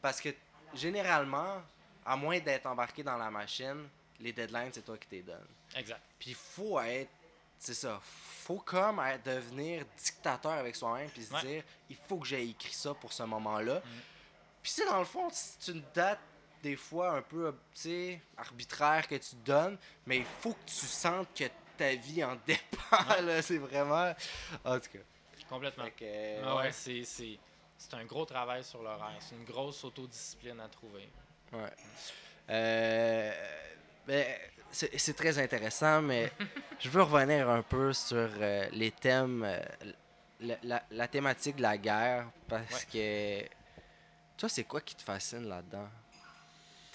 Parce 0.00 0.20
que 0.20 0.28
généralement, 0.74 1.62
à 2.04 2.16
moins 2.16 2.38
d'être 2.38 2.66
embarqué 2.66 3.02
dans 3.02 3.16
la 3.16 3.30
machine, 3.30 3.88
les 4.20 4.32
deadlines, 4.32 4.70
c'est 4.72 4.84
toi 4.84 4.96
qui 4.98 5.08
t'es 5.08 5.22
donnes. 5.22 5.46
Exact. 5.74 6.00
Puis 6.18 6.30
il 6.30 6.36
faut 6.36 6.78
être. 6.80 7.10
C'est 7.58 7.74
ça. 7.74 7.98
faut 8.02 8.58
comme 8.58 9.00
être- 9.00 9.24
devenir 9.24 9.84
dictateur 9.96 10.52
avec 10.52 10.76
soi-même 10.76 11.08
puis 11.08 11.22
se 11.24 11.32
Ouais. 11.32 11.40
dire 11.40 11.62
il 11.88 11.96
faut 11.96 12.18
que 12.18 12.26
j'ai 12.26 12.42
écrit 12.46 12.74
ça 12.74 12.92
pour 12.92 13.10
ce 13.12 13.22
moment-là. 13.22 13.76
Mm. 13.78 13.82
Puis 14.62 14.72
c'est 14.72 14.84
dans 14.84 14.98
le 14.98 15.04
fond, 15.06 15.28
c'est 15.32 15.72
une 15.72 15.82
date 15.94 16.18
des 16.64 16.76
fois 16.76 17.12
un 17.12 17.22
peu 17.22 17.54
arbitraire 18.38 19.06
que 19.06 19.16
tu 19.16 19.36
donnes, 19.44 19.76
mais 20.06 20.16
il 20.18 20.24
faut 20.24 20.54
que 20.54 20.64
tu 20.66 20.86
sentes 20.86 21.28
que 21.34 21.44
ta 21.76 21.94
vie 21.94 22.24
en 22.24 22.36
dépend. 22.46 23.42
C'est 23.42 23.58
vraiment. 23.58 24.14
En 24.64 24.80
tout 24.80 24.88
cas. 24.92 24.98
Complètement. 25.48 25.84
Que, 25.96 26.04
euh, 26.04 26.42
Ah 26.44 26.56
ouais, 26.56 26.62
ouais. 26.62 26.72
c'est, 26.72 27.04
c'est, 27.04 27.38
c'est 27.76 27.92
un 27.94 28.04
gros 28.06 28.24
travail 28.24 28.64
sur 28.64 28.82
l'horaire. 28.82 29.16
C'est 29.20 29.34
une 29.36 29.44
grosse 29.44 29.84
autodiscipline 29.84 30.58
à 30.60 30.68
trouver. 30.68 31.08
Ouais. 31.52 31.70
Euh, 32.50 33.32
ben, 34.06 34.24
c'est 34.70 35.14
très 35.16 35.38
intéressant, 35.38 36.00
mais 36.02 36.32
je 36.80 36.88
veux 36.88 37.02
revenir 37.02 37.48
un 37.50 37.62
peu 37.62 37.92
sur 37.92 38.16
euh, 38.40 38.66
les 38.72 38.90
thèmes, 38.90 39.44
euh, 39.44 39.60
la, 40.40 40.56
la- 40.62 40.82
la 40.90 41.08
thématique 41.08 41.56
de 41.56 41.62
la 41.62 41.76
guerre, 41.76 42.26
parce 42.48 42.84
que 42.86 43.42
toi, 44.36 44.48
c'est 44.48 44.64
quoi 44.64 44.80
qui 44.80 44.94
te 44.94 45.02
fascine 45.02 45.46
là-dedans? 45.48 45.88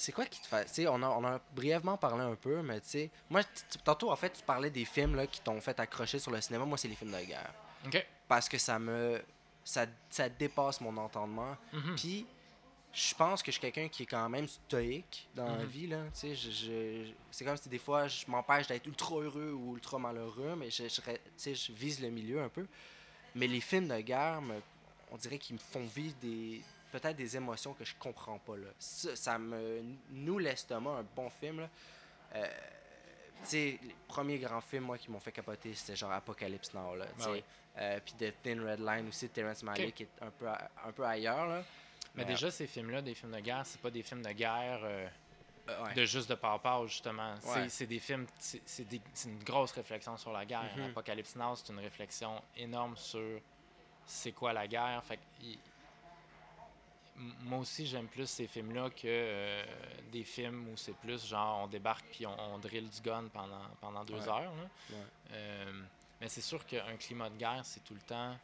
C'est 0.02 0.12
quoi 0.14 0.26
qui 0.26 0.40
te 0.42 0.48
fascine? 0.48 0.88
On 0.88 1.04
a, 1.04 1.10
on 1.10 1.26
a 1.26 1.40
brièvement 1.54 1.98
parlé 1.98 2.24
un 2.24 2.36
peu, 2.36 2.62
mais 2.62 2.80
tu 2.80 2.88
sais, 2.90 3.10
moi, 3.30 3.42
tantôt, 3.84 4.10
en 4.12 4.16
fait, 4.16 4.30
tu 4.32 4.44
parlais 4.44 4.70
des 4.70 4.86
films 4.86 5.16
là, 5.16 5.28
qui 5.28 5.42
t'ont 5.42 5.60
fait 5.60 5.78
accrocher 5.80 6.20
sur 6.20 6.32
le 6.32 6.40
cinéma. 6.40 6.64
Moi, 6.66 6.78
c'est 6.78 6.88
les 6.88 6.96
films 6.96 7.12
de 7.12 7.22
guerre. 7.26 7.54
OK. 7.86 8.06
Parce 8.28 8.48
que 8.48 8.58
ça 8.58 8.80
me. 8.80 9.22
Ça, 9.64 9.86
ça 10.10 10.30
dépasse 10.30 10.80
mon 10.82 10.96
entendement. 10.98 11.56
Mhm. 11.74 11.96
Puis, 11.98 12.26
je 12.94 13.14
pense 13.14 13.44
que 13.44 13.52
je 13.52 13.60
suis 13.60 13.62
quelqu'un 13.62 13.88
qui 13.90 14.04
est 14.04 14.06
quand 14.08 14.28
même 14.30 14.48
stoïque 14.48 15.28
dans 15.36 15.46
la 15.46 15.64
Mhm. 15.64 15.66
vie. 15.66 15.88
Là. 15.88 16.04
Tu 16.14 16.20
sais, 16.22 16.36
je, 16.36 16.50
je- 16.50 17.12
c'est 17.30 17.44
comme 17.46 17.58
si 17.58 17.68
des 17.70 17.78
fois, 17.78 18.08
je 18.08 18.26
m'empêche 18.28 18.68
d'être 18.68 18.86
ultra 18.88 19.16
heureux 19.18 19.52
ou 19.52 19.76
ultra 19.76 20.00
malheureux, 20.00 20.56
mais 20.58 20.72
je, 20.72 20.86
je 20.88 21.72
vise 21.74 22.02
le 22.02 22.10
milieu 22.10 22.42
un 22.42 22.50
peu. 22.50 22.66
Mais 23.36 23.48
les 23.48 23.62
films 23.62 23.90
de 23.90 24.00
guerre, 24.00 24.42
me- 24.42 24.62
on 25.12 25.18
dirait 25.18 25.38
qu'ils 25.38 25.56
me 25.56 25.60
font 25.60 25.86
vivre 25.86 26.16
des 26.22 26.64
peut-être 26.92 27.16
des 27.16 27.36
émotions 27.38 27.74
que 27.74 27.84
je 27.86 27.94
comprends 27.98 28.40
pas. 28.40 28.58
Là. 28.58 28.68
Ça, 28.78 29.16
ça 29.16 29.38
me 29.38 29.82
noue 30.10 30.40
l'estomac, 30.40 30.92
un 30.92 31.06
bon 31.16 31.30
film. 31.30 31.62
Là. 31.62 31.70
Euh, 32.36 32.48
les 33.54 33.80
premiers 34.08 34.38
grands 34.40 34.62
films, 34.62 34.84
moi, 34.86 34.98
qui 34.98 35.10
m'ont 35.10 35.20
fait 35.20 35.32
capoter, 35.32 35.74
c'était 35.74 35.96
genre 35.96 36.12
Apocalypse 36.12 36.74
Now. 36.74 36.96
Là, 36.96 37.06
Ben 37.18 37.32
oui. 37.32 37.44
Euh, 37.78 38.00
Puis 38.04 38.14
The 38.16 38.34
Thin 38.44 38.62
Red 38.66 38.80
Line 38.80 39.08
aussi, 39.08 39.28
de 39.28 39.32
Terrence 39.34 39.64
Malick, 39.64 39.96
qui 39.96 40.04
est 40.04 40.10
un 40.22 40.32
peu, 40.32 40.48
un 40.48 40.92
peu 40.92 41.06
ailleurs. 41.06 41.48
Là. 41.48 41.64
Mais 42.16 42.24
Mais, 42.24 42.26
déjà, 42.26 42.52
ces 42.52 42.68
films-là, 42.68 43.02
des 43.02 43.14
films 43.14 43.32
de 43.32 43.40
guerre, 43.40 43.66
c'est 43.66 43.80
pas 43.80 43.92
des 43.92 44.04
films 44.04 44.24
de 44.24 44.32
guerre 44.32 44.82
euh, 44.84 45.08
euh, 45.70 45.84
ouais. 45.86 45.94
de 45.94 46.06
juste 46.06 46.30
de 46.30 46.36
par 46.36 46.88
justement. 46.88 47.36
C'est- 47.40 47.50
Ouais. 47.50 47.70
C'est 47.70 47.86
des 47.86 48.00
films, 48.00 48.26
c'est 48.40 48.90
une 49.26 49.44
grosse 49.44 49.72
réflexion 49.72 50.18
sur 50.18 50.34
la 50.34 50.44
guerre. 50.46 50.72
Mhm. 50.76 50.90
Apocalypse 50.90 51.36
Now, 51.36 51.56
c'est 51.56 51.72
une 51.72 51.80
réflexion 51.80 52.42
énorme 52.58 52.98
sur 52.98 53.40
c'est 54.06 54.32
quoi 54.32 54.52
la 54.52 54.68
guerre. 54.68 55.02
Fait 55.04 55.20
il- 55.42 55.60
moi 57.42 57.60
aussi, 57.60 57.86
j'aime 57.86 58.08
plus 58.08 58.30
ces 58.30 58.48
films-là 58.48 58.90
que 58.90 59.02
euh, 59.06 59.66
des 60.12 60.24
films 60.24 60.70
où 60.70 60.78
c'est 60.78 60.96
plus 60.96 61.26
genre 61.28 61.64
on 61.64 61.68
débarque 61.68 62.06
puis 62.12 62.26
on, 62.26 62.40
on 62.54 62.58
drill 62.60 62.90
du 62.90 63.02
gun 63.02 63.28
pendant, 63.34 63.62
pendant 63.82 64.04
deux 64.06 64.14
Ouais. 64.16 64.28
heures. 64.28 64.56
là. 64.56 64.70
Ouais. 64.92 65.04
Euh, 65.32 65.82
mais 66.22 66.30
c'est 66.30 66.42
sûr 66.42 66.66
qu'un 66.66 66.96
climat 66.98 67.30
de 67.30 67.38
guerre, 67.38 67.62
c'est 67.64 67.84
tout 67.84 67.94
le 67.94 68.02
temps 68.02 68.36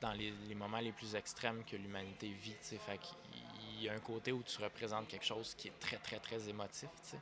dans 0.00 0.12
les, 0.12 0.30
les 0.48 0.54
moments 0.54 0.78
les 0.80 0.92
plus 0.92 1.14
extrêmes 1.14 1.64
que 1.64 1.76
l'humanité 1.76 2.28
vit. 2.28 2.52
tu 2.52 2.58
sais. 2.62 2.78
Fait 2.78 2.98
qu'il 2.98 3.82
y 3.82 3.88
a 3.88 3.92
un 3.94 4.00
côté 4.00 4.32
où 4.32 4.42
tu 4.42 4.62
représentes 4.62 5.08
quelque 5.08 5.24
chose 5.24 5.54
qui 5.54 5.68
est 5.68 5.78
très, 5.80 5.96
très, 5.98 6.18
très 6.18 6.48
émotif. 6.48 6.88
tu 7.02 7.08
sais. 7.10 7.18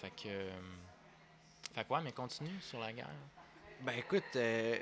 Fait 0.00 0.10
que. 0.10 0.22
euh, 0.28 0.60
fait 1.74 1.84
que 1.84 1.92
ouais, 1.92 2.00
mais 2.02 2.12
continue 2.12 2.60
sur 2.60 2.80
la 2.80 2.92
guerre. 2.92 3.08
Ben 3.82 3.92
écoute, 3.98 4.24
euh, 4.36 4.78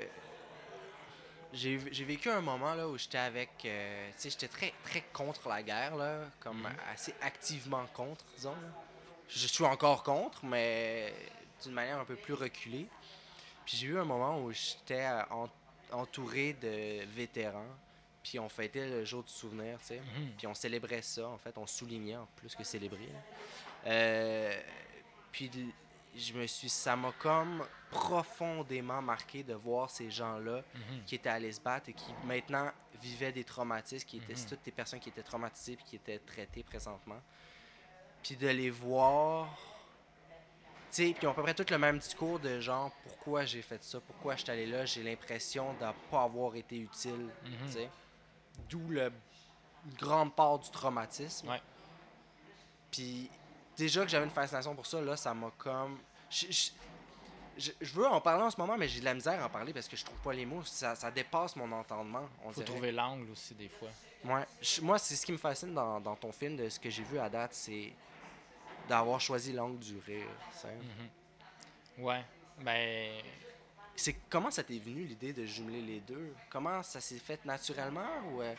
j'ai 1.53 1.77
vécu 2.05 2.29
un 2.29 2.41
moment 2.41 2.73
là 2.73 2.87
où 2.87 2.97
j'étais 2.97 3.17
avec. 3.17 3.49
euh, 3.65 4.09
tu 4.11 4.19
sais, 4.19 4.29
j'étais 4.29 4.47
très, 4.47 4.73
très 4.83 5.01
contre 5.13 5.49
la 5.49 5.61
guerre, 5.63 5.95
là, 5.95 6.19
comme 6.39 6.59
Mhm. 6.61 6.75
assez 6.91 7.13
activement 7.21 7.85
contre, 7.93 8.23
disons. 8.35 8.51
là. 8.51 8.67
Je 9.27 9.47
suis 9.47 9.63
encore 9.65 10.03
contre, 10.03 10.43
mais 10.45 11.13
d'une 11.63 11.73
manière 11.73 11.99
un 11.99 12.05
peu 12.05 12.15
plus 12.15 12.33
reculée. 12.33 12.87
Puis 13.65 13.77
j'ai 13.77 13.87
eu 13.87 13.97
un 13.99 14.03
moment 14.05 14.41
où 14.41 14.51
j'étais 14.51 15.05
euh, 15.05 15.23
en- 15.29 15.49
entouré 15.91 16.53
de 16.53 17.03
vétérans, 17.05 17.75
puis 18.23 18.39
on 18.39 18.49
fêtait 18.49 18.87
le 18.89 19.05
jour 19.05 19.23
du 19.23 19.31
souvenir, 19.31 19.77
tu 19.79 19.87
sais. 19.87 19.99
Mhm. 19.99 20.31
Puis 20.37 20.47
on 20.47 20.53
célébrait 20.53 21.01
ça, 21.01 21.27
en 21.27 21.37
fait, 21.37 21.57
on 21.57 21.67
soulignait 21.67 22.17
en 22.17 22.27
plus 22.37 22.55
que 22.55 22.63
célébrer. 22.63 23.09
Euh, 23.85 24.59
puis 25.31 25.49
je 26.15 26.33
me 26.33 26.45
suis, 26.47 26.69
ça 26.69 26.95
m'a 26.95 27.11
comme 27.13 27.65
profondément 27.89 29.01
marqué 29.01 29.43
de 29.43 29.53
voir 29.53 29.89
ces 29.89 30.09
gens-là 30.11 30.61
Mhm. 30.73 31.03
qui 31.05 31.15
étaient 31.15 31.29
allés 31.29 31.51
se 31.51 31.61
battre 31.61 31.89
et 31.89 31.93
qui 31.93 32.13
maintenant 32.25 32.71
vivaient 33.01 33.31
des 33.31 33.43
traumatismes, 33.43 34.05
qui 34.07 34.17
étaient 34.17 34.33
Mhm. 34.33 34.45
toutes 34.49 34.63
des 34.63 34.71
personnes 34.71 34.99
qui 34.99 35.09
étaient 35.09 35.23
traumatisées 35.23 35.75
puis 35.75 35.85
qui 35.85 35.95
étaient 35.97 36.19
traitées 36.19 36.63
présentement. 36.63 37.21
Puis 38.23 38.35
de 38.35 38.47
les 38.47 38.69
voir 38.69 39.47
sais, 40.89 41.13
puis 41.13 41.19
ils 41.23 41.27
ont 41.27 41.31
à 41.31 41.33
peu 41.33 41.41
près 41.43 41.53
tout 41.53 41.65
le 41.69 41.77
même 41.77 41.99
discours 41.99 42.37
de 42.39 42.59
genre 42.59 42.91
pourquoi 43.03 43.45
j'ai 43.45 43.61
fait 43.61 43.81
ça, 43.81 44.01
pourquoi 44.01 44.35
je 44.35 44.41
suis 44.41 44.51
allé 44.51 44.65
là, 44.65 44.85
j'ai 44.85 45.01
l'impression 45.03 45.73
de 45.75 45.85
pas 46.11 46.23
avoir 46.23 46.53
été 46.55 46.77
utile, 46.77 47.29
Mhm. 47.45 47.51
tu 47.67 47.71
sais. 47.71 47.89
D'où 48.69 48.85
le 48.89 49.11
une 49.85 49.93
grande 49.95 50.35
part 50.35 50.59
du 50.59 50.69
traumatisme. 50.69 51.47
Ouais. 51.49 51.61
Puis 52.91 53.31
déjà 53.85 54.03
que 54.03 54.09
j'avais 54.09 54.25
une 54.25 54.31
fascination 54.31 54.75
pour 54.75 54.85
ça, 54.85 55.01
là, 55.01 55.15
ça 55.17 55.33
m'a 55.33 55.51
comme. 55.57 55.97
Je, 56.29 56.45
je- 56.49 56.71
je- 57.57 57.71
je 57.81 57.93
veux 57.93 58.07
en 58.07 58.21
parler 58.21 58.43
en 58.43 58.49
ce 58.49 58.57
moment, 58.59 58.77
mais 58.77 58.87
j'ai 58.87 58.99
de 59.01 59.05
la 59.05 59.13
misère 59.13 59.41
à 59.41 59.45
en 59.45 59.49
parler 59.49 59.73
parce 59.73 59.87
que 59.87 59.95
je 59.97 60.03
trouve 60.05 60.17
pas 60.19 60.33
les 60.33 60.45
mots. 60.45 60.63
Ça, 60.63 60.95
ça 60.95 61.11
dépasse 61.11 61.55
mon 61.55 61.71
entendement. 61.71 62.27
On 62.43 62.49
Faut 62.51 62.61
dirait. 62.61 62.65
trouver 62.65 62.91
l'angle 62.91 63.29
aussi, 63.31 63.53
des 63.53 63.69
fois. 63.69 63.89
Ouais. 64.23 64.45
Moi, 64.81 64.97
c'est 64.99 65.15
ce 65.15 65.25
qui 65.25 65.31
me 65.31 65.37
fascine 65.37 65.73
dans, 65.73 65.99
dans 65.99 66.15
ton 66.15 66.31
film, 66.31 66.55
de 66.55 66.69
ce 66.69 66.79
que 66.79 66.89
j'ai 66.89 67.03
vu 67.03 67.17
à 67.19 67.29
date, 67.29 67.53
c'est 67.53 67.91
d'avoir 68.87 69.19
choisi 69.19 69.51
l'angle 69.53 69.79
du 69.79 69.97
rire. 69.99 70.27
Mhm. 70.63 72.03
Ouais. 72.05 72.23
Ben. 72.61 73.21
C'est 73.95 74.15
comment 74.29 74.49
ça 74.49 74.63
t'est 74.63 74.79
venu 74.79 75.03
l'idée 75.03 75.33
de 75.33 75.45
jumeler 75.45 75.81
les 75.81 75.99
deux? 75.99 76.33
Comment 76.49 76.81
ça 76.81 76.99
s'est 77.01 77.19
fait 77.19 77.43
naturellement 77.45 78.07
ou 78.31 78.41
euh, 78.41 78.53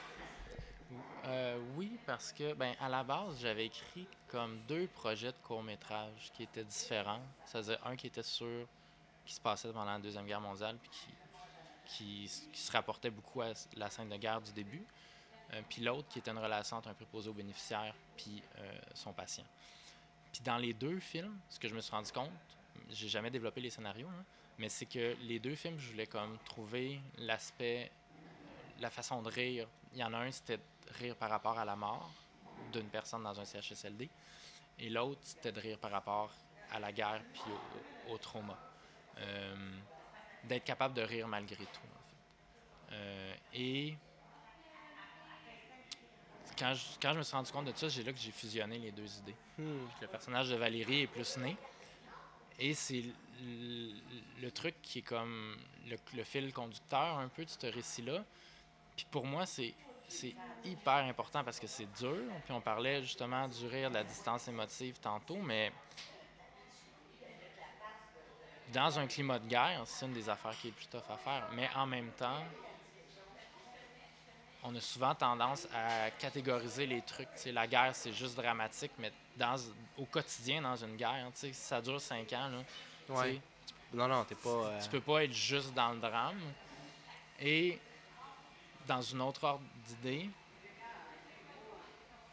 Euh, 1.27 1.59
oui, 1.77 1.99
parce 2.07 2.33
que, 2.33 2.55
ben, 2.55 2.75
à 2.81 2.89
la 2.89 3.05
base, 3.05 3.41
j'avais 3.41 3.67
écrit 3.67 4.07
comme 4.29 4.59
deux 4.69 4.87
projets 4.89 5.33
de 5.33 5.37
court-métrage 5.43 6.31
qui 6.35 6.43
étaient 6.43 6.65
différents. 6.65 7.23
C'est-à-dire 7.47 7.79
un 7.87 7.97
qui 7.97 8.09
était 8.09 8.23
sur. 8.23 8.67
qui 9.25 9.35
se 9.35 9.41
passait 9.41 9.69
pendant 9.73 9.93
la 9.93 9.99
Deuxième 9.99 10.27
Guerre 10.27 10.41
mondiale, 10.41 10.77
puis 10.83 10.91
qui, 10.91 11.09
qui, 11.87 12.49
qui 12.53 12.61
se 12.61 12.73
rapportait 12.73 13.11
beaucoup 13.11 13.43
à 13.43 13.53
la 13.77 13.91
scène 13.91 14.09
de 14.09 14.17
guerre 14.17 14.41
du 14.41 14.53
début. 14.53 14.85
Euh, 15.55 15.61
puis 15.69 15.83
l'autre 15.83 16.09
qui 16.09 16.19
était 16.19 16.31
une 16.31 16.39
relation 16.39 16.79
entre 16.79 16.89
un 16.89 16.95
préposé 16.95 17.29
au 17.29 17.35
bénéficiaire 17.35 17.95
puis 18.17 18.43
euh, 18.59 18.79
son 18.95 19.13
patient. 19.13 19.45
Puis 20.33 20.41
dans 20.43 20.57
les 20.57 20.73
deux 20.73 20.99
films, 20.99 21.39
ce 21.51 21.59
que 21.59 21.69
je 21.69 21.75
me 21.75 21.81
suis 21.81 21.93
rendu 21.93 22.11
compte, 22.11 22.31
j'ai 22.91 23.09
jamais 23.09 23.31
développé 23.31 23.61
les 23.61 23.71
scénarios, 23.71 24.09
là, 24.09 24.25
mais 24.59 24.69
c'est 24.69 24.87
que 24.87 25.15
les 25.23 25.39
deux 25.39 25.55
films, 25.55 25.79
je 25.79 25.91
voulais 25.91 26.07
comme 26.07 26.39
trouver 26.45 27.01
l'aspect, 27.19 27.91
la 28.81 28.91
façon 28.91 29.21
de 29.23 29.29
rire. 29.29 29.69
Il 29.93 30.01
y 30.01 30.05
en 30.05 30.13
a 30.15 30.19
un, 30.19 30.31
c'était 30.31 30.59
rire 30.93 31.17
par 31.17 31.31
rapport 31.31 31.59
à 31.59 31.65
la 31.65 31.77
mort 31.77 32.11
d'une 32.73 32.89
personne 32.89 33.23
dans 33.23 33.39
un 33.39 33.45
CHSLD, 33.45 34.09
et 34.79 34.89
l'autre, 34.89 35.21
c'était 35.23 35.53
de 35.53 35.61
rire 35.61 35.79
par 35.79 35.91
rapport 35.91 36.31
à 36.71 36.79
la 36.81 36.93
guerre 36.93 37.23
puis 37.33 37.43
au, 38.09 38.15
au 38.15 38.19
trauma. 38.19 38.59
Euh, 39.19 39.55
D'être 40.45 40.65
capable 40.65 40.95
de 40.95 41.03
rire 41.03 41.29
malgré 41.29 41.65
tout, 41.65 41.65
en 41.67 42.03
fait. 42.03 42.95
Euh, 42.95 43.35
et 43.55 43.97
quand 46.59 46.75
je, 46.75 46.83
quand 47.01 47.13
je 47.13 47.19
me 47.19 47.23
suis 47.23 47.37
rendu 47.37 47.53
compte 47.53 47.67
de 47.67 47.73
ça, 47.77 47.89
j'ai 47.89 48.03
là 48.03 48.13
que 48.13 48.19
j'ai 48.19 48.33
fusionné 48.33 48.79
les 48.79 48.91
deux 48.91 49.19
idées. 49.19 49.37
hmm, 49.59 49.87
Le 50.01 50.07
personnage 50.09 50.49
de 50.51 50.57
Valérie 50.57 51.03
est 51.03 51.07
plus 51.07 51.37
né. 51.37 51.57
Et 52.59 52.75
c'est 52.75 53.05
le 53.41 54.51
truc 54.51 54.75
qui 54.83 54.99
est 54.99 55.03
comme 55.03 55.57
le, 55.87 55.97
le 56.15 56.25
fil 56.25 56.53
conducteur 56.53 57.19
un 57.19 57.29
peu 57.29 57.45
de 57.45 57.51
ce 57.51 57.67
récit-là. 57.67 58.25
Puis 58.97 59.07
pour 59.11 59.25
moi, 59.25 59.47
c'est 59.47 59.75
c'est 60.09 60.35
hyper 60.65 60.95
important 61.05 61.43
parce 61.43 61.59
que 61.59 61.67
c'est 61.67 61.91
dur. 61.99 62.17
Puis 62.45 62.53
on 62.53 62.61
parlait 62.61 63.03
justement 63.03 63.49
du 63.49 63.67
rire, 63.67 63.89
de 63.91 63.95
la 63.95 64.05
distance 64.05 64.47
émotive 64.49 64.99
tantôt, 65.01 65.37
mais 65.37 65.73
dans 68.73 68.99
un 68.99 69.07
climat 69.07 69.39
de 69.39 69.47
guerre, 69.49 69.83
c'est 69.85 70.07
une 70.07 70.13
des 70.13 70.29
affaires 70.29 70.57
qui 70.59 70.69
est 70.69 70.71
le 70.71 70.77
plus 70.77 70.87
tough 70.87 71.11
à 71.11 71.17
faire. 71.17 71.49
Mais 71.55 71.69
en 71.75 71.87
même 71.87 72.11
temps, 72.13 72.43
on 74.63 74.75
a 74.75 74.81
souvent 74.81 75.15
tendance 75.15 75.67
à 75.75 76.11
catégoriser 76.13 76.87
les 76.87 77.03
trucs. 77.03 77.29
La 77.47 77.67
guerre, 77.67 77.95
c'est 77.95 78.13
juste 78.13 78.37
dramatique, 78.37 78.93
mais 78.99 79.13
dans, 79.37 79.57
au 79.99 80.05
quotidien, 80.05 80.63
dans 80.63 80.77
une 80.77 80.97
guerre, 80.97 81.27
si 81.35 81.53
ça 81.53 81.81
dure 81.83 82.01
cinq 82.01 82.33
ans, 82.33 82.49
là, 82.49 82.59
Ouais. 83.09 83.41
Non, 83.93 84.09
non, 84.09 84.25
t'es 84.25 84.37
pas. 84.37 84.49
euh, 84.49 84.81
tu 84.81 84.89
peux 84.89 85.01
pas 85.01 85.25
être 85.25 85.33
juste 85.35 85.75
dans 85.75 85.91
le 85.93 85.99
drame. 85.99 86.39
Et 87.41 87.79
dans 88.87 89.01
une 89.01 89.21
autre 89.21 89.45
ordre 89.45 89.65
d'idée, 89.87 90.29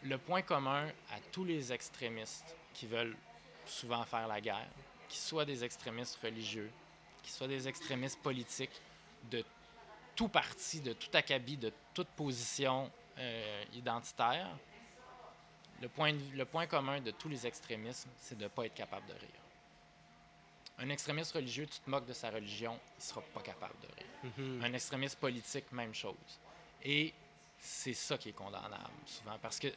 le 0.03 0.17
point 0.17 0.41
commun 0.41 0.87
à 1.11 1.19
tous 1.31 1.43
les 1.43 1.73
extrémistes 1.73 2.55
qui 2.73 2.87
veulent 2.87 3.17
souvent 3.65 4.03
faire 4.03 4.27
la 4.27 4.39
guerre, 4.41 4.67
qu'ils 5.07 5.19
soient 5.19 5.45
des 5.45 5.63
extrémistes 5.63 6.17
religieux, 6.23 6.71
qu'ils 7.21 7.33
soient 7.33 7.47
des 7.47 7.67
extrémistes 7.67 8.19
politiques, 8.21 8.81
de 9.29 9.43
tout 10.15 10.29
parti, 10.29 10.81
de 10.81 10.93
tout 10.93 11.09
acabit, 11.13 11.57
de 11.57 11.73
toute 11.93 12.07
position 12.09 12.89
euh, 13.17 13.63
identitaire, 13.73 14.49
le 15.81 15.87
point, 15.89 16.13
le 16.35 16.45
point 16.45 16.67
commun 16.67 16.99
de 16.99 17.11
tous 17.11 17.29
les 17.29 17.47
extrémismes, 17.47 18.09
c'est 18.17 18.37
de 18.37 18.43
ne 18.43 18.49
pas 18.49 18.65
être 18.65 18.73
capable 18.73 19.05
de 19.07 19.13
rire. 19.13 19.48
Un 20.79 20.89
extrémiste 20.89 21.33
religieux, 21.33 21.65
tu 21.67 21.79
te 21.79 21.89
moques 21.89 22.05
de 22.05 22.13
sa 22.13 22.29
religion, 22.29 22.79
il 22.97 23.03
sera 23.03 23.21
pas 23.33 23.41
capable 23.41 23.73
de 23.81 23.87
rire. 23.87 24.33
mhm. 24.37 24.63
Un 24.63 24.73
extrémiste 24.73 25.17
politique, 25.19 25.71
même 25.71 25.93
chose. 25.93 26.39
Et 26.83 27.13
c'est 27.59 27.93
ça 27.93 28.17
qui 28.17 28.29
est 28.29 28.33
condamnable, 28.33 28.89
souvent. 29.05 29.37
Parce 29.41 29.59
que, 29.59 29.67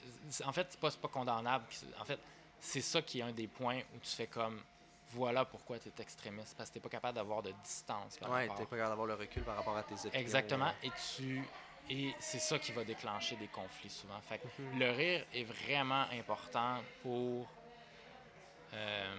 en 0.45 0.53
fait, 0.53 0.69
c'est 0.71 0.81
pas, 0.81 0.91
pas 0.91 1.09
condamnable. 1.09 1.65
En 1.99 2.05
fait, 2.05 2.19
c'est 2.61 2.81
ça 2.81 3.03
qui 3.03 3.19
est 3.19 3.23
un 3.23 3.33
des 3.33 3.49
points 3.49 3.81
où 3.95 3.99
tu 4.01 4.11
fais 4.11 4.29
comme 4.29 4.63
voilà 5.11 5.45
pourquoi 5.45 5.79
tu 5.81 5.89
es 5.89 6.01
extrémiste. 6.03 6.57
Parce 6.57 6.71
que 6.71 6.75
tu 6.75 6.81
pas 6.81 6.89
capable 6.89 7.17
d'avoir 7.17 7.43
de 7.43 7.51
distance 7.65 8.19
Ouais, 8.23 8.29
rapport. 8.29 8.57
t'es 8.57 8.65
pas 8.67 8.77
capable 8.77 8.91
d'avoir 8.91 9.07
le 9.09 9.15
recul 9.15 9.43
par 9.43 9.57
rapport 9.57 9.77
à 9.77 9.83
tes 9.83 9.95
opinions. 9.95 10.13
Exactement. 10.21 10.73
Et 10.83 10.91
tu. 11.17 11.43
Et 11.91 12.15
c'est 12.21 12.39
ça 12.39 12.61
qui 12.61 12.71
va 12.71 12.85
déclencher 12.85 13.35
des 13.37 13.49
conflits 13.49 13.91
souvent. 13.91 14.21
Fait 14.21 14.39
que 14.39 14.47
Mhm. 14.63 14.79
le 14.79 14.91
rire 14.93 15.27
est 15.35 15.43
vraiment 15.45 16.07
important 16.13 16.81
pour. 17.03 17.49
euh, 18.75 19.15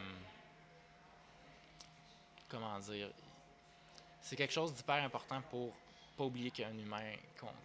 comment 2.53 2.79
dire 2.79 3.09
C'est 4.21 4.35
quelque 4.35 4.53
chose 4.53 4.73
d'hyper 4.73 5.03
important 5.03 5.41
pour 5.49 5.73
pas 6.15 6.23
oublier 6.25 6.51
qu'il 6.51 6.63
y 6.63 6.67
a 6.67 6.69
un 6.69 6.77
humain, 6.77 7.15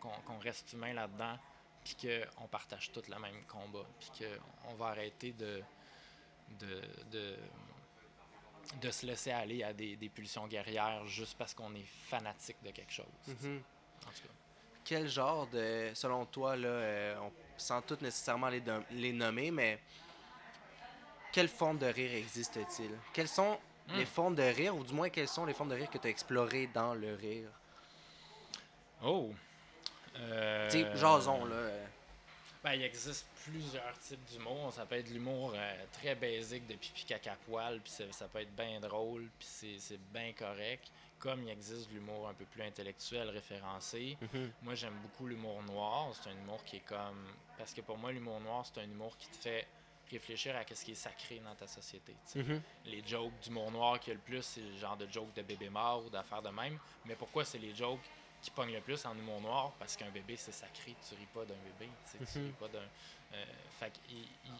qu'on 0.00 0.38
reste 0.38 0.72
humain 0.72 0.94
là-dedans, 0.94 1.38
puis 1.84 1.96
qu'on 2.36 2.46
partage 2.46 2.90
tout 2.90 3.02
le 3.06 3.18
même 3.18 3.44
combat, 3.46 3.84
puis 4.00 4.10
qu'on 4.24 4.74
va 4.74 4.86
arrêter 4.86 5.32
de. 5.32 5.62
de, 6.58 6.82
de 7.12 7.36
de 8.82 8.90
se 8.90 9.06
laisser 9.06 9.30
aller 9.30 9.62
à 9.62 9.72
des, 9.72 9.96
des 9.96 10.10
pulsions 10.10 10.46
guerrières 10.46 11.06
juste 11.06 11.38
parce 11.38 11.54
qu'on 11.54 11.74
est 11.74 11.86
fanatique 11.86 12.58
de 12.62 12.70
quelque 12.70 12.92
chose. 12.92 13.06
Mhm. 13.26 13.62
En 14.02 14.10
tout 14.10 14.22
cas. 14.22 14.34
Quel 14.84 15.08
genre 15.08 15.46
de. 15.46 15.90
Selon 15.94 16.26
toi, 16.26 16.54
là, 16.54 16.68
euh, 16.68 17.18
on 17.18 17.32
sans 17.56 17.80
tout 17.80 17.96
nécessairement 18.02 18.50
les, 18.90 19.12
nommer, 19.12 19.50
mais. 19.50 19.80
Quelle 21.32 21.48
forme 21.48 21.78
de 21.78 21.86
rire 21.86 22.12
existe-t-il? 22.12 22.90
Quelles 23.12 23.28
sont 23.28 23.58
Hmm. 23.88 23.96
les 23.96 24.04
formes 24.06 24.34
de 24.34 24.42
rire, 24.42 24.76
ou 24.76 24.84
du 24.84 24.92
moins 24.92 25.08
quelles 25.08 25.28
sont 25.28 25.46
les 25.46 25.54
formes 25.54 25.70
de 25.70 25.74
rire 25.74 25.88
que 25.90 25.98
tu 25.98 26.06
as 26.06 26.10
explorées 26.10 26.66
dans 26.74 26.94
le 26.94 27.14
rire? 27.14 27.48
Oh! 29.02 29.30
Euh, 30.16 30.68
Tu 30.70 30.82
sais, 30.82 30.96
jason, 30.96 31.44
là. 31.44 31.70
Ben, 32.64 32.72
il 32.72 32.82
existe 32.82 33.24
plusieurs 33.44 33.96
types 34.00 34.24
d'humour. 34.32 34.72
Ça 34.72 34.84
peut 34.84 34.96
être 34.96 35.08
l'humour 35.10 35.52
euh, 35.54 35.74
très 35.92 36.14
basique 36.16 36.66
de 36.66 36.74
pipi 36.74 37.04
caca 37.04 37.36
poil, 37.46 37.80
puis 37.80 37.92
ça, 37.92 38.04
ça 38.10 38.26
peut 38.26 38.40
être 38.40 38.54
bien 38.54 38.80
drôle, 38.80 39.28
puis 39.38 39.46
c'est- 39.78 39.96
bien 40.12 40.32
correct. 40.32 40.90
Comme 41.20 41.42
il 41.44 41.50
existe 41.50 41.88
de 41.88 41.94
l'humour 41.94 42.28
un 42.28 42.34
peu 42.34 42.44
plus 42.44 42.62
intellectuel 42.62 43.30
référencé. 43.30 44.16
mhm. 44.20 44.50
Moi, 44.62 44.74
j'aime 44.74 44.94
beaucoup 45.02 45.26
l'humour 45.26 45.62
noir. 45.64 46.10
C'est 46.14 46.30
un 46.30 46.34
humour 46.34 46.62
qui 46.64 46.76
est 46.76 46.80
comme. 46.86 47.26
Parce 47.56 47.72
que 47.72 47.80
pour 47.80 47.96
moi, 47.96 48.12
l'humour 48.12 48.40
noir, 48.40 48.64
c'est 48.66 48.80
un 48.80 48.84
humour 48.84 49.16
qui 49.18 49.28
te 49.28 49.36
fait 49.36 49.66
réfléchir 50.10 50.56
à 50.56 50.62
ce 50.74 50.84
qui 50.84 50.92
est 50.92 50.94
sacré 50.94 51.38
dans 51.40 51.54
ta 51.54 51.66
société. 51.66 52.14
Mhm. 52.34 52.62
Les 52.86 53.02
jokes 53.06 53.32
d'humour 53.42 53.70
noir 53.70 54.00
qu'il 54.00 54.08
y 54.08 54.10
a 54.12 54.14
le 54.14 54.20
plus, 54.20 54.42
c'est 54.42 54.60
le 54.60 54.76
genre 54.76 54.96
de 54.96 55.06
jokes 55.10 55.32
de 55.34 55.42
bébé 55.42 55.68
mort 55.68 56.04
ou 56.06 56.10
d'affaires 56.10 56.42
de 56.42 56.50
même. 56.50 56.78
Mais 57.04 57.14
pourquoi 57.14 57.44
c'est 57.44 57.58
les 57.58 57.74
jokes 57.74 58.00
qui 58.42 58.50
pognent 58.50 58.72
le 58.74 58.80
plus 58.80 59.04
en 59.06 59.16
humour 59.16 59.40
noir? 59.40 59.72
Parce 59.78 59.96
qu'un 59.96 60.10
bébé, 60.10 60.36
c'est 60.36 60.52
sacré. 60.52 60.94
Tu 61.08 61.14
ris 61.14 61.26
pas 61.34 61.44
d'un 61.44 61.54
bébé. 61.56 61.90
tu 62.10 62.38
Mhm. 62.38 62.46
ris 62.46 62.52
pas 62.52 62.68
d'un. 62.68 62.78
euh, 63.34 63.44
fait 63.78 63.92
il- 64.08 64.16
il- 64.46 64.52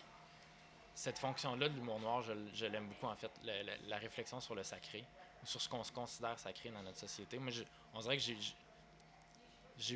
cette 0.95 1.19
fonction-là 1.19 1.69
de 1.69 1.75
l'humour 1.75 2.01
noir, 2.01 2.23
je, 2.23 2.67
l'aime 2.67 2.87
beaucoup, 2.89 3.07
en 3.07 3.15
fait. 3.17 3.31
La, 3.45 3.63
la- 3.63 3.77
la 3.87 3.99
réflexion 3.99 4.41
sur 4.41 4.55
le 4.55 4.63
sacré, 4.65 5.05
sur 5.45 5.61
ce 5.63 5.69
qu'on 5.69 5.85
se 5.85 5.93
considère 5.93 6.39
sacré 6.39 6.71
dans 6.71 6.83
notre 6.83 6.99
société. 6.99 7.39
Moi, 7.39 7.51
je- 7.53 7.63
on 7.95 8.01
dirait 8.01 8.17
que 8.17 8.23
j'ai. 8.23 8.37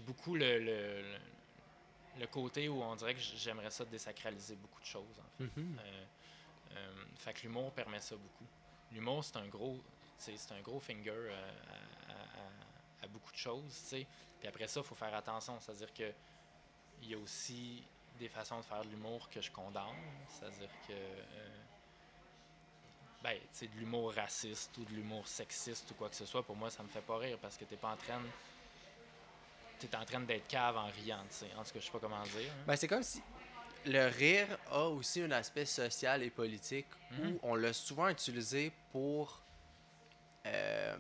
beaucoup 0.01 0.37
le, 0.37 0.59
le, 0.61 1.03
le- 1.03 1.19
le 2.19 2.27
côté 2.27 2.69
où 2.69 2.83
on 2.83 2.95
dirait 2.97 3.15
que 3.15 3.21
j'aimerais 3.21 3.71
ça 3.71 3.85
désacraliser 3.85 4.57
beaucoup 4.57 4.81
de 4.81 4.87
choses. 4.87 5.19
En 5.21 5.39
fait. 5.39 5.45
Mhm. 5.61 5.79
Euh, 5.81 6.05
euh, 6.77 7.05
fait 7.17 7.33
que 7.35 7.43
l'humour 7.43 7.73
permet 7.73 8.01
ça 8.01 8.17
beaucoup. 8.17 8.47
L'humour, 8.93 9.25
c'est 9.25 9.37
un 9.39 9.47
gros, 9.49 9.79
c'est 10.19 10.53
un 10.53 10.61
gros 10.61 10.81
finger 10.81 11.11
euh, 11.11 11.51
à, 12.09 12.13
à- 12.13 12.15
à- 12.17 13.05
à 13.05 13.07
beaucoup 13.09 13.33
de 13.33 13.37
choses, 13.37 13.65
tu 13.83 13.87
sais. 13.89 14.07
Puis 14.39 14.49
après 14.49 14.67
ça, 14.69 14.81
il 14.81 14.87
faut 14.87 14.95
faire 14.95 15.15
attention. 15.15 15.59
C'est-à-dire 15.61 15.93
que 15.95 16.13
il 17.03 17.11
y 17.11 17.15
a 17.15 17.19
aussi 17.19 17.83
des 18.19 18.29
façons 18.29 18.59
de 18.59 18.65
faire 18.65 18.85
de 18.85 18.89
l'humour 18.91 19.29
que 19.31 19.41
je 19.41 19.51
condamne. 19.51 19.97
C'est-à-dire 20.29 20.71
que 20.87 20.93
ben, 23.23 23.39
de 23.61 23.67
l'humour 23.79 24.13
raciste 24.15 24.77
ou 24.79 24.85
de 24.85 24.91
l'humour 24.91 25.27
sexiste 25.29 25.91
ou 25.93 25.95
quoi 25.95 26.09
que 26.09 26.17
ce 26.17 26.27
soit, 26.27 26.43
pour 26.43 26.57
moi, 26.57 26.71
ça 26.71 26.83
me 26.83 26.89
fait 26.89 27.01
pas 27.03 27.19
rire 27.19 27.39
parce 27.41 27.57
que 27.57 27.65
t'es 27.65 27.77
pas 27.77 27.93
en 27.93 27.97
train 27.97 28.21
de- 28.21 28.27
t'es 29.89 29.97
en 29.97 30.05
train 30.05 30.21
d'être 30.21 30.47
cave 30.49 30.77
en 30.77 30.87
riant, 30.87 31.23
tu 31.31 31.37
sais. 31.37 31.47
En 31.57 31.63
tout 31.65 31.73
cas, 31.73 31.81
je 31.81 31.85
sais 31.87 31.91
pas 31.93 31.99
comment 32.01 32.23
dire. 32.23 32.51
hein. 32.51 32.63
Ben, 32.67 32.77
c'est 32.77 32.89
comme 32.89 33.03
si. 33.03 33.23
le 33.85 34.07
rire 34.09 34.47
a 34.71 34.85
aussi 34.89 35.23
un 35.23 35.31
aspect 35.33 35.65
social 35.67 36.23
et 36.23 36.31
politique 36.31 36.87
Mhm. 37.11 37.33
où 37.33 37.39
on 37.43 37.55
l'a 37.57 37.73
souvent 37.73 38.09
utilisé 38.09 38.73
pour 38.93 39.41
euh, 40.47 40.97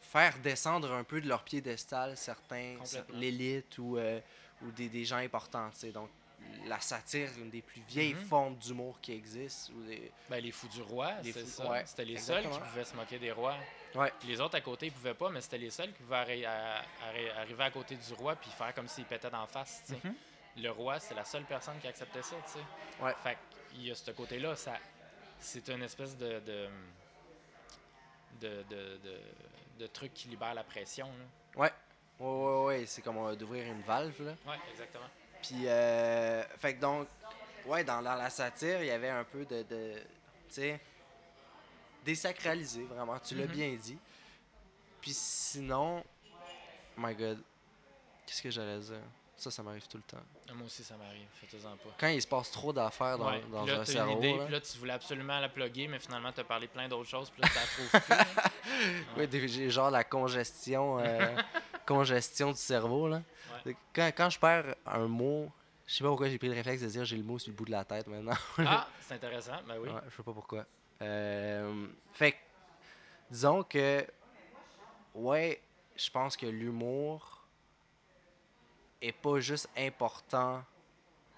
faire 0.00 0.38
descendre 0.38 0.92
un 0.92 1.04
peu 1.04 1.20
de 1.20 1.28
leur 1.28 1.42
piédestal 1.44 2.16
certains, 2.16 2.76
l'élite 3.12 3.78
ou, 3.78 3.96
euh, 3.98 4.20
ou 4.62 4.70
des, 4.70 4.88
des 4.88 5.04
gens 5.04 5.16
importants. 5.16 5.68
tu 5.70 5.78
sais. 5.80 5.90
Donc, 5.90 6.08
la 6.66 6.80
satire, 6.80 7.28
une 7.38 7.50
des 7.50 7.62
plus 7.62 7.82
vieilles 7.88 8.14
Mhm. 8.14 8.24
formes 8.26 8.56
d'humour 8.56 9.00
qui 9.00 9.12
existent. 9.12 9.72
Ou 9.74 9.82
des... 9.84 10.10
Ben, 10.30 10.40
les 10.42 10.52
fous 10.52 10.68
du 10.68 10.82
roi, 10.82 11.12
Les 11.22 11.32
c'est 11.32 11.40
fous- 11.40 11.46
ça. 11.62 11.70
ouais, 11.70 11.82
c'était 11.86 12.04
les 12.04 12.18
seuls 12.18 12.40
qui 12.42 12.46
exactement. 12.46 12.70
pouvaient 12.70 12.84
se 12.84 12.94
moquer 12.96 13.18
des 13.18 13.32
rois. 13.32 13.56
Ouais. 13.96 14.12
Puis 14.18 14.28
les 14.28 14.40
autres 14.40 14.56
à 14.56 14.60
côté, 14.60 14.86
ils 14.86 14.92
pouvaient 14.92 15.14
pas, 15.14 15.30
mais 15.30 15.40
c'était 15.40 15.58
les 15.58 15.70
seuls 15.70 15.92
qui 15.92 16.02
pouvaient 16.02 16.16
arri- 16.16 16.46
à- 16.46 16.82
arri- 17.10 17.30
arriver 17.36 17.64
à 17.64 17.70
côté 17.70 17.96
du 17.96 18.12
roi 18.14 18.36
puis 18.36 18.50
faire 18.50 18.74
comme 18.74 18.88
s'il 18.88 19.04
pétait 19.04 19.30
d'en 19.30 19.46
face. 19.46 19.82
Mhm. 20.04 20.14
Le 20.58 20.70
roi, 20.70 20.98
c'est 21.00 21.14
la 21.14 21.24
seule 21.24 21.44
personne 21.44 21.78
qui 21.80 21.86
acceptait 21.88 22.22
ça. 22.22 22.36
tu 22.46 22.52
sais. 22.52 23.04
Ouais. 23.04 23.14
Fait 23.22 23.36
qu'il 23.70 23.86
y 23.86 23.90
a 23.90 23.94
ce 23.94 24.10
côté-là, 24.10 24.54
ça, 24.56 24.74
c'est 25.40 25.68
une 25.68 25.82
espèce 25.82 26.16
de 26.16 26.40
de, 26.40 26.68
de, 28.40 28.62
de, 28.68 28.98
de- 29.04 29.20
de 29.78 29.86
truc 29.88 30.12
qui 30.14 30.28
libère 30.28 30.54
la 30.54 30.64
pression. 30.64 31.06
là. 31.06 31.60
Ouais. 31.62 31.72
Ouais, 32.18 32.26
ouais, 32.26 32.64
ouais. 32.78 32.86
C'est 32.86 33.02
comme 33.02 33.18
euh, 33.18 33.34
d'ouvrir 33.36 33.66
une 33.70 33.82
valve, 33.82 34.22
là. 34.22 34.32
Ouais, 34.46 34.58
exactement. 34.70 35.04
Puis, 35.42 35.66
euh, 35.68 36.42
fait 36.58 36.74
que 36.74 36.80
donc, 36.80 37.06
ouais, 37.66 37.84
dans, 37.84 38.00
dans 38.00 38.14
la 38.14 38.30
satire, 38.30 38.80
il 38.80 38.86
y 38.86 38.90
avait 38.90 39.10
un 39.10 39.24
peu 39.24 39.44
de, 39.44 39.62
de 39.64 39.92
tu 40.48 40.54
sais, 40.54 40.80
désacralisé, 42.06 42.84
vraiment, 42.84 43.18
tu 43.18 43.34
l'as 43.34 43.44
Mhm. 43.46 43.52
bien 43.52 43.74
dit. 43.74 43.98
Puis 45.02 45.12
sinon, 45.12 46.02
my 46.96 47.14
god, 47.14 47.38
qu'est-ce 48.24 48.42
que 48.42 48.50
j'allais 48.50 48.78
dire? 48.80 49.00
Ça, 49.36 49.50
ça 49.50 49.62
m'arrive 49.62 49.86
tout 49.86 49.98
le 49.98 50.02
temps. 50.02 50.22
Ah, 50.48 50.54
Moi 50.54 50.64
aussi, 50.64 50.82
ça 50.82 50.96
m'arrive. 50.96 51.26
Faites-en 51.34 51.76
pas. 51.76 51.94
Quand 51.98 52.06
il 52.08 52.22
se 52.22 52.26
passe 52.26 52.50
trop 52.50 52.72
d'affaires 52.72 53.18
dans, 53.18 53.26
Ouais. 53.30 53.42
dans 53.52 53.64
Puis 53.64 53.72
là, 53.74 53.80
un 53.80 53.84
cerveau, 53.84 54.12
une 54.12 54.18
idée, 54.18 54.36
là. 54.38 54.44
puis 54.44 54.52
là, 54.54 54.60
tu 54.62 54.78
voulais 54.78 54.92
absolument 54.94 55.38
la 55.40 55.50
plugger, 55.50 55.88
mais 55.88 55.98
finalement, 55.98 56.32
tu 56.32 56.40
as 56.40 56.44
parlé 56.44 56.68
plein 56.68 56.88
d'autres 56.88 57.10
choses, 57.10 57.28
puis 57.28 57.42
là, 57.42 57.48
tu 57.48 57.54
la 57.54 57.66
trouves 57.66 58.00
plus. 58.00 58.16
là. 58.16 58.24
Oui, 59.18 59.48
j'ai 59.48 59.68
genre 59.70 59.90
la 59.90 60.04
congestion, 60.04 60.98
euh, 61.00 61.36
congestion 61.86 62.52
du 62.52 62.58
cerveau, 62.58 63.08
là. 63.08 63.22
Quand, 63.92 64.10
quand 64.16 64.30
je 64.30 64.38
perds 64.38 64.74
un 64.86 65.06
mot, 65.06 65.52
je 65.86 65.94
sais 65.96 66.02
pas 66.02 66.08
pourquoi 66.08 66.28
j'ai 66.30 66.38
pris 66.38 66.48
le 66.48 66.54
réflexe 66.54 66.80
de 66.82 66.88
dire 66.88 67.04
j'ai 67.04 67.16
le 67.16 67.22
mot 67.22 67.38
sur 67.38 67.50
le 67.50 67.56
bout 67.56 67.64
de 67.66 67.70
la 67.72 67.84
tête 67.84 68.06
maintenant. 68.06 68.34
Ah, 68.58 68.88
c'est 69.02 69.14
intéressant. 69.14 69.60
Ben 69.68 69.76
oui. 69.78 69.88
Ouais, 69.90 70.00
je 70.10 70.16
sais 70.16 70.22
pas 70.22 70.32
pourquoi. 70.32 70.64
Euh, 71.02 71.86
fait 72.12 72.32
que, 72.32 72.36
disons 73.30 73.62
que, 73.62 74.06
ouais, 75.14 75.60
je 75.96 76.10
pense 76.10 76.36
que 76.36 76.46
l'humour 76.46 77.44
est 79.00 79.12
pas 79.12 79.40
juste 79.40 79.68
important 79.76 80.64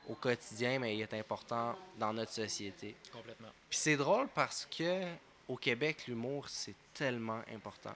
au 0.09 0.15
quotidien, 0.15 0.79
mais 0.79 0.97
il 0.97 1.03
est 1.03 1.15
important 1.15 1.77
dans 1.99 2.13
notre 2.13 2.33
société. 2.33 2.97
Complètement. 3.13 3.49
Puis 3.69 3.79
c'est 3.79 3.97
drôle 3.97 4.29
parce 4.29 4.67
que 4.67 5.05
au 5.49 5.57
Québec, 5.57 6.07
l'humour, 6.07 6.49
c'est 6.49 6.75
tellement 6.95 7.43
important. 7.53 7.95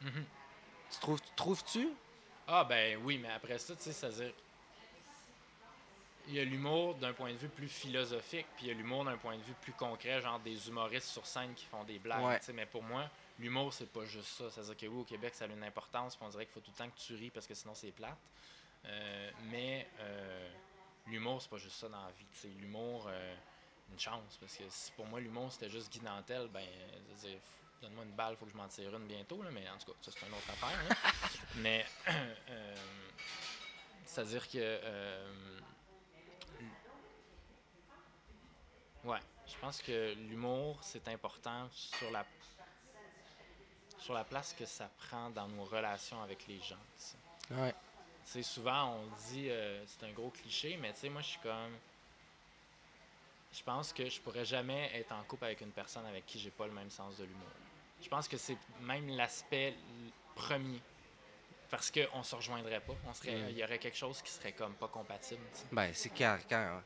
Mhm. 0.00 0.24
Tu 0.90 0.98
trouves, 1.00 1.20
trouves-tu? 1.36 1.88
Ah, 2.46 2.64
ben 2.64 2.98
oui, 3.04 3.18
mais 3.18 3.30
après 3.30 3.58
ça, 3.58 3.74
tu 3.76 3.82
sais, 3.82 3.92
c'est-à-dire. 3.92 4.32
Il 6.28 6.34
y 6.34 6.40
a 6.40 6.44
l'humour 6.44 6.94
d'un 6.96 7.12
point 7.12 7.32
de 7.32 7.36
vue 7.36 7.48
plus 7.48 7.68
philosophique, 7.68 8.46
puis 8.56 8.66
il 8.66 8.68
y 8.68 8.70
a 8.70 8.74
l'humour 8.74 9.04
d'un 9.04 9.16
point 9.16 9.36
de 9.36 9.42
vue 9.42 9.54
plus 9.60 9.72
concret, 9.72 10.20
genre 10.20 10.38
des 10.40 10.68
humoristes 10.68 11.08
sur 11.08 11.26
scène 11.26 11.52
qui 11.54 11.64
font 11.66 11.84
des 11.84 11.98
blagues. 11.98 12.24
Ouais. 12.24 12.38
Mais 12.54 12.66
pour 12.66 12.82
moi, 12.82 13.08
l'humour, 13.38 13.72
c'est 13.72 13.90
pas 13.92 14.04
juste 14.04 14.28
ça. 14.28 14.50
C'est-à-dire 14.50 14.76
que 14.76 14.86
oui, 14.86 15.00
au 15.00 15.04
Québec, 15.04 15.34
ça 15.34 15.44
a 15.44 15.48
une 15.48 15.64
importance, 15.64 16.16
puis 16.16 16.24
on 16.24 16.30
dirait 16.30 16.46
qu'il 16.46 16.54
faut 16.54 16.60
tout 16.60 16.70
le 16.70 16.78
temps 16.78 16.90
que 16.90 16.98
tu 16.98 17.14
ris 17.14 17.30
parce 17.30 17.46
que 17.46 17.54
sinon 17.54 17.74
c'est 17.74 17.90
plate. 17.90 18.16
Euh, 18.84 19.30
mais 19.50 19.88
euh, 20.00 20.48
l'humour, 21.06 21.42
c'est 21.42 21.50
pas 21.50 21.58
juste 21.58 21.76
ça 21.76 21.88
dans 21.88 22.04
la 22.04 22.12
vie. 22.12 22.54
L'humour, 22.60 23.06
euh, 23.08 23.34
une 23.90 23.98
chance, 23.98 24.36
parce 24.40 24.56
que 24.56 24.64
si 24.68 24.92
pour 24.92 25.06
moi, 25.06 25.20
l'humour, 25.20 25.50
c'était 25.52 25.70
juste 25.70 25.92
Guy 25.92 26.00
Nantel, 26.02 26.48
ben, 26.48 26.66
donne-moi 27.82 28.04
une 28.04 28.12
balle, 28.12 28.36
faut 28.36 28.46
que 28.46 28.52
je 28.52 28.56
m'en 28.56 28.68
tire 28.68 28.94
une 28.94 29.06
bientôt, 29.06 29.42
là, 29.42 29.50
mais 29.52 29.68
en 29.68 29.76
tout 29.76 29.92
cas, 29.92 29.98
ça, 30.00 30.10
c'est 30.12 30.26
une 30.26 30.32
autre 30.32 30.50
affaire. 30.50 30.88
là. 30.88 30.94
mais, 31.56 31.84
euh, 32.48 32.76
c'est-à-dire 34.04 34.48
que. 34.48 34.58
euh, 34.58 35.58
ouais, 39.04 39.18
je 39.46 39.56
pense 39.60 39.82
que 39.82 40.14
l'humour, 40.14 40.78
c'est 40.82 41.06
important 41.08 41.68
sur 41.70 42.10
la 42.10 42.24
sur 43.98 44.14
la 44.14 44.24
place 44.24 44.52
que 44.58 44.66
ça 44.66 44.90
prend 45.08 45.30
dans 45.30 45.46
nos 45.46 45.64
relations 45.64 46.20
avec 46.22 46.46
les 46.48 46.58
gens. 46.60 46.74
tu 46.98 47.04
sais. 47.04 47.54
Ouais. 47.54 47.74
Souvent, 48.42 48.96
on 48.96 49.06
dit, 49.30 49.48
euh, 49.48 49.84
c'est 49.86 50.06
un 50.06 50.12
gros 50.12 50.30
cliché, 50.30 50.76
mais 50.80 50.92
tu 50.92 51.00
sais, 51.00 51.08
moi, 51.08 51.22
je 51.22 51.28
suis 51.28 51.40
comme. 51.40 51.76
Je 53.52 53.62
pense 53.62 53.92
que 53.92 54.08
je 54.08 54.20
pourrais 54.20 54.44
jamais 54.44 54.90
être 54.94 55.12
en 55.12 55.22
couple 55.24 55.44
avec 55.44 55.60
une 55.60 55.70
personne 55.70 56.06
avec 56.06 56.24
qui 56.26 56.38
j'ai 56.38 56.50
pas 56.50 56.66
le 56.66 56.72
même 56.72 56.90
sens 56.90 57.16
de 57.16 57.24
l'humour. 57.24 57.48
Je 58.02 58.08
pense 58.08 58.26
que 58.26 58.36
c'est 58.36 58.56
même 58.80 59.08
l'aspect 59.10 59.74
premier. 60.34 60.80
Parce 61.70 61.90
qu'on 61.90 62.22
se 62.22 62.34
rejoindrait 62.34 62.80
pas. 62.80 62.94
On 63.06 63.14
serait, 63.14 63.36
Mm. 63.36 63.50
Il 63.50 63.58
y 63.58 63.64
aurait 63.64 63.78
quelque 63.78 63.96
chose 63.96 64.20
qui 64.22 64.30
serait 64.30 64.52
comme 64.52 64.74
pas 64.74 64.88
compatible. 64.88 65.42
Ben, 65.70 65.92
c'est 65.94 66.10
quand, 66.10 66.38
quand 66.48 66.82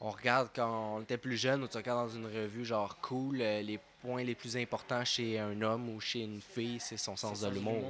on 0.00 0.10
regarde 0.10 0.48
quand 0.54 0.96
on 0.96 1.02
était 1.02 1.18
plus 1.18 1.36
jeune 1.36 1.62
ou 1.62 1.68
tu 1.68 1.76
regardes 1.76 2.08
dans 2.08 2.14
une 2.16 2.26
revue 2.26 2.64
genre 2.64 2.96
cool, 3.00 3.40
euh, 3.40 3.60
les 3.62 3.78
points 4.02 4.22
les 4.22 4.34
plus 4.34 4.56
importants 4.56 5.04
chez 5.04 5.38
un 5.38 5.60
homme 5.62 5.88
ou 5.90 6.00
chez 6.00 6.20
une 6.20 6.40
fille, 6.40 6.80
c'est 6.80 6.96
son 6.96 7.16
sens 7.16 7.40
de 7.40 7.48
l'humour. 7.50 7.84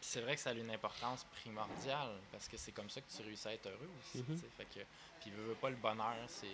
c'est 0.00 0.20
vrai 0.20 0.34
que 0.34 0.40
ça 0.40 0.50
a 0.50 0.52
une 0.52 0.70
importance 0.70 1.24
primordiale 1.40 2.10
parce 2.32 2.48
que 2.48 2.56
c'est 2.56 2.72
comme 2.72 2.90
ça 2.90 3.00
que 3.00 3.06
tu 3.14 3.22
réussis 3.22 3.48
à 3.48 3.52
être 3.54 3.66
heureux 3.66 3.90
aussi. 4.00 4.24
Tu 4.24 4.36
sais. 4.36 4.46
Fait 4.56 4.64
que, 4.64 4.80
puis 5.20 5.30
veux, 5.30 5.44
veux 5.48 5.54
pas 5.54 5.70
le 5.70 5.76
bonheur, 5.76 6.16
c'est 6.26 6.46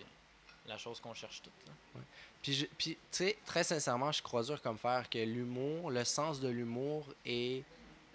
la 0.66 0.76
chose 0.78 1.00
qu'on 1.00 1.14
cherche 1.14 1.40
toutes. 1.42 1.52
là. 1.66 2.00
Puis, 2.42 2.52
je- 2.54 2.66
puis, 2.78 2.94
tu 2.94 2.98
sais, 3.10 3.38
très 3.46 3.64
sincèrement, 3.64 4.12
je 4.12 4.22
crois 4.22 4.42
dur 4.42 4.60
comme 4.62 4.78
faire 4.78 5.08
que 5.10 5.18
l'humour, 5.18 5.90
le 5.90 6.04
sens 6.04 6.40
de 6.40 6.48
l'humour 6.48 7.06
est, 7.24 7.64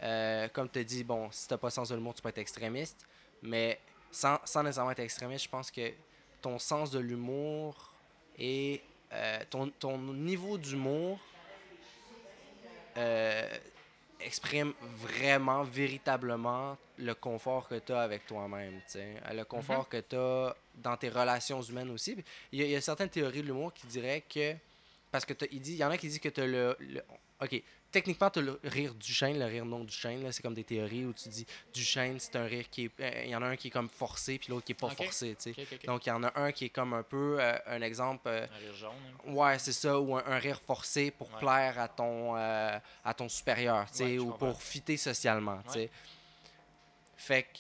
euh, 0.04 0.48
comme 0.50 0.70
tu 0.70 0.84
dis, 0.86 1.04
bon, 1.04 1.32
si 1.32 1.48
t'as 1.48 1.58
pas 1.58 1.68
le 1.68 1.72
sens 1.72 1.90
de 1.90 1.96
l'humour, 1.96 2.14
tu 2.16 2.22
peux 2.22 2.30
être 2.30 2.38
extrémiste, 2.40 3.06
mais 3.44 3.80
sans, 4.12 4.40
sans 4.46 4.64
nécessairement 4.64 4.92
être 4.92 5.00
extrémiste, 5.00 5.46
je 5.46 5.50
pense 5.50 5.70
que 5.72 5.92
ton 6.42 6.60
sens 6.60 6.92
de 6.92 7.00
l'humour 7.00 7.92
et 8.38 8.82
euh, 9.12 9.40
ton, 9.50 9.70
ton 9.80 9.98
niveau 9.98 10.58
d'humour 10.58 11.20
euh, 12.98 13.48
exprime 14.20 14.74
vraiment, 14.98 15.64
véritablement 15.64 16.78
le 16.98 17.14
confort 17.16 17.68
que 17.68 17.76
tu 17.80 17.94
as 17.94 18.02
avec 18.02 18.26
toi-même. 18.28 18.82
Euh, 18.96 19.34
le 19.34 19.46
confort 19.46 19.88
que 19.88 19.98
tu 20.02 20.16
as 20.18 20.56
dans 20.76 20.98
tes 20.98 21.10
relations 21.10 21.62
humaines 21.62 21.90
aussi. 21.92 22.18
Il 22.52 22.60
y, 22.60 22.64
a, 22.64 22.66
il 22.66 22.72
y 22.72 22.76
a 22.76 22.82
certaines 22.82 23.10
théories 23.10 23.42
de 23.42 23.48
l'humour 23.48 23.74
qui 23.74 23.88
diraient 23.88 24.24
que. 24.30 24.56
Parce 25.12 25.26
que 25.26 25.34
il 25.52 25.62
dit, 25.62 25.76
y 25.76 25.84
en 25.84 25.90
a 25.90 25.98
qui 25.98 26.08
disent 26.08 26.20
que 26.20 26.30
tu 26.30 26.42
as 26.42 26.46
le, 26.48 26.76
le- 26.80 27.02
Ok, 27.42 27.62
techniquement, 27.92 28.30
tu 28.30 28.40
as 28.40 28.42
le 28.42 28.60
rire 28.66 28.94
du 28.94 29.14
chêne, 29.14 29.40
le 29.40 29.46
rire 29.46 29.64
non 29.66 29.86
du 29.86 29.94
chêne. 29.94 30.30
C'est 30.32 30.42
comme 30.42 30.54
des 30.54 30.66
théories 30.66 31.06
où 31.06 31.14
tu 31.14 31.30
dis 31.30 31.46
du 31.74 31.84
chêne, 31.84 32.20
c'est 32.20 32.36
un 32.36 32.44
rire 32.46 32.70
qui 32.70 32.86
est. 32.86 32.92
euh, 33.00 33.24
Il 33.26 33.30
y 33.30 33.36
en 33.36 33.42
a 33.42 33.48
un 33.48 33.56
qui 33.56 33.68
est 33.70 33.72
comme 33.72 33.88
forcé, 33.90 34.38
puis 34.38 34.50
l'autre 34.50 34.66
qui 34.66 34.74
est 34.74 34.76
pas 34.76 34.90
forcé, 34.90 35.36
tu 35.42 35.54
sais. 35.54 35.62
Ok, 35.62 35.68
ok, 35.72 35.74
ok. 35.80 35.86
Donc, 35.86 36.06
il 36.06 36.10
y 36.10 36.12
en 36.12 36.24
a 36.24 36.38
un 36.40 36.52
qui 36.52 36.66
est 36.66 36.70
comme 36.70 36.94
un 36.94 37.04
peu. 37.04 37.38
euh, 37.40 37.58
un 37.68 37.82
exemple. 37.82 38.28
euh, 38.28 38.46
Un 38.54 38.58
rire 38.58 38.74
jaune. 38.74 38.92
hein. 39.26 39.32
Ouais, 39.32 39.58
c'est 39.58 39.72
ça, 39.72 40.00
ou 40.00 40.18
un, 40.18 40.24
un 40.26 40.38
rire 40.38 40.60
forcé 40.62 41.12
pour 41.12 41.30
Ouais. 41.32 41.40
plaire 41.40 41.80
à 41.80 41.88
ton, 41.88 42.36
à 42.36 43.14
ton 43.16 43.30
supérieur, 43.30 43.86
Ouais, 44.00 44.18
ou 44.20 44.34
pour 44.34 44.62
fitter 44.62 44.98
socialement, 44.98 45.62
tu 45.64 45.72
sais. 45.74 45.80
Ouais. 45.80 45.90
Fait 47.16 47.44
que, 47.44 47.60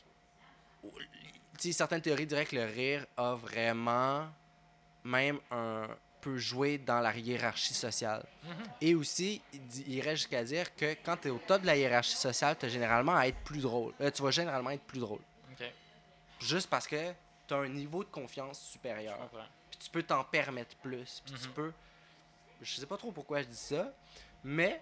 tu 1.57 1.67
sais, 1.67 1.71
certaines 1.73 2.01
théories 2.01 2.25
diraient 2.27 2.45
que 2.45 2.55
le 2.55 2.65
rire 2.65 3.05
a 3.17 3.35
vraiment 3.35 4.29
même 5.03 5.39
un 5.51 5.87
peut 6.21 6.37
jouer 6.37 6.77
dans 6.77 6.99
la 6.99 7.15
hiérarchie 7.15 7.73
sociale. 7.73 8.25
Mhm. 8.43 8.51
Et 8.81 8.95
aussi, 8.95 9.41
il, 9.53 9.65
dit- 9.67 9.83
il 9.87 9.93
irait 9.95 10.15
jusqu'à 10.15 10.43
dire 10.43 10.75
que 10.75 10.95
quand 11.03 11.17
tu 11.17 11.27
es 11.27 11.31
au 11.31 11.39
top 11.39 11.61
de 11.61 11.67
la 11.67 11.77
hiérarchie 11.77 12.15
sociale, 12.15 12.57
tu 12.59 12.65
as 12.65 12.69
généralement 12.69 13.15
à 13.15 13.27
être 13.27 13.37
plus 13.43 13.61
drôle. 13.61 13.93
Euh, 14.01 14.11
tu 14.11 14.21
vas 14.21 14.31
généralement 14.31 14.71
être 14.71 14.83
plus 14.83 14.99
drôle. 14.99 15.21
Juste 16.41 16.69
parce 16.69 16.87
que 16.87 17.11
tu 17.47 17.53
as 17.53 17.57
un 17.57 17.67
niveau 17.67 18.01
de 18.03 18.09
confiance 18.09 18.61
supérieur 18.61 19.29
puis 19.69 19.77
tu 19.79 19.89
peux 19.89 20.03
t'en 20.03 20.23
permettre 20.23 20.75
plus. 20.77 21.21
Puis 21.25 21.33
tu 21.35 21.47
Mhm. 21.47 21.53
peux. 21.53 21.73
Je 22.61 22.75
sais 22.79 22.85
pas 22.85 22.95
trop 22.97 23.11
pourquoi 23.11 23.41
je 23.41 23.47
dis 23.47 23.57
ça, 23.57 23.93
mais 24.43 24.81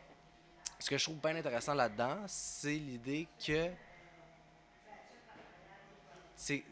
ce 0.80 0.88
que 0.90 0.98
je 0.98 1.04
trouve 1.04 1.18
bien 1.20 1.36
intéressant 1.36 1.74
là-dedans, 1.74 2.20
c'est 2.28 2.76
l'idée 2.76 3.28
que 3.44 3.70
c'est 6.36 6.64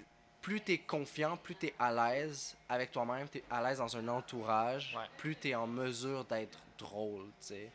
plus 0.45 0.61
tu 0.61 0.73
es 0.73 0.77
confiant, 0.77 1.37
plus 1.37 1.55
tu 1.55 1.65
es 1.65 1.73
à 1.79 1.91
l'aise 1.91 2.55
avec 2.69 2.91
toi-même, 2.91 3.27
tu 3.27 3.39
es 3.39 3.43
à 3.49 3.63
l'aise 3.63 3.79
dans 3.79 3.97
un 3.97 4.07
entourage, 4.09 4.95
Ouais. 4.95 5.07
plus 5.17 5.35
tu 5.35 5.49
es 5.49 5.55
en 5.55 5.65
mesure 5.65 6.23
d'être 6.25 6.59
drôle, 6.77 7.25
tu 7.39 7.47
sais. 7.47 7.71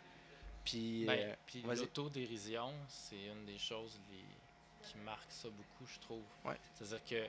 Puis 0.65 1.05
Ben, 1.05 1.19
euh, 1.19 1.35
puis 1.47 1.63
l'autodérision, 1.63 2.73
c'est 2.89 3.25
une 3.27 3.45
des 3.45 3.59
choses 3.59 3.99
les- 4.09 4.89
qui 4.89 4.97
marque 4.99 5.31
ça 5.33 5.49
beaucoup, 5.49 5.85
je 5.93 5.99
trouve. 5.99 6.23
Ouais. 6.45 6.57
C'est-à-dire 6.75 7.05
que, 7.05 7.27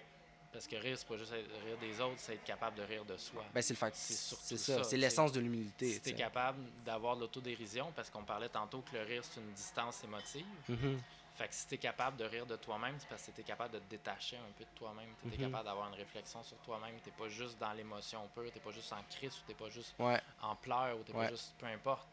parce 0.54 0.68
que 0.68 0.76
rire, 0.76 0.96
c'est 0.98 1.08
pas 1.08 1.18
juste 1.18 1.32
rire 1.32 1.78
des 1.80 2.00
autres, 2.02 2.16
c'est 2.18 2.36
être 2.36 2.44
capable 2.44 2.78
de 2.78 2.84
rire 2.84 3.04
de 3.06 3.18
soi. 3.18 3.44
ben, 3.52 3.62
c'est 3.64 3.74
le 3.74 3.78
fait, 3.80 3.96
c'est 3.96 4.58
ça, 4.58 4.84
c'est 4.84 4.98
l'essence 4.98 5.32
de 5.32 5.40
l'humilité. 5.40 5.92
si 5.94 6.02
tu 6.02 6.10
es 6.10 6.14
capable 6.14 6.60
d'avoir 6.86 7.16
de 7.16 7.22
l'autodérision, 7.22 7.92
parce 7.96 8.12
qu'on 8.12 8.24
parlait 8.24 8.50
tantôt 8.50 8.82
que 8.82 8.96
le 8.96 9.02
rire, 9.04 9.24
c'est 9.24 9.40
une 9.40 9.52
distance 9.54 10.04
émotive. 10.04 10.46
Mhm. 10.70 11.00
Fait 11.42 11.48
que 11.48 11.56
si 11.56 11.66
tu 11.68 11.74
es 11.74 11.78
capable 11.80 12.18
de 12.18 12.26
rire 12.26 12.46
de 12.46 12.56
toi-même, 12.56 12.96
c'est 13.00 13.10
parce 13.10 13.26
que 13.26 13.32
tu 13.32 13.42
es 13.42 13.44
capable 13.44 13.74
de 13.74 13.80
te 13.80 13.90
détacher 13.90 14.38
un 14.38 14.52
peu 14.56 14.64
de 14.64 14.70
toi-même. 14.76 15.10
Tu 15.24 15.28
es 15.28 15.32
Mhm. 15.32 15.38
capable 15.50 15.66
d'avoir 15.66 15.88
une 15.88 15.96
réflexion 15.96 16.44
sur 16.44 16.58
toi-même. 16.60 17.00
Tu 17.04 17.10
pas 17.10 17.30
juste 17.30 17.58
dans 17.58 17.74
l'émotion 17.74 18.28
pure, 18.36 18.52
tu 18.54 18.60
pas 18.60 18.70
juste 18.70 18.94
en 18.94 19.02
crise 19.10 19.36
ou 19.40 19.48
tu 19.48 19.56
pas 19.56 19.70
juste 19.72 19.96
Ouais, 19.98 20.22
en 20.44 20.56
pleurs 20.56 20.98
ou 20.98 21.00
Ouais. 21.00 21.12
pas 21.26 21.28
juste. 21.30 21.56
Peu 21.58 21.66
importe. 21.66 22.08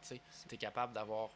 Tu 0.48 0.54
es 0.54 0.56
capable 0.58 0.94
d'avoir 0.94 1.28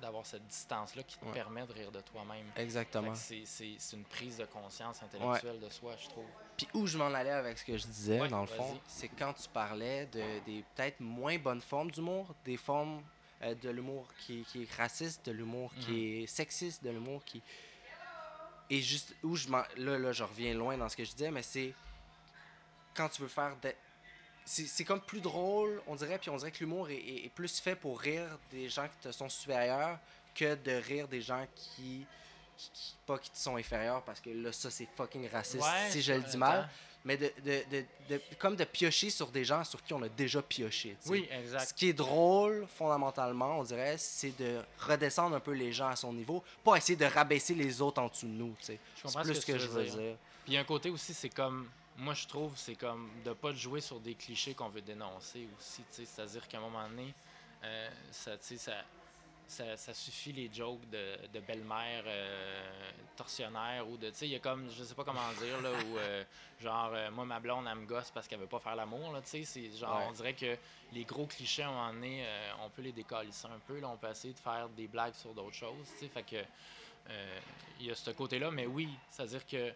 d'avoir 0.00 0.24
cette 0.24 0.46
distance-là 0.46 1.02
qui 1.02 1.18
te 1.18 1.26
Ouais. 1.26 1.32
permet 1.34 1.66
de 1.66 1.72
rire 1.74 1.90
de 1.92 2.00
toi-même. 2.00 2.46
Exactement. 2.56 3.12
C'est 3.14 3.44
une 3.92 4.04
prise 4.04 4.38
de 4.38 4.46
conscience 4.46 5.02
intellectuelle 5.02 5.58
de 5.60 5.68
soi, 5.68 5.94
je 5.96 6.08
trouve. 6.08 6.24
Puis 6.56 6.68
où 6.72 6.86
je 6.86 6.96
m'en 6.96 7.12
allais 7.12 7.28
avec 7.32 7.58
ce 7.58 7.64
que 7.66 7.76
je 7.76 7.86
disais, 7.86 8.26
dans 8.28 8.40
le 8.42 8.46
fond, 8.46 8.80
c'est 8.86 9.08
quand 9.08 9.34
tu 9.34 9.48
parlais 9.48 10.06
de, 10.06 10.38
des 10.46 10.64
peut-être 10.74 11.00
moins 11.00 11.36
bonnes 11.38 11.60
formes 11.60 11.90
d'humour, 11.90 12.34
des 12.44 12.56
formes 12.56 13.02
euh, 13.42 13.54
de 13.54 13.70
l'humour 13.70 14.06
qui, 14.20 14.44
qui 14.50 14.62
est 14.64 14.72
raciste, 14.76 15.26
de 15.26 15.32
l'humour 15.32 15.72
Mhm. 15.76 15.84
qui 15.84 16.22
est 16.22 16.26
sexiste, 16.26 16.82
de 16.84 16.90
l'humour 16.90 17.24
qui... 17.24 17.42
Et 18.72 18.80
juste 18.80 19.14
où 19.24 19.34
je. 19.34 19.48
Là, 19.50 19.66
là, 19.98 20.12
je 20.12 20.22
reviens 20.22 20.54
loin 20.54 20.76
dans 20.76 20.88
ce 20.88 20.96
que 20.96 21.04
je 21.04 21.10
disais, 21.10 21.30
mais 21.32 21.42
c'est 21.42 21.74
quand 22.94 23.08
tu 23.08 23.22
veux 23.22 23.28
faire... 23.28 23.56
de- 23.60 23.74
C'est 24.44 24.66
c'est 24.66 24.84
comme 24.84 25.00
plus 25.00 25.20
drôle, 25.20 25.82
on 25.86 25.96
dirait, 25.96 26.18
puis 26.18 26.30
on 26.30 26.36
dirait 26.36 26.52
que 26.52 26.60
l'humour 26.60 26.88
est, 26.88 26.94
est- 26.96 27.24
est 27.26 27.28
plus 27.30 27.58
fait 27.60 27.74
pour 27.76 28.00
rire 28.00 28.38
des 28.50 28.68
gens 28.68 28.86
qui 28.88 28.96
te 29.08 29.12
sont 29.12 29.28
supérieurs 29.28 29.98
que 30.34 30.54
de 30.54 30.72
rire 30.72 31.08
des 31.08 31.20
gens 31.20 31.44
qui... 31.56 32.06
qui, 32.56 32.70
qui- 32.72 32.96
pas 33.06 33.18
qui 33.18 33.30
te 33.30 33.38
sont 33.38 33.56
inférieurs, 33.56 34.02
parce 34.04 34.20
que 34.20 34.30
là, 34.30 34.52
ça, 34.52 34.70
c'est 34.70 34.86
fucking 34.96 35.28
raciste 35.28 35.64
Ouais, 35.64 35.90
si 35.90 36.00
je 36.02 36.12
le 36.12 36.22
dis 36.22 36.36
mal. 36.36 36.68
Mais 37.04 37.16
de, 37.16 37.32
de, 37.44 37.62
de, 37.70 37.84
de- 38.08 38.20
comme 38.38 38.56
de 38.56 38.64
piocher 38.64 39.10
sur 39.10 39.28
des 39.28 39.44
gens 39.44 39.64
sur 39.64 39.82
qui 39.82 39.94
on 39.94 40.02
a 40.02 40.08
déjà 40.08 40.42
pioché. 40.42 40.96
Oui, 41.06 41.26
Ce 41.30 41.34
exact. 41.34 41.72
qui 41.74 41.88
est 41.88 41.92
drôle, 41.94 42.66
fondamentalement, 42.76 43.58
on 43.58 43.62
dirait, 43.62 43.96
c'est 43.98 44.36
de 44.38 44.60
redescendre 44.78 45.34
un 45.36 45.40
peu 45.40 45.52
les 45.52 45.72
gens 45.72 45.88
à 45.88 45.96
son 45.96 46.12
niveau, 46.12 46.42
pas 46.64 46.76
essayer 46.76 46.96
de 46.96 47.04
rabaisser 47.06 47.54
les 47.54 47.80
autres 47.80 48.00
en 48.02 48.08
dessous 48.08 48.26
de 48.26 48.32
nous. 48.32 48.54
C'est 48.60 48.78
plus 49.22 49.34
ce 49.34 49.40
ce 49.40 49.46
que, 49.46 49.58
je 49.58 49.66
veux 49.68 49.84
dire. 49.84 49.96
dire. 49.96 50.16
Puis 50.44 50.56
un 50.56 50.64
côté 50.64 50.90
aussi, 50.90 51.14
c'est 51.14 51.28
comme, 51.30 51.68
moi 51.96 52.14
je 52.14 52.26
trouve, 52.26 52.52
c'est 52.56 52.74
comme 52.74 53.08
de 53.24 53.32
pas 53.32 53.52
jouer 53.54 53.80
sur 53.80 53.98
des 54.00 54.14
clichés 54.14 54.54
qu'on 54.54 54.68
veut 54.68 54.82
dénoncer 54.82 55.46
aussi, 55.58 55.82
c'est-à-dire 55.90 56.46
qu'à 56.48 56.58
un 56.58 56.62
moment 56.62 56.88
donné, 56.88 57.14
euh, 57.64 57.88
ça, 58.10 58.32
tu 58.38 58.38
sais, 58.48 58.56
ça, 58.56 58.72
ça, 59.50 59.76
ça 59.76 59.92
suffit 59.92 60.32
les 60.32 60.48
jokes 60.52 60.88
de, 60.90 61.26
de 61.32 61.40
belle-mère 61.40 62.04
euh, 62.06 62.70
tortionnaire 63.16 63.88
ou 63.88 63.96
de, 63.96 64.10
tu 64.10 64.16
sais, 64.16 64.26
il 64.26 64.32
y 64.32 64.36
a 64.36 64.38
comme, 64.38 64.70
je 64.70 64.84
sais 64.84 64.94
pas 64.94 65.02
comment 65.04 65.32
dire, 65.40 65.60
là, 65.60 65.70
où 65.72 65.98
euh, 65.98 66.24
genre, 66.60 66.90
euh, 66.94 67.10
moi 67.10 67.24
ma 67.24 67.40
blonde, 67.40 67.66
elle 67.68 67.78
me 67.78 67.86
gosse 67.86 68.10
parce 68.12 68.28
qu'elle 68.28 68.38
veut 68.38 68.46
pas 68.46 68.60
faire 68.60 68.76
l'amour, 68.76 69.12
là, 69.12 69.20
tu 69.22 69.28
sais, 69.28 69.44
c'est 69.44 69.70
genre, 69.76 69.98
Ouais. 69.98 70.04
on 70.08 70.12
dirait 70.12 70.34
que 70.34 70.56
les 70.92 71.04
gros 71.04 71.26
clichés, 71.26 71.62
à 71.64 71.68
un 71.68 71.72
moment 71.72 71.92
donné, 71.92 72.24
on 72.62 72.70
peut 72.70 72.82
les 72.82 72.92
décalisser 72.92 73.46
un 73.48 73.58
peu, 73.66 73.80
là, 73.80 73.88
on 73.88 73.96
peut 73.96 74.08
essayer 74.08 74.32
de 74.34 74.38
faire 74.38 74.68
des 74.68 74.86
blagues 74.86 75.14
sur 75.14 75.34
d'autres 75.34 75.56
choses, 75.56 75.86
tu 75.94 76.06
sais, 76.06 76.08
fait 76.08 76.22
que, 76.22 76.44
il 77.80 77.86
y 77.86 77.90
a 77.90 77.94
ce 77.96 78.10
côté-là, 78.10 78.50
mais 78.52 78.66
oui, 78.66 78.88
c'est-à-dire 79.10 79.44
que 79.46 79.72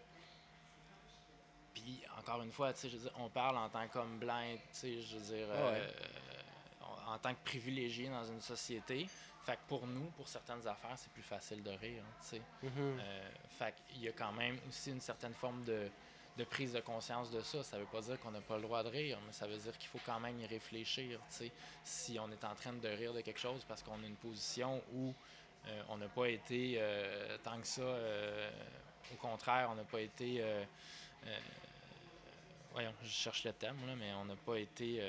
puis 1.74 2.00
encore 2.20 2.40
une 2.42 2.52
fois, 2.52 2.72
tu 2.72 2.80
sais, 2.80 2.88
je 2.90 2.96
veux 2.96 3.02
dire, 3.02 3.12
on 3.18 3.28
parle 3.28 3.56
en 3.58 3.68
tant 3.68 3.88
qu'homme 3.88 4.18
blanc, 4.18 4.44
tu 4.54 4.60
sais, 4.70 5.02
je 5.02 5.16
veux 5.16 5.36
dire, 5.36 5.48
en 7.08 7.18
tant 7.18 7.34
que 7.34 7.44
privilégié 7.44 8.08
dans 8.08 8.24
une 8.24 8.40
société. 8.40 9.08
Fait 9.45 9.57
que 9.57 9.62
pour 9.68 9.86
nous, 9.86 10.07
pour 10.16 10.26
certaines 10.26 10.66
affaires, 10.66 10.97
c'est 10.97 11.12
plus 11.12 11.22
facile 11.22 11.62
de 11.62 11.70
rire, 11.70 12.03
hein, 12.03 12.16
tu 12.22 12.28
sais. 12.28 12.42
Mhm. 12.62 12.99
Euh, 12.99 13.30
fait 13.51 13.74
qu'il 13.86 14.03
y 14.03 14.09
a 14.09 14.12
quand 14.12 14.32
même 14.32 14.59
aussi 14.68 14.90
une 14.90 15.01
certaine 15.01 15.34
forme 15.34 15.62
de, 15.64 15.90
de 16.36 16.45
prise 16.45 16.72
de 16.72 16.80
conscience 16.80 17.30
de 17.30 17.40
ça. 17.42 17.62
Ça 17.62 17.78
veut 17.78 17.84
pas 17.84 18.01
dire 18.01 18.18
qu'on 18.20 18.30
n'a 18.30 18.40
pas 18.40 18.57
le 18.57 18.62
droit 18.62 18.82
de 18.82 18.88
rire, 18.88 19.18
mais 19.26 19.32
ça 19.32 19.47
veut 19.47 19.59
dire 19.59 19.76
qu'il 19.76 19.88
faut 19.88 20.01
quand 20.05 20.18
même 20.18 20.38
y 20.40 20.47
réfléchir, 20.47 21.20
tu 21.28 21.36
sais. 21.36 21.53
Si 21.84 22.18
on 22.18 22.30
est 22.30 22.45
en 22.45 22.55
train 22.55 22.72
de 22.72 22.88
rire 22.88 23.12
de 23.12 23.20
quelque 23.20 23.40
chose 23.40 23.64
parce 23.68 23.82
qu'on 23.82 24.03
a 24.03 24.07
une 24.07 24.16
position 24.16 24.82
où 24.95 25.12
euh, 25.66 25.82
on 25.88 25.97
n'a 25.97 26.09
pas 26.09 26.28
été 26.28 26.76
euh, 26.78 27.38
tant 27.42 27.59
que 27.61 27.66
ça, 27.66 27.82
euh, 27.82 28.51
au 29.12 29.16
contraire, 29.16 29.68
on 29.70 29.74
n'a 29.74 29.84
pas 29.84 30.01
été... 30.01 30.42
voyons, 32.72 32.95
je 33.03 33.09
cherche 33.09 33.45
le 33.45 33.53
thème, 33.53 33.76
là, 33.86 33.95
mais 33.95 34.12
on 34.14 34.24
n'a 34.24 34.36
pas 34.36 34.59
été... 34.59 35.03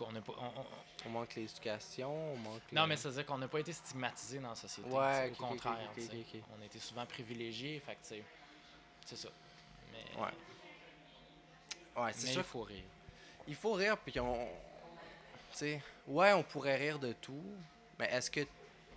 on 0.00 0.12
pas... 0.20 0.32
on- 0.38 0.60
on- 0.60 0.66
On 1.04 1.08
manque 1.10 1.34
l'éducation, 1.34 2.32
on 2.32 2.36
manque... 2.36 2.62
non, 2.72 2.82
le- 2.82 2.88
mais 2.88 2.96
ça 2.96 3.08
veut 3.08 3.14
dire 3.16 3.26
qu'on 3.26 3.38
n'a 3.38 3.48
pas 3.48 3.58
été 3.60 3.72
stigmatisé 3.72 4.38
dans 4.38 4.50
la 4.50 4.54
société. 4.54 4.88
Ouais, 4.88 5.30
au 5.32 5.34
contraire. 5.34 5.76
On 6.56 6.62
a 6.62 6.64
été 6.64 6.78
souvent 6.78 7.04
privilégiés, 7.06 7.80
fait 7.80 7.96
que, 7.96 8.00
tu 8.02 8.08
sais, 8.08 8.24
c'est 9.06 9.16
ça. 9.16 9.28
Mais, 9.92 10.20
Ouais. 10.22 10.28
Ouais, 11.96 12.12
c'est 12.14 12.28
sûr 12.28 12.40
il 12.40 12.44
faut 12.44 12.62
rire. 12.62 12.84
Il 13.48 13.54
faut 13.54 13.72
rire, 13.74 13.98
puis 13.98 14.18
on. 14.20 14.34
Tu 15.50 15.58
sais, 15.58 15.82
ouais, 16.06 16.32
on 16.32 16.42
pourrait 16.42 16.76
rire 16.76 16.98
de 16.98 17.12
tout, 17.12 17.44
mais 17.98 18.06
est-ce 18.10 18.30
que 18.30 18.46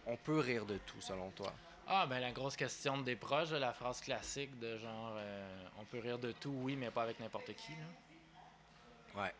on 0.05 0.15
peut 0.15 0.39
rire 0.39 0.65
de 0.65 0.77
tout, 0.77 1.01
selon 1.01 1.29
toi? 1.31 1.51
Ah, 1.87 2.05
ben 2.07 2.19
la 2.19 2.31
grosse 2.31 2.55
question 2.55 2.99
des 3.01 3.15
proches, 3.15 3.51
la 3.51 3.73
phrase 3.73 3.99
classique 4.01 4.57
de 4.59 4.77
genre 4.77 5.13
euh, 5.17 5.67
on 5.79 5.83
peut 5.85 5.99
rire 5.99 6.17
de 6.19 6.31
tout, 6.31 6.53
oui, 6.61 6.75
mais 6.75 6.89
pas 6.91 7.01
avec 7.03 7.19
n'importe 7.19 7.53
qui. 7.55 7.71
Là. 7.73 9.21
Ouais. 9.23 9.33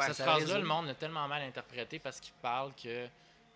Cette 0.00 0.22
phrase-là, 0.22 0.58
le 0.58 0.64
monde 0.64 0.86
l'a 0.86 0.94
tellement 0.94 1.26
mal 1.28 1.42
interprétée 1.42 1.98
parce 1.98 2.20
qu'ils 2.20 2.34
parlent 2.42 2.72
que. 2.74 3.06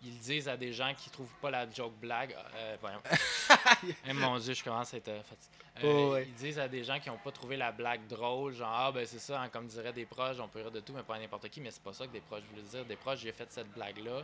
Ils 0.05 0.19
disent 0.19 0.49
à 0.49 0.57
des 0.57 0.73
gens 0.73 0.93
qui 0.93 1.09
trouvent 1.09 1.33
pas 1.41 1.49
la 1.49 1.69
joke 1.71 1.93
blague. 2.01 2.35
Euh, 2.55 2.75
voyons. 2.81 3.01
Eh, 4.05 4.11
mon 4.11 4.37
Dieu, 4.37 4.53
je 4.53 4.61
commence 4.61 4.93
à 4.93 4.97
être 4.97 5.07
euh, 5.07 5.23
fatigué. 5.23 5.55
Euh, 5.81 5.93
Oh, 6.09 6.11
ouais. 6.11 6.25
Ils 6.27 6.33
disent 6.33 6.59
à 6.59 6.67
des 6.67 6.83
gens 6.83 6.99
qui 6.99 7.09
n'ont 7.09 7.17
pas 7.17 7.31
trouvé 7.31 7.55
la 7.55 7.71
blague 7.71 8.05
drôle, 8.07 8.53
genre, 8.53 8.69
ah 8.73 8.91
ben 8.91 9.05
c'est 9.05 9.19
ça, 9.19 9.41
hein, 9.41 9.47
comme 9.47 9.65
diraient 9.67 9.93
des 9.93 10.05
proches, 10.05 10.37
on 10.41 10.47
peut 10.49 10.59
rire 10.59 10.71
de 10.71 10.81
tout, 10.81 10.91
mais 10.91 11.03
pas 11.03 11.17
n'importe 11.17 11.47
qui. 11.47 11.61
Mais 11.61 11.71
c'est 11.71 11.81
pas 11.81 11.93
ça 11.93 12.05
que 12.05 12.11
des 12.11 12.19
proches 12.19 12.43
voulaient 12.49 12.61
dire. 12.63 12.83
Des 12.83 12.97
proches, 12.97 13.19
j'ai 13.19 13.31
fait 13.31 13.49
cette 13.49 13.71
blague-là 13.73 14.23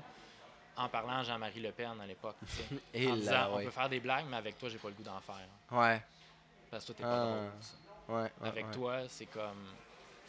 en 0.76 0.90
parlant 0.90 1.20
à 1.20 1.24
Jean-Marie 1.24 1.62
Le 1.62 1.72
Pen 1.72 2.00
à 2.02 2.06
l'époque. 2.06 2.36
Et 2.94 3.08
en 3.10 3.16
disant, 3.16 3.50
on 3.54 3.64
peut 3.64 3.70
faire 3.72 3.88
des 3.90 4.02
blagues, 4.02 4.26
mais 4.30 4.36
avec 4.38 4.58
toi, 4.58 4.68
j'ai 4.68 4.80
pas 4.80 4.90
le 4.90 4.96
goût 4.96 5.04
d'en 5.04 5.22
faire. 5.22 5.48
Ouais, 5.72 6.02
Parce 6.70 6.84
que 6.84 6.92
toi, 6.92 6.96
t'es 6.98 7.04
pas 7.04 7.22
Ah. 7.24 7.26
drôle. 8.06 8.18
ouais. 8.22 8.32
Avec 8.44 8.72
toi, 8.72 9.08
c'est 9.08 9.28
comme, 9.28 9.66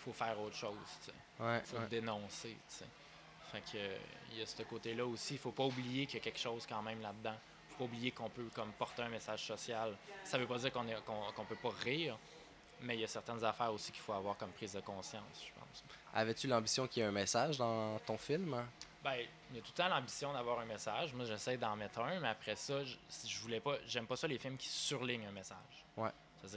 faut 0.04 0.12
faire 0.12 0.40
autre 0.40 0.54
chose. 0.56 0.76
Ouais, 1.40 1.60
faut 1.64 1.76
ouais. 1.76 1.82
le 1.82 1.88
dénoncer, 1.88 2.56
tu 2.68 2.74
sais. 2.76 2.84
Fait 3.52 3.60
que, 3.60 3.78
il 4.32 4.38
y 4.38 4.42
a 4.42 4.46
ce 4.46 4.62
côté-là 4.62 5.04
aussi. 5.06 5.34
Il 5.34 5.38
faut 5.40 5.50
pas 5.50 5.64
oublier 5.64 6.06
qu'il 6.06 6.18
y 6.18 6.20
a 6.20 6.24
quelque 6.24 6.38
chose 6.38 6.66
quand 6.68 6.82
même 6.82 7.00
là-dedans. 7.00 7.34
faut 7.70 7.78
pas 7.78 7.84
oublier 7.84 8.10
qu'on 8.12 8.28
peut 8.28 8.48
comme 8.54 8.70
porter 8.72 9.02
un 9.02 9.08
message 9.08 9.44
social. 9.44 9.96
Ça 10.24 10.38
veut 10.38 10.46
pas 10.46 10.58
dire 10.58 10.72
qu'on 10.72 10.84
qu'on 11.06 11.32
qu'on 11.32 11.44
peut 11.44 11.56
pas 11.56 11.72
rire, 11.82 12.16
mais 12.82 12.94
il 12.96 13.00
y 13.00 13.04
a 13.04 13.08
certaines 13.08 13.42
affaires 13.44 13.72
aussi 13.72 13.90
qu'il 13.90 14.02
faut 14.02 14.12
avoir 14.12 14.36
comme 14.36 14.50
prise 14.50 14.72
de 14.74 14.80
conscience, 14.80 15.44
je 15.44 15.52
pense. 15.58 15.84
Avais-tu 16.14 16.46
l'ambition 16.46 16.86
qu'il 16.86 17.02
y 17.02 17.04
ait 17.04 17.08
un 17.08 17.12
message 17.12 17.58
dans 17.58 17.98
ton 18.00 18.16
film? 18.18 18.54
Ben, 19.02 19.14
il 19.50 19.56
y 19.56 19.58
a 19.58 19.62
tout 19.62 19.72
le 19.74 19.82
temps 19.82 19.88
l'ambition 19.88 20.32
d'avoir 20.32 20.60
un 20.60 20.66
message. 20.66 21.14
Moi, 21.14 21.24
j'essaie 21.24 21.56
d'en 21.56 21.74
mettre 21.74 22.00
un, 22.00 22.20
mais 22.20 22.28
après 22.28 22.54
ça, 22.56 22.84
je, 22.84 22.96
si 23.08 23.28
je 23.28 23.40
voulais 23.40 23.60
pas, 23.60 23.76
j'aime 23.86 24.06
pas 24.06 24.16
ça 24.16 24.26
les 24.28 24.38
films 24.38 24.56
qui 24.58 24.68
surlignent 24.68 25.26
un 25.26 25.32
message. 25.32 25.84
Ouais. 25.96 26.10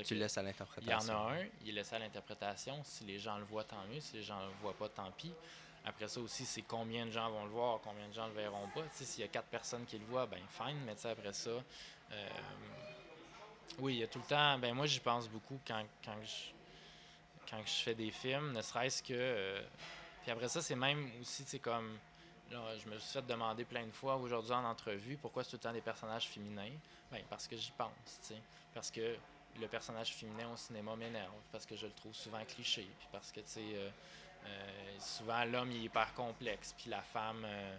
Tu 0.06 0.16
laisses 0.16 0.38
à 0.38 0.41
Il 0.41 0.46
y 0.46 0.48
en 0.48 0.50
l'interprétation. 0.50 1.14
a 1.28 1.34
un, 1.34 1.46
il 1.62 1.70
est 1.70 1.72
laissé 1.74 1.96
à 1.96 2.00
l'interprétation. 2.00 2.82
Si 2.86 3.04
les 3.04 3.20
gens 3.20 3.38
le 3.38 3.44
voient, 3.44 3.64
tant 3.66 3.84
mieux. 3.89 4.00
Si 4.00 4.16
les 4.16 4.24
gens 4.24 4.39
le 4.39 4.52
voient 4.62 4.76
pas, 4.78 4.88
tant 4.89 5.12
pis. 5.12 5.34
Après 5.86 6.08
ça 6.08 6.22
aussi, 6.22 6.46
c'est 6.46 6.62
combien 6.62 7.06
de 7.06 7.12
gens 7.12 7.30
vont 7.30 7.44
le 7.44 7.50
voir, 7.50 7.80
combien 7.82 8.08
de 8.08 8.14
gens 8.14 8.28
le 8.28 8.34
verront 8.34 8.70
pas. 8.70 8.84
S'il 8.94 9.20
y 9.20 9.24
a 9.26 9.28
quatre 9.28 9.48
personnes 9.50 9.86
qui 9.86 9.98
le 9.98 10.06
voient, 10.06 10.26
ben 10.26 10.39
fine, 10.50 10.80
mais 10.86 10.96
après 11.06 11.34
ça. 11.34 11.50
euh, 11.50 12.30
oui, 13.80 13.96
il 13.96 14.00
y 14.00 14.04
a 14.04 14.08
tout 14.08 14.20
le 14.20 14.26
temps. 14.26 14.58
Ben 14.60 14.74
moi, 14.74 14.86
j'y 14.86 15.02
pense 15.02 15.28
beaucoup 15.28 15.60
quand, 15.68 15.84
quand, 16.06 16.16
je, 16.24 16.52
quand 17.50 17.62
je 17.66 17.72
fais 17.84 17.96
des 17.96 18.12
films, 18.12 18.54
ne 18.54 18.62
serait-ce 18.62 19.04
que. 19.04 19.14
euh, 19.14 19.62
puis 20.22 20.32
après 20.32 20.48
ça, 20.48 20.62
c'est 20.62 20.76
même 20.76 21.10
aussi, 21.22 21.44
sais, 21.44 21.60
comme. 21.60 21.98
Là, 22.53 22.77
je 22.77 22.88
me 22.88 22.99
suis 22.99 23.13
fait 23.13 23.25
demander 23.25 23.65
plein 23.65 23.84
de 23.84 23.91
fois 23.91 24.15
aujourd'hui 24.15 24.51
en 24.51 24.63
entrevue 24.63 25.17
pourquoi 25.17 25.43
c'est 25.43 25.49
tout 25.49 25.55
le 25.55 25.61
temps 25.61 25.73
des 25.73 25.81
personnages 25.81 26.27
féminins? 26.27 26.69
Ben, 27.11 27.23
parce 27.27 27.47
que 27.47 27.57
j'y 27.57 27.71
pense. 27.71 28.31
Parce 28.75 28.91
que 28.91 29.15
le 29.59 29.67
personnage 29.67 30.13
féminin 30.13 30.47
au 30.53 30.55
cinéma 30.55 30.95
m'énerve, 30.95 31.34
parce 31.51 31.65
que 31.65 31.75
je 31.75 31.88
le 31.88 31.93
trouve 31.93 32.13
souvent 32.13 32.43
cliché, 32.45 32.88
puis 32.99 33.07
parce 33.11 33.31
que, 33.31 33.39
tu 33.39 33.47
sais, 33.47 33.61
euh, 33.73 33.89
euh, 34.45 34.99
souvent 34.99 35.43
l'homme 35.45 35.71
est 35.71 35.80
hyper 35.80 36.13
complexe, 36.13 36.75
puis 36.77 36.91
la 36.91 37.01
femme, 37.01 37.43
euh, 37.43 37.77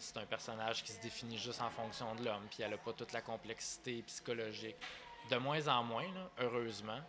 c'est 0.00 0.16
un 0.16 0.26
personnage 0.26 0.82
qui 0.82 0.90
se 0.90 1.00
définit 1.00 1.38
juste 1.38 1.62
en 1.62 1.70
fonction 1.70 2.16
de 2.16 2.24
l'homme, 2.24 2.46
puis 2.50 2.64
elle 2.64 2.72
n'a 2.72 2.78
pas 2.78 2.92
toute 2.92 3.12
la 3.12 3.22
complexité 3.22 4.02
psychologique. 4.02 4.76
De 5.30 5.36
moins 5.36 5.68
en 5.68 5.84
moins, 5.84 6.06
heureusement, 6.40 7.00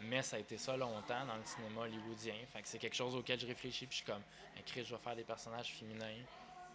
mais 0.00 0.22
ça 0.22 0.36
a 0.36 0.38
été 0.38 0.58
ça 0.58 0.76
longtemps 0.76 1.24
dans 1.26 1.36
le 1.36 1.44
cinéma 1.44 1.82
hollywoodien. 1.82 2.34
Fait 2.52 2.62
que 2.62 2.68
c'est 2.68 2.78
quelque 2.78 2.96
chose 2.96 3.14
auquel 3.14 3.38
je 3.40 3.46
réfléchis, 3.46 3.86
puis 3.86 3.98
je 3.98 4.04
suis 4.04 4.12
comme, 4.12 4.22
Eh, 4.58 4.62
Chris, 4.62 4.84
je 4.84 4.94
vais 4.94 5.00
faire 5.00 5.16
des 5.16 5.24
personnages 5.24 5.72
féminins 5.72 6.22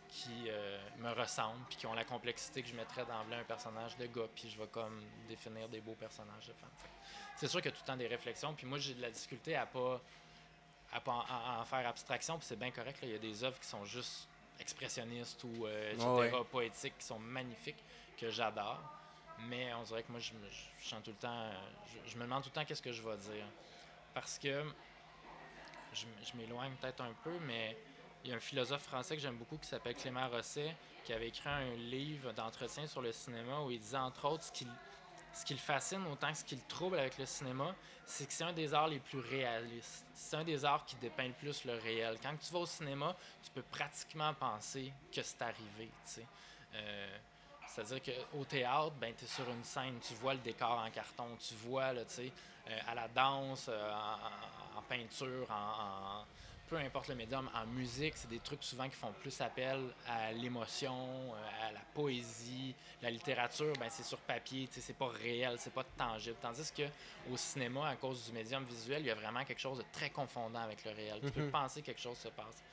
qui 0.09 0.49
euh, 0.49 0.77
me 0.97 1.11
ressemblent, 1.11 1.63
puis 1.69 1.77
qui 1.77 1.87
ont 1.87 1.93
la 1.93 2.03
complexité 2.03 2.61
que 2.61 2.67
je 2.67 2.75
mettrais 2.75 3.05
d'emblée 3.05 3.37
un 3.37 3.43
personnage 3.43 3.95
de 3.97 4.07
gars, 4.07 4.27
puis 4.35 4.49
je 4.49 4.57
vais 4.57 4.67
comme 4.67 5.01
définir 5.29 5.69
des 5.69 5.79
beaux 5.79 5.95
personnages 5.95 6.47
de 6.47 6.53
femmes. 6.53 6.69
Que 6.81 6.89
C'est 7.37 7.47
sûr 7.47 7.61
qu'il 7.61 7.71
y 7.71 7.73
a 7.73 7.77
tout 7.77 7.83
le 7.83 7.87
temps 7.87 7.97
des 7.97 8.07
réflexions, 8.07 8.53
puis 8.53 8.67
moi 8.67 8.77
j'ai 8.77 8.93
de 8.93 9.01
la 9.01 9.09
difficulté 9.09 9.55
à 9.55 9.65
pas, 9.65 10.01
à 10.91 10.99
pas 10.99 11.11
en, 11.13 11.21
à 11.21 11.59
en 11.61 11.65
faire 11.65 11.87
abstraction, 11.87 12.37
puis 12.37 12.45
c'est 12.45 12.59
bien 12.59 12.71
correct, 12.71 12.99
il 13.03 13.09
y 13.09 13.15
a 13.15 13.19
des 13.19 13.43
œuvres 13.45 13.57
qui 13.57 13.67
sont 13.67 13.85
juste 13.85 14.27
expressionnistes 14.59 15.43
ou 15.45 15.65
euh, 15.65 15.93
etc., 15.93 16.07
ouais. 16.07 16.43
poétiques, 16.51 16.97
qui 16.97 17.05
sont 17.05 17.19
magnifiques, 17.19 17.83
que 18.17 18.29
j'adore. 18.29 18.81
Mais 19.47 19.73
on 19.73 19.83
dirait 19.83 20.03
que 20.03 20.11
moi, 20.11 20.19
je, 20.19 20.33
me, 20.33 21.01
tout 21.01 21.11
le 21.11 21.17
temps. 21.17 21.49
Je, 22.05 22.17
me 22.17 22.23
demande 22.23 22.43
tout 22.43 22.49
le 22.49 22.53
temps 22.53 22.65
qu'est-ce 22.65 22.81
que 22.81 22.91
je 22.91 23.01
vais 23.01 23.17
dire. 23.17 23.45
Parce 24.13 24.37
que 24.37 24.63
je, 25.93 26.05
m'éloigne 26.37 26.73
peut-être 26.75 27.01
un 27.01 27.13
peu, 27.23 27.37
mais 27.45 27.77
il 28.23 28.29
y 28.29 28.33
a 28.33 28.37
un 28.37 28.39
philosophe 28.39 28.83
français 28.83 29.15
que 29.15 29.21
j'aime 29.21 29.37
beaucoup 29.37 29.57
qui 29.57 29.67
s'appelle 29.67 29.95
Clément 29.95 30.27
Rosset, 30.29 30.75
qui 31.03 31.13
avait 31.13 31.29
écrit 31.29 31.49
un 31.49 31.73
livre 31.75 32.31
d'entretien 32.33 32.85
sur 32.87 33.01
le 33.01 33.11
cinéma 33.11 33.61
où 33.61 33.71
il 33.71 33.79
disait 33.79 33.97
entre 33.97 34.25
autres 34.27 34.43
ce 34.43 34.51
qui, 34.51 34.67
ce 35.33 35.45
qui 35.45 35.53
le 35.53 35.59
fascine 35.59 36.05
autant 36.07 36.31
que 36.31 36.37
ce 36.37 36.43
qui 36.43 36.55
le 36.55 36.61
trouble 36.67 36.99
avec 36.99 37.17
le 37.17 37.25
cinéma, 37.25 37.73
c'est 38.05 38.27
que 38.27 38.33
c'est 38.33 38.43
un 38.43 38.53
des 38.53 38.73
arts 38.73 38.89
les 38.89 38.99
plus 38.99 39.19
réalistes. 39.19 40.05
C'est 40.13 40.35
un 40.35 40.43
des 40.43 40.63
arts 40.65 40.85
qui 40.85 40.95
dépeint 40.97 41.27
le 41.27 41.33
plus 41.33 41.65
le 41.65 41.73
réel. 41.73 42.17
Quand 42.21 42.35
tu 42.37 42.51
vas 42.53 42.59
au 42.59 42.65
cinéma, 42.65 43.15
tu 43.43 43.49
peux 43.51 43.63
pratiquement 43.63 44.33
penser 44.33 44.93
que 45.11 45.21
c'est 45.21 45.41
arrivé. 45.41 45.89
Euh, 46.75 47.17
c'est-à-dire 47.71 48.01
qu'au 48.01 48.43
théâtre, 48.43 48.93
ben, 48.99 49.13
tu 49.17 49.23
es 49.23 49.27
sur 49.27 49.49
une 49.49 49.63
scène, 49.63 49.97
tu 50.05 50.13
vois 50.15 50.33
le 50.33 50.39
décor 50.39 50.83
en 50.85 50.89
carton, 50.91 51.37
tu 51.39 51.53
vois 51.55 51.93
là, 51.93 52.01
euh, 52.01 52.79
à 52.87 52.95
la 52.95 53.07
danse, 53.07 53.67
euh, 53.69 53.93
en, 54.75 54.81
peinture, 54.81 55.49
en, 55.49 56.25
peu 56.67 56.75
importe 56.77 57.07
le 57.07 57.15
médium, 57.15 57.49
en 57.55 57.65
musique, 57.67 58.13
c'est 58.17 58.29
des 58.29 58.39
trucs 58.39 58.63
souvent 58.63 58.89
qui 58.89 58.95
font 58.95 59.13
plus 59.13 59.39
appel 59.39 59.79
à 60.07 60.33
l'émotion, 60.33 60.93
euh, 61.33 61.67
à 61.67 61.71
la 61.71 61.79
poésie. 61.93 62.75
La 63.01 63.09
littérature, 63.09 63.73
ben, 63.79 63.87
c'est 63.89 64.03
sur 64.03 64.19
papier, 64.19 64.67
c'est 64.69 64.97
pas 64.97 65.07
réel, 65.07 65.55
c'est 65.57 65.73
pas 65.73 65.85
tangible. 65.97 66.37
Tandis 66.41 66.71
que 66.71 66.83
au 67.31 67.37
cinéma, 67.37 67.87
à 67.87 67.95
cause 67.95 68.25
du 68.25 68.33
médium 68.33 68.65
visuel, 68.65 69.01
il 69.01 69.07
y 69.07 69.11
a 69.11 69.15
vraiment 69.15 69.45
quelque 69.45 69.61
chose 69.61 69.77
de 69.77 69.85
très 69.93 70.09
confondant 70.09 70.61
avec 70.61 70.83
le 70.83 70.91
réel. 70.91 71.19
Tu 71.23 71.31
peux 71.31 71.43
mhm. 71.43 71.51
penser 71.51 71.81
que 71.81 71.87
quelque 71.87 72.01
chose 72.01 72.17
se 72.17 72.29
passe. 72.29 72.63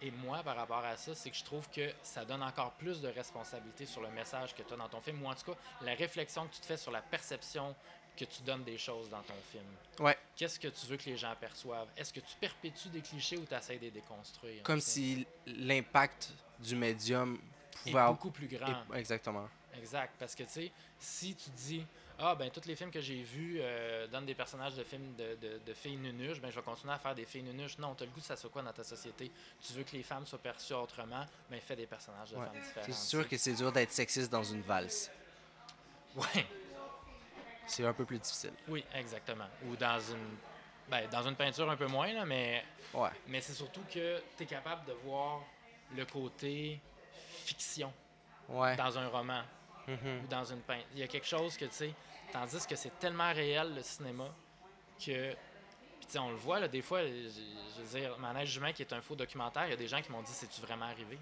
Et 0.00 0.10
moi, 0.10 0.42
par 0.42 0.56
rapport 0.56 0.84
à 0.84 0.96
ça, 0.96 1.14
c'est 1.14 1.30
que 1.30 1.36
je 1.36 1.44
trouve 1.44 1.68
que 1.70 1.92
ça 2.02 2.24
donne 2.24 2.42
encore 2.42 2.72
plus 2.72 3.00
de 3.00 3.08
responsabilité 3.08 3.84
sur 3.84 4.00
le 4.00 4.10
message 4.10 4.54
que 4.54 4.62
tu 4.62 4.72
as 4.72 4.76
dans 4.76 4.88
ton 4.88 5.00
film, 5.00 5.22
ou 5.22 5.26
en 5.26 5.34
tout 5.34 5.52
cas, 5.52 5.58
la 5.82 5.94
réflexion 5.94 6.46
que 6.46 6.54
tu 6.54 6.60
te 6.60 6.66
fais 6.66 6.76
sur 6.76 6.92
la 6.92 7.02
perception 7.02 7.74
que 8.16 8.24
tu 8.24 8.42
donnes 8.42 8.64
des 8.64 8.78
choses 8.78 9.08
dans 9.08 9.22
ton 9.22 9.34
film. 9.52 9.64
Ouais. 10.00 10.16
Qu'est-ce 10.36 10.58
que 10.58 10.68
tu 10.68 10.86
veux 10.86 10.96
que 10.96 11.04
les 11.04 11.16
gens 11.16 11.34
perçoivent? 11.38 11.88
Est-ce 11.96 12.12
que 12.12 12.20
tu 12.20 12.34
perpétues 12.40 12.88
des 12.88 13.00
clichés 13.00 13.36
ou 13.36 13.44
tu 13.44 13.54
essaies 13.54 13.76
de 13.76 13.82
les 13.82 13.90
déconstruire? 13.90 14.62
Comme 14.64 14.80
si 14.80 15.26
l'impact 15.46 16.32
du 16.58 16.74
médium 16.74 17.40
pouvait... 17.84 18.00
Est 18.00 18.06
beaucoup 18.08 18.30
plus 18.30 18.48
grand. 18.48 18.84
Exactement. 18.94 19.48
Exact. 19.76 20.14
Parce 20.18 20.34
que, 20.34 20.42
tu 20.44 20.50
sais, 20.50 20.72
si 20.98 21.34
tu 21.34 21.50
dis 21.50 21.86
ah, 22.20 22.34
ben, 22.34 22.50
tous 22.50 22.66
les 22.66 22.74
films 22.74 22.90
que 22.90 23.00
j'ai 23.00 23.22
vus 23.22 23.58
euh, 23.60 24.08
donnent 24.08 24.26
des 24.26 24.34
personnages 24.34 24.74
de 24.74 24.82
films 24.82 25.14
de, 25.14 25.36
de, 25.36 25.60
de, 25.64 25.72
filles 25.72 25.96
nunuches, 25.96 26.40
ben, 26.40 26.50
je 26.50 26.56
vais 26.56 26.62
continuer 26.62 26.92
à 26.92 26.98
faire 26.98 27.14
des 27.14 27.24
filles 27.24 27.44
nunuches. 27.44 27.78
Non, 27.78 27.94
tu 27.94 28.02
as 28.02 28.06
le 28.06 28.12
goût 28.12 28.18
de 28.18 28.24
ça 28.24 28.34
soit 28.34 28.50
quoi 28.50 28.60
dans 28.60 28.72
ta 28.72 28.82
société? 28.82 29.30
Tu 29.64 29.72
veux 29.74 29.84
que 29.84 29.92
les 29.92 30.02
femmes 30.02 30.26
soient 30.26 30.40
perçues 30.40 30.74
autrement, 30.74 31.24
ben, 31.48 31.60
fais 31.60 31.76
des 31.76 31.86
personnages 31.86 32.30
de 32.30 32.36
femmes 32.36 32.50
différents. 32.60 32.86
C'est 32.86 32.92
sûr 32.92 33.28
que 33.28 33.36
c'est 33.36 33.52
dur 33.52 33.70
d'être 33.70 33.92
sexiste 33.92 34.32
dans 34.32 34.42
une 34.42 34.62
valse. 34.62 35.12
Ouais. 36.16 36.46
C'est 37.68 37.84
un 37.84 37.92
peu 37.92 38.04
plus 38.04 38.18
difficile. 38.18 38.54
Oui, 38.66 38.84
exactement. 38.94 39.46
Ou 39.68 39.76
dans 39.76 40.00
une, 40.00 40.36
ben, 40.90 41.08
dans 41.10 41.22
une 41.22 41.36
peinture 41.36 41.70
un 41.70 41.76
peu 41.76 41.86
moins, 41.86 42.12
là, 42.12 42.24
mais, 42.24 42.64
ouais. 42.94 43.10
mais 43.28 43.40
c'est 43.40 43.52
surtout 43.52 43.82
que 43.82 44.20
tu 44.36 44.42
es 44.42 44.46
capable 44.46 44.84
de 44.86 44.92
voir 45.04 45.42
le 45.96 46.04
côté 46.04 46.80
fiction 47.48 47.92
ouais. 48.48 48.76
dans 48.76 48.98
un 48.98 49.08
roman 49.08 49.42
mm-hmm. 49.86 50.24
ou 50.24 50.26
dans 50.28 50.44
une 50.44 50.60
peinture. 50.60 50.86
Il 50.94 51.00
y 51.00 51.02
a 51.02 51.08
quelque 51.08 51.26
chose 51.26 51.56
que, 51.56 51.64
tu 51.66 51.74
sais, 51.74 51.94
Tandis 52.32 52.66
que 52.66 52.76
c'est 52.76 52.98
tellement 52.98 53.32
réel, 53.32 53.74
le 53.74 53.82
cinéma, 53.82 54.28
que. 54.98 55.34
Puis, 56.00 56.18
on 56.18 56.30
le 56.30 56.36
voit, 56.36 56.60
là, 56.60 56.68
des 56.68 56.80
fois, 56.80 57.02
je, 57.02 57.82
veux 57.82 58.00
dire, 58.00 58.18
Manège 58.18 58.50
Jumain, 58.50 58.72
qui 58.72 58.82
est 58.82 58.92
un 58.92 59.00
faux 59.00 59.14
documentaire, 59.14 59.66
il 59.66 59.70
y 59.70 59.74
a 59.74 59.76
des 59.76 59.88
gens 59.88 60.00
qui 60.00 60.10
m'ont 60.10 60.22
dit 60.22 60.32
C'est-tu 60.32 60.60
vraiment 60.60 60.86
arrivé? 60.86 61.18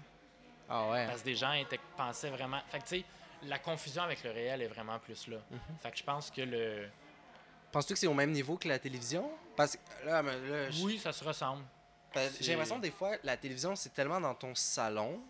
Ah 0.69 0.89
ouais. 0.89 1.05
Parce 1.07 1.21
que 1.21 1.25
des 1.25 1.35
gens 1.35 1.53
étaient, 1.53 1.79
pensaient 1.95 2.29
vraiment. 2.29 2.59
Fait 2.67 2.79
que, 2.79 2.83
tu 2.83 2.99
sais, 2.99 3.05
la 3.43 3.59
confusion 3.59 4.03
avec 4.03 4.23
le 4.23 4.31
réel 4.31 4.61
est 4.61 4.67
vraiment 4.67 4.99
plus 4.99 5.27
là. 5.27 5.37
Mm-hmm. 5.37 5.81
Fait 5.81 5.91
que 5.91 5.97
je 5.97 6.03
pense 6.03 6.31
que 6.31 6.41
le. 6.41 6.89
Penses-tu 7.71 7.93
que 7.93 7.99
c'est 7.99 8.07
au 8.07 8.13
même 8.13 8.31
niveau 8.31 8.57
que 8.57 8.67
la 8.67 8.79
télévision? 8.79 9.29
Parce 9.55 9.75
que 9.75 10.05
là, 10.05 10.21
là 10.21 10.69
Oui, 10.81 10.99
ça 10.99 11.11
se 11.11 11.23
ressemble. 11.23 11.63
J'ai 12.39 12.51
l'impression 12.51 12.79
des 12.79 12.91
fois, 12.91 13.11
la 13.23 13.37
télévision, 13.37 13.75
c'est 13.75 13.93
tellement 13.93 14.19
dans 14.19 14.33
ton 14.33 14.55
salon. 14.55 15.21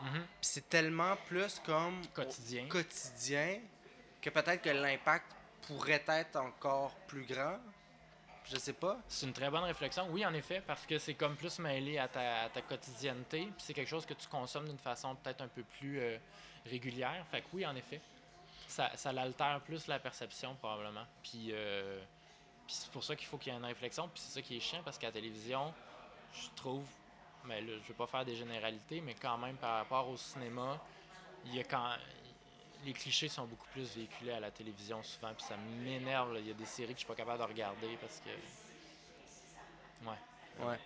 Puis 0.00 0.22
c'est 0.40 0.68
tellement 0.68 1.16
plus 1.26 1.60
comme. 1.64 2.00
Quotidien. 2.14 2.68
Quotidien 2.68 3.60
que 4.20 4.30
peut-être 4.30 4.62
que 4.62 4.70
l'impact 4.70 5.26
pourrait 5.66 6.04
être 6.08 6.36
encore 6.36 6.94
plus 7.06 7.24
grand. 7.24 7.58
Je 8.44 8.56
sais 8.58 8.72
pas. 8.72 8.98
C'est 9.08 9.26
une 9.26 9.32
très 9.32 9.50
bonne 9.50 9.64
réflexion. 9.64 10.06
Oui, 10.10 10.24
en 10.24 10.34
effet, 10.34 10.62
parce 10.64 10.86
que 10.86 10.98
c'est 10.98 11.14
comme 11.14 11.36
plus 11.36 11.58
mêlé 11.58 11.98
à 11.98 12.08
ta, 12.08 12.48
ta 12.48 12.62
quotidienneté, 12.62 13.42
puis 13.46 13.54
c'est 13.58 13.74
quelque 13.74 13.88
chose 13.88 14.06
que 14.06 14.14
tu 14.14 14.28
consommes 14.28 14.68
d'une 14.68 14.78
façon 14.78 15.14
peut-être 15.16 15.42
un 15.42 15.48
peu 15.48 15.62
plus 15.62 16.00
euh, 16.00 16.18
régulière. 16.64 17.24
Fait 17.30 17.40
que 17.40 17.46
oui, 17.52 17.66
en 17.66 17.74
effet, 17.74 18.00
ça, 18.68 18.90
ça 18.96 19.12
l'altère 19.12 19.60
plus 19.64 19.86
la 19.86 19.98
perception 19.98 20.54
probablement. 20.56 21.06
Puis, 21.22 21.48
euh, 21.50 22.00
puis 22.66 22.76
c'est 22.76 22.90
pour 22.90 23.02
ça 23.04 23.16
qu'il 23.16 23.26
faut 23.26 23.38
qu'il 23.38 23.52
y 23.52 23.56
ait 23.56 23.58
une 23.58 23.64
réflexion. 23.64 24.08
Puis 24.08 24.22
c'est 24.24 24.34
ça 24.34 24.42
qui 24.42 24.56
est 24.56 24.60
chiant 24.60 24.82
parce 24.84 24.98
qu'à 24.98 25.08
la 25.08 25.12
télévision, 25.12 25.72
je 26.32 26.48
trouve, 26.54 26.86
mais 27.46 27.60
là, 27.60 27.72
je 27.82 27.88
veux 27.88 27.94
pas 27.94 28.06
faire 28.06 28.24
des 28.24 28.36
généralités, 28.36 29.00
mais 29.00 29.14
quand 29.14 29.38
même 29.38 29.56
par 29.56 29.78
rapport 29.78 30.08
au 30.08 30.16
cinéma, 30.16 30.80
il 31.46 31.56
y 31.56 31.60
a 31.60 31.64
quand 31.64 31.94
les 32.84 32.92
clichés 32.92 33.28
sont 33.28 33.46
beaucoup 33.46 33.66
plus 33.72 33.94
véhiculés 33.94 34.32
à 34.32 34.40
la 34.40 34.50
télévision 34.50 35.02
souvent, 35.02 35.32
puis 35.34 35.44
ça 35.46 35.56
m'énerve. 35.56 36.36
Il 36.38 36.48
y 36.48 36.50
a 36.50 36.54
des 36.54 36.66
séries 36.66 36.92
que 36.92 37.00
je 37.00 37.04
suis 37.04 37.06
pas 37.06 37.14
capable 37.14 37.38
de 37.38 37.48
regarder 37.48 37.96
parce 38.00 38.20
que. 38.20 38.30
Ouais. 40.06 40.66
Ouais. 40.66 40.78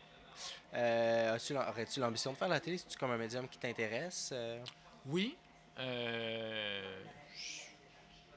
Euh, 0.74 1.37
aurais-tu 1.69 2.01
l'ambition 2.01 2.32
de 2.32 2.37
faire 2.37 2.49
la 2.49 2.61
télé? 2.61 2.78
C'est-tu 2.78 2.97
comme 2.97 3.11
un 3.11 3.19
médium 3.19 3.49
qui 3.49 3.59
t'intéresse? 3.59 4.31
Euh? 4.32 4.62
Oui. 5.07 5.37
Euh, 5.78 7.03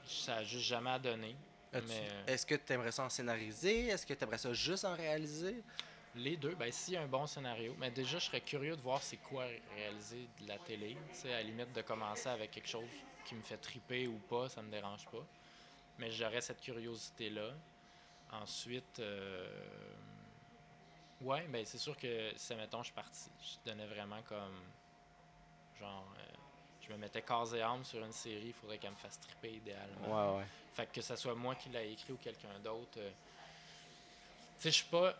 ça 0.06 0.36
n'a 0.36 0.44
juste 0.44 0.66
jamais 0.66 0.90
à 0.90 0.98
donner. 0.98 1.36
Est-ce 2.26 2.46
que 2.46 2.54
tu 2.54 2.72
aimerais 2.72 2.92
ça 2.92 3.04
en 3.04 3.08
scénariser? 3.08 3.88
Est-ce 3.88 4.06
que 4.06 4.14
tu 4.14 4.22
aimerais 4.22 4.38
ça 4.38 4.52
juste 4.52 4.84
en 4.84 4.94
réaliser? 4.94 5.62
Les 6.16 6.36
deux, 6.36 6.54
ben 6.54 6.70
s'il 6.70 6.94
y 6.94 6.96
a 6.96 7.02
un 7.02 7.08
bon 7.08 7.26
scénario, 7.26 7.74
mais 7.78 7.90
déjà 7.90 8.18
je 8.18 8.26
serais 8.26 8.40
curieux 8.40 8.76
de 8.76 8.80
voir 8.80 9.02
c'est 9.02 9.16
quoi 9.16 9.46
réaliser 9.74 10.28
de 10.40 10.46
la 10.46 10.58
télé, 10.58 10.96
à 11.24 11.28
la 11.28 11.42
limite 11.42 11.72
de 11.72 11.82
commencer 11.82 12.28
avec 12.28 12.52
quelque 12.52 12.68
chose 12.68 12.88
qui 13.24 13.34
me 13.34 13.42
fait 13.42 13.56
triper 13.56 14.06
ou 14.06 14.18
pas, 14.18 14.48
ça 14.48 14.62
me 14.62 14.70
dérange 14.70 15.06
pas. 15.06 15.24
Mais 15.98 16.10
j'aurais 16.10 16.40
cette 16.40 16.60
curiosité-là. 16.60 17.50
Ensuite, 18.30 18.98
euh... 19.00 19.46
ouais, 21.20 21.46
ben 21.48 21.64
c'est 21.64 21.78
sûr 21.78 21.96
que 21.96 22.32
si, 22.36 22.54
mettons, 22.54 22.78
je 22.78 22.86
suis 22.86 22.94
parti, 22.94 23.30
je 23.40 23.70
donnais 23.70 23.86
vraiment 23.86 24.22
comme. 24.22 24.60
Genre, 25.78 26.06
euh, 26.18 26.22
je 26.80 26.92
me 26.92 26.98
mettais 26.98 27.22
corps 27.22 27.54
et 27.54 27.62
âme 27.62 27.84
sur 27.84 28.04
une 28.04 28.12
série, 28.12 28.48
il 28.48 28.52
faudrait 28.52 28.78
qu'elle 28.78 28.90
me 28.92 28.96
fasse 28.96 29.18
triper 29.20 29.52
idéalement. 29.54 30.32
Ouais, 30.32 30.38
ouais. 30.38 30.46
Fait 30.74 30.86
que, 30.86 30.94
que 30.94 31.00
ce 31.00 31.16
soit 31.16 31.34
moi 31.34 31.54
qui 31.54 31.68
l'ai 31.70 31.92
écrit 31.92 32.12
ou 32.12 32.16
quelqu'un 32.16 32.58
d'autre. 32.62 32.98
Euh, 32.98 33.10
tu 34.56 34.62
sais, 34.62 34.70
je 34.70 34.76
suis 34.76 34.86
pas 34.86 35.14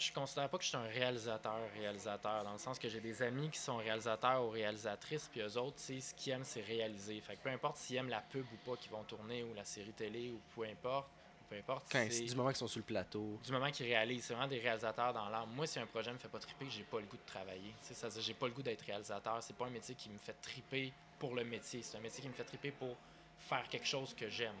je 0.00 0.12
considère 0.12 0.48
pas 0.48 0.56
que 0.56 0.64
je 0.64 0.68
suis 0.68 0.76
un 0.76 0.82
réalisateur, 0.82 1.58
réalisateur, 1.74 2.42
dans 2.42 2.52
le 2.52 2.58
sens 2.58 2.78
que 2.78 2.88
j'ai 2.88 3.00
des 3.00 3.22
amis 3.22 3.50
qui 3.50 3.58
sont 3.58 3.76
réalisateurs 3.76 4.42
ou 4.44 4.50
réalisatrices, 4.50 5.28
puis 5.30 5.40
eux 5.42 5.58
autres, 5.58 5.78
ce 5.78 6.14
qu'ils 6.14 6.32
aiment, 6.32 6.44
c'est 6.44 6.62
réaliser. 6.62 7.20
Fait 7.20 7.36
que 7.36 7.42
peu 7.42 7.50
importe 7.50 7.76
s'ils 7.76 7.96
aiment 7.96 8.08
la 8.08 8.20
pub 8.20 8.46
ou 8.52 8.70
pas 8.70 8.76
qu'ils 8.76 8.90
vont 8.90 9.04
tourner, 9.04 9.42
ou 9.42 9.52
la 9.54 9.64
série 9.64 9.92
télé, 9.92 10.30
ou 10.30 10.40
peu 10.54 10.66
importe, 10.66 11.08
peu 11.50 11.56
importe. 11.56 11.86
Quand, 11.92 12.06
du 12.08 12.34
moment 12.34 12.48
qu'ils 12.48 12.56
sont 12.56 12.68
sur 12.68 12.80
le 12.80 12.84
plateau. 12.84 13.38
Du 13.44 13.52
moment 13.52 13.70
qu'ils 13.70 13.86
réalisent. 13.86 14.24
C'est 14.24 14.34
vraiment 14.34 14.48
des 14.48 14.60
réalisateurs 14.60 15.12
dans 15.12 15.28
l'âme. 15.28 15.50
Moi, 15.54 15.66
si 15.66 15.78
un 15.78 15.86
projet 15.86 16.12
me 16.12 16.18
fait 16.18 16.28
pas 16.28 16.38
triper, 16.38 16.66
j'ai 16.70 16.84
pas 16.84 17.00
le 17.00 17.06
goût 17.06 17.18
de 17.18 17.26
travailler. 17.26 17.74
Ça, 17.80 18.08
j'ai 18.18 18.34
pas 18.34 18.46
le 18.46 18.52
goût 18.52 18.62
d'être 18.62 18.82
réalisateur. 18.82 19.42
C'est 19.42 19.56
pas 19.56 19.66
un 19.66 19.70
métier 19.70 19.94
qui 19.94 20.08
me 20.08 20.18
fait 20.18 20.36
triper 20.40 20.92
pour 21.18 21.34
le 21.34 21.44
métier. 21.44 21.82
C'est 21.82 21.98
un 21.98 22.00
métier 22.00 22.22
qui 22.22 22.28
me 22.28 22.34
fait 22.34 22.44
triper 22.44 22.70
pour 22.70 22.96
faire 23.38 23.68
quelque 23.68 23.86
chose 23.86 24.14
que 24.14 24.28
j'aime. 24.28 24.54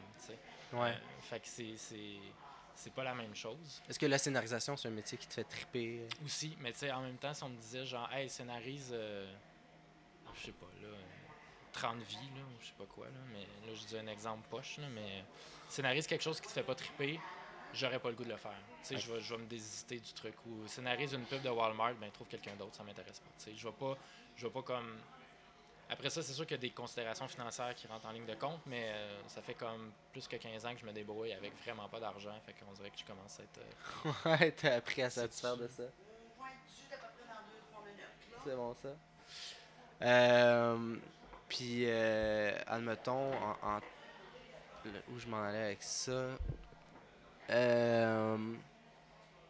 Ouais. 0.72 0.90
Euh, 0.90 0.94
fait 1.22 1.40
que 1.40 1.48
c'est 1.48 1.76
c'est 2.80 2.92
pas 2.94 3.04
la 3.04 3.14
même 3.14 3.34
chose. 3.34 3.82
Est-ce 3.88 3.98
que 3.98 4.06
la 4.06 4.16
scénarisation, 4.16 4.74
c'est 4.74 4.88
un 4.88 4.92
métier 4.92 5.18
qui 5.18 5.28
te 5.28 5.34
fait 5.34 5.44
triper? 5.44 6.06
Aussi, 6.24 6.56
mais 6.60 6.72
tu 6.72 6.78
sais, 6.78 6.90
en 6.90 7.02
même 7.02 7.18
temps, 7.18 7.34
si 7.34 7.44
on 7.44 7.50
me 7.50 7.60
disait 7.60 7.84
genre, 7.84 8.10
hey, 8.10 8.30
scénarise, 8.30 8.90
euh, 8.92 9.30
je 10.34 10.46
sais 10.46 10.52
pas, 10.52 10.66
là, 10.80 10.88
30 11.72 11.98
vies, 11.98 12.16
là, 12.16 12.42
je 12.58 12.66
sais 12.66 12.74
pas 12.78 12.86
quoi, 12.86 13.06
là, 13.06 13.20
mais 13.32 13.42
là, 13.66 13.74
je 13.74 13.84
dis 13.84 13.98
un 13.98 14.06
exemple 14.06 14.48
poche, 14.48 14.78
là, 14.78 14.88
mais 14.94 15.24
scénarise 15.68 16.06
quelque 16.06 16.22
chose 16.22 16.40
qui 16.40 16.48
te 16.48 16.52
fait 16.52 16.62
pas 16.62 16.74
triper, 16.74 17.20
j'aurais 17.74 17.98
pas 17.98 18.08
le 18.08 18.14
goût 18.14 18.24
de 18.24 18.30
le 18.30 18.38
faire. 18.38 18.58
Tu 18.82 18.94
sais, 18.94 18.98
je, 18.98 19.12
vais, 19.12 19.20
je 19.20 19.34
vais 19.34 19.42
me 19.42 19.46
désiter 19.46 20.00
du 20.00 20.12
truc. 20.14 20.34
Ou 20.46 20.66
scénarise 20.66 21.12
une 21.12 21.26
pub 21.26 21.42
de 21.42 21.50
Walmart, 21.50 21.94
ben, 21.96 22.10
trouve 22.10 22.28
quelqu'un 22.28 22.56
d'autre, 22.56 22.76
ça 22.76 22.82
m'intéresse 22.82 23.20
pas. 23.20 23.30
Tu 23.38 23.44
sais, 23.44 23.54
je 23.54 23.68
vais 23.68 23.74
pas, 23.74 23.98
je 24.36 24.46
vais 24.46 24.52
pas 24.52 24.62
comme 24.62 24.96
après 25.90 26.10
ça, 26.10 26.22
c'est 26.22 26.32
sûr 26.32 26.46
qu'il 26.46 26.56
y 26.56 26.60
a 26.60 26.62
des 26.62 26.70
considérations 26.70 27.26
financières 27.26 27.74
qui 27.74 27.86
rentrent 27.86 28.06
en 28.06 28.12
ligne 28.12 28.26
de 28.26 28.34
compte, 28.34 28.60
mais 28.66 28.90
euh, 28.92 29.20
ça 29.26 29.42
fait 29.42 29.54
comme 29.54 29.92
plus 30.12 30.28
que 30.28 30.36
15 30.36 30.66
ans 30.66 30.74
que 30.74 30.80
je 30.80 30.86
me 30.86 30.92
débrouille 30.92 31.32
avec 31.32 31.52
vraiment 31.64 31.88
pas 31.88 31.98
d'argent. 31.98 32.34
Fait 32.46 32.54
qu'on 32.54 32.72
dirait 32.72 32.90
que 32.90 32.98
je 32.98 33.04
commence 33.04 33.40
à 33.40 33.42
être. 33.42 33.58
Euh, 33.58 34.30
ouais, 34.38 34.52
t'as 34.52 34.76
appris 34.76 35.02
à 35.02 35.10
satisfaire 35.10 35.56
de 35.56 35.66
ça. 35.68 35.84
C'est 38.44 38.56
bon 38.56 38.74
ça. 38.74 38.88
Euh, 40.02 40.96
puis, 41.48 41.84
euh, 41.86 42.56
admettons, 42.66 43.32
en, 43.62 43.80
où 45.08 45.18
je 45.18 45.26
m'en 45.26 45.42
allais 45.42 45.64
avec 45.64 45.82
ça. 45.82 46.30
Euh, 47.50 48.54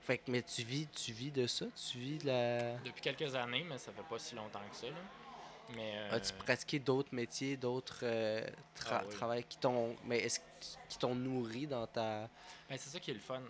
fait 0.01 0.19
que, 0.19 0.31
mais 0.31 0.43
tu 0.43 0.63
vis, 0.63 0.89
tu 0.89 1.13
vis 1.13 1.31
de 1.31 1.47
ça? 1.47 1.67
Tu 1.77 1.99
vis 1.99 2.19
de 2.19 2.27
la. 2.27 2.79
Depuis 2.79 3.03
quelques 3.03 3.35
années, 3.35 3.65
mais 3.69 3.79
ça 3.79 3.93
fait 3.93 4.03
pas 4.09 4.19
si 4.19 4.35
longtemps 4.35 4.63
que 4.71 4.77
ça. 4.77 4.87
Là. 4.87 4.95
Euh, 5.79 6.17
As-tu 6.17 6.33
pratiqué 6.35 6.79
d'autres 6.79 7.15
métiers, 7.15 7.57
d'autres 7.57 8.01
euh, 8.03 8.47
ah 8.91 9.03
travails 9.11 9.45
qui 9.45 9.59
t'ont 9.59 9.97
mais 10.05 10.19
est-ce 10.19 10.41
qui 10.89 10.99
t'ont 10.99 11.15
nourri 11.15 11.67
dans 11.67 11.87
ta 11.87 12.29
ben, 12.69 12.79
c'est 12.79 12.91
ça 12.91 13.01
qui 13.01 13.11
est 13.11 13.15
le 13.15 13.21
fun. 13.21 13.41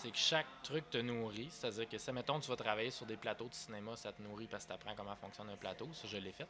c'est 0.00 0.10
que 0.10 0.16
chaque 0.18 0.46
truc 0.62 0.88
te 0.90 0.98
nourrit. 0.98 1.48
C'est-à-dire 1.50 1.88
que, 1.88 1.98
si, 1.98 2.12
mettons, 2.12 2.38
tu 2.38 2.48
vas 2.48 2.56
travailler 2.56 2.90
sur 2.90 3.06
des 3.06 3.16
plateaux 3.16 3.48
de 3.48 3.54
cinéma, 3.54 3.96
ça 3.96 4.12
te 4.12 4.22
nourrit 4.22 4.46
parce 4.46 4.64
que 4.64 4.68
tu 4.68 4.74
apprends 4.74 4.94
comment 4.94 5.16
fonctionne 5.16 5.50
un 5.50 5.56
plateau. 5.56 5.88
Ça, 5.92 6.06
je 6.06 6.16
l'ai 6.18 6.32
fait. 6.32 6.46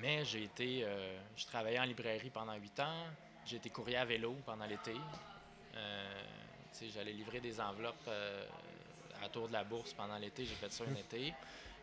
Mais 0.00 0.24
j'ai 0.24 0.44
été. 0.44 0.80
Euh, 0.82 1.18
je 1.36 1.46
travaillais 1.46 1.78
en 1.78 1.84
librairie 1.84 2.30
pendant 2.30 2.54
huit 2.54 2.78
ans. 2.80 3.06
J'ai 3.46 3.56
été 3.56 3.70
courrier 3.70 3.96
à 3.96 4.04
vélo 4.04 4.34
pendant 4.44 4.66
l'été. 4.66 4.94
Euh, 5.76 6.22
j'allais 6.92 7.12
livrer 7.12 7.40
des 7.40 7.60
enveloppes 7.60 8.08
à 9.22 9.28
tour 9.28 9.48
de 9.48 9.52
la 9.52 9.64
bourse 9.64 9.92
pendant 9.92 10.16
l'été. 10.16 10.44
J'ai 10.44 10.54
fait 10.54 10.72
ça 10.72 10.84
un 10.84 10.94
été. 10.96 11.32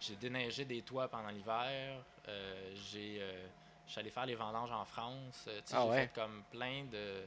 J'ai 0.01 0.15
déneigé 0.15 0.65
des 0.65 0.81
toits 0.81 1.07
pendant 1.07 1.29
l'hiver. 1.29 2.03
j'ai, 2.73 3.21
j'allais 3.87 4.09
faire 4.09 4.25
les 4.25 4.35
vendanges 4.35 4.71
en 4.71 4.83
France. 4.83 5.47
Ah 5.71 5.85
j'ai 5.87 5.93
fait 5.93 6.13
comme 6.13 6.43
plein 6.51 6.85
de, 6.85 7.23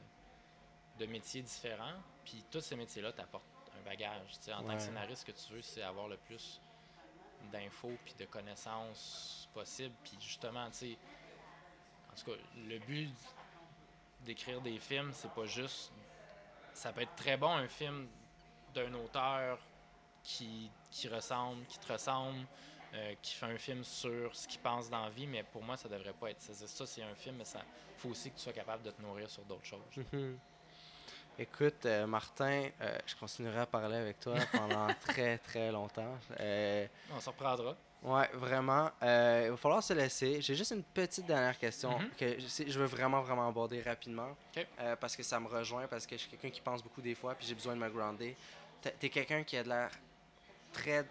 de 0.99 1.05
métiers 1.05 1.41
différents. 1.41 1.97
Puis 2.23 2.43
tous 2.51 2.61
ces 2.61 2.75
métiers-là 2.75 3.13
t'apportent 3.13 3.45
un 3.79 3.83
bagage. 3.83 4.27
en 4.53 4.63
tant 4.63 4.75
que 4.75 4.81
scénariste, 4.81 5.21
ce 5.21 5.31
que 5.31 5.37
tu 5.37 5.53
veux, 5.53 5.61
c'est 5.61 5.83
avoir 5.83 6.07
le 6.07 6.17
plus 6.17 6.59
d'infos 7.51 7.97
puis 8.03 8.13
de 8.19 8.25
connaissances 8.25 9.49
possibles. 9.53 9.95
Puis 10.03 10.17
justement, 10.19 10.69
tu 10.71 10.77
sais, 10.77 10.97
en 12.11 12.15
tout 12.15 12.31
cas, 12.31 12.37
le 12.67 12.79
but 12.79 13.13
d'écrire 14.21 14.61
des 14.61 14.79
films, 14.79 15.11
c'est 15.13 15.31
pas 15.31 15.45
juste. 15.45 15.91
Ça 16.73 16.91
peut 16.91 17.01
être 17.01 17.15
très 17.15 17.37
bon 17.37 17.51
un 17.51 17.67
film 17.67 18.07
d'un 18.73 18.93
auteur 18.95 19.59
qui, 20.23 20.69
qui 20.95 21.09
ressemble, 21.09 21.65
qui 21.65 21.77
te 21.77 21.91
ressemble, 21.91 22.45
euh, 22.93 23.13
qui 23.21 23.35
fait 23.35 23.47
un 23.47 23.57
film 23.57 23.83
sur 23.83 24.33
ce 24.33 24.47
qu'il 24.47 24.61
pense 24.61 24.89
dans 24.89 25.03
la 25.03 25.09
vie, 25.09 25.27
mais 25.27 25.43
pour 25.43 25.61
moi, 25.61 25.75
ça 25.75 25.89
devrait 25.89 26.13
pas 26.13 26.31
être 26.31 26.41
ça. 26.41 26.53
Ça, 26.53 26.85
c'est 26.85 27.03
un 27.03 27.15
film, 27.15 27.35
mais 27.37 27.45
ça 27.45 27.59
faut 27.97 28.09
aussi 28.09 28.31
que 28.31 28.37
tu 28.37 28.43
sois 28.43 28.53
capable 28.53 28.83
de 28.83 28.91
te 28.91 29.01
nourrir 29.01 29.29
sur 29.29 29.43
d'autres 29.43 29.65
choses. 29.65 30.05
Mhm. 30.13 30.39
Écoute, 31.37 31.85
euh, 31.85 32.07
Martin, 32.07 32.69
euh, 32.79 32.97
je 33.05 33.13
continuerai 33.17 33.59
à 33.59 33.65
parler 33.65 33.97
avec 33.97 34.21
toi 34.21 34.35
pendant 34.53 34.87
très, 35.01 35.37
très 35.39 35.69
longtemps. 35.69 36.17
On 37.13 37.19
s'en 37.19 37.31
reprendra. 37.31 37.75
Oui, 38.01 38.23
vraiment. 38.33 38.89
il 39.01 39.49
va 39.49 39.57
falloir 39.57 39.83
se 39.83 39.93
laisser. 39.93 40.39
J'ai 40.39 40.55
juste 40.55 40.71
une 40.71 40.83
petite 40.83 41.25
dernière 41.25 41.59
question 41.59 41.99
mhm. 41.99 42.09
que 42.17 42.37
je, 42.39 42.79
veux 42.79 42.85
vraiment, 42.85 43.21
vraiment 43.21 43.49
aborder 43.49 43.81
rapidement. 43.81 44.37
parce 45.01 45.17
que 45.17 45.23
ça 45.23 45.41
me 45.41 45.47
rejoint, 45.47 45.87
parce 45.87 46.07
que 46.07 46.15
je 46.15 46.21
suis 46.21 46.29
quelqu'un 46.29 46.51
qui 46.51 46.61
pense 46.61 46.81
beaucoup 46.81 47.01
des 47.01 47.15
fois, 47.15 47.35
puis 47.35 47.45
j'ai 47.45 47.55
besoin 47.55 47.75
de 47.75 47.81
me 47.81 47.89
grounder. 47.89 48.37
Tu 48.81 49.07
es 49.07 49.09
quelqu'un 49.09 49.43
qui 49.43 49.57
a 49.57 49.63
de 49.63 49.69
l'air 49.69 49.89
très 50.75 51.05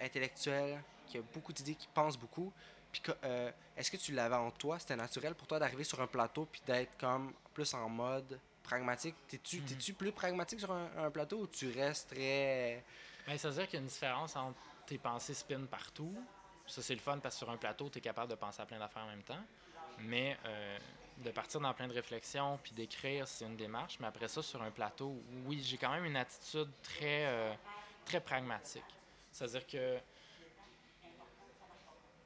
intellectuel, 0.00 0.80
qui 1.06 1.18
a 1.18 1.22
beaucoup 1.32 1.52
d'idées, 1.52 1.74
qui 1.74 1.88
pense 1.92 2.16
beaucoup. 2.16 2.52
Puis 2.92 3.02
euh, 3.24 3.50
est-ce 3.76 3.90
que 3.90 3.96
tu 3.96 4.12
l'avais 4.12 4.36
en 4.36 4.50
toi? 4.50 4.78
C'était 4.78 4.96
naturel 4.96 5.34
pour 5.34 5.46
toi 5.46 5.58
d'arriver 5.58 5.84
sur 5.84 6.00
un 6.00 6.06
plateau 6.06 6.46
puis 6.50 6.62
d'être 6.66 6.96
comme 6.98 7.32
plus 7.52 7.74
en 7.74 7.88
mode 7.88 8.38
pragmatique? 8.62 9.14
T'es-tu 9.28 9.60
mhm. 9.60 9.94
plus 9.96 10.12
pragmatique 10.12 10.60
sur 10.60 10.72
un, 10.72 11.10
plateau 11.10 11.40
ou 11.40 11.46
tu 11.46 11.70
restes 11.72 12.10
très. 12.10 12.84
Ben, 13.26 13.36
ça 13.38 13.48
veut 13.48 13.54
dire 13.54 13.64
qu'il 13.64 13.74
y 13.74 13.76
a 13.78 13.80
une 13.80 13.88
différence 13.88 14.36
entre 14.36 14.58
tes 14.86 14.98
pensées 14.98 15.34
spin 15.34 15.64
partout. 15.64 16.14
Ça, 16.66 16.82
c'est 16.82 16.94
le 16.94 17.00
fun 17.00 17.18
parce 17.18 17.34
que 17.34 17.38
sur 17.40 17.50
un 17.50 17.56
plateau, 17.56 17.90
tu 17.90 17.98
es 17.98 18.00
capable 18.00 18.30
de 18.30 18.36
penser 18.36 18.62
à 18.62 18.66
plein 18.66 18.78
d'affaires 18.78 19.02
en 19.02 19.08
même 19.08 19.22
temps. 19.22 19.42
Mais 20.00 20.36
euh, 20.44 20.78
de 21.18 21.30
partir 21.30 21.60
dans 21.60 21.72
plein 21.74 21.88
de 21.88 21.92
réflexions 21.92 22.58
puis 22.62 22.72
d'écrire, 22.72 23.28
c'est 23.28 23.44
une 23.44 23.56
démarche. 23.56 23.98
Mais 24.00 24.06
après 24.06 24.28
ça, 24.28 24.42
sur 24.42 24.62
un 24.62 24.70
plateau, 24.70 25.20
oui, 25.46 25.62
j'ai 25.62 25.76
quand 25.76 25.90
même 25.90 26.04
une 26.04 26.16
attitude 26.16 26.70
très, 26.82 27.26
euh, 27.26 27.54
très 28.04 28.20
pragmatique. 28.20 28.82
C'est-à-dire 29.32 29.66
que 29.66 29.98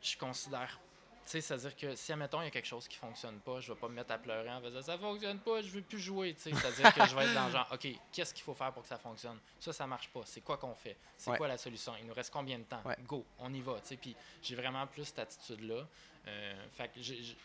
je 0.02 0.16
considère. 0.16 0.78
Tu 1.24 1.32
sais, 1.32 1.40
c'est-à-dire 1.42 1.76
que 1.76 1.94
si, 1.94 2.10
admettons, 2.10 2.40
il 2.40 2.44
y 2.44 2.48
a 2.48 2.50
quelque 2.50 2.66
chose 2.66 2.88
qui 2.88 2.96
fonctionne 2.96 3.38
pas, 3.40 3.60
je 3.60 3.70
vais 3.70 3.78
pas 3.78 3.88
me 3.88 3.94
mettre 3.94 4.12
à 4.12 4.18
pleurer 4.18 4.50
en 4.50 4.62
faisant 4.62 4.80
ça 4.80 4.96
fonctionne 4.96 5.38
pas, 5.40 5.60
je 5.60 5.68
veux 5.68 5.82
plus 5.82 5.98
jouer. 5.98 6.34
C'est-à-dire 6.38 6.94
que 6.94 7.06
je 7.06 7.14
vais 7.14 7.24
être 7.24 7.34
dans 7.34 7.46
le 7.46 7.52
genre, 7.52 7.68
OK, 7.70 7.86
qu'est-ce 8.12 8.32
qu'il 8.32 8.42
faut 8.44 8.54
faire 8.54 8.72
pour 8.72 8.82
que 8.82 8.88
ça 8.88 8.96
fonctionne? 8.96 9.38
Ça, 9.60 9.74
ça 9.74 9.86
marche 9.86 10.08
pas. 10.08 10.22
C'est 10.24 10.40
quoi 10.40 10.56
qu'on 10.56 10.74
fait? 10.74 10.96
C'est 11.18 11.36
quoi 11.36 11.48
la 11.48 11.58
solution? 11.58 11.94
Il 12.00 12.06
nous 12.06 12.14
reste 12.14 12.32
combien 12.32 12.58
de 12.58 12.64
temps? 12.64 12.82
Go, 13.06 13.24
on 13.38 13.52
y 13.52 13.60
va. 13.60 13.76
Puis 14.00 14.16
j'ai 14.42 14.56
vraiment 14.56 14.86
plus 14.86 15.04
cette 15.04 15.18
attitude-là. 15.18 15.86
Euh, 16.26 16.68
fait 16.70 16.88
que 16.88 17.00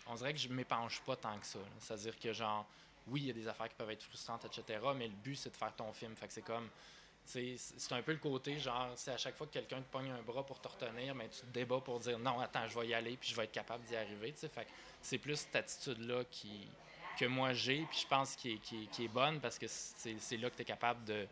on 0.07 0.15
dirait 0.15 0.34
que 0.34 0.39
je 0.39 0.49
m'épanche 0.49 1.01
pas 1.01 1.15
tant 1.15 1.38
que 1.38 1.45
ça. 1.45 1.60
C'est-à-dire 1.80 2.19
que, 2.19 2.34
genre, 2.34 2.65
oui, 3.07 3.22
il 3.22 3.27
y 3.27 3.30
a 3.30 3.34
des 3.34 3.47
affaires 3.47 3.69
qui 3.69 3.76
peuvent 3.76 3.91
être 3.91 4.03
frustrantes, 4.03 4.45
etc., 4.45 4.80
mais 4.95 5.07
le 5.07 5.14
but, 5.14 5.35
c'est 5.35 5.49
de 5.49 5.55
faire 5.55 5.73
ton 5.76 5.91
film. 5.93 6.15
Fait 6.15 6.27
que 6.27 6.34
c'est 6.34 6.41
comme 6.41 6.69
c'est 7.25 7.91
un 7.91 8.01
peu 8.01 8.11
le 8.11 8.17
côté, 8.17 8.59
genre, 8.59 8.91
c'est 8.95 9.11
à 9.11 9.17
chaque 9.17 9.35
fois 9.35 9.47
que 9.47 9.53
quelqu'un 9.53 9.81
te 9.81 9.91
pogne 9.91 10.11
un 10.11 10.21
bras 10.21 10.45
pour 10.45 10.59
te 10.59 10.67
retenir, 10.67 11.15
mais 11.15 11.29
tu 11.29 11.41
te 11.41 11.53
débats 11.53 11.79
pour 11.79 11.99
dire 11.99 12.19
non, 12.19 12.39
attends, 12.39 12.67
je 12.67 12.79
vais 12.79 12.87
y 12.87 12.93
aller, 12.93 13.17
puis 13.17 13.29
je 13.29 13.35
vais 13.35 13.45
être 13.45 13.51
capable 13.51 13.83
d'y 13.85 13.95
arriver. 13.95 14.33
C'est 15.01 15.17
plus 15.17 15.37
cette 15.37 15.55
attitude-là 15.55 16.23
qui, 16.29 16.67
que 17.17 17.25
moi 17.25 17.53
j'ai, 17.53 17.85
puis 17.89 17.99
je 18.01 18.07
pense 18.07 18.35
qui 18.35 18.53
est, 18.53 18.57
qui, 18.57 19.05
est, 19.05 19.07
bonne 19.07 19.39
parce 19.39 19.57
que 19.57 19.67
c'est 19.67 20.37
là 20.37 20.49
que 20.49 20.55
tu 20.55 20.61
es 20.61 20.65
capable 20.65 21.03
de 21.05 21.27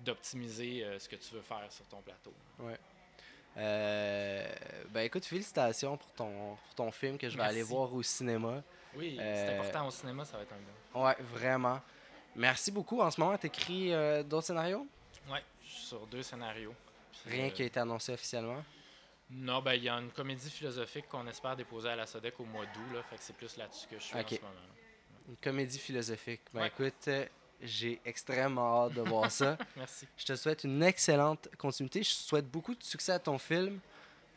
d'optimiser 0.00 0.84
euh, 0.84 0.98
ce 0.98 1.08
que 1.08 1.14
tu 1.14 1.32
veux 1.32 1.42
faire 1.42 1.64
sur 1.70 1.84
ton 1.84 2.00
plateau. 2.00 2.32
Ouais. 2.58 2.76
Euh, 3.56 4.52
ben 4.88 5.02
écoute, 5.02 5.24
félicitations 5.24 5.96
pour 5.96 6.10
ton, 6.10 6.56
pour 6.56 6.74
ton 6.74 6.90
film 6.90 7.16
que 7.16 7.28
je 7.28 7.36
vais 7.36 7.44
aller 7.44 7.62
voir 7.62 7.94
au 7.94 8.02
cinéma. 8.02 8.64
Oui, 8.96 9.14
c'est 9.16 9.22
euh, 9.22 9.60
important 9.60 9.86
au 9.86 9.90
cinéma, 9.92 10.24
ça 10.24 10.38
va 10.38 10.42
être 10.42 10.52
un 10.54 10.56
bon. 10.56 11.04
Ouais, 11.04 11.16
vraiment. 11.34 11.80
Merci 12.34 12.72
beaucoup. 12.72 13.00
En 13.00 13.12
ce 13.12 13.20
moment, 13.20 13.38
tu 13.38 13.46
écris 13.46 13.92
d'autres 14.24 14.46
scénarios? 14.46 14.88
Oui, 15.30 15.38
sur 15.64 16.06
deux 16.06 16.22
scénarios. 16.22 16.74
Rien 17.26 17.46
euh, 17.46 17.50
qui 17.50 17.62
a 17.62 17.66
été 17.66 17.80
annoncé 17.80 18.12
officiellement? 18.12 18.62
Non, 19.30 19.62
ben 19.62 19.74
il 19.74 19.84
y 19.84 19.88
a 19.88 19.94
une 19.94 20.10
comédie 20.10 20.50
philosophique 20.50 21.08
qu'on 21.08 21.26
espère 21.26 21.56
déposer 21.56 21.88
à 21.88 21.96
la 21.96 22.06
SODEC 22.06 22.38
au 22.40 22.44
mois 22.44 22.66
d'août. 22.66 22.94
Là, 22.94 23.02
fait 23.02 23.16
que 23.16 23.22
c'est 23.22 23.36
plus 23.36 23.56
là-dessus 23.56 23.86
que 23.88 23.98
je 23.98 24.04
suis 24.04 24.14
en 24.14 24.28
ce 24.28 24.34
moment. 24.34 24.54
Une 25.28 25.36
comédie 25.36 25.78
philosophique. 25.78 26.42
Ben 26.52 26.64
écoute, 26.64 27.08
euh, 27.08 27.26
j'ai 27.60 28.00
extrêmement 28.04 28.84
hâte 28.84 28.94
de 28.94 29.02
voir 29.02 29.30
ça. 29.30 29.56
Merci. 29.76 30.06
Je 30.16 30.26
te 30.26 30.36
souhaite 30.36 30.64
une 30.64 30.82
excellente 30.82 31.48
continuité. 31.56 32.02
Je 32.02 32.10
souhaite 32.10 32.50
beaucoup 32.50 32.74
de 32.74 32.82
succès 32.82 33.12
à 33.12 33.18
ton 33.18 33.38
film. 33.38 33.80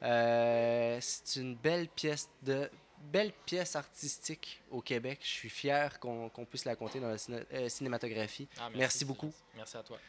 Euh, 0.03 0.97
c'est 1.01 1.39
une 1.41 1.55
belle 1.55 1.87
pièce 1.87 2.29
de 2.43 2.69
belle 3.11 3.33
pièce 3.45 3.75
artistique 3.75 4.61
au 4.71 4.81
Québec. 4.81 5.19
Je 5.21 5.27
suis 5.27 5.49
fier 5.49 5.99
qu'on 5.99 6.29
puisse 6.49 6.65
la 6.65 6.75
compter 6.75 6.99
dans 6.99 7.09
la 7.09 7.69
cinématographie. 7.69 8.47
Ah, 8.59 8.69
merci 8.73 9.05
beaucoup. 9.05 9.33
Merci 9.55 9.77
à 9.77 9.83
toi. 9.83 9.99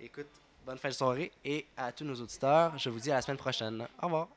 Écoute, 0.00 0.28
bonne 0.64 0.78
fin 0.78 0.88
de 0.88 0.94
soirée 0.94 1.32
et 1.44 1.66
à 1.76 1.90
tous 1.90 2.04
nos 2.04 2.14
auditeurs, 2.14 2.78
je 2.78 2.88
vous 2.88 3.00
dis 3.00 3.10
à 3.10 3.16
la 3.16 3.22
semaine 3.22 3.36
prochaine. 3.36 3.86
Au 4.00 4.06
revoir. 4.06 4.28